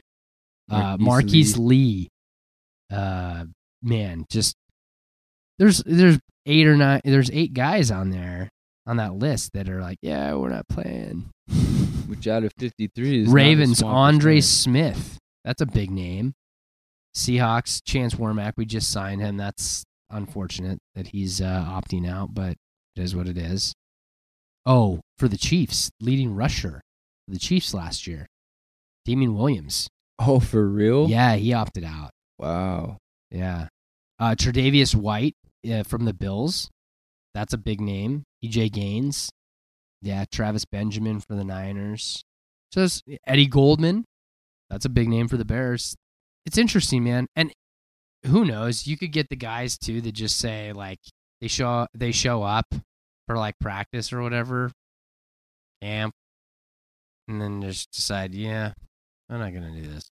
uh, 0.71 0.97
Marquise 0.99 1.01
Marquise 1.01 1.59
Lee. 1.59 2.09
Uh, 2.91 3.45
man, 3.83 4.25
just 4.31 4.57
there's 5.59 5.83
there's 5.85 6.19
eight 6.47 6.67
or 6.67 6.77
nine 6.77 7.01
there's 7.05 7.31
eight 7.31 7.55
guys 7.55 7.91
on 7.91 8.11
there 8.11 8.51
on 8.87 8.97
that 8.97 9.15
list 9.15 9.53
that 9.55 9.69
are 9.69 9.81
like, 9.81 9.99
yeah, 10.03 10.35
we're 10.35 10.49
not 10.49 10.69
playing. 10.69 11.31
Which 12.07 12.27
out 12.27 12.45
of 12.45 12.53
53 12.59 13.23
is 13.23 13.29
Ravens, 13.29 13.83
Andre 13.83 14.37
percentage. 14.37 14.45
Smith. 14.45 15.19
That's 15.45 15.63
a 15.63 15.67
big 15.67 15.91
name. 15.91 16.35
Seahawks, 17.17 17.81
Chance 17.85 18.15
Warmack. 18.15 18.55
We 18.57 18.65
just 18.65 18.91
signed 18.91 19.21
him. 19.21 19.37
That's 19.37 19.85
unfortunate 20.11 20.79
that 20.95 21.09
he's 21.09 21.41
uh, 21.41 21.65
opting 21.67 22.09
out, 22.09 22.35
but 22.35 22.57
it 22.97 23.03
is 23.03 23.15
what 23.15 23.29
it 23.29 23.39
is. 23.39 23.73
Oh, 24.65 25.01
for 25.19 25.29
the 25.29 25.37
Chiefs, 25.37 25.91
leading 26.01 26.35
rusher 26.35 26.81
for 27.27 27.33
the 27.33 27.39
Chiefs 27.39 27.75
last 27.75 28.07
year, 28.07 28.27
Damien 29.05 29.35
Williams. 29.35 29.89
Oh, 30.19 30.39
for 30.41 30.67
real? 30.69 31.09
Yeah, 31.09 31.35
he 31.37 31.53
opted 31.53 31.85
out. 31.85 32.11
Wow. 32.39 32.99
Yeah. 33.31 33.69
Uh, 34.19 34.35
Tre'Davious 34.37 34.95
White 34.95 35.35
uh, 35.71 35.83
from 35.83 36.05
the 36.05 36.15
Bills. 36.15 36.71
That's 37.35 37.55
a 37.55 37.59
big 37.59 37.81
name. 37.81 38.25
EJ 38.45 38.73
Gaines. 38.73 39.31
Yeah, 40.01 40.25
Travis 40.31 40.65
Benjamin 40.65 41.21
for 41.21 41.35
the 41.35 41.45
Niners. 41.45 42.25
So 42.73 42.83
it's 42.83 43.03
Eddie 43.27 43.47
Goldman. 43.47 44.05
That's 44.71 44.85
a 44.85 44.91
big 44.91 45.09
name 45.09 45.29
for 45.29 45.37
the 45.37 45.45
Bears. 45.45 45.95
It's 46.45 46.59
interesting, 46.59 47.05
man. 47.05 47.27
And 47.37 47.53
who 48.27 48.45
knows? 48.45 48.87
You 48.87 48.97
could 48.97 49.13
get 49.13 49.29
the 49.29 49.37
guys 49.37 49.79
too 49.79 50.01
that 50.01 50.13
just 50.13 50.39
say 50.39 50.73
like 50.73 50.99
they 51.41 51.49
show 51.49 51.87
they 51.95 52.13
show 52.13 52.43
up 52.43 52.75
for 53.27 53.37
like 53.37 53.55
practice 53.61 54.13
or 54.13 54.23
whatever, 54.23 54.71
camp, 55.83 56.15
and 57.29 57.41
then 57.41 57.63
just 57.63 57.91
decide, 57.93 58.35
yeah, 58.35 58.73
I'm 59.29 59.39
not 59.39 59.53
gonna 59.53 59.73
do 59.73 59.87
this 59.87 60.11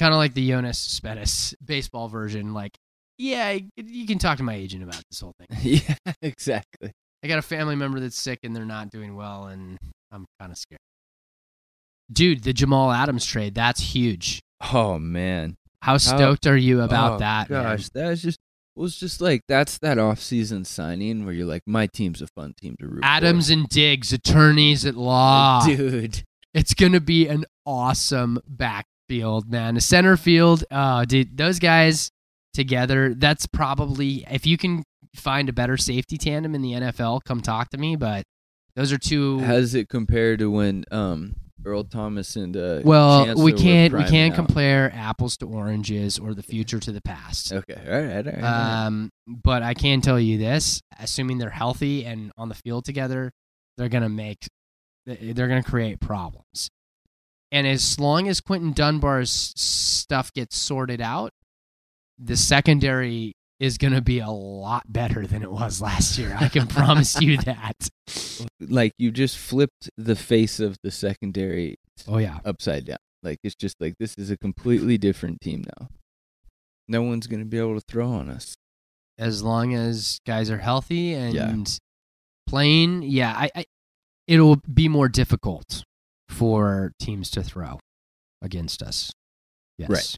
kind 0.00 0.14
of 0.14 0.18
like 0.18 0.32
the 0.32 0.50
Yoenis 0.50 0.76
Cespedes 0.76 1.54
baseball 1.62 2.08
version. 2.08 2.54
Like, 2.54 2.76
yeah, 3.20 3.58
you 3.76 4.06
can 4.06 4.18
talk 4.18 4.38
to 4.38 4.42
my 4.42 4.54
agent 4.54 4.82
about 4.82 5.02
this 5.10 5.20
whole 5.20 5.34
thing. 5.38 5.58
yeah, 5.86 6.12
exactly. 6.22 6.90
I 7.22 7.28
got 7.28 7.38
a 7.38 7.42
family 7.42 7.76
member 7.76 8.00
that's 8.00 8.18
sick 8.18 8.38
and 8.44 8.56
they're 8.56 8.64
not 8.64 8.90
doing 8.90 9.14
well, 9.14 9.46
and 9.46 9.78
I'm 10.10 10.24
kind 10.40 10.50
of 10.50 10.56
scared. 10.56 10.78
Dude, 12.10 12.42
the 12.42 12.52
Jamal 12.52 12.90
Adams 12.90 13.24
trade, 13.26 13.54
that's 13.54 13.80
huge. 13.80 14.40
Oh 14.72 14.98
man. 14.98 15.56
How 15.82 15.96
stoked 15.96 16.46
are 16.46 16.56
you 16.56 16.80
about 16.82 17.14
Oh, 17.14 17.18
that? 17.18 17.48
Gosh, 17.48 17.88
that 17.90 18.08
was 18.08 18.22
just 18.22 18.38
was 18.74 18.96
just 18.96 19.20
like 19.20 19.42
that's 19.48 19.78
that 19.78 19.98
off-season 19.98 20.64
signing 20.64 21.24
where 21.24 21.34
you're 21.34 21.46
like, 21.46 21.62
my 21.66 21.86
team's 21.86 22.22
a 22.22 22.26
fun 22.28 22.54
team 22.60 22.76
to 22.80 22.86
root 22.86 23.00
Adams 23.02 23.50
and 23.50 23.68
Diggs, 23.68 24.12
attorneys 24.12 24.86
at 24.86 24.96
law. 24.96 25.62
dude. 25.66 26.22
It's 26.54 26.74
going 26.74 26.92
to 26.92 27.00
be 27.00 27.28
an 27.28 27.44
awesome 27.64 28.40
backfield, 28.48 29.50
man. 29.50 29.76
A 29.76 29.80
center 29.80 30.16
field, 30.16 30.64
uh, 30.70 31.04
dude, 31.04 31.36
those 31.36 31.58
guys 31.58 32.10
together, 32.54 33.14
that's 33.14 33.46
probably, 33.46 34.26
if 34.30 34.46
you 34.46 34.56
can 34.56 34.82
find 35.14 35.48
a 35.48 35.52
better 35.52 35.76
safety 35.76 36.16
tandem 36.18 36.54
in 36.54 36.62
the 36.62 36.72
NFL, 36.72 37.20
come 37.24 37.40
talk 37.40 37.70
to 37.70 37.78
me. 37.78 37.96
But 37.96 38.24
those 38.76 38.92
are 38.92 38.98
two. 38.98 39.40
How 39.40 39.54
does 39.54 39.74
it 39.74 39.88
compare 39.88 40.36
to 40.36 40.50
when 40.50 40.84
um 40.90 41.36
Earl 41.64 41.84
Thomas 41.84 42.36
and 42.36 42.56
uh 42.56 42.80
well, 42.84 43.26
Chancellor 43.26 43.44
we 43.44 43.52
can't 43.52 43.92
we 43.92 44.04
can't 44.04 44.32
out? 44.32 44.46
compare 44.46 44.92
apples 44.94 45.36
to 45.38 45.46
oranges 45.46 46.18
or 46.18 46.34
the 46.34 46.42
future 46.42 46.80
to 46.80 46.92
the 46.92 47.02
past. 47.02 47.52
Okay, 47.52 47.74
all 47.74 48.00
right, 48.00 48.26
all 48.26 48.32
right. 48.32 48.34
all 48.36 48.40
right. 48.42 48.86
Um, 48.86 49.10
but 49.26 49.62
I 49.62 49.74
can 49.74 50.00
tell 50.00 50.18
you 50.18 50.38
this: 50.38 50.80
assuming 50.98 51.38
they're 51.38 51.50
healthy 51.50 52.04
and 52.06 52.32
on 52.38 52.48
the 52.48 52.54
field 52.54 52.84
together, 52.84 53.32
they're 53.76 53.88
gonna 53.88 54.08
make, 54.08 54.46
they're 55.06 55.48
gonna 55.48 55.62
create 55.62 56.00
problems. 56.00 56.70
And 57.52 57.66
as 57.66 57.98
long 57.98 58.28
as 58.28 58.40
Quinton 58.40 58.72
Dunbar's 58.72 59.52
stuff 59.56 60.32
gets 60.32 60.56
sorted 60.56 61.00
out, 61.00 61.32
the 62.22 62.36
secondary 62.36 63.32
is 63.58 63.76
gonna 63.78 64.00
be 64.02 64.18
a 64.20 64.30
lot 64.30 64.90
better 64.90 65.26
than 65.26 65.42
it 65.42 65.50
was 65.50 65.80
last 65.82 66.18
year. 66.18 66.36
I 66.38 66.48
can 66.48 66.66
promise 66.66 67.20
you 67.20 67.36
that. 67.44 67.88
like 68.60 68.92
you 68.98 69.10
just 69.10 69.36
flipped 69.38 69.90
the 69.96 70.16
face 70.16 70.60
of 70.60 70.76
the 70.82 70.90
secondary 70.90 71.76
Oh 72.08 72.18
yeah, 72.18 72.38
upside 72.44 72.86
down. 72.86 72.98
Like 73.22 73.38
it's 73.44 73.54
just 73.54 73.76
like 73.80 73.94
this 73.98 74.14
is 74.16 74.30
a 74.30 74.36
completely 74.36 74.96
different 74.98 75.40
team 75.40 75.64
now. 75.78 75.88
No 76.88 77.02
one's 77.02 77.26
gonna 77.26 77.44
be 77.44 77.58
able 77.58 77.74
to 77.78 77.84
throw 77.86 78.08
on 78.10 78.30
us. 78.30 78.54
as 79.18 79.42
long 79.42 79.74
as 79.74 80.18
guys 80.26 80.50
are 80.50 80.58
healthy 80.58 81.12
and 81.14 81.34
Yeah. 81.34 81.54
playing, 82.48 83.02
yeah, 83.02 83.32
I, 83.36 83.50
I 83.54 83.64
it'll 84.26 84.56
be 84.72 84.88
more 84.88 85.08
difficult 85.08 85.82
for 86.28 86.92
teams 86.98 87.30
to 87.32 87.42
throw 87.42 87.78
against 88.40 88.82
us. 88.82 89.10
Yes. 89.76 89.90
Right. 89.90 90.16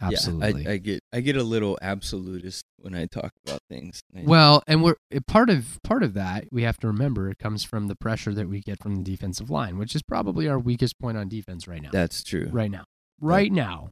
Absolutely. 0.00 0.62
Yeah, 0.62 0.70
I, 0.70 0.72
I 0.72 0.76
get 0.78 1.00
I 1.12 1.20
get 1.20 1.36
a 1.36 1.42
little 1.42 1.78
absolutist 1.82 2.64
when 2.78 2.94
I 2.94 3.06
talk 3.06 3.32
about 3.46 3.60
things. 3.68 4.00
Well, 4.14 4.62
and 4.66 4.82
we're 4.82 4.96
part 5.26 5.50
of 5.50 5.78
part 5.84 6.02
of 6.02 6.14
that 6.14 6.44
we 6.50 6.62
have 6.62 6.78
to 6.78 6.86
remember 6.86 7.28
it 7.28 7.38
comes 7.38 7.64
from 7.64 7.88
the 7.88 7.96
pressure 7.96 8.32
that 8.32 8.48
we 8.48 8.60
get 8.60 8.82
from 8.82 8.96
the 8.96 9.02
defensive 9.02 9.50
line, 9.50 9.76
which 9.78 9.94
is 9.94 10.02
probably 10.02 10.48
our 10.48 10.58
weakest 10.58 10.98
point 10.98 11.18
on 11.18 11.28
defense 11.28 11.68
right 11.68 11.82
now. 11.82 11.90
that's 11.92 12.22
true. 12.22 12.48
right 12.50 12.70
now. 12.70 12.84
Right 13.20 13.52
now, 13.52 13.90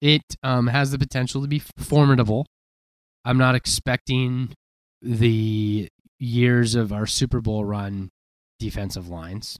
it 0.00 0.22
um, 0.42 0.68
has 0.68 0.90
the 0.90 0.98
potential 0.98 1.42
to 1.42 1.48
be 1.48 1.60
formidable. 1.76 2.46
I'm 3.24 3.36
not 3.36 3.54
expecting 3.54 4.54
the 5.02 5.88
years 6.18 6.74
of 6.74 6.92
our 6.92 7.06
Super 7.06 7.42
Bowl 7.42 7.66
run 7.66 8.08
defensive 8.58 9.08
lines, 9.08 9.58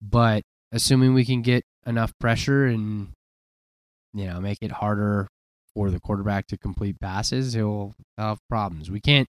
but 0.00 0.42
assuming 0.72 1.12
we 1.12 1.24
can 1.24 1.42
get 1.42 1.64
enough 1.86 2.12
pressure 2.18 2.64
and 2.64 3.08
you 4.16 4.26
know 4.26 4.40
make 4.40 4.58
it 4.62 4.72
harder 4.72 5.28
for 5.74 5.90
the 5.90 6.00
quarterback 6.00 6.46
to 6.48 6.56
complete 6.56 6.98
passes, 7.00 7.52
he'll 7.52 7.94
have 8.16 8.38
problems. 8.48 8.90
We 8.90 9.00
can't 9.00 9.28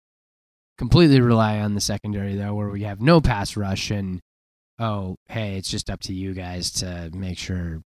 completely 0.77 1.19
rely 1.19 1.59
on 1.59 1.76
the 1.76 1.81
secondary 1.81 2.35
though, 2.35 2.55
where 2.55 2.69
we 2.69 2.84
have 2.84 3.01
no 3.01 3.19
pass 3.19 3.57
rush 3.57 3.91
and 3.91 4.22
oh 4.80 5.15
hey, 5.27 5.57
it's 5.57 5.69
just 5.69 5.89
up 5.89 5.99
to 6.01 6.14
you 6.14 6.34
guys 6.34 6.72
to 6.72 7.11
make 7.14 7.38
sure 7.38 7.81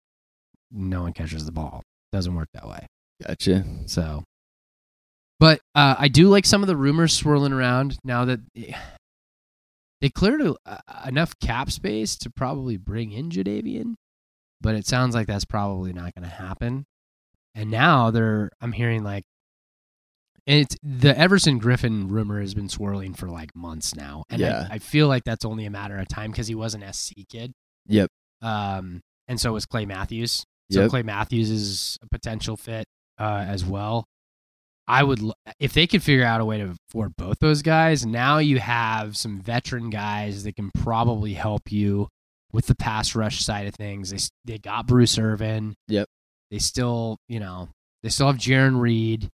no 0.73 1.03
one 1.03 1.13
catches 1.13 1.45
the 1.45 1.53
ball. 1.53 1.83
Doesn't 2.13 2.35
work 2.35 2.49
that 2.55 2.67
way. 2.67 2.87
Gotcha. 3.27 3.65
So, 3.87 4.25
but 5.39 5.61
uh, 5.75 5.97
I 5.99 6.09
do 6.09 6.29
like 6.29 6.47
some 6.47 6.63
of 6.63 6.67
the 6.67 6.77
rumors 6.77 7.13
swirling 7.13 7.53
around 7.53 7.99
now 8.05 8.25
that 8.25 8.41
they 10.01 10.09
cleared 10.15 10.41
a, 10.41 10.55
uh, 10.65 10.79
enough 11.07 11.39
cap 11.41 11.71
space 11.71 12.17
to 12.17 12.31
probably 12.31 12.77
bring 12.77 13.13
in 13.13 13.31
Jadeveon, 13.31 13.95
but 14.61 14.75
it 14.75 14.87
sounds 14.87 15.15
like 15.15 15.27
that's 15.27 15.45
probably 15.45 15.93
not 15.93 16.15
going 16.15 16.29
to 16.29 16.35
happen. 16.35 16.87
And 17.55 17.71
now 17.71 18.11
they're, 18.11 18.51
I'm 18.61 18.73
hearing 18.73 19.03
like, 19.05 19.25
it's 20.47 20.77
the 20.83 21.19
Everson 21.19 21.61
Griffen 21.61 22.09
rumor 22.11 22.41
has 22.41 22.55
been 22.55 22.69
swirling 22.69 23.15
for 23.15 23.29
like 23.29 23.55
months 23.57 23.97
now, 23.97 24.25
and 24.31 24.41
Yeah. 24.41 24.69
I, 24.71 24.75
I 24.75 24.79
feel 24.79 25.09
like 25.09 25.25
that's 25.25 25.45
only 25.45 25.65
a 25.67 25.71
matter 25.71 25.97
of 25.99 26.07
time 26.09 26.31
because 26.31 26.47
he 26.47 26.55
was 26.55 26.75
an 26.75 26.85
SC 26.93 27.15
kid. 27.29 27.53
Yep. 27.89 28.11
Um, 28.43 29.01
and 29.27 29.41
so 29.41 29.53
was 29.55 29.67
Clay 29.67 29.87
Matthews. 29.87 30.45
So 30.71 30.83
Yep. 30.83 30.91
Clay 30.91 31.03
Matthews 31.03 31.51
is 31.51 31.99
a 32.03 32.09
potential 32.09 32.57
fit 32.57 32.87
uh, 33.19 33.45
as 33.49 33.65
well. 33.65 34.05
I 34.89 35.03
would 35.03 35.21
if 35.59 35.73
they 35.73 35.89
could 35.89 36.03
figure 36.05 36.25
out 36.25 36.41
a 36.41 36.45
way 36.45 36.59
to 36.59 36.77
afford 36.91 37.17
both 37.17 37.41
those 37.41 37.63
guys. 37.63 38.07
Now 38.07 38.39
you 38.39 38.61
have 38.61 39.17
some 39.17 39.41
veteran 39.41 39.91
guys 39.91 40.45
that 40.45 40.55
can 40.55 40.71
probably 40.79 41.33
help 41.35 41.73
you 41.73 42.07
with 42.57 42.67
the 42.67 42.75
pass 42.75 43.15
rush 43.15 43.45
side 43.45 43.67
of 43.67 43.75
things. 43.75 44.11
They 44.11 44.55
they 44.55 44.59
got 44.59 44.87
Bruce 44.87 45.19
Irvin. 45.19 45.75
Yep. 45.89 46.09
They 46.51 46.59
still, 46.59 47.19
you 47.29 47.39
know, 47.39 47.69
they 48.03 48.09
still 48.09 48.29
have 48.29 48.39
Jarran 48.39 48.81
Reed. 48.81 49.29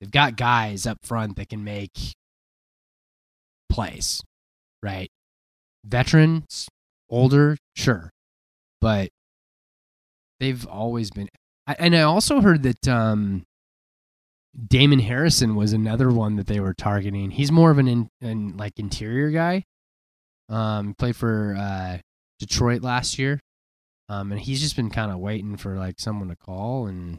They've 0.00 0.10
got 0.10 0.36
guys 0.36 0.84
up 0.84 0.98
front 1.04 1.36
that 1.36 1.50
can 1.50 1.62
make 1.62 1.96
plays, 3.70 4.24
right? 4.82 5.08
Veterans, 5.84 6.66
older, 7.08 7.56
sure, 7.76 8.10
but 8.80 9.10
they've 10.40 10.66
always 10.66 11.12
been. 11.12 11.28
And 11.78 11.94
I 11.94 12.02
also 12.02 12.40
heard 12.40 12.64
that 12.64 12.88
um, 12.88 13.44
Damon 14.66 14.98
Harrison 14.98 15.54
was 15.54 15.72
another 15.72 16.10
one 16.10 16.34
that 16.36 16.48
they 16.48 16.58
were 16.58 16.74
targeting. 16.74 17.30
He's 17.30 17.52
more 17.52 17.70
of 17.70 17.78
an, 17.78 17.86
in, 17.86 18.08
an 18.20 18.56
like 18.56 18.80
interior 18.80 19.30
guy. 19.30 19.64
Um, 20.48 20.94
played 20.98 21.14
for 21.14 21.54
uh, 21.56 21.98
Detroit 22.38 22.82
last 22.82 23.18
year, 23.18 23.40
um, 24.08 24.32
and 24.32 24.40
he's 24.40 24.60
just 24.60 24.76
been 24.76 24.90
kind 24.90 25.10
of 25.10 25.18
waiting 25.18 25.56
for 25.56 25.76
like 25.76 25.98
someone 25.98 26.28
to 26.28 26.36
call, 26.36 26.86
and 26.86 27.18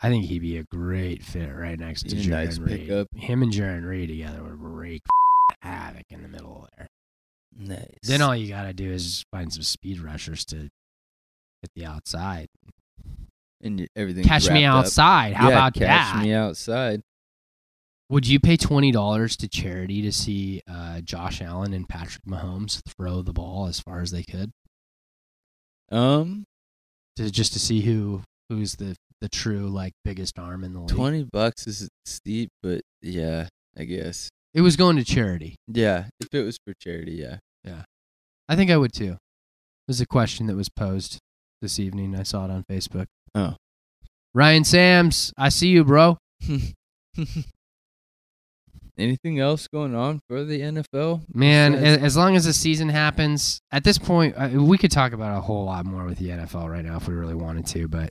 I 0.00 0.08
think 0.08 0.26
he'd 0.26 0.40
be 0.40 0.58
a 0.58 0.64
great 0.64 1.22
fit 1.22 1.48
right 1.48 1.78
next 1.78 2.08
to 2.08 2.16
He's 2.16 2.26
Jarran 2.26 2.30
nice 2.30 2.58
Reed. 2.58 2.80
pickup. 2.80 3.08
Him 3.16 3.42
and 3.42 3.52
Jarran 3.52 3.84
Reed 3.88 4.08
together 4.08 4.42
would 4.42 4.60
wreak 4.60 5.02
havoc 5.62 6.04
in 6.10 6.22
the 6.22 6.28
middle 6.28 6.68
there. 6.76 6.86
Nice. 7.56 7.98
Then 8.04 8.22
all 8.22 8.36
you 8.36 8.48
gotta 8.48 8.72
do 8.72 8.90
is 8.90 9.24
find 9.32 9.52
some 9.52 9.62
speed 9.64 10.00
rushers 10.00 10.44
to 10.46 10.56
hit 10.56 11.70
the 11.74 11.86
outside. 11.86 12.46
and 13.60 13.88
everything. 13.96 14.22
Catch 14.24 14.48
me 14.50 14.64
outside. 14.64 15.32
How 15.34 15.48
yeah, 15.48 15.54
about 15.54 15.74
catch 15.74 15.80
that? 15.80 16.12
Catch 16.12 16.22
me 16.22 16.32
outside. 16.32 17.02
Would 18.10 18.26
you 18.26 18.40
pay 18.40 18.56
twenty 18.56 18.90
dollars 18.90 19.36
to 19.38 19.48
charity 19.48 20.00
to 20.02 20.12
see 20.12 20.62
uh, 20.70 21.00
Josh 21.02 21.42
Allen 21.42 21.72
and 21.74 21.88
Patrick 21.88 22.24
Mahomes 22.26 22.80
throw 22.96 23.20
the 23.22 23.32
ball 23.34 23.66
as 23.66 23.80
far 23.80 24.00
as 24.00 24.10
they 24.10 24.22
could, 24.22 24.50
Um, 25.90 26.44
to 27.16 27.30
just 27.30 27.52
to 27.52 27.58
see 27.58 27.80
who 27.82 28.22
who's 28.48 28.76
the 28.76 28.96
the 29.20 29.28
true 29.28 29.68
like 29.68 29.92
biggest 30.04 30.38
arm 30.38 30.64
in 30.64 30.72
the 30.72 30.80
league? 30.80 30.88
twenty 30.88 31.24
bucks 31.30 31.66
is 31.66 31.88
steep, 32.06 32.48
but 32.62 32.80
yeah, 33.02 33.48
I 33.76 33.84
guess. 33.84 34.28
It 34.54 34.62
was 34.62 34.76
going 34.76 34.96
to 34.96 35.04
charity. 35.04 35.56
Yeah, 35.68 36.06
if 36.20 36.28
it 36.32 36.42
was 36.42 36.56
for 36.66 36.72
charity, 36.80 37.12
yeah. 37.12 37.38
Yeah, 37.64 37.82
I 38.48 38.56
think 38.56 38.70
I 38.70 38.76
would 38.78 38.92
too. 38.94 39.12
It 39.12 39.88
was 39.88 40.00
a 40.00 40.06
question 40.06 40.46
that 40.46 40.56
was 40.56 40.70
posed 40.70 41.18
this 41.60 41.78
evening. 41.78 42.16
I 42.16 42.22
saw 42.22 42.44
it 42.46 42.50
on 42.50 42.64
Facebook. 42.70 43.06
Oh. 43.34 43.56
Ryan 44.34 44.64
Sams, 44.64 45.32
I 45.36 45.48
see 45.50 45.68
you, 45.68 45.84
bro. 45.84 46.16
Anything 48.98 49.38
else 49.38 49.68
going 49.68 49.94
on 49.94 50.20
for 50.28 50.44
the 50.44 50.60
NFL? 50.60 51.22
Man, 51.32 51.72
Besides- 51.72 52.02
as 52.02 52.16
long 52.16 52.34
as 52.36 52.44
the 52.44 52.52
season 52.52 52.88
happens, 52.88 53.60
at 53.70 53.84
this 53.84 53.96
point, 53.96 54.34
uh, 54.36 54.48
we 54.62 54.76
could 54.76 54.90
talk 54.90 55.12
about 55.12 55.38
a 55.38 55.40
whole 55.40 55.64
lot 55.66 55.86
more 55.86 56.04
with 56.04 56.18
the 56.18 56.30
NFL 56.30 56.68
right 56.68 56.84
now 56.84 56.96
if 56.96 57.06
we 57.06 57.14
really 57.14 57.34
wanted 57.36 57.64
to. 57.66 57.86
But 57.86 58.10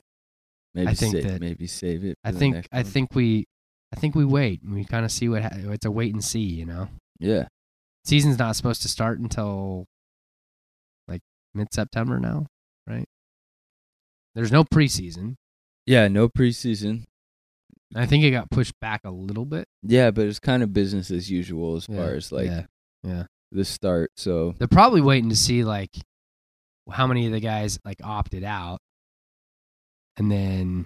maybe 0.74 0.88
I 0.88 0.94
think 0.94 1.12
save, 1.14 1.24
that- 1.24 1.40
maybe 1.40 1.66
save 1.66 2.04
it. 2.04 2.16
I 2.24 2.32
think 2.32 2.66
I 2.72 2.78
one. 2.78 2.84
think 2.84 3.14
we 3.14 3.44
I 3.92 3.96
think 3.96 4.14
we 4.14 4.24
wait. 4.24 4.60
We 4.66 4.84
kind 4.84 5.04
of 5.04 5.12
see 5.12 5.28
what 5.28 5.42
ha- 5.42 5.50
it's 5.52 5.84
a 5.86 5.90
wait 5.90 6.12
and 6.14 6.24
see. 6.24 6.40
You 6.40 6.64
know, 6.66 6.88
yeah. 7.18 7.48
season's 8.04 8.38
not 8.38 8.56
supposed 8.56 8.80
to 8.82 8.88
start 8.88 9.18
until 9.18 9.84
like 11.06 11.20
mid 11.54 11.68
September 11.72 12.18
now, 12.18 12.46
right? 12.86 13.06
There's 14.34 14.52
no 14.52 14.64
preseason. 14.64 15.34
Yeah, 15.86 16.08
no 16.08 16.28
preseason. 16.28 17.04
I 17.94 18.06
think 18.06 18.24
it 18.24 18.30
got 18.30 18.50
pushed 18.50 18.74
back 18.80 19.00
a 19.04 19.10
little 19.10 19.44
bit. 19.46 19.66
Yeah, 19.82 20.10
but 20.10 20.26
it's 20.26 20.38
kind 20.38 20.62
of 20.62 20.72
business 20.72 21.10
as 21.10 21.30
usual 21.30 21.76
as 21.76 21.86
Yeah, 21.88 21.96
far 21.96 22.14
as 22.14 22.30
like 22.32 22.50
yeah. 23.02 23.24
the 23.50 23.64
start. 23.64 24.10
So 24.16 24.54
They're 24.58 24.68
probably 24.68 25.00
waiting 25.00 25.30
to 25.30 25.36
see 25.36 25.64
like 25.64 25.90
how 26.90 27.06
many 27.06 27.26
of 27.26 27.32
the 27.32 27.40
guys 27.40 27.78
like 27.84 27.98
opted 28.04 28.44
out, 28.44 28.78
and 30.16 30.30
then 30.30 30.84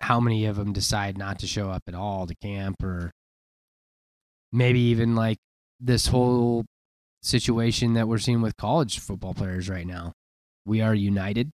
how 0.00 0.20
many 0.20 0.44
of 0.46 0.56
them 0.56 0.72
decide 0.72 1.16
not 1.18 1.38
to 1.40 1.46
show 1.46 1.70
up 1.70 1.82
at 1.88 1.94
all 1.94 2.26
to 2.26 2.34
camp, 2.42 2.82
or 2.82 3.10
maybe 4.52 4.80
even 4.80 5.14
like 5.14 5.38
this 5.80 6.06
whole 6.08 6.64
situation 7.22 7.94
that 7.94 8.06
we're 8.08 8.18
seeing 8.18 8.40
with 8.42 8.56
college 8.56 8.98
football 8.98 9.34
players 9.34 9.68
right 9.68 9.86
now. 9.86 10.12
We 10.66 10.80
are 10.82 10.94
united. 10.94 11.50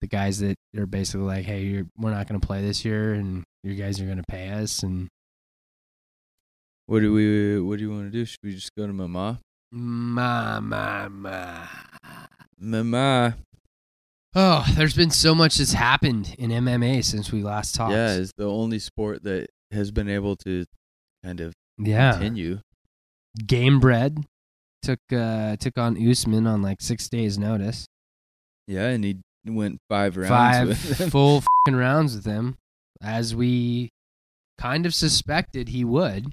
The 0.00 0.08
guys 0.08 0.38
that 0.40 0.56
are 0.76 0.86
basically 0.86 1.26
like, 1.26 1.46
"Hey, 1.46 1.62
you're, 1.62 1.86
we're 1.98 2.10
not 2.10 2.28
going 2.28 2.40
to 2.40 2.46
play 2.46 2.62
this 2.62 2.84
year, 2.84 3.14
and 3.14 3.44
you 3.62 3.74
guys 3.74 4.00
are 4.00 4.04
going 4.04 4.18
to 4.18 4.24
pay 4.28 4.50
us." 4.50 4.82
And 4.82 5.08
what 6.86 7.00
do 7.00 7.12
we? 7.12 7.60
What 7.60 7.78
do 7.78 7.84
you 7.84 7.90
want 7.90 8.04
to 8.04 8.10
do? 8.10 8.24
Should 8.24 8.38
we 8.42 8.54
just 8.54 8.74
go 8.76 8.86
to 8.86 8.92
Mama? 8.92 9.40
ma 9.72 10.60
ma 10.60 11.08
ma. 11.08 11.66
Mama. 12.58 13.36
Oh, 14.34 14.66
there's 14.74 14.94
been 14.94 15.10
so 15.10 15.34
much 15.34 15.56
that's 15.56 15.72
happened 15.72 16.34
in 16.38 16.50
MMA 16.50 17.04
since 17.04 17.32
we 17.32 17.42
last 17.42 17.74
talked. 17.74 17.92
Yeah, 17.92 18.14
it's 18.16 18.32
the 18.36 18.48
only 18.48 18.78
sport 18.78 19.22
that 19.24 19.48
has 19.72 19.90
been 19.90 20.08
able 20.08 20.36
to 20.36 20.64
kind 21.24 21.40
of 21.40 21.54
yeah. 21.78 22.12
continue. 22.12 22.60
Gamebred 23.42 24.24
took 24.82 25.00
uh 25.12 25.56
took 25.56 25.76
on 25.78 25.96
Usman 25.96 26.46
on 26.46 26.62
like 26.62 26.80
six 26.80 27.08
days' 27.08 27.38
notice. 27.38 27.86
Yeah, 28.66 28.88
and 28.88 29.04
he 29.04 29.18
went 29.54 29.80
five 29.88 30.16
rounds 30.16 30.28
Five 30.28 30.68
with 30.68 31.00
him. 31.00 31.10
full 31.10 31.42
fing 31.66 31.76
rounds 31.76 32.14
with 32.16 32.24
him, 32.24 32.56
as 33.00 33.34
we 33.34 33.90
kind 34.58 34.86
of 34.86 34.94
suspected 34.94 35.68
he 35.68 35.84
would. 35.84 36.32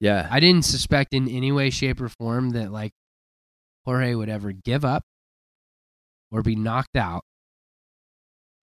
Yeah, 0.00 0.28
I 0.30 0.40
didn't 0.40 0.64
suspect 0.64 1.12
in 1.12 1.28
any 1.28 1.52
way, 1.52 1.70
shape, 1.70 2.00
or 2.00 2.08
form 2.08 2.50
that 2.50 2.72
like 2.72 2.92
Jorge 3.84 4.14
would 4.14 4.28
ever 4.28 4.52
give 4.52 4.84
up 4.84 5.02
or 6.32 6.42
be 6.42 6.56
knocked 6.56 6.96
out. 6.96 7.22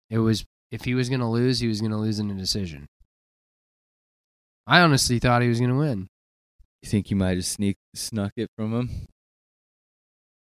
It 0.10 0.20
was 0.20 0.46
if 0.72 0.86
he 0.86 0.94
was 0.96 1.10
gonna 1.10 1.30
lose, 1.30 1.60
he 1.60 1.68
was 1.68 1.82
gonna 1.82 2.00
lose 2.00 2.20
in 2.20 2.32
a 2.32 2.36
decision. 2.36 2.88
I 4.66 4.82
honestly 4.82 5.20
thought 5.20 5.42
he 5.42 5.48
was 5.50 5.60
gonna 5.60 5.78
win. 5.78 6.08
you 6.82 6.90
think 6.90 7.10
you 7.10 7.16
might 7.16 7.38
have 7.38 7.46
sneak 7.46 7.78
snuck 7.96 8.32
it 8.36 8.50
from 8.58 8.74
him? 8.74 8.90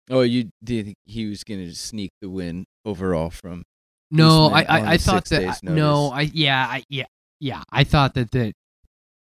Oh, 0.09 0.21
you 0.21 0.49
think 0.65 0.95
he 1.05 1.25
was 1.25 1.43
gonna 1.43 1.71
sneak 1.73 2.11
the 2.21 2.29
win 2.29 2.65
overall 2.85 3.29
from? 3.29 3.63
No, 4.11 4.47
I 4.47 4.61
Usman 4.61 4.81
on 4.81 4.87
I, 4.87 4.91
I 4.91 4.97
thought 4.97 5.25
that 5.25 5.63
no. 5.63 6.11
I 6.11 6.21
yeah, 6.21 6.67
I 6.69 6.83
yeah, 6.89 7.05
yeah. 7.39 7.63
I 7.71 7.83
thought 7.83 8.13
that 8.13 8.31
that 8.31 8.53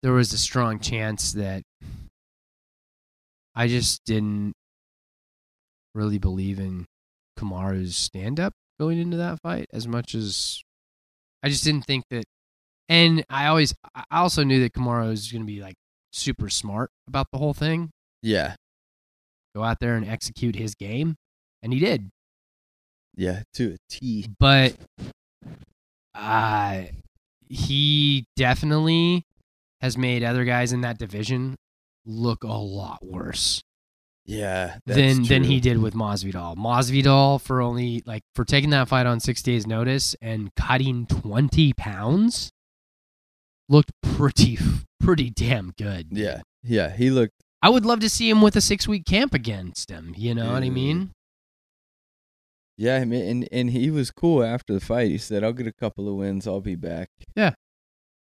there 0.02 0.14
was 0.14 0.34
a 0.34 0.38
strong 0.38 0.80
chance 0.80 1.34
that 1.34 1.64
I 3.56 3.68
just 3.68 4.04
didn't 4.06 4.54
really 5.94 6.18
believe 6.18 6.60
in 6.60 6.86
Kamaru's 7.40 7.96
stand 7.96 8.40
up 8.40 8.54
going 8.80 9.00
into 9.00 9.18
that 9.18 9.40
fight 9.42 9.68
as 9.72 9.88
much 9.88 10.14
as 10.14 10.62
I 11.42 11.50
just 11.50 11.64
didn't 11.64 11.86
think 11.86 12.04
that 12.10 12.26
and 12.90 13.24
I 13.30 13.48
always 13.48 13.74
I 13.96 14.04
also 14.12 14.44
knew 14.44 14.60
that 14.62 14.74
Kamaru 14.74 15.10
was 15.10 15.32
going 15.32 15.42
to 15.42 15.48
be 15.48 15.62
like 15.62 15.76
super 16.12 16.50
smart 16.50 16.92
about 17.08 17.28
the 17.32 17.38
whole 17.38 17.54
thing, 17.54 17.92
Yeah, 18.22 18.56
go 19.56 19.64
out 19.64 19.80
there 19.80 19.96
and 19.96 20.08
execute 20.08 20.56
his 20.56 20.76
game, 20.76 21.16
and 21.64 21.72
he 21.74 21.80
did. 21.80 22.10
yeah, 23.16 23.44
to 23.54 23.74
a 23.74 23.78
T. 23.90 24.28
but 24.40 24.76
uh 26.14 26.84
he 27.48 28.26
definitely 28.36 29.24
has 29.82 29.98
made 29.98 30.24
other 30.24 30.46
guys 30.46 30.74
in 30.74 30.82
that 30.82 30.98
division 30.98 31.56
look 32.06 32.44
a 32.44 32.48
lot 32.48 33.00
worse 33.06 33.62
Yeah, 34.26 34.78
that's 34.86 34.98
than 34.98 35.24
than 35.24 35.44
he 35.44 35.60
did 35.60 35.78
with 35.78 35.94
Masvidal. 35.94 36.56
Masvidal 36.58 37.40
for 37.42 37.62
only 37.62 38.02
like 38.06 38.24
for 38.34 38.46
taking 38.46 38.72
that 38.72 38.88
fight 38.88 39.06
on 39.06 39.20
6 39.20 39.42
days 39.44 39.68
notice 39.68 40.16
and 40.22 40.50
cutting 40.56 41.06
20 41.06 41.74
pounds 41.74 42.50
looked 43.70 43.92
pretty 44.02 44.58
pretty 45.00 45.30
damn 45.30 45.72
good. 45.78 46.08
Yeah, 46.12 46.42
yeah, 46.64 46.96
he 46.96 47.10
looked. 47.12 47.34
I 47.66 47.70
would 47.70 47.84
love 47.86 48.00
to 48.02 48.10
see 48.10 48.30
him 48.30 48.42
with 48.44 48.56
a 48.56 48.62
6 48.62 48.88
week 48.88 49.06
camp 49.06 49.34
against 49.34 49.90
him, 49.90 50.14
you 50.16 50.36
know 50.36 50.52
what 50.54 50.62
I 50.62 50.70
mean? 50.70 51.10
Yeah, 52.78 52.98
and 52.98 53.48
and 53.52 53.70
he 53.72 53.90
was 53.90 54.12
cool 54.12 54.44
after 54.44 54.74
the 54.74 54.80
fight. 54.82 55.10
He 55.10 55.18
said, 55.18 55.44
"I'll 55.44 55.54
get 55.54 55.66
a 55.66 55.74
couple 55.74 56.08
of 56.10 56.16
wins. 56.16 56.46
I'll 56.46 56.62
be 56.62 56.76
back." 56.76 57.10
Yeah. 57.36 57.54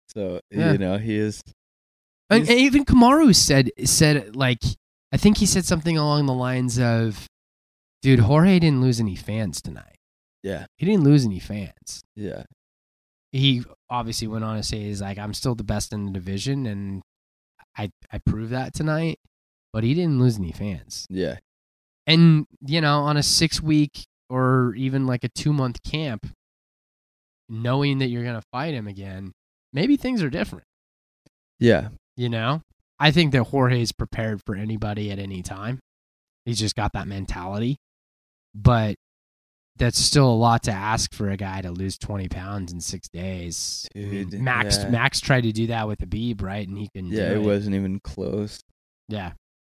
So 0.09 0.41
Yeah. 0.51 0.73
you 0.73 0.79
know 0.79 0.97
he 0.99 1.17
is. 1.17 1.43
And, 2.31 2.49
and 2.49 2.59
even 2.59 2.85
Kamaru 2.85 3.35
said 3.35 3.71
said 3.85 4.35
like 4.37 4.63
I 5.13 5.17
think 5.17 5.39
he 5.39 5.47
said 5.47 5.65
something 5.67 5.99
along 5.99 6.27
the 6.27 6.33
lines 6.49 6.79
of, 6.79 7.27
"Dude, 8.03 8.21
Jorge 8.21 8.59
didn't 8.61 8.81
lose 8.81 9.01
any 9.01 9.17
fans 9.17 9.61
tonight. 9.61 9.97
Yeah, 10.43 10.67
He 10.79 10.87
didn't 10.87 11.05
lose 11.05 11.25
any 11.27 11.41
fans. 11.41 12.03
yeah, 12.15 12.45
He 13.33 13.65
obviously 13.91 14.29
went 14.29 14.45
on 14.45 14.57
to 14.57 14.63
say 14.63 14.79
he's 14.85 15.03
like 15.03 15.19
I'm 15.19 15.35
still 15.35 15.57
the 15.57 15.65
best 15.75 15.93
in 15.93 16.07
the 16.07 16.13
division, 16.13 16.67
and 16.67 17.03
I 17.77 17.91
I 18.13 18.19
proved 18.19 18.53
that 18.53 18.75
tonight. 18.75 19.19
But 19.73 19.85
he 19.85 19.93
didn't 19.95 20.19
lose 20.19 20.39
any 20.39 20.53
fans. 20.53 21.07
yeah, 21.11 21.37
And 22.07 22.47
you 22.65 22.81
know, 22.81 23.01
on 23.01 23.17
a 23.19 23.23
six 23.23 23.61
week 23.63 24.05
or 24.31 24.75
even 24.75 25.07
like 25.07 25.23
a 25.23 25.29
two 25.29 25.53
month 25.53 25.83
camp, 25.83 26.27
knowing 27.49 27.99
that 27.99 28.07
you're 28.09 28.25
gonna 28.25 28.43
fight 28.53 28.75
him 28.75 28.87
again, 28.87 29.33
maybe 29.73 29.97
things 29.97 30.23
are 30.23 30.31
different. 30.31 30.65
yeah. 31.59 31.89
You 32.19 32.31
know, 32.31 32.63
I 32.99 33.11
think 33.11 33.33
that 33.33 33.43
Jorge's 33.43 33.93
prepared 33.93 34.41
for 34.47 34.55
anybody 34.55 35.11
at 35.11 35.19
any 35.19 35.43
time. 35.43 35.81
He's 36.47 36.59
just 36.59 36.75
got 36.75 36.95
that 36.95 37.07
mentality. 37.07 37.77
But 38.55 38.95
that's 39.79 39.99
still 39.99 40.29
a 40.31 40.35
lot 40.35 40.63
to 40.65 40.73
ask 40.73 41.13
for 41.15 41.31
a 41.31 41.37
guy 41.37 41.61
to 41.61 41.71
lose 41.71 41.99
20 41.99 42.29
pounds 42.29 42.73
in 42.73 42.81
six 42.81 43.09
days. 43.09 43.87
Dude, 43.95 44.33
Max 44.35 44.79
yeah. 44.79 44.89
Max 44.91 45.21
tried 45.21 45.43
to 45.43 45.53
do 45.53 45.67
that 45.69 45.87
with 45.89 45.99
Khabib, 45.99 46.43
right? 46.43 46.67
And 46.67 46.79
he 46.79 46.89
couldn't 46.95 47.13
Yeah, 47.13 47.35
do 47.35 47.41
it 47.41 47.45
wasn't 47.45 47.75
even 47.75 48.01
close. 48.01 48.61
Yeah. 49.09 49.33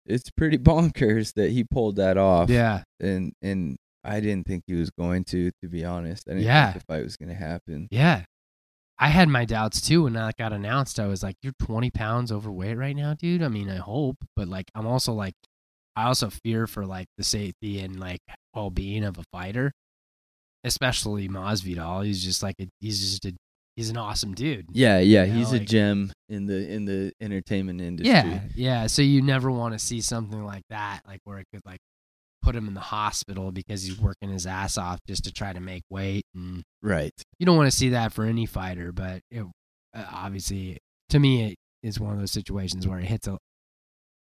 It's 0.06 0.30
pretty 0.30 0.58
bonkers 0.60 1.34
that 1.34 1.52
he 1.52 1.64
pulled 1.64 1.96
that 1.98 2.18
off. 2.18 2.50
Yeah. 2.50 2.84
and 3.00 3.34
and 3.42 3.78
I 4.04 4.20
didn't 4.22 4.48
think 4.48 4.64
he 4.68 4.76
was 4.76 4.90
going 4.92 5.26
to. 5.26 5.52
To 5.62 5.68
be 5.68 5.84
honest, 5.84 6.24
I 6.30 6.34
didn't 6.34 6.46
Yeah. 6.46 6.72
think 6.72 6.86
the 6.86 6.94
fight 6.94 7.04
was 7.04 7.18
going 7.18 7.30
to 7.30 7.36
happen. 7.36 7.88
Yeah. 7.92 8.24
I 9.00 9.10
had 9.10 9.28
my 9.30 9.46
doubts 9.46 9.82
too 9.82 10.04
when 10.04 10.14
that 10.14 10.38
got 10.38 10.54
announced. 10.54 11.00
I 11.00 11.08
was 11.08 11.22
like, 11.24 11.36
"You're 11.44 11.54
20 11.60 11.92
pounds 11.92 12.32
overweight 12.32 12.78
right 12.78 12.96
now, 12.96 13.14
dude." 13.14 13.44
I 13.44 13.48
mean, 13.48 13.70
I 13.70 13.76
hope, 13.78 14.18
but 14.36 14.48
like, 14.48 14.72
I'm 14.74 14.88
also 14.88 15.14
like, 15.14 15.34
I 15.96 16.06
also 16.06 16.30
fear 16.30 16.66
for 16.68 16.86
like 16.86 17.08
the 17.18 17.24
safety 17.24 17.80
and 17.80 18.00
like 18.00 18.22
well-being 18.56 19.04
of 19.04 19.18
a 19.20 19.24
fighter, 19.32 19.72
especially 20.64 21.28
Masvidal. 21.28 22.06
He's 22.06 22.24
just 22.24 22.44
like 22.44 22.56
a, 22.60 22.68
he's 22.80 23.00
just 23.00 23.26
a 23.26 23.34
he's 23.76 23.90
an 23.90 23.98
awesome 23.98 24.34
dude. 24.34 24.66
Yeah, 24.72 25.00
yeah, 25.00 25.24
You 25.24 25.34
know, 25.34 25.40
he's 25.40 25.54
a 25.54 25.60
gem 25.60 26.12
in 26.28 26.46
the 26.46 26.70
in 26.70 26.86
the 26.86 27.14
entertainment 27.22 27.80
industry. 27.80 28.12
Yeah, 28.12 28.42
yeah. 28.56 28.88
So 28.88 29.02
you 29.02 29.22
never 29.22 29.50
want 29.50 29.74
to 29.74 29.80
see 29.80 30.02
something 30.02 30.44
like 30.44 30.64
that, 30.70 31.02
like 31.08 31.20
where 31.24 31.40
it 31.40 31.46
could 31.54 31.62
like 31.66 31.80
put 32.42 32.56
him 32.56 32.68
in 32.68 32.74
the 32.74 32.80
hospital 32.80 33.52
because 33.52 33.84
he's 33.84 34.00
working 34.00 34.30
his 34.30 34.46
ass 34.46 34.78
off 34.78 35.00
just 35.08 35.24
to 35.26 35.34
try 35.34 35.54
to 35.54 35.60
make 35.60 35.84
weight 35.90 36.24
and 36.34 36.64
right. 36.82 37.12
you 37.40 37.46
don't 37.46 37.58
want 37.58 37.70
to 37.70 37.76
see 37.76 37.90
that 37.90 38.14
for 38.14 38.24
any 38.24 38.46
fighter, 38.46 38.94
but 38.94 39.20
it, 39.30 39.44
uh, 39.94 40.06
obviously, 40.14 40.78
to 41.10 41.20
me, 41.20 41.52
it 41.52 41.56
is 41.84 42.00
one 42.00 42.14
of 42.14 42.20
those 42.20 42.32
situations 42.32 42.88
where 42.88 43.00
it 43.00 43.06
hits 43.06 43.28
a. 43.28 43.38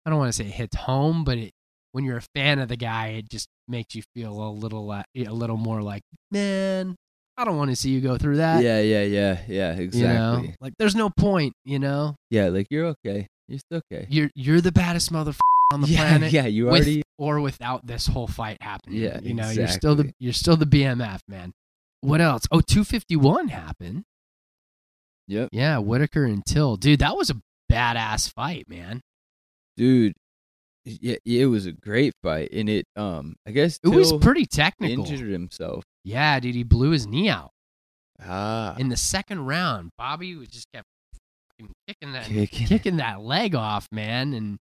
I 0.06 0.10
don't 0.10 0.19
want 0.19 0.30
to 0.30 0.34
say 0.34 0.45
it 0.45 0.52
hits 0.53 0.76
home, 0.76 1.23
but 1.23 1.38
it 1.38 1.52
when 1.91 2.03
you're 2.03 2.18
a 2.18 2.26
fan 2.35 2.60
of 2.60 2.69
the 2.69 2.77
guy, 2.77 3.07
it 3.07 3.30
just 3.30 3.48
makes 3.72 3.95
you 3.95 4.03
feel 4.14 4.31
a 4.43 4.52
little 4.52 4.91
uh, 4.91 5.03
a 5.18 5.23
little 5.31 5.57
more 5.57 5.81
like, 5.81 6.03
man, 6.30 6.95
I 7.38 7.45
don't 7.45 7.57
want 7.57 7.72
to 7.72 7.76
see 7.76 7.89
you 7.89 8.02
go 8.02 8.18
through 8.18 8.38
that. 8.38 8.61
yeah, 8.64 8.80
yeah, 8.81 9.03
yeah, 9.03 9.39
yeah. 9.48 9.72
Exactly. 9.73 9.99
You 10.02 10.07
know, 10.49 10.53
like 10.60 10.73
there's 10.77 10.95
no 10.95 11.10
point. 11.10 11.53
You 11.65 11.80
know, 11.80 12.15
Yeah, 12.30 12.49
like 12.49 12.68
you're 12.69 12.85
okay. 12.88 13.27
You're 13.48 13.60
still 13.60 13.81
okay. 13.91 14.06
you're 14.10 14.30
you're 14.35 14.61
the 14.61 14.72
baddest 14.72 15.11
motherfucker 15.11 15.39
on 15.73 15.81
the 15.81 15.88
yeah, 15.89 16.07
planet. 16.07 16.31
yeah. 16.31 16.45
You 16.45 16.65
with 16.65 16.73
already. 16.84 17.03
or 17.18 17.39
without 17.41 17.88
this 17.88 18.06
whole 18.07 18.27
fight 18.27 18.57
happening. 18.61 18.99
Yeah, 19.02 19.19
you 19.22 19.34
know, 19.34 19.49
you're 19.49 19.68
still 19.68 19.95
the 19.95 20.11
you're 20.19 20.34
still 20.34 20.56
the 20.57 20.65
BMF 20.65 21.19
man. 21.27 21.52
What 22.02 22.22
else? 22.22 22.43
Oh, 22.52 22.61
251 22.61 23.49
happened. 23.49 24.03
Yep, 25.27 25.49
Yeah, 25.52 25.77
Whitaker 25.77 26.26
and 26.26 26.45
Till. 26.45 26.76
Dude, 26.77 26.99
that 26.99 27.15
was 27.15 27.30
a 27.30 27.35
badass 27.72 28.31
fight, 28.34 28.65
man. 28.68 29.02
dude. 29.77 30.14
Yeah, 30.84 31.18
it 31.26 31.45
was 31.45 31.66
a 31.68 31.72
great 31.72 32.14
fight, 32.24 32.49
and 32.52 32.68
it. 32.70 32.86
Um, 32.95 33.36
I 33.48 33.52
guess 33.52 33.80
It 33.84 33.90
was 33.90 34.14
pretty 34.14 34.45
technical. 34.45 35.06
injured 35.06 35.30
himself. 35.32 35.84
Yeah, 36.03 36.40
dude, 36.40 36.56
he 36.56 36.64
blew 36.64 36.90
his 36.90 37.06
knee 37.06 37.30
out 37.30 37.52
Ah, 38.20 38.76
in 38.78 38.90
the 38.90 38.98
second 38.98 39.45
round. 39.45 39.91
Bobby 39.98 40.34
just 40.48 40.66
kept 40.74 40.88
kicking 41.88 42.14
that 42.14 42.26
kicking. 42.26 42.68
kicking 42.68 42.98
that 42.98 43.22
leg 43.22 43.53
off, 43.53 43.88
man. 43.91 44.34
And 44.34 44.58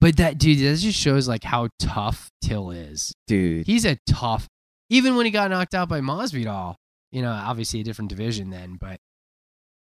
but 0.00 0.16
that 0.16 0.38
dude, 0.38 0.58
that 0.60 0.78
just 0.80 0.98
shows 0.98 1.28
like 1.28 1.44
how 1.44 1.68
tough 1.78 2.30
Till 2.42 2.70
is. 2.70 3.12
dude. 3.26 3.66
He's 3.66 3.84
a 3.84 3.98
tough. 4.06 4.46
Even 4.88 5.16
when 5.16 5.26
he 5.26 5.30
got 5.32 5.50
knocked 5.50 5.74
out 5.74 5.88
by 5.88 6.00
Masvidal, 6.00 6.74
you 7.10 7.20
know, 7.22 7.30
obviously 7.30 7.80
a 7.80 7.84
different 7.84 8.08
division 8.08 8.48
then, 8.50 8.76
but 8.80 8.98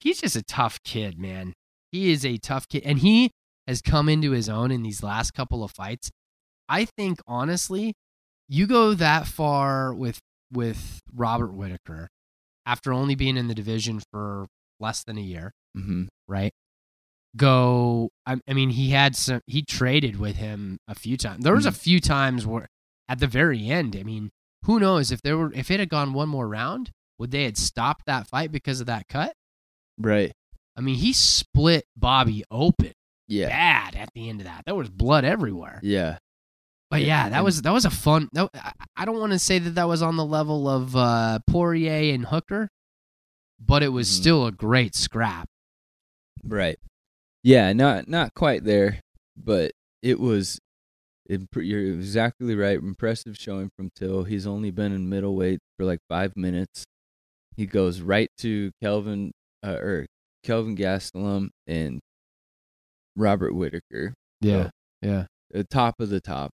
he's 0.00 0.20
just 0.20 0.36
a 0.36 0.42
tough 0.42 0.78
kid, 0.84 1.18
man. 1.18 1.54
He 1.92 2.10
is 2.12 2.24
a 2.26 2.36
tough 2.38 2.68
kid, 2.68 2.82
and 2.84 2.98
he 2.98 3.30
has 3.66 3.80
come 3.82 4.08
into 4.08 4.30
his 4.32 4.48
own 4.48 4.70
in 4.70 4.82
these 4.82 5.02
last 5.02 5.32
couple 5.32 5.64
of 5.64 5.70
fights. 5.70 6.10
I 6.68 6.84
think 6.84 7.20
honestly, 7.26 7.94
you 8.48 8.66
go 8.66 8.94
that 8.94 9.26
far 9.26 9.94
with 9.94 10.20
with 10.52 11.00
Robert 11.14 11.52
Whitaker 11.52 12.08
after 12.66 12.92
only 12.92 13.14
being 13.14 13.36
in 13.36 13.48
the 13.48 13.54
division 13.54 14.00
for 14.10 14.46
less 14.80 15.02
than 15.04 15.18
a 15.18 15.22
year, 15.22 15.52
mm-hmm. 15.76 16.04
right? 16.28 16.52
Go. 17.36 18.10
I, 18.26 18.36
I 18.48 18.52
mean, 18.52 18.70
he 18.70 18.90
had 18.90 19.16
some. 19.16 19.40
He 19.46 19.62
traded 19.62 20.18
with 20.20 20.36
him 20.36 20.78
a 20.86 20.94
few 20.94 21.16
times. 21.16 21.42
There 21.42 21.54
was 21.54 21.66
a 21.66 21.70
Mhm. 21.70 21.76
few 21.76 22.00
times 22.00 22.46
where, 22.46 22.68
at 23.08 23.18
the 23.18 23.26
very 23.26 23.68
end, 23.68 23.96
I 23.96 24.04
mean, 24.04 24.30
who 24.66 24.78
knows 24.78 25.10
if 25.10 25.20
there 25.22 25.36
were 25.36 25.52
if 25.52 25.70
it 25.70 25.80
had 25.80 25.88
gone 25.88 26.12
one 26.12 26.28
more 26.28 26.46
round, 26.48 26.90
would 27.18 27.32
they 27.32 27.44
had 27.44 27.58
stopped 27.58 28.06
that 28.06 28.28
fight 28.28 28.52
because 28.52 28.80
of 28.80 28.86
that 28.86 29.08
cut? 29.08 29.34
Right. 29.98 30.32
I 30.76 30.80
mean, 30.80 30.96
he 30.96 31.12
split 31.12 31.84
Bobby 31.96 32.44
open 32.52 32.92
Yeah. 33.28 33.48
bad 33.48 33.94
at 33.94 34.10
the 34.14 34.28
end 34.28 34.40
of 34.40 34.46
that. 34.46 34.62
There 34.66 34.74
was 34.74 34.88
blood 34.90 35.24
everywhere. 35.24 35.80
Yeah. 35.82 36.18
But 36.90 37.02
Yeah, 37.02 37.28
that 37.30 37.42
was 37.42 37.62
that 37.62 37.72
was 37.72 37.84
a 37.84 37.90
fun. 37.90 38.28
No, 38.32 38.48
I- 38.96 39.04
don't 39.04 39.18
want 39.18 39.32
to 39.32 39.38
say 39.38 39.58
that 39.58 39.70
that 39.76 39.88
was 39.88 40.02
on 40.02 40.16
the 40.16 40.24
level 40.24 40.68
of 40.68 40.94
uh, 40.94 41.38
Poirier 41.48 42.14
and 42.14 42.26
Hooker, 42.26 42.68
but 43.58 43.82
it 43.82 43.88
was 43.88 44.08
Mhm. 44.08 44.12
still 44.12 44.46
a 44.46 44.52
great 44.52 44.94
scrap. 44.94 45.48
Right. 46.44 46.78
Yeah, 47.42 47.72
not 47.72 48.08
not 48.08 48.34
quite 48.34 48.64
there, 48.64 49.00
but 49.36 49.72
it 50.02 50.20
was. 50.20 50.58
Imp- 51.30 51.48
you're 51.56 51.94
exactly 51.94 52.54
right. 52.54 52.78
Impressive 52.78 53.36
showing 53.38 53.70
from 53.76 53.88
Till. 53.96 54.24
He's 54.24 54.46
only 54.46 54.70
been 54.70 54.92
in 54.92 55.08
middleweight 55.08 55.58
for 55.78 55.86
like 55.86 56.00
five 56.08 56.36
minutes. 56.36 56.84
He 57.56 57.64
goes 57.66 58.02
right 58.02 58.28
to 58.38 58.70
Kelvin 58.82 59.32
uh, 59.62 59.78
or 59.80 60.06
Kelvin 60.42 60.76
Gastelum 60.76 61.48
and 61.66 62.00
Robert 63.16 63.54
Whitaker. 63.54 64.14
Yeah, 64.40 64.70
yeah, 65.02 65.26
the 65.50 65.64
top 65.64 66.00
of 66.00 66.08
the 66.10 66.20
top. 66.20 66.50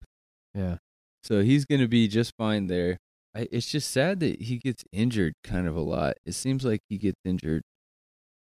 yeah. 0.54 0.78
So 1.24 1.42
he's 1.42 1.66
going 1.66 1.82
to 1.82 1.88
be 1.90 2.08
just 2.08 2.32
fine 2.38 2.68
there. 2.68 2.98
I, 3.36 3.48
it's 3.52 3.68
just 3.70 3.92
sad 3.92 4.22
that 4.22 4.42
he 4.44 4.58
gets 4.60 4.86
injured 4.94 5.34
kind 5.44 5.68
of 5.68 5.76
a 5.76 5.82
lot. 5.82 6.14
It 6.26 6.34
seems 6.36 6.64
like 6.64 6.80
he 6.88 6.98
gets 6.98 7.20
injured 7.26 7.64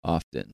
often. 0.04 0.54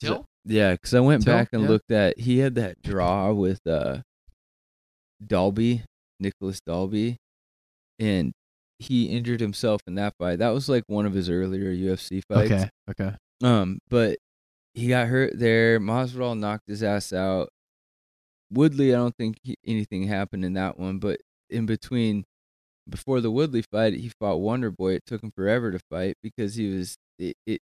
So- 0.00 0.08
Till? 0.08 0.24
yeah, 0.44 0.72
because 0.72 0.94
I 0.94 1.00
went 1.00 1.24
Till, 1.24 1.34
back 1.34 1.48
and 1.52 1.62
yeah. 1.62 1.68
looked 1.68 1.90
at 1.90 2.20
he 2.20 2.38
had 2.38 2.54
that 2.54 2.80
draw 2.82 3.32
with 3.32 3.58
uh 3.66 3.98
Dalby, 5.24 5.82
Nicolas 6.20 6.60
Dalby, 6.64 7.16
and 7.98 8.32
he 8.78 9.06
injured 9.06 9.40
himself 9.40 9.80
in 9.88 9.96
that 9.96 10.14
fight. 10.18 10.38
That 10.38 10.50
was 10.50 10.68
like 10.68 10.84
one 10.86 11.06
of 11.06 11.14
his 11.14 11.28
earlier 11.28 11.74
UFC 11.74 12.22
fights. 12.28 12.52
Okay, 12.52 12.68
okay. 12.90 13.16
Um, 13.42 13.78
but 13.88 14.18
he 14.74 14.88
got 14.88 15.08
hurt 15.08 15.38
there. 15.38 15.80
Masvidal 15.80 16.38
knocked 16.38 16.68
his 16.68 16.82
ass 16.82 17.12
out. 17.12 17.48
Woodley, 18.50 18.94
I 18.94 18.98
don't 18.98 19.16
think 19.16 19.38
he, 19.42 19.56
anything 19.66 20.04
happened 20.04 20.44
in 20.44 20.54
that 20.54 20.78
one, 20.78 20.98
but 20.98 21.20
in 21.50 21.66
between, 21.66 22.24
before 22.88 23.20
the 23.20 23.30
Woodley 23.30 23.62
fight, 23.62 23.94
he 23.94 24.08
fought 24.08 24.36
Wonder 24.36 24.70
Boy. 24.70 24.94
It 24.94 25.06
took 25.06 25.22
him 25.22 25.30
forever 25.30 25.70
to 25.70 25.78
fight 25.90 26.16
because 26.22 26.54
he 26.54 26.72
was 26.72 26.96
it. 27.18 27.36
it 27.46 27.60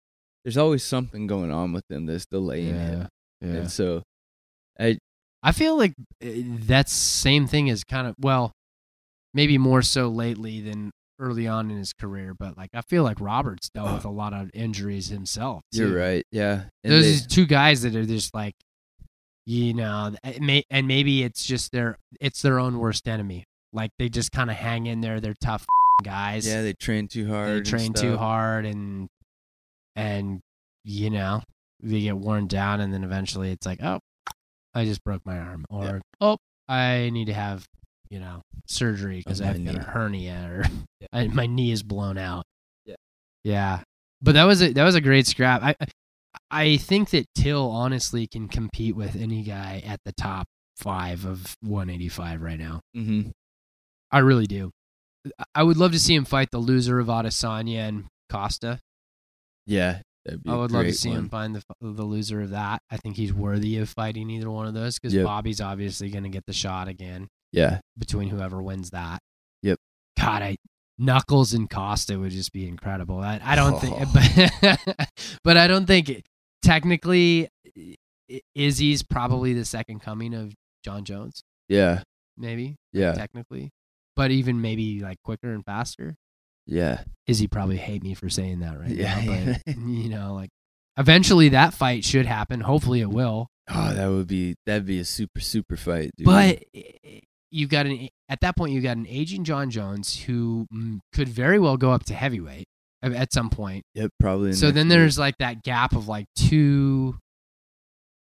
there's 0.45 0.57
always 0.57 0.85
something 0.85 1.27
going 1.27 1.51
on 1.51 1.73
with 1.73 1.85
him 1.91 2.07
that's 2.07 2.25
delaying 2.27 2.75
him, 2.75 3.09
yeah. 3.41 3.49
and 3.49 3.70
so 3.70 4.03
I 4.79 4.99
I 5.43 5.53
feel 5.53 5.77
like 5.77 5.95
uh, 6.25 6.29
that 6.66 6.89
same 6.89 7.47
thing 7.47 7.69
is 7.69 7.85
kind 7.85 8.07
of 8.07 8.15
well, 8.20 8.53
maybe 9.35 9.59
more 9.59 9.83
so 9.83 10.09
lately 10.09 10.61
than 10.61 10.93
early 11.19 11.47
on 11.47 11.70
in 11.70 11.77
his 11.78 11.93
career. 11.93 12.35
But 12.39 12.57
like, 12.57 12.70
I 12.74 12.82
feel 12.82 13.03
like 13.03 13.20
Roberts 13.20 13.70
dealt 13.70 13.93
with 13.93 14.07
oh. 14.07 14.11
a 14.11 14.12
lot 14.12 14.32
of 14.32 14.51
injuries 14.55 15.09
himself. 15.09 15.62
you're 15.73 15.97
right, 15.97 16.24
yeah. 16.31 16.65
And 16.85 16.93
Those 16.93 17.23
they- 17.23 17.35
two 17.35 17.47
guys 17.47 17.82
that 17.82 17.95
are 17.97 18.05
just 18.05 18.35
like, 18.35 18.55
you 19.47 19.74
know, 19.74 20.15
eh, 20.24 20.39
may, 20.40 20.65
and 20.70 20.86
maybe 20.86 21.23
it's 21.23 21.45
just 21.45 21.73
their 21.73 21.97
it's 22.20 22.43
their 22.43 22.59
own 22.59 22.78
worst 22.78 23.09
enemy. 23.09 23.45
Like 23.73 23.90
they 23.99 24.09
just 24.09 24.32
kind 24.32 24.51
of 24.51 24.57
hang 24.57 24.86
in 24.86 25.01
there. 25.01 25.20
They're 25.20 25.35
tough 25.40 25.65
guys. 26.03 26.47
yeah, 26.47 26.62
they 26.62 26.74
train 26.74 27.09
too 27.09 27.28
hard. 27.28 27.65
they 27.65 27.70
train 27.70 27.93
too 27.93 28.16
hard 28.16 28.66
and 28.66 29.09
and 29.97 30.40
you 30.85 31.11
know 31.11 31.43
they 31.82 32.01
get 32.01 32.16
worn 32.16 32.47
down 32.47 32.81
and 32.81 32.93
then 32.95 33.05
eventually 33.05 33.51
it's 33.51 33.66
like 33.66 33.82
oh 33.82 33.99
i 34.74 34.85
just 34.85 35.03
broke 35.05 35.24
my 35.27 35.36
arm 35.39 35.65
or 35.69 35.85
Yeah. 35.85 35.99
oh 36.20 36.36
i 36.69 37.11
need 37.12 37.27
to 37.27 37.35
have 37.35 37.66
you 38.10 38.18
know 38.20 38.43
surgery 38.66 39.18
because 39.18 39.40
i've 39.40 39.64
got 39.64 39.76
a 39.76 39.80
hernia 39.80 40.48
or 40.51 40.64
I, 41.12 41.26
my 41.28 41.47
knee 41.47 41.70
is 41.72 41.82
blown 41.82 42.18
out 42.18 42.44
Yeah. 42.86 42.94
yeah 43.44 43.80
but 44.22 44.32
that 44.35 44.44
was 44.44 44.62
a 44.62 44.72
that 44.72 44.85
was 44.85 44.94
a 44.94 45.01
great 45.01 45.26
scrap 45.26 45.62
i 45.62 45.74
I- 46.51 46.76
think 46.76 47.10
that 47.10 47.26
till 47.35 47.68
honestly 47.70 48.26
can 48.26 48.48
compete 48.48 48.94
with 48.97 49.16
any 49.16 49.43
guy 49.43 49.82
at 49.86 50.01
the 50.05 50.12
top 50.12 50.47
five 50.76 51.24
of 51.24 51.55
185 51.62 52.43
right 52.43 52.59
now 52.59 52.80
Mhm. 52.97 53.32
i 54.12 54.18
really 54.18 54.47
do 54.47 54.70
I- 55.55 55.62
would 55.62 55.76
love 55.76 55.93
to 55.93 55.98
see 56.01 56.14
him 56.14 56.24
fight 56.24 56.51
the 56.52 56.59
loser 56.59 56.98
of 56.98 57.09
adesanya 57.09 57.89
and 57.89 58.05
costa 58.30 58.78
Yeah, 59.66 60.01
I 60.47 60.56
would 60.56 60.70
love 60.70 60.85
to 60.86 60.93
see 60.93 61.09
one. 61.10 61.18
him 61.18 61.28
find 61.28 61.55
the 61.56 61.62
the 61.80 62.05
loser 62.05 62.40
of 62.43 62.51
that. 62.51 62.80
I 62.90 62.97
think 62.98 63.16
he's 63.16 63.32
worthy 63.32 63.78
of 63.78 63.89
fighting 63.90 64.28
either 64.30 64.51
one 64.51 64.66
of 64.66 64.74
those 64.74 64.98
because 64.98 65.12
Yep. 65.14 65.24
Bobby's 65.24 65.60
obviously 65.60 66.09
going 66.10 66.24
to 66.24 66.30
get 66.30 66.44
the 66.47 66.52
shot 66.55 66.89
again 66.89 67.28
Yeah, 67.53 67.81
between 67.97 68.29
whoever 68.29 68.62
wins 68.62 68.91
that. 68.91 69.20
Yep. 69.62 69.79
God, 70.19 70.43
I 70.43 70.57
Knuckles 70.99 71.55
and 71.55 71.70
Costa 71.70 72.19
would 72.19 72.33
just 72.33 72.53
be 72.53 72.66
incredible. 72.66 73.20
I, 73.20 73.41
I 73.43 73.55
don't 73.55 73.81
think, 73.81 73.95
Oh. 73.99 74.77
but, 74.93 75.09
but 75.45 75.57
I 75.57 75.66
don't 75.69 75.87
think 75.87 76.09
it, 76.11 76.27
technically 76.62 77.49
Izzy's 78.55 79.03
probably 79.03 79.53
the 79.55 79.65
second 79.65 80.01
coming 80.01 80.35
of 80.35 80.53
Jon 80.85 81.05
Jones. 81.05 81.43
yeah, 81.69 82.03
maybe 82.37 82.77
Yeah. 82.93 83.12
technically, 83.12 83.70
but 84.16 84.31
even 84.31 84.61
maybe 84.61 85.01
like 85.01 85.19
quicker 85.23 85.53
and 85.53 85.65
faster. 85.65 86.16
Yeah. 86.66 87.05
Izzy 87.27 87.47
probably 87.47 87.79
hate 87.79 88.03
me 88.03 88.12
for 88.15 88.29
saying 88.29 88.61
that 88.61 88.79
right 88.79 88.91
Yeah. 88.91 89.20
now, 89.25 89.55
but 89.66 89.77
you 89.79 90.09
know, 90.11 90.35
like 90.35 90.51
eventually 90.99 91.51
that 91.51 91.73
fight 91.75 92.05
should 92.05 92.27
happen. 92.27 92.61
Hopefully 92.61 93.01
it 93.01 93.09
will. 93.11 93.49
Oh, 93.70 93.95
that 93.95 94.09
would 94.09 94.27
be 94.27 94.55
that'd 94.66 94.85
be 94.87 94.99
a 94.99 95.05
super 95.05 95.41
super 95.41 95.77
fight, 95.77 96.11
dude. 96.16 96.27
But 96.27 96.65
you 97.51 97.66
got 97.66 97.87
an 97.87 98.09
at 98.29 98.41
that 98.41 98.57
point 98.57 98.73
you 98.73 98.81
got 98.81 98.97
an 98.97 99.07
aging 99.07 99.45
Jon 99.45 99.70
Jones 99.70 100.20
who 100.23 100.66
mm, 100.73 100.99
could 101.12 101.29
very 101.29 101.59
well 101.59 101.77
go 101.77 101.93
up 101.93 102.05
to 102.07 102.15
heavyweight 102.15 102.66
at- 103.03 103.33
some 103.33 103.49
point. 103.51 103.85
yep, 103.95 104.11
probably. 104.20 104.53
So 104.53 104.70
then 104.70 104.89
year. 104.89 104.99
there's 105.01 105.19
like 105.19 105.37
that 105.39 105.62
gap 105.62 105.93
of 105.95 106.09
like 106.09 106.27
two. 106.37 107.16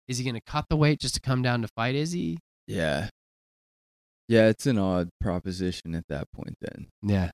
Is 0.09 0.19
he 0.19 0.25
going 0.25 0.35
to 0.35 0.41
cut 0.47 0.67
the 0.71 0.77
weight 0.77 1.01
just 1.01 1.15
to 1.15 1.21
come 1.21 1.43
down 1.43 1.63
to 1.63 1.69
fight 1.77 1.95
Izzy? 1.95 2.39
yeah, 2.67 3.09
yeah, 4.29 4.47
it's 4.49 4.67
an 4.67 4.79
odd 4.79 5.09
proposition 5.21 5.95
at 5.95 6.05
that 6.09 6.31
point. 6.33 6.55
Then 6.61 6.89
Yeah, 7.03 7.31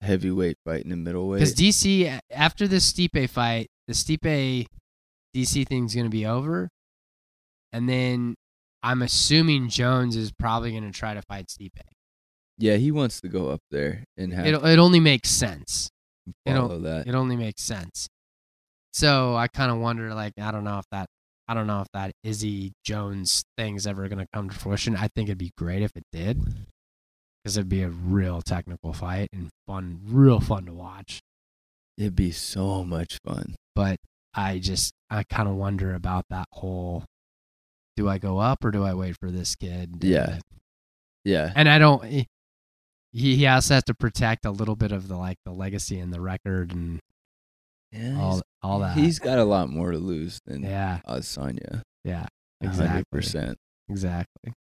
heavyweight 0.00 0.56
fight 0.64 0.82
in 0.82 0.90
the 0.90 0.96
middleweight. 0.96 1.40
because 1.40 1.54
DC 1.54 2.18
after 2.30 2.66
this 2.66 2.90
Stipe 2.92 3.28
fight, 3.30 3.68
the 3.86 3.92
Stipe 3.94 4.66
DC 5.36 5.66
thing's 5.68 5.94
going 5.94 6.06
to 6.06 6.10
be 6.10 6.26
over, 6.26 6.68
and 7.72 7.88
then 7.88 8.34
I'm 8.82 9.02
assuming 9.02 9.68
Jones 9.68 10.16
is 10.16 10.32
probably 10.32 10.70
going 10.72 10.90
to 10.90 10.96
try 10.98 11.14
to 11.14 11.22
fight 11.22 11.46
Stipe. 11.48 11.70
yeah, 12.58 12.76
he 12.76 12.90
wants 12.90 13.20
to 13.22 13.28
go 13.28 13.48
up 13.48 13.60
there 13.70 14.04
and 14.16 14.32
have 14.32 14.46
It 14.46 14.54
it 14.54 14.78
only 14.78 15.00
makes 15.00 15.28
sense. 15.30 15.90
to 16.46 16.52
it'll- 16.52 16.80
that. 16.80 17.06
It 17.06 17.14
only 17.14 17.36
makes 17.36 17.62
sense. 17.62 18.08
So 18.92 19.36
I 19.36 19.48
kind 19.48 19.70
of 19.70 19.78
wonder, 19.78 20.12
like, 20.14 20.32
I 20.38 20.50
don't 20.50 20.64
know 20.64 20.78
if 20.78 20.84
that, 20.90 21.06
I 21.46 21.54
don't 21.54 21.66
know 21.66 21.80
if 21.80 21.86
that 21.94 22.12
Izzy 22.24 22.72
Jones 22.84 23.44
thing's 23.56 23.86
ever 23.86 24.08
going 24.08 24.18
to 24.18 24.26
come 24.34 24.50
to 24.50 24.56
fruition. 24.58 24.96
I 24.96 25.08
think 25.14 25.28
it'd 25.28 25.38
be 25.38 25.52
great 25.56 25.82
if 25.82 25.92
it 25.96 26.04
did, 26.12 26.38
because 27.42 27.56
it'd 27.56 27.68
be 27.68 27.82
a 27.82 27.88
real 27.88 28.42
technical 28.42 28.92
fight 28.92 29.28
and 29.32 29.48
fun, 29.66 30.00
real 30.04 30.40
fun 30.40 30.66
to 30.66 30.72
watch. 30.72 31.20
It'd 31.96 32.16
be 32.16 32.30
so 32.32 32.82
much 32.84 33.18
fun. 33.24 33.54
But 33.76 33.96
I 34.34 34.58
just, 34.58 34.92
I 35.08 35.22
kind 35.24 35.48
of 35.48 35.54
wonder 35.54 35.94
about 35.94 36.24
that 36.30 36.46
whole. 36.52 37.04
Do 37.96 38.08
I 38.08 38.18
go 38.18 38.38
up 38.38 38.64
or 38.64 38.70
do 38.70 38.84
I 38.84 38.94
wait 38.94 39.16
for 39.18 39.30
this 39.30 39.54
kid? 39.56 39.96
Yeah. 40.02 40.38
Yeah, 41.24 41.52
and 41.54 41.68
I 41.68 41.78
don't. 41.78 42.02
He, 42.04 42.26
he 43.12 43.46
also 43.46 43.74
has 43.74 43.84
to 43.84 43.94
protect 43.94 44.46
a 44.46 44.50
little 44.50 44.76
bit 44.76 44.90
of 44.90 45.06
the 45.08 45.16
like 45.16 45.36
the 45.44 45.52
legacy 45.52 45.98
and 45.98 46.12
the 46.14 46.20
record 46.20 46.72
and 46.72 46.98
yeah 47.92 48.18
all 48.18 48.40
all 48.62 48.78
that. 48.78 48.96
He's 48.96 49.18
got 49.18 49.38
a 49.38 49.44
lot 49.44 49.68
more 49.68 49.90
to 49.90 49.98
lose 49.98 50.40
than 50.46 50.62
yeah, 50.62 51.00
Adesanya. 51.06 51.82
yeah, 52.04 52.26
exactly. 52.62 53.02
percent. 53.12 53.58
Exactly. 53.90 54.54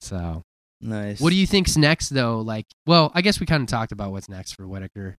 So, 0.00 0.42
Nice. 0.80 1.20
what 1.20 1.30
do 1.30 1.36
you 1.36 1.46
think's 1.46 1.76
next 1.76 2.08
though? 2.08 2.40
Like, 2.40 2.66
well, 2.86 3.12
I 3.14 3.22
guess 3.22 3.38
we 3.38 3.46
kind 3.46 3.62
of 3.62 3.68
talked 3.68 3.92
about 3.92 4.10
what's 4.10 4.28
next 4.28 4.52
for 4.54 4.66
Whitaker. 4.66 5.16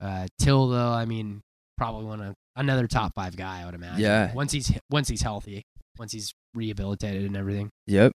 Uh, 0.00 0.26
Till 0.38 0.68
though, 0.68 0.92
I 0.92 1.04
mean, 1.04 1.42
probably 1.76 2.06
one 2.06 2.22
of 2.22 2.34
another 2.56 2.86
top 2.86 3.12
five 3.14 3.36
guy, 3.36 3.60
I 3.60 3.66
would 3.66 3.74
imagine. 3.74 4.00
Yeah. 4.00 4.32
Once 4.32 4.52
he's 4.52 4.72
once 4.90 5.08
he's 5.08 5.20
healthy, 5.22 5.62
once 5.98 6.12
he's 6.12 6.32
rehabilitated 6.54 7.24
and 7.24 7.36
everything. 7.36 7.70
Yep. 7.86 8.12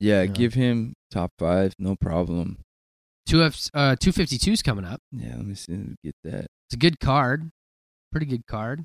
Yeah, 0.00 0.22
Yeah. 0.22 0.26
give 0.26 0.54
him 0.54 0.94
top 1.10 1.32
five, 1.38 1.74
no 1.78 1.96
problem. 1.96 2.58
Two 3.26 3.42
F 3.42 3.68
uh 3.74 3.96
two 3.96 4.12
fifty 4.12 4.38
two's 4.38 4.62
coming 4.62 4.84
up. 4.84 5.00
Yeah, 5.12 5.36
let 5.36 5.44
me 5.46 5.54
see. 5.54 5.72
Let 5.72 5.88
me 5.88 5.94
get 6.02 6.14
that. 6.24 6.46
It's 6.66 6.74
a 6.74 6.78
good 6.78 6.98
card, 7.00 7.50
pretty 8.10 8.26
good 8.26 8.46
card. 8.46 8.84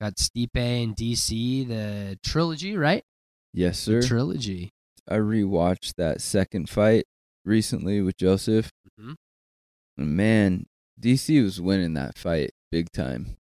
Got 0.00 0.14
Stipe 0.16 0.56
and 0.56 0.96
DC, 0.96 1.68
the 1.68 2.18
trilogy, 2.24 2.76
right? 2.76 3.04
Yes, 3.52 3.78
sir. 3.78 4.00
Trilogy. 4.02 4.70
I 5.06 5.16
rewatched 5.16 5.94
that 5.96 6.20
second 6.20 6.68
fight 6.70 7.04
recently 7.44 8.00
with 8.00 8.16
Joseph. 8.16 8.70
Mhm. 8.98 9.14
Man, 9.98 10.66
DC 10.98 11.42
was 11.42 11.60
winning 11.60 11.94
that 11.94 12.16
fight 12.16 12.50
big 12.70 12.90
time. 12.92 13.36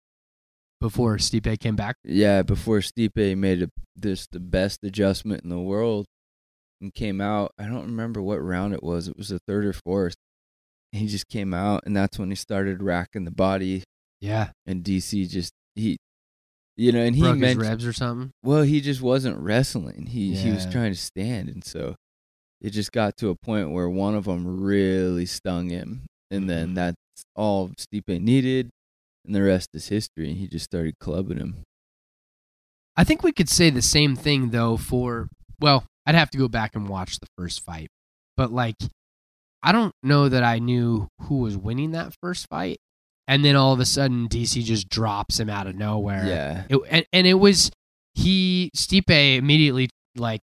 Before 0.86 1.18
Stipe 1.18 1.60
came 1.60 1.76
back. 1.76 1.96
Yeah, 2.04 2.44
before 2.44 2.78
Stipe 2.80 3.36
made 3.36 3.64
a, 3.64 3.70
this 3.96 4.28
the 4.32 4.40
best 4.40 4.84
adjustment 4.84 5.44
in 5.44 5.50
the 5.50 5.60
world 5.60 6.06
and 6.80 6.94
came 6.94 7.20
out. 7.22 7.54
I 7.58 7.64
don't 7.66 7.88
remember 7.88 8.22
what 8.22 8.36
round 8.38 8.76
it 8.76 8.84
was. 8.84 9.08
It 9.08 9.18
was 9.18 9.30
the 9.30 9.40
third 9.48 9.66
or 9.66 9.74
fourth. 9.74 10.14
He 10.92 11.08
just 11.08 11.28
came 11.28 11.56
out, 11.56 11.82
and 11.88 11.98
that's 11.98 12.20
when 12.20 12.30
he 12.30 12.36
started 12.36 12.84
racking 12.84 13.26
the 13.26 13.32
body. 13.32 13.82
Yeah. 14.22 14.52
And 14.68 14.84
DC 14.84 15.28
just 15.28 15.54
he, 15.74 15.98
you 16.78 16.92
know, 16.92 17.02
and 17.02 17.16
he 17.16 17.22
Broke 17.24 17.34
his 17.38 17.42
mentioned 17.42 17.68
ribs 17.68 17.86
or 17.88 17.94
something. 17.94 18.30
Well, 18.44 18.62
he 18.62 18.80
just 18.80 19.02
wasn't 19.02 19.40
wrestling. 19.40 20.06
He 20.06 20.36
he 20.36 20.52
was 20.52 20.68
trying 20.68 20.94
to 20.94 21.00
stand, 21.00 21.50
and 21.50 21.64
so 21.64 21.96
it 22.62 22.70
just 22.70 22.92
got 22.92 23.18
to 23.18 23.30
a 23.30 23.36
point 23.36 23.72
where 23.72 23.90
one 23.90 24.14
of 24.14 24.26
them 24.26 24.62
really 24.62 25.26
stung 25.26 25.70
him, 25.70 26.04
and 26.30 26.48
then 26.48 26.70
Mhm. 26.70 26.76
that's 26.76 26.96
all 27.36 27.70
Stipe 27.70 28.22
needed, 28.22 28.70
and 29.26 29.36
the 29.36 29.44
rest 29.44 29.70
is 29.74 29.88
history. 29.88 30.30
And 30.30 30.38
he 30.38 30.48
just 30.48 30.66
started 30.66 30.96
clubbing 31.00 31.38
him. 31.38 31.64
I 32.96 33.04
think 33.04 33.24
we 33.24 33.32
could 33.32 33.50
say 33.50 33.70
the 33.70 33.82
same 33.82 34.16
thing 34.16 34.50
though 34.50 34.78
for 34.78 35.28
well, 35.60 35.86
I'd 36.06 36.16
have 36.16 36.30
to 36.32 36.38
go 36.38 36.48
back 36.48 36.76
and 36.76 36.88
watch 36.88 37.20
the 37.20 37.28
first 37.38 37.64
fight. 37.64 37.90
But 38.38 38.52
like 38.52 38.76
I 39.64 39.72
don't 39.72 39.94
know 40.04 40.30
that 40.30 40.44
I 40.44 40.60
knew 40.60 41.08
who 41.24 41.40
was 41.40 41.58
winning 41.58 41.92
that 41.92 42.14
first 42.22 42.48
fight. 42.50 42.78
And 43.28 43.44
then 43.44 43.56
all 43.56 43.74
of 43.74 43.80
a 43.80 43.86
sudden 43.86 44.30
DC 44.30 44.64
just 44.64 44.88
drops 44.88 45.40
him 45.40 45.50
out 45.50 45.66
of 45.66 45.76
nowhere. 45.76 46.26
Yeah, 46.26 46.64
It, 46.70 46.80
and, 46.90 47.06
and 47.12 47.28
it 47.28 47.34
was 47.34 47.72
he 48.14 48.70
Stipe 48.76 49.38
immediately 49.38 49.90
like 50.16 50.42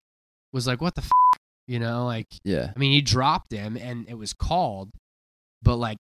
was 0.52 0.66
like 0.66 0.80
what 0.80 0.94
the 0.94 1.02
f-? 1.02 1.10
you 1.66 1.78
know 1.78 2.04
like 2.04 2.26
yeah, 2.44 2.72
I 2.74 2.78
mean 2.78 2.92
he 2.92 3.00
dropped 3.00 3.52
him 3.52 3.76
and 3.76 4.06
it 4.08 4.18
was 4.18 4.32
called 4.32 4.90
but 5.62 5.76
like 5.76 5.96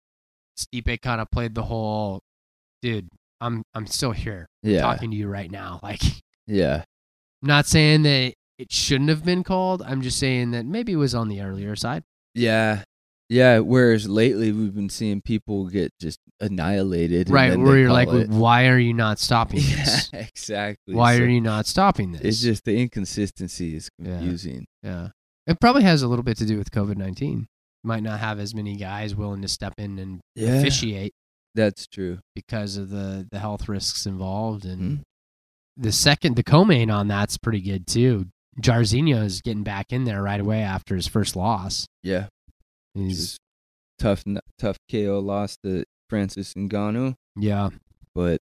Stipe 0.57 1.01
kind 1.01 1.21
of 1.21 1.29
played 1.31 1.55
the 1.55 1.63
whole 1.63 2.19
dude 2.81 3.07
I'm 3.39 3.63
I'm 3.73 3.87
still 3.87 4.11
here 4.11 4.47
yeah, 4.63 4.81
talking 4.81 5.11
to 5.11 5.17
you 5.17 5.27
right 5.27 5.49
now 5.51 5.79
like 5.83 6.01
yeah, 6.47 6.83
I'm 7.41 7.47
not 7.47 7.65
saying 7.65 8.03
that 8.03 8.33
it 8.59 8.71
shouldn't 8.71 9.09
have 9.09 9.23
been 9.23 9.43
called. 9.43 9.81
I'm 9.81 10.01
just 10.01 10.19
saying 10.19 10.51
that 10.51 10.65
maybe 10.65 10.91
it 10.91 10.97
was 10.97 11.15
on 11.15 11.29
the 11.29 11.41
earlier 11.41 11.75
side. 11.75 12.03
yeah, 12.35 12.83
yeah. 13.29 13.59
Whereas 13.59 14.07
lately 14.07 14.51
we've 14.51 14.75
been 14.75 14.89
seeing 14.89 15.21
people 15.21 15.67
get 15.67 15.91
just 15.99 16.19
annihilated, 16.39 17.29
Right, 17.29 17.57
where 17.57 17.77
you're 17.77 17.91
like, 17.91 18.09
it. 18.09 18.29
why 18.29 18.67
are 18.67 18.77
you 18.77 18.93
not 18.93 19.17
stopping 19.17 19.59
yeah, 19.63 19.77
this? 19.77 20.09
exactly. 20.13 20.93
Why 20.93 21.17
So 21.17 21.23
are 21.23 21.27
you 21.27 21.41
not 21.41 21.65
stopping 21.65 22.11
this? 22.11 22.21
It's 22.21 22.41
just 22.41 22.65
the 22.65 22.77
inconsistency 22.79 23.75
is 23.75 23.89
Yeah. 23.97 24.17
confusing. 24.17 24.65
yeah. 24.83 25.09
It 25.47 25.59
probably 25.59 25.83
has 25.83 26.03
a 26.03 26.07
little 26.07 26.23
bit 26.23 26.37
to 26.37 26.45
do 26.45 26.57
with 26.57 26.69
COVID 26.71 26.97
nineteen. 26.97 27.47
Might 27.83 28.03
not 28.03 28.19
have 28.19 28.39
as 28.39 28.53
many 28.53 28.75
guys 28.75 29.15
willing 29.15 29.41
to 29.41 29.47
step 29.47 29.73
in 29.79 29.97
and 29.97 30.19
Yeah, 30.35 30.55
officiate 30.59 31.13
that's 31.55 31.87
true. 31.87 32.19
because 32.35 32.77
of 32.77 32.89
the 32.89 33.27
the 33.31 33.39
health 33.39 33.67
risks 33.69 34.05
involved. 34.05 34.65
And 34.65 34.99
Mhm. 34.99 35.01
the 35.77 35.91
second, 35.91 36.35
the 36.35 36.43
co-main 36.43 36.89
on 36.89 37.07
that's 37.07 37.37
pretty 37.37 37.61
good 37.61 37.87
too. 37.87 38.27
Jairzinho 38.61 39.23
is 39.23 39.41
getting 39.41 39.63
back 39.63 39.91
in 39.93 40.03
there 40.03 40.21
right 40.21 40.39
away 40.39 40.61
after 40.61 40.95
his 40.95 41.07
first 41.07 41.35
loss. 41.35 41.85
Yeah. 42.03 42.27
He's 42.93 43.37
tough, 43.97 44.23
tough 44.59 44.77
KO 44.91 45.19
loss 45.19 45.55
to 45.63 45.85
Francis 46.09 46.53
Ngannou, 46.55 47.15
yeah, 47.37 47.69
but 48.13 48.41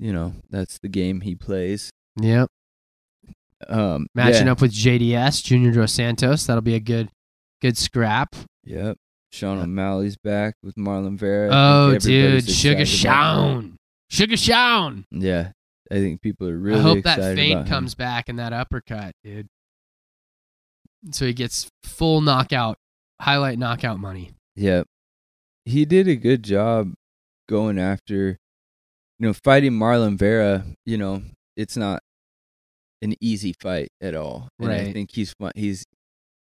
you 0.00 0.12
know 0.12 0.34
that's 0.50 0.78
the 0.80 0.88
game 0.88 1.20
he 1.20 1.36
plays. 1.36 1.90
yep. 2.20 2.48
Um, 3.68 4.06
matching 4.16 4.46
yeah, 4.46 4.52
up 4.52 4.60
with 4.60 4.72
JDS 4.72 5.40
Junior 5.44 5.70
Dos 5.70 5.92
Santos. 5.92 6.46
That'll 6.46 6.62
be 6.62 6.74
a 6.74 6.80
good, 6.80 7.08
good 7.60 7.78
scrap. 7.78 8.34
Yep. 8.64 8.96
Sean 9.32 9.58
O'Malley's 9.58 10.16
back 10.18 10.54
with 10.62 10.74
Marlon 10.76 11.16
Vera. 11.16 11.48
Oh, 11.50 11.98
dude, 11.98 12.48
Sugar 12.48 12.80
excited 12.80 12.80
about 12.80 12.80
that. 12.80 12.86
Sean, 12.86 13.76
Sugar 14.10 14.36
Sean. 14.36 15.04
Yeah, 15.10 15.52
I 15.90 15.94
think 15.94 16.20
people 16.20 16.46
are 16.48 16.56
really. 16.56 16.78
I 16.78 16.82
hope 16.82 17.02
that 17.04 17.34
feint 17.34 17.66
comes 17.66 17.94
back 17.94 18.28
in 18.28 18.36
that 18.36 18.52
uppercut, 18.52 19.14
dude. 19.24 19.48
So 21.10 21.24
he 21.24 21.32
gets 21.32 21.68
full 21.82 22.20
knockout, 22.20 22.76
highlight 23.20 23.58
knockout 23.58 23.98
money. 23.98 24.32
Yep. 24.56 24.86
He 25.64 25.84
did 25.86 26.08
a 26.08 26.16
good 26.16 26.42
job 26.42 26.92
going 27.48 27.78
after, 27.78 28.38
you 29.18 29.26
know, 29.26 29.32
fighting 29.32 29.72
Marlon 29.72 30.18
Vera. 30.18 30.64
You 30.84 30.98
know, 30.98 31.22
it's 31.56 31.76
not 31.76 32.02
an 33.00 33.14
easy 33.20 33.54
fight 33.60 33.88
at 34.00 34.14
all. 34.14 34.48
And 34.60 34.70
I 34.70 34.92
think 34.92 35.10
he's. 35.12 35.34
He's 35.54 35.86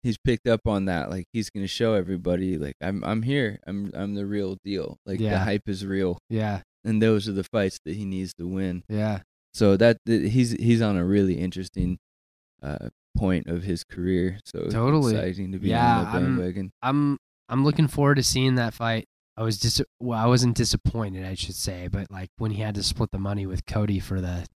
he's 0.03 0.17
picked 0.19 0.47
up 0.47 0.67
on 0.67 0.87
that. 0.87 1.11
Like 1.11 1.27
he's 1.33 1.51
gonna 1.51 1.67
show 1.67 1.95
everybody, 1.95 2.57
like 2.59 2.77
I'm 2.81 3.03
I'm 3.05 3.23
here. 3.23 3.59
I'm 3.67 3.91
I'm 3.95 4.15
the 4.15 4.27
real 4.27 4.57
deal. 4.65 4.97
Like 5.07 5.19
the 5.19 5.39
hype 5.39 5.69
is 5.69 5.85
real, 5.87 6.19
Yeah, 6.29 6.63
and 6.85 7.03
those 7.03 7.29
are 7.29 7.33
the 7.33 7.45
fights 7.45 7.79
that 7.85 7.95
he 7.97 8.05
needs 8.05 8.33
to 8.35 8.47
win. 8.47 8.83
yeah, 8.89 9.21
So 9.55 9.77
that 9.77 9.99
that- 10.07 10.29
he's 10.29 10.53
he's 10.53 10.81
on 10.83 10.97
a 10.97 11.05
really 11.05 11.35
interesting 11.39 11.99
uh, 12.63 12.89
point 13.17 13.47
of 13.49 13.63
his 13.65 13.85
career. 13.85 14.39
So 14.45 14.69
Totally. 14.69 15.15
exciting 15.17 15.53
to 15.53 15.59
be 15.59 15.69
Yeah, 15.69 15.99
on 15.99 16.05
the 16.05 16.11
I'm- 16.11 16.23
bandwagon. 16.37 16.71
I'm 16.83 17.19
I'm 17.49 17.65
looking 17.65 17.89
forward 17.89 18.17
to 18.17 18.23
seeing 18.23 18.55
that 18.57 18.75
fight. 18.75 19.07
I 19.37 19.43
was 19.43 19.59
dis- 19.59 19.83
well, 20.01 20.19
I 20.19 20.27
wasn't 20.27 20.55
disappointed, 20.57 21.25
I 21.25 21.35
should 21.35 21.55
say, 21.55 21.89
but 21.89 22.11
like 22.11 22.29
when 22.39 22.51
he 22.51 22.61
had 22.63 22.75
to 22.75 22.83
split 22.83 23.11
the 23.11 23.19
money 23.19 23.47
with 23.47 23.65
Cody 23.67 23.99
for 23.99 24.21
the 24.21 24.47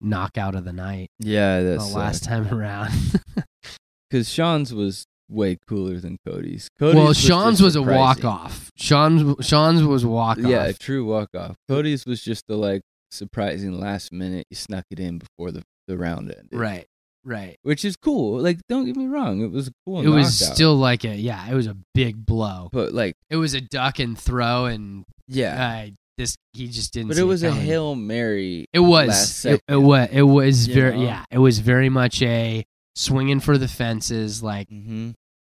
knockout 0.00 0.54
of 0.54 0.64
the 0.64 0.72
night. 0.72 1.08
Yeah, 1.18 1.62
that's 1.62 1.90
the 1.92 1.98
last 1.98 2.24
time 2.24 2.46
around. 2.54 2.92
because 4.10 4.28
Sean's 4.28 4.74
was 4.74 5.06
way 5.28 5.56
cooler 5.68 5.98
than 6.00 6.18
Cody's. 6.26 6.68
Cody's 6.78 6.96
well, 6.96 7.06
was 7.08 7.18
Sean's 7.18 7.62
was 7.62 7.76
a 7.76 7.82
walk 7.82 8.24
off. 8.24 8.70
Sean's 8.76 9.46
Sean's 9.46 9.82
was 9.82 10.04
walk 10.04 10.38
off. 10.38 10.44
Yeah, 10.44 10.64
a 10.64 10.72
true 10.72 11.04
walk 11.04 11.30
off. 11.36 11.56
Cody's 11.68 12.04
was 12.04 12.22
just 12.22 12.44
the 12.48 12.56
like 12.56 12.82
surprising 13.10 13.78
last 13.78 14.12
minute. 14.12 14.46
You 14.50 14.56
snuck 14.56 14.84
it 14.90 15.00
in 15.00 15.18
before 15.18 15.50
the 15.52 15.62
the 15.86 15.96
round 15.96 16.30
ended. 16.30 16.48
right, 16.52 16.86
right. 17.24 17.56
which 17.62 17.84
is 17.84 17.96
cool. 17.96 18.40
Like, 18.40 18.58
don't 18.68 18.86
get 18.86 18.96
me 18.96 19.06
wrong, 19.06 19.42
it 19.42 19.50
was 19.50 19.68
a 19.68 19.72
cool. 19.84 20.00
It 20.00 20.08
was 20.08 20.40
knockout. 20.40 20.54
still 20.56 20.76
like 20.76 21.04
a 21.04 21.14
yeah. 21.14 21.50
It 21.50 21.54
was 21.54 21.66
a 21.66 21.76
big 21.94 22.24
blow. 22.24 22.68
but 22.72 22.92
like, 22.92 23.14
It 23.28 23.36
was 23.36 23.54
a 23.54 23.60
duck 23.60 23.98
and 23.98 24.18
throw, 24.18 24.66
and 24.66 25.04
yeah, 25.26 25.86
uh, 25.86 25.90
this 26.18 26.36
he 26.52 26.68
just 26.68 26.92
didn't. 26.92 27.08
but 27.08 27.16
see 27.16 27.22
it 27.22 27.26
was 27.26 27.42
a 27.42 27.50
coming. 27.50 27.64
hail 27.64 27.94
mary. 27.94 28.66
It 28.72 28.80
was. 28.80 29.08
last 29.08 29.44
It, 29.44 29.60
it 29.68 29.76
was. 29.76 30.08
It 30.12 30.22
was 30.22 30.68
you 30.68 30.74
very. 30.74 31.02
Yeah. 31.02 31.24
It 31.30 31.38
was 31.38 31.58
very 31.60 31.88
much 31.88 32.22
a 32.22 32.64
swinging 33.00 33.40
for 33.40 33.56
the 33.58 33.68
fences. 33.68 34.42
Like, 34.42 34.68
Mm-hmm. 34.68 35.10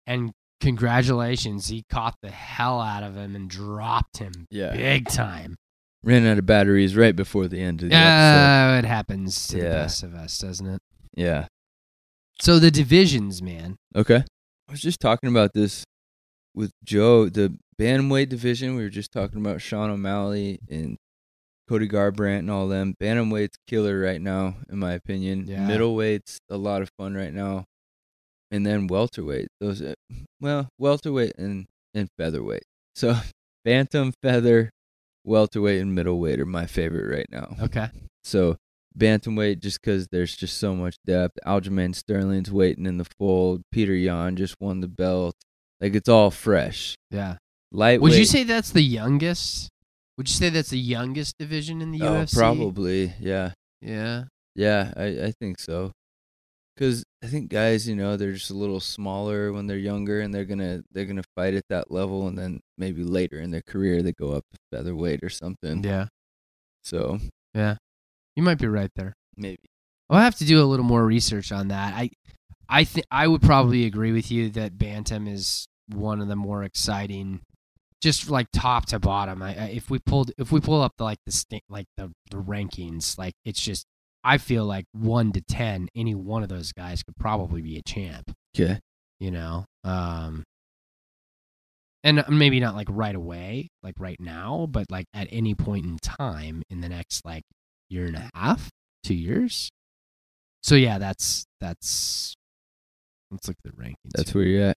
and 0.07 0.33
congratulations, 0.61 1.69
he 1.69 1.85
caught 1.91 2.17
the 2.23 2.31
hell 2.31 2.81
out 2.81 3.03
of 3.03 3.17
him 3.17 3.35
and 3.37 3.49
dropped 3.51 4.19
him 4.19 4.47
Yeah, 4.51 4.73
big 4.75 5.09
time. 5.09 5.57
ran 6.03 6.27
out 6.27 6.39
of 6.39 6.47
batteries 6.47 6.97
right 6.97 7.15
before 7.15 7.49
the 7.49 7.61
end 7.61 7.83
of 7.83 7.89
the 7.91 7.95
episode. 7.95 8.07
Yeah, 8.07 8.79
it 8.79 8.85
happens 8.85 9.47
to 9.49 9.57
the 9.57 9.63
best 9.63 10.03
of 10.03 10.15
us, 10.15 10.39
doesn't 10.39 10.67
it? 10.67 10.81
Yeah. 11.17 11.47
So 12.41 12.59
the 12.59 12.71
divisions, 12.71 13.41
man. 13.43 13.77
Okay. 13.95 14.25
I 14.69 14.73
was 14.73 14.81
just 14.81 15.01
talking 15.01 15.29
about 15.31 15.53
this 15.55 15.85
with 16.55 16.71
Joe. 16.85 17.29
The 17.29 17.57
bantamweight 17.81 18.29
division. 18.29 18.75
We 18.77 18.83
were 18.83 18.89
just 18.91 19.13
talking 19.13 19.39
about 19.39 19.61
Sean 19.61 19.91
O'Malley 19.91 20.59
and 20.69 20.97
Cody 21.69 21.89
Garbrandt 21.89 22.41
and 22.41 22.51
all 22.51 22.69
them. 22.69 22.95
Bantamweight's 23.01 23.57
killer 23.67 23.99
right 23.99 24.21
now, 24.21 24.57
in 24.69 24.79
my 24.79 24.93
opinion. 24.93 25.47
Yeah. 25.47 25.67
Middleweight's 25.67 26.39
a 26.51 26.57
lot 26.57 26.83
of 26.83 26.91
fun 26.99 27.15
right 27.15 27.33
now, 27.33 27.65
and 28.51 28.67
then 28.67 28.87
welterweight. 28.87 29.49
Those, 29.61 29.83
uh, 29.83 29.95
well, 30.41 30.69
welterweight 30.79 31.39
and 31.39 31.67
and 31.95 32.09
featherweight. 32.19 32.65
So 32.97 33.17
bantam, 33.65 34.13
feather, 34.23 34.71
welterweight, 35.25 35.83
and 35.83 35.97
middleweight 35.97 36.39
are 36.39 36.47
my 36.47 36.67
favorite 36.67 37.13
right 37.13 37.27
now. 37.29 37.57
Okay. 37.61 37.89
So 38.23 38.55
bantamweight, 38.97 39.59
just 39.59 39.81
because 39.81 40.07
there's 40.13 40.37
just 40.37 40.59
so 40.59 40.77
much 40.77 40.95
depth. 41.05 41.37
Aljamain 41.45 41.93
Sterling's 41.93 42.53
waiting 42.53 42.87
in 42.87 42.99
the 42.99 43.07
fold. 43.19 43.63
Petr 43.75 44.01
Yan 44.01 44.37
just 44.37 44.55
won 44.61 44.81
the 44.81 44.87
belt. 44.87 45.35
Like 45.81 45.97
it's 45.97 46.09
all 46.09 46.31
fresh. 46.31 46.95
Yeah. 47.11 47.39
Lightweight. 47.73 48.13
Would 48.13 48.19
you 48.19 48.25
say 48.25 48.45
that's 48.45 48.71
the 48.71 48.83
youngest? 48.83 49.69
Would 50.17 50.29
you 50.29 50.35
say 50.35 50.49
that's 50.49 50.71
the 50.71 50.79
youngest 50.79 51.37
division 51.39 51.81
in 51.83 51.91
the 51.91 52.03
Oh, 52.03 52.13
UFC? 52.13 52.37
probably. 52.37 53.13
Yeah. 53.19 53.53
Yeah. 53.81 54.25
Yeah, 54.55 54.93
I, 54.97 55.05
I 55.27 55.31
think 55.33 55.59
so. 55.59 55.91
Because 56.77 57.05
I 57.23 57.27
think 57.29 57.51
guys, 57.51 57.89
you 57.89 57.95
know, 57.97 58.17
they're 58.17 58.33
just 58.33 58.51
a 58.51 58.55
little 58.55 58.81
smaller 58.81 59.53
when 59.53 59.67
they're 59.67 59.77
younger, 59.79 60.21
and 60.21 60.33
they're 60.35 60.45
gonna 60.45 60.83
they're 60.93 61.05
gonna 61.05 61.23
fight 61.37 61.55
at 61.55 61.65
that 61.69 61.91
level, 61.91 62.27
and 62.29 62.37
then 62.39 62.61
maybe 62.79 63.03
later 63.05 63.39
in 63.41 63.51
their 63.53 63.63
career 63.63 64.03
they 64.03 64.13
go 64.13 64.33
up 64.33 64.45
to 64.53 64.59
featherweight 64.73 65.23
or 65.23 65.29
something. 65.31 65.83
Yeah. 65.85 66.07
So 66.83 67.19
Yeah, 67.55 67.77
You 68.37 68.43
might 68.43 68.59
be 68.59 68.67
right 68.67 68.91
there. 68.97 69.15
maybe. 69.37 69.59
I'll 70.11 70.21
have 70.21 70.35
to 70.37 70.45
do 70.45 70.63
a 70.63 70.67
little 70.67 70.85
more 70.85 71.05
research 71.05 71.51
on 71.53 71.69
that. 71.69 71.95
I, 71.95 72.11
I 72.69 72.85
think 72.85 73.07
I 73.11 73.27
would 73.29 73.43
probably 73.43 73.87
agree 73.87 74.13
with 74.13 74.31
you 74.31 74.51
that 74.51 74.77
bantam 74.77 75.27
is 75.29 75.67
one 75.89 76.21
of 76.21 76.29
the 76.29 76.37
more 76.37 76.63
exciting, 76.65 77.41
just 78.05 78.31
like 78.31 78.47
top 78.53 78.87
to 78.87 78.99
bottom. 79.01 79.43
I, 79.43 79.49
I 79.49 79.65
if 79.71 79.91
we 79.91 79.99
pulled 79.99 80.31
if 80.39 80.53
we 80.53 80.61
pull 80.61 80.83
up 80.83 80.93
the 80.99 81.05
like 81.05 81.19
the 81.27 81.61
like 81.69 81.87
the 81.97 82.13
the 82.31 82.37
rankings, 82.37 83.19
like 83.19 83.33
it's 83.45 83.61
just 83.61 83.87
I 84.23 84.39
feel 84.39 84.67
like 84.67 84.85
one 84.93 85.33
to 85.33 85.41
ten, 85.41 85.89
any 85.97 86.15
one 86.15 86.43
of 86.43 86.51
those 86.51 86.73
guys 86.73 87.03
could 87.03 87.17
probably 87.17 87.63
be 87.63 87.79
a 87.79 87.83
champ. 87.83 88.31
Okay. 88.55 88.79
You 89.19 89.31
know, 89.31 89.65
um, 89.85 90.45
and 92.03 92.23
maybe 92.29 92.61
not 92.61 92.75
like 92.75 92.89
right 92.91 93.15
away, 93.15 93.69
like 93.83 93.95
right 93.99 94.21
now, 94.21 94.69
but 94.71 94.91
like 94.91 95.07
at 95.15 95.27
any 95.31 95.55
point 95.55 95.87
in 95.87 95.97
time 95.99 96.63
in 96.69 96.83
the 96.83 96.89
next 96.91 97.25
like 97.25 97.45
year 97.89 98.05
and 98.05 98.17
a 98.17 98.31
half, 98.35 98.69
two 99.03 99.15
years. 99.15 99.71
So 100.63 100.75
yeah, 100.75 100.99
that's 100.99 101.47
that's 101.61 102.35
let's 103.31 103.49
look 103.49 103.57
at 103.65 103.73
the 103.73 103.83
rankings. 103.83 104.13
That's 104.15 104.33
here. 104.33 104.41
where 104.43 104.49
you're 104.49 104.69
at. 104.69 104.77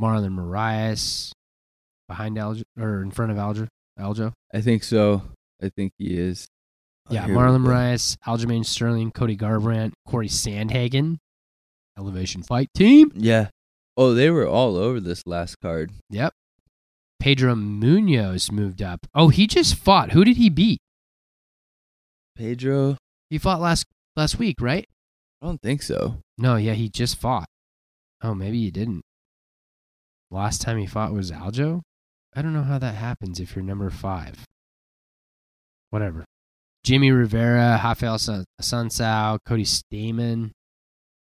Marlon 0.00 0.32
Moraes 0.36 1.32
behind 2.08 2.38
or 2.38 3.02
in 3.02 3.10
front 3.10 3.32
of 3.32 3.38
Aljo. 3.38 3.68
Aljo. 3.98 4.32
I 4.52 4.60
think 4.60 4.84
so. 4.84 5.22
I 5.62 5.70
think 5.70 5.92
he 5.98 6.18
is. 6.18 6.46
Yeah, 7.08 7.26
Marlon. 7.26 7.64
Moraes, 7.64 8.16
Aljamain 8.26 8.64
Sterling, 8.64 9.12
Cody 9.12 9.36
Garbrandt, 9.36 9.92
Cory 10.06 10.28
Sandhagen, 10.28 11.16
Elevation 11.98 12.42
Fight 12.42 12.68
Team. 12.74 13.12
Yeah. 13.14 13.48
Oh, 13.96 14.12
they 14.12 14.28
were 14.30 14.46
all 14.46 14.76
over 14.76 15.00
this 15.00 15.26
last 15.26 15.56
card. 15.62 15.92
Yep. 16.10 16.32
Pedro 17.18 17.54
Munhoz 17.54 18.52
moved 18.52 18.82
up. 18.82 19.06
Oh, 19.14 19.28
he 19.28 19.46
just 19.46 19.74
fought. 19.76 20.12
Who 20.12 20.24
did 20.24 20.36
he 20.36 20.50
beat? 20.50 20.80
Pedro, 22.36 22.98
He 23.30 23.38
fought 23.38 23.60
last 23.60 23.86
last 24.14 24.38
week, 24.38 24.56
right? 24.60 24.86
I 25.40 25.46
don't 25.46 25.60
think 25.62 25.80
so. 25.82 26.18
No, 26.36 26.56
yeah, 26.56 26.74
he 26.74 26.90
just 26.90 27.18
fought. 27.18 27.46
Oh, 28.22 28.34
maybe 28.34 28.60
he 28.60 28.70
didn't. 28.70 29.02
Last 30.36 30.60
time 30.60 30.76
he 30.76 30.86
fought 30.86 31.14
was 31.14 31.30
Aljo? 31.32 31.80
I 32.34 32.42
don't 32.42 32.52
know 32.52 32.62
how 32.62 32.78
that 32.78 32.94
happens 32.94 33.40
if 33.40 33.56
you're 33.56 33.64
number 33.64 33.88
five. 33.88 34.44
Whatever. 35.88 36.26
Jimmy 36.84 37.10
Rivera, 37.10 37.80
Rafael 37.82 38.18
Sun- 38.18 38.44
Sunsao, 38.60 39.38
Cody 39.46 39.64
Stamann, 39.64 40.50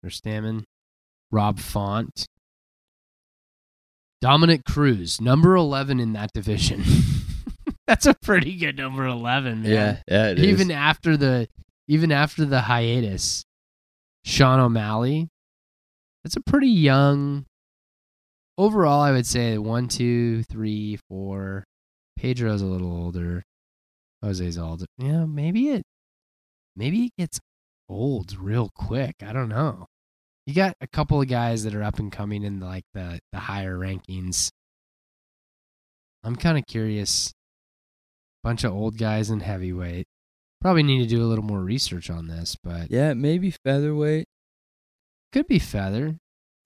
or 0.03 0.09
Stamann, 0.09 0.63
Rob 1.31 1.59
Font, 1.59 2.25
Dominick 4.19 4.65
Cruz, 4.65 5.21
number 5.21 5.55
11 5.55 5.99
in 5.99 6.13
that 6.13 6.31
division. 6.33 6.83
That's 7.87 8.07
a 8.07 8.15
pretty 8.15 8.55
good 8.57 8.77
number 8.77 9.05
11, 9.05 9.61
man 9.61 9.71
Yeah, 9.71 9.97
yeah, 10.07 10.31
it 10.31 10.39
is. 10.39 10.45
even 10.45 10.71
after 10.71 11.17
the 11.17 11.47
even 11.87 12.11
after 12.11 12.45
the 12.45 12.61
hiatus, 12.61 13.43
Sean 14.25 14.59
O'Malley, 14.59 15.27
that's 16.23 16.37
a 16.37 16.41
pretty 16.41 16.69
young. 16.69 17.45
Overall, 18.57 19.01
I 19.01 19.11
would 19.11 19.25
say 19.25 19.57
one, 19.57 19.87
two, 19.87 20.43
three, 20.43 20.99
four. 21.09 21.63
Pedro's 22.17 22.61
a 22.61 22.65
little 22.67 22.91
older. 22.91 23.43
Jose's 24.21 24.57
older. 24.57 24.85
Yeah, 24.97 25.25
maybe 25.25 25.69
it, 25.69 25.83
maybe 26.75 27.05
it 27.05 27.11
gets 27.17 27.39
old 27.89 28.37
real 28.37 28.69
quick. 28.75 29.15
I 29.25 29.33
don't 29.33 29.49
know. 29.49 29.87
You 30.45 30.53
got 30.53 30.75
a 30.81 30.87
couple 30.87 31.21
of 31.21 31.27
guys 31.27 31.63
that 31.63 31.73
are 31.73 31.83
up 31.83 31.99
and 31.99 32.11
coming 32.11 32.43
in 32.43 32.59
like 32.59 32.83
the 32.93 33.19
the 33.31 33.39
higher 33.39 33.77
rankings. 33.77 34.49
I'm 36.23 36.35
kind 36.35 36.57
of 36.57 36.65
curious. 36.67 37.31
Bunch 38.43 38.63
of 38.63 38.73
old 38.73 38.97
guys 38.97 39.29
in 39.29 39.39
heavyweight. 39.39 40.05
Probably 40.61 40.83
need 40.83 40.99
to 41.03 41.15
do 41.15 41.23
a 41.23 41.27
little 41.27 41.43
more 41.43 41.61
research 41.61 42.09
on 42.09 42.27
this, 42.27 42.55
but 42.61 42.91
yeah, 42.91 43.13
maybe 43.13 43.53
featherweight. 43.65 44.25
could 45.31 45.47
be 45.47 45.59
Feather. 45.59 46.17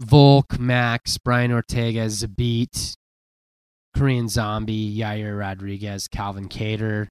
Volk, 0.02 0.60
Max, 0.60 1.18
Brian 1.18 1.52
Ortega, 1.52 2.06
Zabit, 2.06 2.96
Korean 3.96 4.30
Zombie, 4.30 4.96
Yair 4.96 5.38
Rodriguez, 5.38 6.08
Calvin 6.08 6.50
Kattar, 6.50 7.08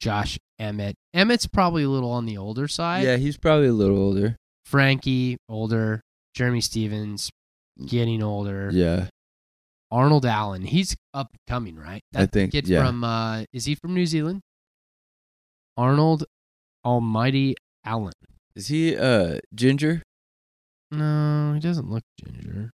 Josh 0.00 0.38
Emmett. 0.58 0.94
Emmett's 1.14 1.46
probably 1.46 1.82
a 1.82 1.88
little 1.88 2.10
on 2.10 2.26
the 2.26 2.38
older 2.38 2.68
side. 2.68 3.04
Yeah, 3.04 3.16
he's 3.16 3.36
probably 3.36 3.68
a 3.68 3.72
little 3.72 3.98
older. 3.98 4.36
Frankie, 4.64 5.36
older. 5.48 6.00
Jeremy 6.34 6.62
Stephens, 6.62 7.30
getting 7.86 8.22
older. 8.22 8.70
Yeah, 8.72 9.08
Arnold 9.92 10.24
Allen, 10.24 10.62
he's 10.62 10.96
up 11.12 11.28
and 11.32 11.40
coming, 11.46 11.76
right? 11.76 12.02
I 12.14 12.24
think, 12.24 12.52
kid 12.52 12.66
yeah. 12.66 12.82
from 12.82 13.04
uh 13.04 13.44
is 13.52 13.66
he 13.66 13.74
from 13.74 13.92
New 13.92 14.06
Zealand? 14.06 14.40
Arnold 15.76 16.24
Almighty 16.84 17.54
Allen. 17.84 18.14
is 18.56 18.68
he 18.68 18.96
uh 18.96 19.38
ginger? 19.54 20.02
No, 20.92 21.52
he 21.54 21.60
doesn't 21.60 21.90
look 21.90 22.04
ginger. 22.22 22.70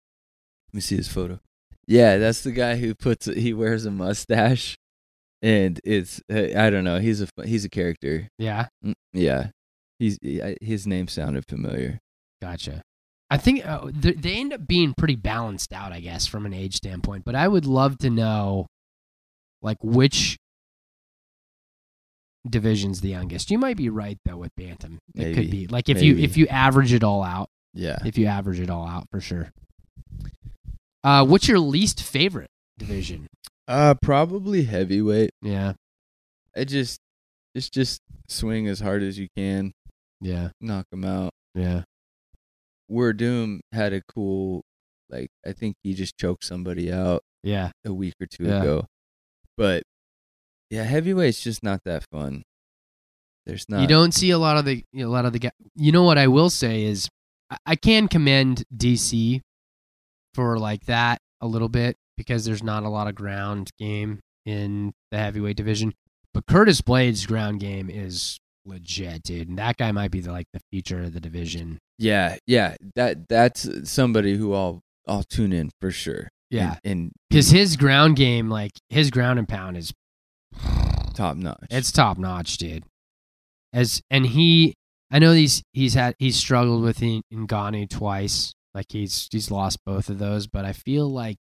Let 0.69 0.75
me 0.75 0.81
see 0.81 0.97
his 0.97 1.09
photo. 1.09 1.41
Yeah, 1.87 2.19
that's 2.19 2.43
the 2.43 2.53
guy 2.53 2.77
who 2.77 2.95
puts 2.95 3.27
he 3.27 3.53
wears 3.53 3.85
a 3.87 3.91
mustache, 3.91 4.77
and 5.43 5.81
it's 5.85 6.21
uh, 6.33 6.49
I 6.57 6.71
don't 6.71 6.85
know. 6.85 6.99
He's 7.01 7.21
a 7.23 7.27
he's 7.45 7.65
a 7.65 7.69
character. 7.71 8.29
Yeah, 8.39 8.69
Mm, 8.85 8.95
Yeah, 9.13 9.49
he's 9.99 10.19
his 10.61 10.87
name 10.87 11.09
sounded 11.09 11.45
familiar. 11.49 11.99
gotcha. 12.41 12.83
I 13.31 13.39
think 13.39 13.67
uh, 13.67 13.91
they 13.93 14.13
they 14.13 14.35
end 14.37 14.53
up 14.53 14.67
being 14.69 14.93
pretty 14.97 15.17
balanced 15.17 15.73
out, 15.73 15.93
I 15.93 16.01
guess, 16.01 16.27
from 16.27 16.45
an 16.47 16.53
age 16.53 16.77
standpoint. 16.77 17.25
But 17.25 17.35
I 17.35 17.49
would 17.49 17.65
love 17.67 17.97
to 17.99 18.11
know, 18.11 18.67
like, 19.63 19.79
which 19.83 20.37
division's 22.49 23.01
the 23.01 23.09
youngest. 23.09 23.51
You 23.51 23.59
might 23.59 23.77
be 23.77 23.89
right 23.89 24.19
though 24.25 24.37
with 24.37 24.51
bantam. 24.57 24.99
It 25.15 25.35
could 25.35 25.51
be 25.51 25.67
like 25.67 25.89
if 25.89 26.03
you 26.03 26.17
if 26.19 26.37
you 26.37 26.47
average 26.49 26.93
it 26.93 27.03
all 27.03 27.23
out. 27.23 27.49
Yeah, 27.75 27.99
If 28.05 28.19
you 28.19 28.27
average 28.27 28.61
it 28.61 28.69
all 28.71 28.87
out, 28.87 29.07
for 29.11 29.21
sure. 29.21 29.51
Uh, 31.05 31.25
what's 31.25 31.49
your 31.49 31.59
least 31.59 32.03
favorite 32.03 32.51
division? 32.79 33.27
uh, 33.69 33.95
probably 34.03 34.65
heavyweight. 34.65 35.31
Yeah, 35.41 35.73
It 36.55 36.67
just 36.67 36.99
it's 37.55 37.71
just 37.71 38.01
swing 38.29 38.67
as 38.69 38.81
hard 38.81 39.03
as 39.03 39.19
you 39.19 39.29
can, 39.37 39.73
yeah, 40.21 40.51
knock 40.61 40.87
him 40.93 41.05
out. 41.05 41.31
yeah. 41.55 41.83
Werdum 42.91 43.61
had 43.73 43.93
a 43.95 44.03
cool, 44.03 44.63
like 45.09 45.29
I 45.47 45.53
think 45.53 45.77
he 45.83 45.95
just 45.95 46.19
choked 46.19 46.45
somebody 46.45 46.93
out 46.93 47.23
Yeah. 47.43 47.71
a 47.87 47.93
week 47.95 48.15
or 48.21 48.27
two 48.27 48.45
Yeah. 48.45 48.61
ago. 48.61 48.87
But 49.57 49.85
yeah, 50.71 50.85
heavyweight's 50.85 51.43
just 51.43 51.63
not 51.63 51.81
that 51.85 52.05
fun. 52.13 52.43
There's 53.47 53.67
not. 53.69 53.81
You 53.81 53.87
don't 53.87 54.13
see 54.13 54.31
a 54.31 54.39
lot 54.39 54.57
of 54.59 54.65
the 54.67 54.85
a 54.95 55.05
lot 55.05 55.25
of 55.25 55.33
the. 55.33 55.51
You 55.75 55.91
know 55.93 56.03
what 56.05 56.19
I 56.19 56.29
will 56.29 56.51
say 56.51 56.85
is 56.85 57.09
I, 57.67 57.77
can 57.77 58.09
commend 58.09 58.65
DC 58.75 59.41
for 60.35 60.59
like 60.59 60.87
that 60.87 61.19
a 61.41 61.47
little 61.47 61.69
bit 61.69 61.97
because 62.17 62.45
there's 62.45 62.63
not 62.63 62.85
a 62.85 62.89
lot 62.89 63.09
of 63.09 63.15
ground 63.15 63.71
game 63.79 64.21
in 64.47 64.93
the 65.11 65.19
heavyweight 65.19 65.57
division. 65.57 65.93
But 66.35 66.47
Curtis 66.47 66.81
Blaydes' 66.81 67.27
ground 67.27 67.61
game 67.61 67.91
is 67.91 68.39
legit, 68.65 69.23
dude. 69.23 69.49
And 69.49 69.59
that 69.59 69.77
guy 69.77 69.93
might 69.93 70.11
be 70.11 70.21
the, 70.21 70.33
like 70.33 70.47
the 70.53 70.61
future 70.71 71.03
of 71.03 71.13
the 71.13 71.21
division. 71.21 71.79
Yeah, 71.99 72.37
yeah. 72.47 72.77
That 72.95 73.29
that's 73.29 73.69
somebody 73.91 74.37
who 74.37 74.55
I'll 74.55 74.81
I'll 75.07 75.25
tune 75.25 75.53
in 75.53 75.71
for 75.81 75.91
sure. 75.91 76.29
Yeah, 76.51 76.77
and, 76.85 76.93
and 76.93 77.13
because 77.31 77.51
his 77.51 77.77
ground 77.77 78.17
game, 78.17 78.51
like 78.51 78.73
his 78.91 79.11
ground 79.11 79.39
and 79.39 79.49
pound, 79.49 79.77
is 79.77 79.93
top 81.15 81.37
notch. 81.37 81.67
It's 81.71 81.93
top 81.93 82.19
notch, 82.19 82.57
dude. 82.59 82.85
As 83.73 84.03
and 84.11 84.27
he, 84.27 84.75
I 85.13 85.19
know 85.19 85.33
he's 85.33 85.63
he's 85.75 85.93
had 85.93 86.17
he's 86.19 86.37
struggled 86.37 86.83
with 86.83 87.01
Ngannou 87.01 87.89
twice. 87.91 88.55
Like 88.75 88.87
he's 88.89 89.29
he's 89.31 89.51
lost 89.51 89.79
both 89.85 90.09
of 90.09 90.19
those, 90.19 90.47
but 90.47 90.65
I 90.65 90.73
feel 90.73 91.09
like 91.09 91.39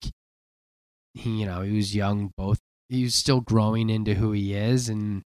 he, 1.13 1.39
you 1.39 1.45
know, 1.45 1.61
he 1.61 1.75
was 1.77 1.95
young. 1.95 2.31
Both 2.37 2.59
he 2.89 3.03
was 3.03 3.15
still 3.15 3.39
growing 3.39 3.89
into 3.89 4.13
who 4.13 4.33
he 4.33 4.53
is, 4.53 4.89
and 4.89 5.23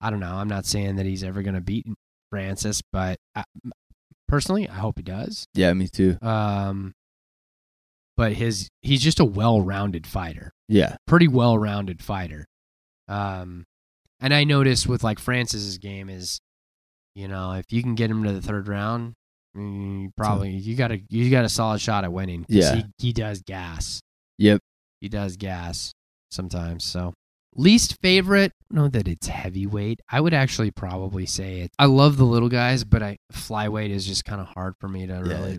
I 0.00 0.08
don't 0.08 0.20
know. 0.20 0.34
I'm 0.34 0.48
not 0.48 0.64
saying 0.64 0.96
that 0.96 1.04
he's 1.04 1.22
ever 1.22 1.42
gonna 1.42 1.60
beat 1.60 1.86
Francis, 2.30 2.80
but 2.90 3.18
I, 3.34 3.44
personally, 4.26 4.66
I 4.66 4.76
hope 4.76 4.96
he 4.96 5.02
does. 5.02 5.44
yeah, 5.52 5.74
me 5.74 5.88
too. 5.88 6.16
Um, 6.22 6.94
but 8.16 8.32
his 8.32 8.70
he's 8.80 9.02
just 9.02 9.20
a 9.20 9.24
well-rounded 9.26 10.06
fighter 10.06 10.52
Yeah, 10.68 10.96
pretty 11.06 11.28
well 11.28 11.58
rounded 11.58 12.02
fighter. 12.02 12.46
Um, 13.08 13.64
and 14.20 14.32
I 14.32 14.44
noticed 14.44 14.86
with 14.86 15.04
like 15.04 15.18
Francis's 15.18 15.76
game 15.76 16.08
is, 16.08 16.40
you 17.14 17.28
know, 17.28 17.52
if 17.52 17.72
you 17.72 17.82
can 17.82 17.94
get 17.94 18.10
him 18.10 18.22
to 18.24 18.32
the 18.32 18.42
third 18.42 18.68
round, 18.68 19.14
mm, 19.56 20.10
probably 20.16 20.50
you 20.50 20.76
got 20.76 20.90
a 20.92 21.00
you 21.08 21.30
got 21.30 21.44
a 21.44 21.48
solid 21.48 21.80
shot 21.80 22.04
at 22.04 22.12
winning. 22.12 22.44
Yeah. 22.48 22.74
he, 22.76 22.84
he 22.98 23.12
does 23.12 23.42
gas. 23.42 24.00
Yep. 24.38 24.60
he 25.00 25.08
does 25.08 25.36
gas 25.36 25.92
sometimes. 26.30 26.84
So 26.84 27.12
least 27.54 28.00
favorite, 28.00 28.52
know 28.70 28.88
that 28.88 29.06
it's 29.06 29.26
heavyweight. 29.26 30.00
I 30.10 30.20
would 30.22 30.32
actually 30.32 30.70
probably 30.70 31.26
say 31.26 31.60
it. 31.60 31.70
I 31.78 31.84
love 31.84 32.16
the 32.16 32.24
little 32.24 32.48
guys, 32.48 32.82
but 32.84 33.02
I 33.02 33.18
flyweight 33.32 33.90
is 33.90 34.06
just 34.06 34.24
kind 34.24 34.40
of 34.40 34.46
hard 34.48 34.74
for 34.80 34.88
me 34.88 35.06
to 35.06 35.14
really. 35.16 35.52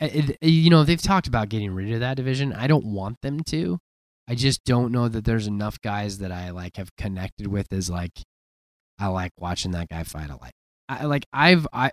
It- 0.00 0.38
it- 0.40 0.48
you 0.48 0.70
know, 0.70 0.84
they've 0.84 1.00
talked 1.02 1.26
about 1.26 1.50
getting 1.50 1.72
rid 1.72 1.92
of 1.92 2.00
that 2.00 2.16
division. 2.16 2.52
I 2.54 2.66
don't 2.66 2.86
want 2.86 3.20
them 3.20 3.40
to. 3.48 3.78
I 4.26 4.34
just 4.34 4.64
don't 4.64 4.90
know 4.92 5.08
that 5.08 5.24
there's 5.26 5.46
enough 5.46 5.78
guys 5.82 6.18
that 6.18 6.32
I 6.32 6.50
like 6.50 6.76
have 6.78 6.94
connected 6.96 7.46
with 7.46 7.72
as 7.72 7.88
like 7.90 8.12
I 8.98 9.06
like 9.08 9.32
watching 9.38 9.70
that 9.72 9.88
guy 9.90 10.02
fight. 10.02 10.30
I 10.30 10.34
like 10.34 10.52
I 10.88 11.04
like 11.04 11.26
I've 11.32 11.66
I, 11.72 11.92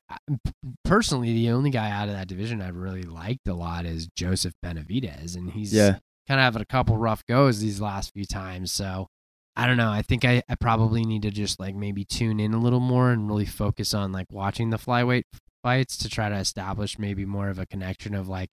personally 0.85 1.33
the 1.33 1.49
only 1.49 1.69
guy 1.69 1.89
out 1.89 2.07
of 2.07 2.15
that 2.15 2.27
division 2.27 2.61
I've 2.61 2.75
really 2.75 3.03
liked 3.03 3.47
a 3.47 3.53
lot 3.53 3.85
is 3.85 4.07
Joseph 4.15 4.53
Benavidez 4.63 5.35
and 5.35 5.51
he's 5.51 5.73
yeah, 5.73 5.97
kind 6.27 6.39
of 6.39 6.45
having 6.45 6.61
a 6.61 6.65
couple 6.65 6.97
rough 6.97 7.25
goes 7.25 7.59
these 7.59 7.81
last 7.81 8.13
few 8.13 8.25
times. 8.25 8.71
So 8.71 9.07
I 9.55 9.67
don't 9.67 9.77
know. 9.77 9.89
I 9.89 10.01
think 10.01 10.25
I, 10.25 10.43
I 10.49 10.55
probably 10.55 11.03
need 11.03 11.21
to 11.23 11.31
just 11.31 11.59
like 11.59 11.75
maybe 11.75 12.05
tune 12.05 12.39
in 12.39 12.53
a 12.53 12.59
little 12.59 12.79
more 12.79 13.11
and 13.11 13.27
really 13.27 13.45
focus 13.45 13.93
on 13.93 14.11
like 14.11 14.27
watching 14.31 14.69
the 14.69 14.77
flyweight 14.77 15.23
fights 15.63 15.97
to 15.97 16.09
try 16.09 16.29
to 16.29 16.35
establish 16.35 16.99
maybe 16.99 17.25
more 17.25 17.49
of 17.49 17.59
a 17.59 17.65
connection 17.65 18.13
of 18.13 18.27
like 18.27 18.49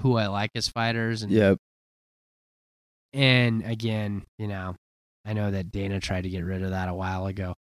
who 0.00 0.16
I 0.16 0.26
like 0.26 0.50
as 0.54 0.68
fighters 0.68 1.22
and 1.22 1.32
yeah. 1.32 1.54
and 3.12 3.64
again, 3.64 4.24
you 4.38 4.48
know, 4.48 4.76
I 5.24 5.32
know 5.32 5.50
that 5.50 5.70
Dana 5.70 6.00
tried 6.00 6.22
to 6.22 6.30
get 6.30 6.44
rid 6.44 6.62
of 6.62 6.70
that 6.70 6.88
a 6.88 6.94
while 6.94 7.26
ago. 7.26 7.54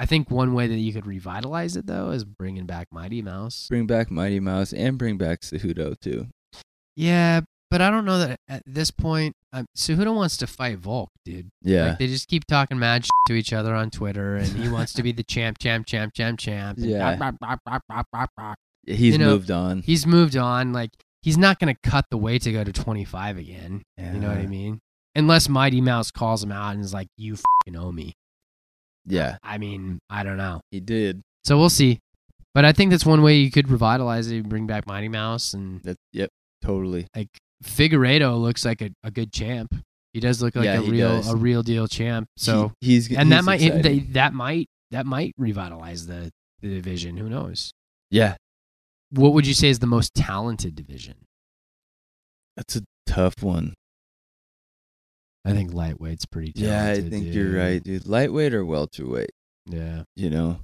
I 0.00 0.06
think 0.06 0.30
one 0.30 0.54
way 0.54 0.66
that 0.66 0.76
you 0.78 0.94
could 0.94 1.06
revitalize 1.06 1.76
it 1.76 1.86
though 1.86 2.08
is 2.10 2.24
bringing 2.24 2.64
back 2.64 2.86
Mighty 2.90 3.20
Mouse. 3.20 3.66
Bring 3.68 3.86
back 3.86 4.10
Mighty 4.10 4.40
Mouse 4.40 4.72
and 4.72 4.96
bring 4.96 5.18
back 5.18 5.42
Cejudo 5.42 6.00
too. 6.00 6.28
Yeah, 6.96 7.42
but 7.70 7.82
I 7.82 7.90
don't 7.90 8.06
know 8.06 8.18
that 8.18 8.40
at 8.48 8.62
this 8.64 8.90
point, 8.90 9.36
um, 9.52 9.66
Cejudo 9.76 10.14
wants 10.14 10.38
to 10.38 10.46
fight 10.46 10.78
Volk, 10.78 11.10
dude. 11.26 11.50
Yeah, 11.60 11.88
Like 11.88 11.98
they 11.98 12.06
just 12.06 12.28
keep 12.28 12.46
talking 12.46 12.78
mad 12.78 13.04
shit 13.04 13.10
to 13.26 13.34
each 13.34 13.52
other 13.52 13.74
on 13.74 13.90
Twitter, 13.90 14.36
and 14.36 14.48
he 14.48 14.70
wants 14.70 14.94
to 14.94 15.02
be 15.02 15.12
the 15.12 15.22
champ, 15.22 15.58
champ, 15.58 15.86
champ, 15.86 16.14
champ, 16.14 16.38
champ. 16.38 16.78
Yeah. 16.80 17.10
he's 18.86 19.12
you 19.12 19.18
know, 19.18 19.32
moved 19.32 19.50
on. 19.50 19.82
He's 19.82 20.06
moved 20.06 20.34
on. 20.34 20.72
Like 20.72 20.92
he's 21.20 21.36
not 21.36 21.58
gonna 21.58 21.76
cut 21.82 22.06
the 22.10 22.16
weight 22.16 22.40
to 22.42 22.52
go 22.52 22.64
to 22.64 22.72
25 22.72 23.36
again. 23.36 23.82
Yeah. 23.98 24.14
You 24.14 24.20
know 24.20 24.28
what 24.28 24.38
I 24.38 24.46
mean? 24.46 24.80
Unless 25.14 25.50
Mighty 25.50 25.82
Mouse 25.82 26.10
calls 26.10 26.42
him 26.42 26.52
out 26.52 26.72
and 26.74 26.82
is 26.82 26.94
like, 26.94 27.08
"You 27.18 27.36
fucking 27.36 27.76
owe 27.76 27.92
me." 27.92 28.14
Yeah, 29.10 29.36
I 29.42 29.58
mean, 29.58 29.98
I 30.08 30.22
don't 30.22 30.36
know. 30.36 30.60
he 30.70 30.80
did. 30.80 31.20
So 31.44 31.58
we'll 31.58 31.68
see. 31.70 31.98
But 32.54 32.64
I 32.64 32.72
think 32.72 32.90
that's 32.90 33.06
one 33.06 33.22
way 33.22 33.36
you 33.36 33.50
could 33.50 33.70
revitalize 33.70 34.30
it. 34.30 34.38
And 34.38 34.48
bring 34.48 34.66
back 34.66 34.86
Mighty 34.86 35.08
Mouse 35.08 35.54
and 35.54 35.82
That 35.84 35.96
yep, 36.12 36.28
totally. 36.62 37.06
like 37.14 37.28
Figueiredo 37.64 38.40
looks 38.40 38.64
like 38.64 38.82
a, 38.82 38.90
a 39.04 39.10
good 39.10 39.32
champ. 39.32 39.74
He 40.12 40.18
does 40.20 40.42
look 40.42 40.56
like 40.56 40.64
Yeah, 40.64 40.80
a 40.80 40.82
he 40.82 40.90
real 40.90 41.08
does. 41.08 41.28
a 41.28 41.36
real 41.36 41.62
deal 41.62 41.86
champ. 41.86 42.26
So 42.36 42.72
He- 42.80 42.94
he's 42.94 43.12
and 43.14 43.30
that 43.30 43.36
he's 43.36 43.44
might 43.46 43.62
exciting. 43.62 43.82
they, 43.82 43.98
that 44.14 44.34
might 44.34 44.66
that 44.90 45.06
might 45.06 45.32
revitalize 45.38 46.06
the, 46.08 46.30
the 46.60 46.68
division. 46.68 47.16
Who 47.16 47.28
knows? 47.28 47.70
yeah, 48.10 48.34
What 49.10 49.32
would 49.34 49.46
you 49.46 49.54
say 49.54 49.68
is 49.68 49.78
the 49.78 49.86
most 49.86 50.12
talented 50.14 50.74
division? 50.74 51.14
that's 52.56 52.74
a 52.76 52.82
tough 53.06 53.42
one. 53.42 53.74
I 55.44 55.52
think 55.52 55.72
lightweight's 55.72 56.26
pretty 56.26 56.52
Yeah, 56.54 56.90
I 56.90 57.00
think 57.00 57.24
dude. 57.26 57.34
you're 57.34 57.52
right, 57.56 57.82
dude. 57.82 58.06
Lightweight 58.06 58.52
or 58.54 58.64
welterweight, 58.64 59.30
Yeah. 59.66 60.04
you 60.14 60.28
know, 60.30 60.60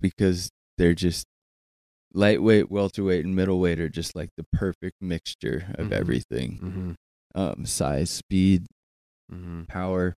because 0.00 0.50
they're 0.78 0.94
just 0.94 1.26
lightweight, 2.14 2.70
welterweight, 2.70 3.24
and 3.24 3.34
middleweight 3.36 3.80
are 3.80 3.88
just 3.88 4.16
like 4.16 4.30
the 4.36 4.44
perfect 4.52 4.96
mixture 5.00 5.74
of 5.76 5.88
Mhm. 5.88 5.92
everything. 5.92 6.58
Mm-hmm. 6.58 6.92
Um, 7.40 7.66
size, 7.66 8.10
speed, 8.10 8.66
Mm-hmm. 9.30 9.64
power. 9.64 10.14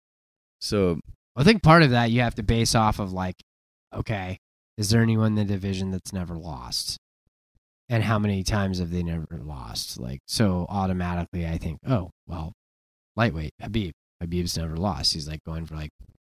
So 0.60 1.00
I 1.36 1.44
think 1.44 1.62
part 1.62 1.82
of 1.82 1.90
that 1.90 2.10
you 2.10 2.20
have 2.20 2.34
to 2.36 2.42
base 2.42 2.74
off 2.74 2.98
of 2.98 3.12
like, 3.12 3.36
okay, 3.92 4.38
is 4.78 4.88
there 4.90 5.02
anyone 5.02 5.28
in 5.28 5.34
the 5.34 5.44
division 5.44 5.90
that's 5.90 6.12
never 6.12 6.36
lost? 6.36 6.98
And 7.88 8.02
how 8.04 8.18
many 8.18 8.42
times 8.42 8.78
have 8.78 8.90
they 8.90 9.02
never 9.02 9.26
lost? 9.42 9.98
Like, 9.98 10.20
so 10.26 10.64
automatically 10.70 11.46
I 11.46 11.58
think, 11.58 11.78
oh, 11.86 12.10
well, 12.26 12.52
lightweight, 13.16 13.52
Khabib. 13.60 13.92
Khabib's 14.22 14.56
never 14.56 14.76
lost. 14.76 15.12
He's 15.14 15.28
like 15.28 15.42
going 15.44 15.66
for 15.66 15.74
like, 15.74 15.90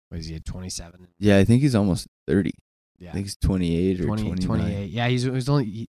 what 0.09 0.19
is 0.21 0.27
he 0.27 0.35
at 0.37 0.45
27? 0.45 1.09
yeah, 1.19 1.39
I 1.39 1.45
think 1.45 1.63
he's 1.63 1.75
almost 1.75 2.07
thirty. 2.27 2.53
Yeah, 2.99 3.11
I 3.11 3.13
think 3.15 3.27
he's 3.27 3.37
28 3.43 4.01
or 4.03 4.05
20, 4.07 4.23
29. 4.23 4.47
28. 4.47 4.91
Yeah, 4.91 5.09
he's, 5.09 5.23
he's 5.23 5.49
only, 5.49 5.65
he, 5.65 5.89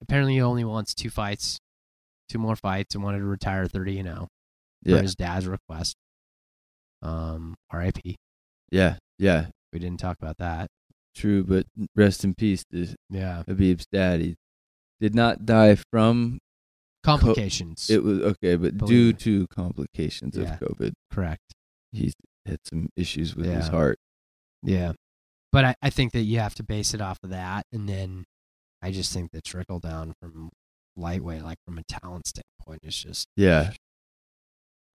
apparently 0.00 0.34
he 0.34 0.40
only 0.40 0.64
wants 0.64 0.94
two 0.94 1.10
fights, 1.10 1.58
two 2.30 2.38
more 2.38 2.56
fights 2.56 2.94
and 2.94 3.04
wanted 3.04 3.18
to 3.18 3.24
retire 3.24 3.66
30 3.66 3.92
You 3.92 4.02
know, 4.04 4.28
for 4.84 4.90
Yeah, 4.92 5.02
his 5.02 5.14
dad's 5.14 5.46
request. 5.46 5.96
Um, 7.02 7.56
RIP. 7.72 7.98
yeah, 8.70 8.96
yeah. 9.18 9.46
We 9.72 9.78
didn't 9.78 10.00
talk 10.00 10.16
about 10.20 10.38
that. 10.38 10.68
True, 11.14 11.44
but 11.44 11.66
rest 11.94 12.24
in 12.24 12.34
peace 12.34 12.64
to 12.72 12.88
Yeah. 13.10 13.42
Khabib's 13.46 13.86
dad. 13.92 14.20
He 14.20 14.36
did 15.00 15.14
not 15.14 15.44
die 15.44 15.76
from 15.92 16.38
Complications. 17.06 17.88
it 17.90 18.02
was 18.02 18.20
okay, 18.20 18.56
but 18.56 18.76
Believe 18.76 18.88
due 18.88 19.08
it. 19.10 19.18
to 19.20 19.46
complications 19.48 20.36
Yeah. 20.36 20.54
of 20.54 20.60
COVID, 20.60 20.92
Correct. 21.10 21.42
he's 21.92 22.14
had 22.44 22.58
some 22.64 22.88
issues 22.96 23.34
with 23.34 23.46
his 23.46 23.68
heart. 23.68 23.98
Yeah. 24.62 24.92
But 25.52 25.64
I, 25.64 25.74
I 25.82 25.90
think 25.90 26.12
that 26.12 26.22
you 26.22 26.38
have 26.40 26.54
to 26.56 26.62
base 26.62 26.92
it 26.94 27.00
off 27.00 27.18
of 27.22 27.30
that. 27.30 27.64
And 27.72 27.88
then 27.88 28.24
I 28.82 28.90
just 28.92 29.12
think 29.12 29.30
the 29.32 29.40
trickle 29.40 29.80
down 29.80 30.12
from 30.20 30.50
lightweight, 30.96 31.42
like 31.42 31.58
from 31.64 31.78
a 31.78 31.82
talent 31.88 32.26
standpoint, 32.26 32.80
is 32.82 32.96
just. 32.96 33.26
Yeah. 33.36 33.72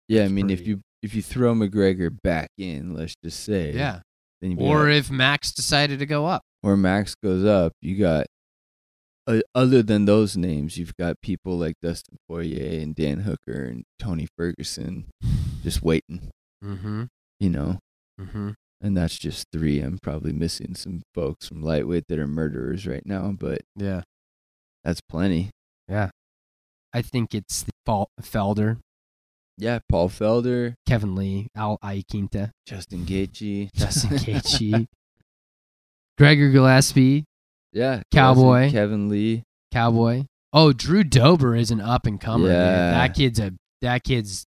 Yeah, 0.08 0.24
I 0.24 0.28
mean, 0.28 0.50
if 0.50 0.66
you 0.66 0.80
if 1.02 1.14
you 1.14 1.22
throw 1.22 1.54
McGregor 1.54 2.10
back 2.22 2.48
in, 2.58 2.94
let's 2.94 3.14
just 3.22 3.40
say, 3.44 3.72
Yeah. 3.72 4.00
then 4.40 4.56
Or 4.58 4.86
got- 4.86 4.92
if 4.92 5.10
Max 5.10 5.52
decided 5.52 5.98
to 5.98 6.06
go 6.06 6.26
up. 6.26 6.42
or 6.62 6.76
Max 6.76 7.14
goes 7.22 7.44
up, 7.44 7.72
you 7.82 7.96
got 7.98 8.26
uh, 9.26 9.40
other 9.54 9.82
than 9.82 10.04
those 10.04 10.36
names, 10.36 10.78
you've 10.78 10.96
got 10.96 11.20
people 11.20 11.56
like 11.58 11.74
Dustin 11.82 12.16
Poirier 12.28 12.80
and 12.80 12.94
Dan 12.94 13.20
Hooker 13.20 13.64
and 13.64 13.84
Tony 13.98 14.28
Ferguson 14.36 15.06
just 15.62 15.82
waiting, 15.82 16.30
Mm 16.64 16.78
hmm. 16.80 17.02
you 17.40 17.50
know. 17.50 17.78
Mm 18.20 18.30
hmm. 18.30 18.50
And 18.80 18.96
that's 18.96 19.18
just 19.18 19.46
three. 19.52 19.80
I'm 19.80 19.98
probably 19.98 20.32
missing 20.32 20.74
some 20.74 21.02
folks 21.14 21.48
from 21.48 21.62
lightweight 21.62 22.04
that 22.08 22.18
are 22.18 22.26
murderers 22.26 22.86
right 22.86 23.04
now, 23.06 23.34
but 23.38 23.62
Yeah. 23.74 24.02
that's 24.84 25.00
plenty. 25.00 25.50
Yeah, 25.88 26.10
I 26.92 27.02
think 27.02 27.34
it's 27.34 27.62
the 27.62 27.72
Fal- 27.86 28.10
Felder, 28.20 28.78
Yeah, 29.56 29.78
Paul 29.88 30.08
Felder, 30.10 30.74
Kevin 30.86 31.14
Lee, 31.14 31.46
Al 31.56 31.78
Iaquinta, 31.82 32.50
Justin 32.66 33.06
Gaethje, 33.06 33.70
Justin 33.74 34.10
Gaethje, 34.18 34.86
Gregor 36.18 36.50
Gillespie, 36.50 37.24
yeah, 37.76 38.02
Cowboy. 38.12 38.70
Kevin 38.70 39.08
Lee, 39.08 39.42
Cowboy. 39.72 40.24
Oh, 40.52 40.72
Drew 40.72 41.04
Dober 41.04 41.54
is 41.54 41.70
an 41.70 41.80
up 41.80 42.06
and 42.06 42.20
comer. 42.20 42.48
Yeah. 42.48 42.90
That 42.92 43.14
kid's 43.14 43.38
a 43.38 43.52
that 43.82 44.04
kid's 44.04 44.46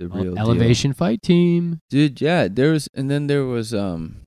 The 0.00 0.08
real 0.08 0.34
deal. 0.34 0.38
elevation 0.38 0.92
fight 0.92 1.22
team. 1.22 1.78
dude. 1.88 2.20
Yeah, 2.20 2.48
there 2.50 2.72
was, 2.72 2.88
and 2.94 3.08
then 3.10 3.28
there 3.28 3.44
was 3.44 3.72
um, 3.72 4.22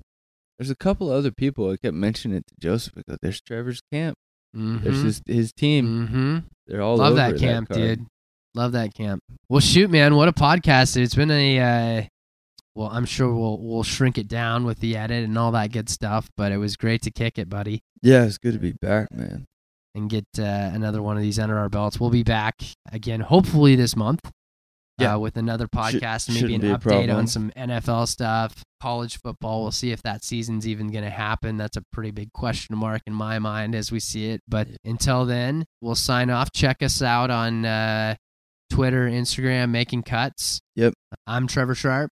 there's 0.58 0.70
a 0.70 0.76
couple 0.76 1.12
other 1.12 1.32
people. 1.32 1.70
I 1.72 1.78
kept 1.78 1.94
mentioning 1.96 2.38
it 2.38 2.46
to 2.48 2.56
Joseph. 2.60 2.94
I 2.98 3.02
go, 3.08 3.18
"There's 3.22 3.42
Trevor's 3.42 3.82
camp. 3.92 4.18
There's 4.54 5.02
his 5.02 5.22
his 5.28 5.52
team. 5.54 6.08
Mm-hmm. 6.08 6.38
They're 6.68 6.82
all 6.82 6.98
Love 6.98 7.14
over 7.14 7.16
that 7.18 7.40
camp, 7.40 7.70
card. 7.70 7.80
dude. 7.82 8.06
Love 8.56 8.72
that 8.72 8.94
camp. 8.96 9.22
Well, 9.48 9.60
shoot, 9.60 9.92
man, 9.92 10.16
what 10.16 10.28
a 10.28 10.34
podcast! 10.34 10.98
It's 10.98 11.14
been 11.16 11.30
a 11.32 11.60
uh, 11.60 12.04
well, 12.80 12.90
I'm 12.94 13.04
sure 13.04 13.36
we'll 13.36 13.58
we'll 13.60 13.84
shrink 13.84 14.18
it 14.18 14.30
down 14.30 14.64
with 14.64 14.80
the 14.80 14.96
edit 14.96 15.26
and 15.26 15.38
all 15.38 15.52
that 15.52 15.74
good 15.74 15.90
stuff. 15.90 16.30
But 16.38 16.54
it 16.54 16.58
was 16.58 16.78
great 16.78 17.02
to 17.02 17.12
kick 17.12 17.38
it, 17.38 17.50
buddy, 17.50 17.84
Yeah, 18.02 18.24
it's 18.24 18.38
good 18.38 18.54
to 18.54 18.60
be 18.60 18.72
back, 18.72 19.12
man. 19.12 19.48
and 19.94 20.10
get 20.10 20.24
uh, 20.40 20.44
another 20.74 21.02
one 21.02 21.18
of 21.18 21.22
these 21.22 21.40
under 21.40 21.58
our 21.58 21.68
belts. 21.68 22.00
We'll 22.00 22.10
be 22.10 22.24
back 22.24 22.56
again, 22.90 23.20
hopefully 23.20 23.76
this 23.76 23.98
month. 23.98 24.22
Yeah. 24.98 25.16
Uh, 25.16 25.20
with 25.20 25.38
another 25.38 25.68
podcast 25.68 26.28
and 26.28 26.36
maybe 26.36 26.56
an 26.56 26.62
shouldn't 26.62 26.84
be 26.84 26.92
a 26.92 26.94
update 26.94 27.14
on 27.14 27.26
some 27.26 27.52
NFL 27.52 28.06
stuff, 28.08 28.64
college 28.82 29.18
football. 29.18 29.62
We'll 29.62 29.72
see 29.72 29.92
if 29.92 30.02
that 30.04 30.26
season's 30.26 30.68
even 30.68 30.90
going 30.92 31.06
to 31.06 31.10
happen. 31.10 31.56
That's 31.56 31.78
a 31.78 31.84
pretty 31.94 32.12
big 32.12 32.34
question 32.34 32.78
mark 32.78 33.02
in 33.08 33.14
my 33.14 33.40
mind 33.40 33.76
as 33.76 33.94
we 33.94 34.02
see 34.02 34.30
it. 34.32 34.42
But 34.46 34.68
until 34.84 35.26
then, 35.26 35.66
we'll 35.82 35.96
sign 35.96 36.30
off. 36.30 36.52
Check 36.52 36.84
us 36.84 37.02
out 37.02 37.30
on 37.30 37.66
uh, 37.66 38.16
Twitter, 38.70 39.10
Instagram, 39.10 39.70
Making 39.70 40.04
Cuts. 40.04 40.60
Yep. 40.76 40.94
I'm 41.26 41.48
Trevor 41.48 41.76
Sharp. 41.76 42.12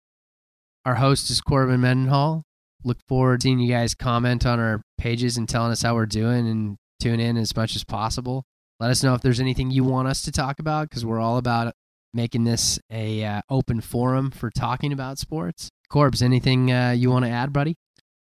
Our 0.86 0.94
host 0.94 1.28
is 1.28 1.43
Corbin 1.43 1.82
Mendenhall. 1.82 2.43
Look 2.85 3.02
forward 3.07 3.43
to 3.43 3.44
seeing 3.44 3.59
you 3.59 3.70
guys 3.70 3.94
comment 3.94 4.47
on 4.47 4.59
our 4.59 4.81
pages 4.97 5.36
and 5.36 5.47
telling 5.47 5.73
us 5.73 5.82
how 5.82 5.94
we're 5.94 6.07
doing 6.07 6.48
and 6.48 6.77
tune 7.01 7.20
in 7.20 7.36
as 7.36 7.55
much 7.55 7.77
as 7.77 7.85
possible. 7.85 8.44
Let 8.78 8.90
us 8.90 9.02
know 9.02 9.12
if 9.12 9.20
there's 9.20 9.40
anything 9.40 9.70
you 9.70 9.85
want 9.85 10.09
us 10.09 10.23
to 10.23 10.32
talk 10.32 10.59
about 10.59 10.89
because 10.89 11.05
we're 11.05 11.20
all 11.20 11.36
about 11.36 11.74
making 12.15 12.44
this 12.44 12.78
a 12.90 13.23
uh, 13.23 13.43
open 13.51 13.82
forum 13.82 14.31
for 14.31 14.48
talking 14.48 14.90
about 14.90 15.19
sports. 15.19 15.69
Corbs, 15.90 16.23
anything 16.23 16.73
uh, 16.73 16.93
you 16.97 17.11
want 17.11 17.27
to 17.27 17.31
add, 17.31 17.52
buddy? 17.52 17.77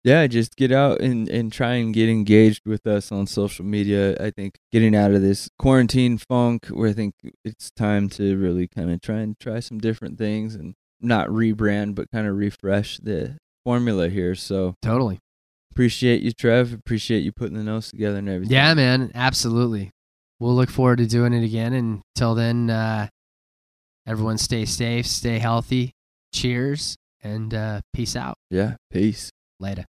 Yeah, 0.05 0.25
just 0.29 0.55
get 0.55 0.71
out 0.71 1.01
and, 1.01 1.29
and 1.29 1.53
try 1.53 1.75
and 1.75 1.93
get 1.93 2.09
engaged 2.09 2.67
with 2.67 2.87
us 2.87 3.11
on 3.11 3.27
social 3.27 3.65
media. 3.65 4.17
I 4.21 4.31
think 4.31 4.59
getting 4.71 4.95
out 4.95 5.11
of 5.11 5.23
this 5.23 5.49
quarantine 5.59 6.19
funk 6.19 6.67
where 6.67 6.91
I 6.91 6.93
think 6.93 7.15
it's 7.45 7.73
time 7.73 8.09
to 8.11 8.37
really 8.37 8.69
kind 8.69 8.93
of 8.93 9.01
try 9.01 9.17
and 9.17 9.37
try 9.41 9.59
some 9.59 9.79
different 9.79 10.19
things 10.19 10.55
and 10.55 10.77
not 11.01 11.29
rebrand, 11.29 11.95
but 11.95 12.11
kind 12.11 12.27
of 12.27 12.37
refresh 12.37 12.99
the 12.99 13.37
formula 13.65 14.09
here. 14.09 14.35
So 14.35 14.75
Totally. 14.83 15.19
appreciate 15.73 16.23
you, 16.23 16.33
Trev. 16.33 16.73
Appreciate 16.73 17.21
you 17.21 17.33
putting 17.33 17.57
the 17.57 17.63
notes 17.65 17.91
together 17.91 18.19
and 18.19 18.29
everything. 18.29 18.55
Yeah, 18.55 18.75
man, 18.75 19.11
absolutely. 19.15 19.91
We'll 20.41 20.55
look 20.55 20.71
forward 20.71 20.99
to 20.99 21.07
doing 21.07 21.33
it 21.33 21.45
again. 21.45 21.73
And 21.73 22.03
until 22.17 22.35
then, 22.35 22.69
uh, 22.71 23.09
everyone 24.07 24.39
stay 24.39 24.65
safe, 24.65 25.07
stay 25.07 25.39
healthy. 25.39 25.93
Cheers, 26.35 26.97
and 27.23 27.55
uh, 27.55 27.81
peace 27.93 28.17
out. 28.17 28.35
Yeah. 28.51 28.75
Peace. 28.91 29.31
Later. 29.61 29.85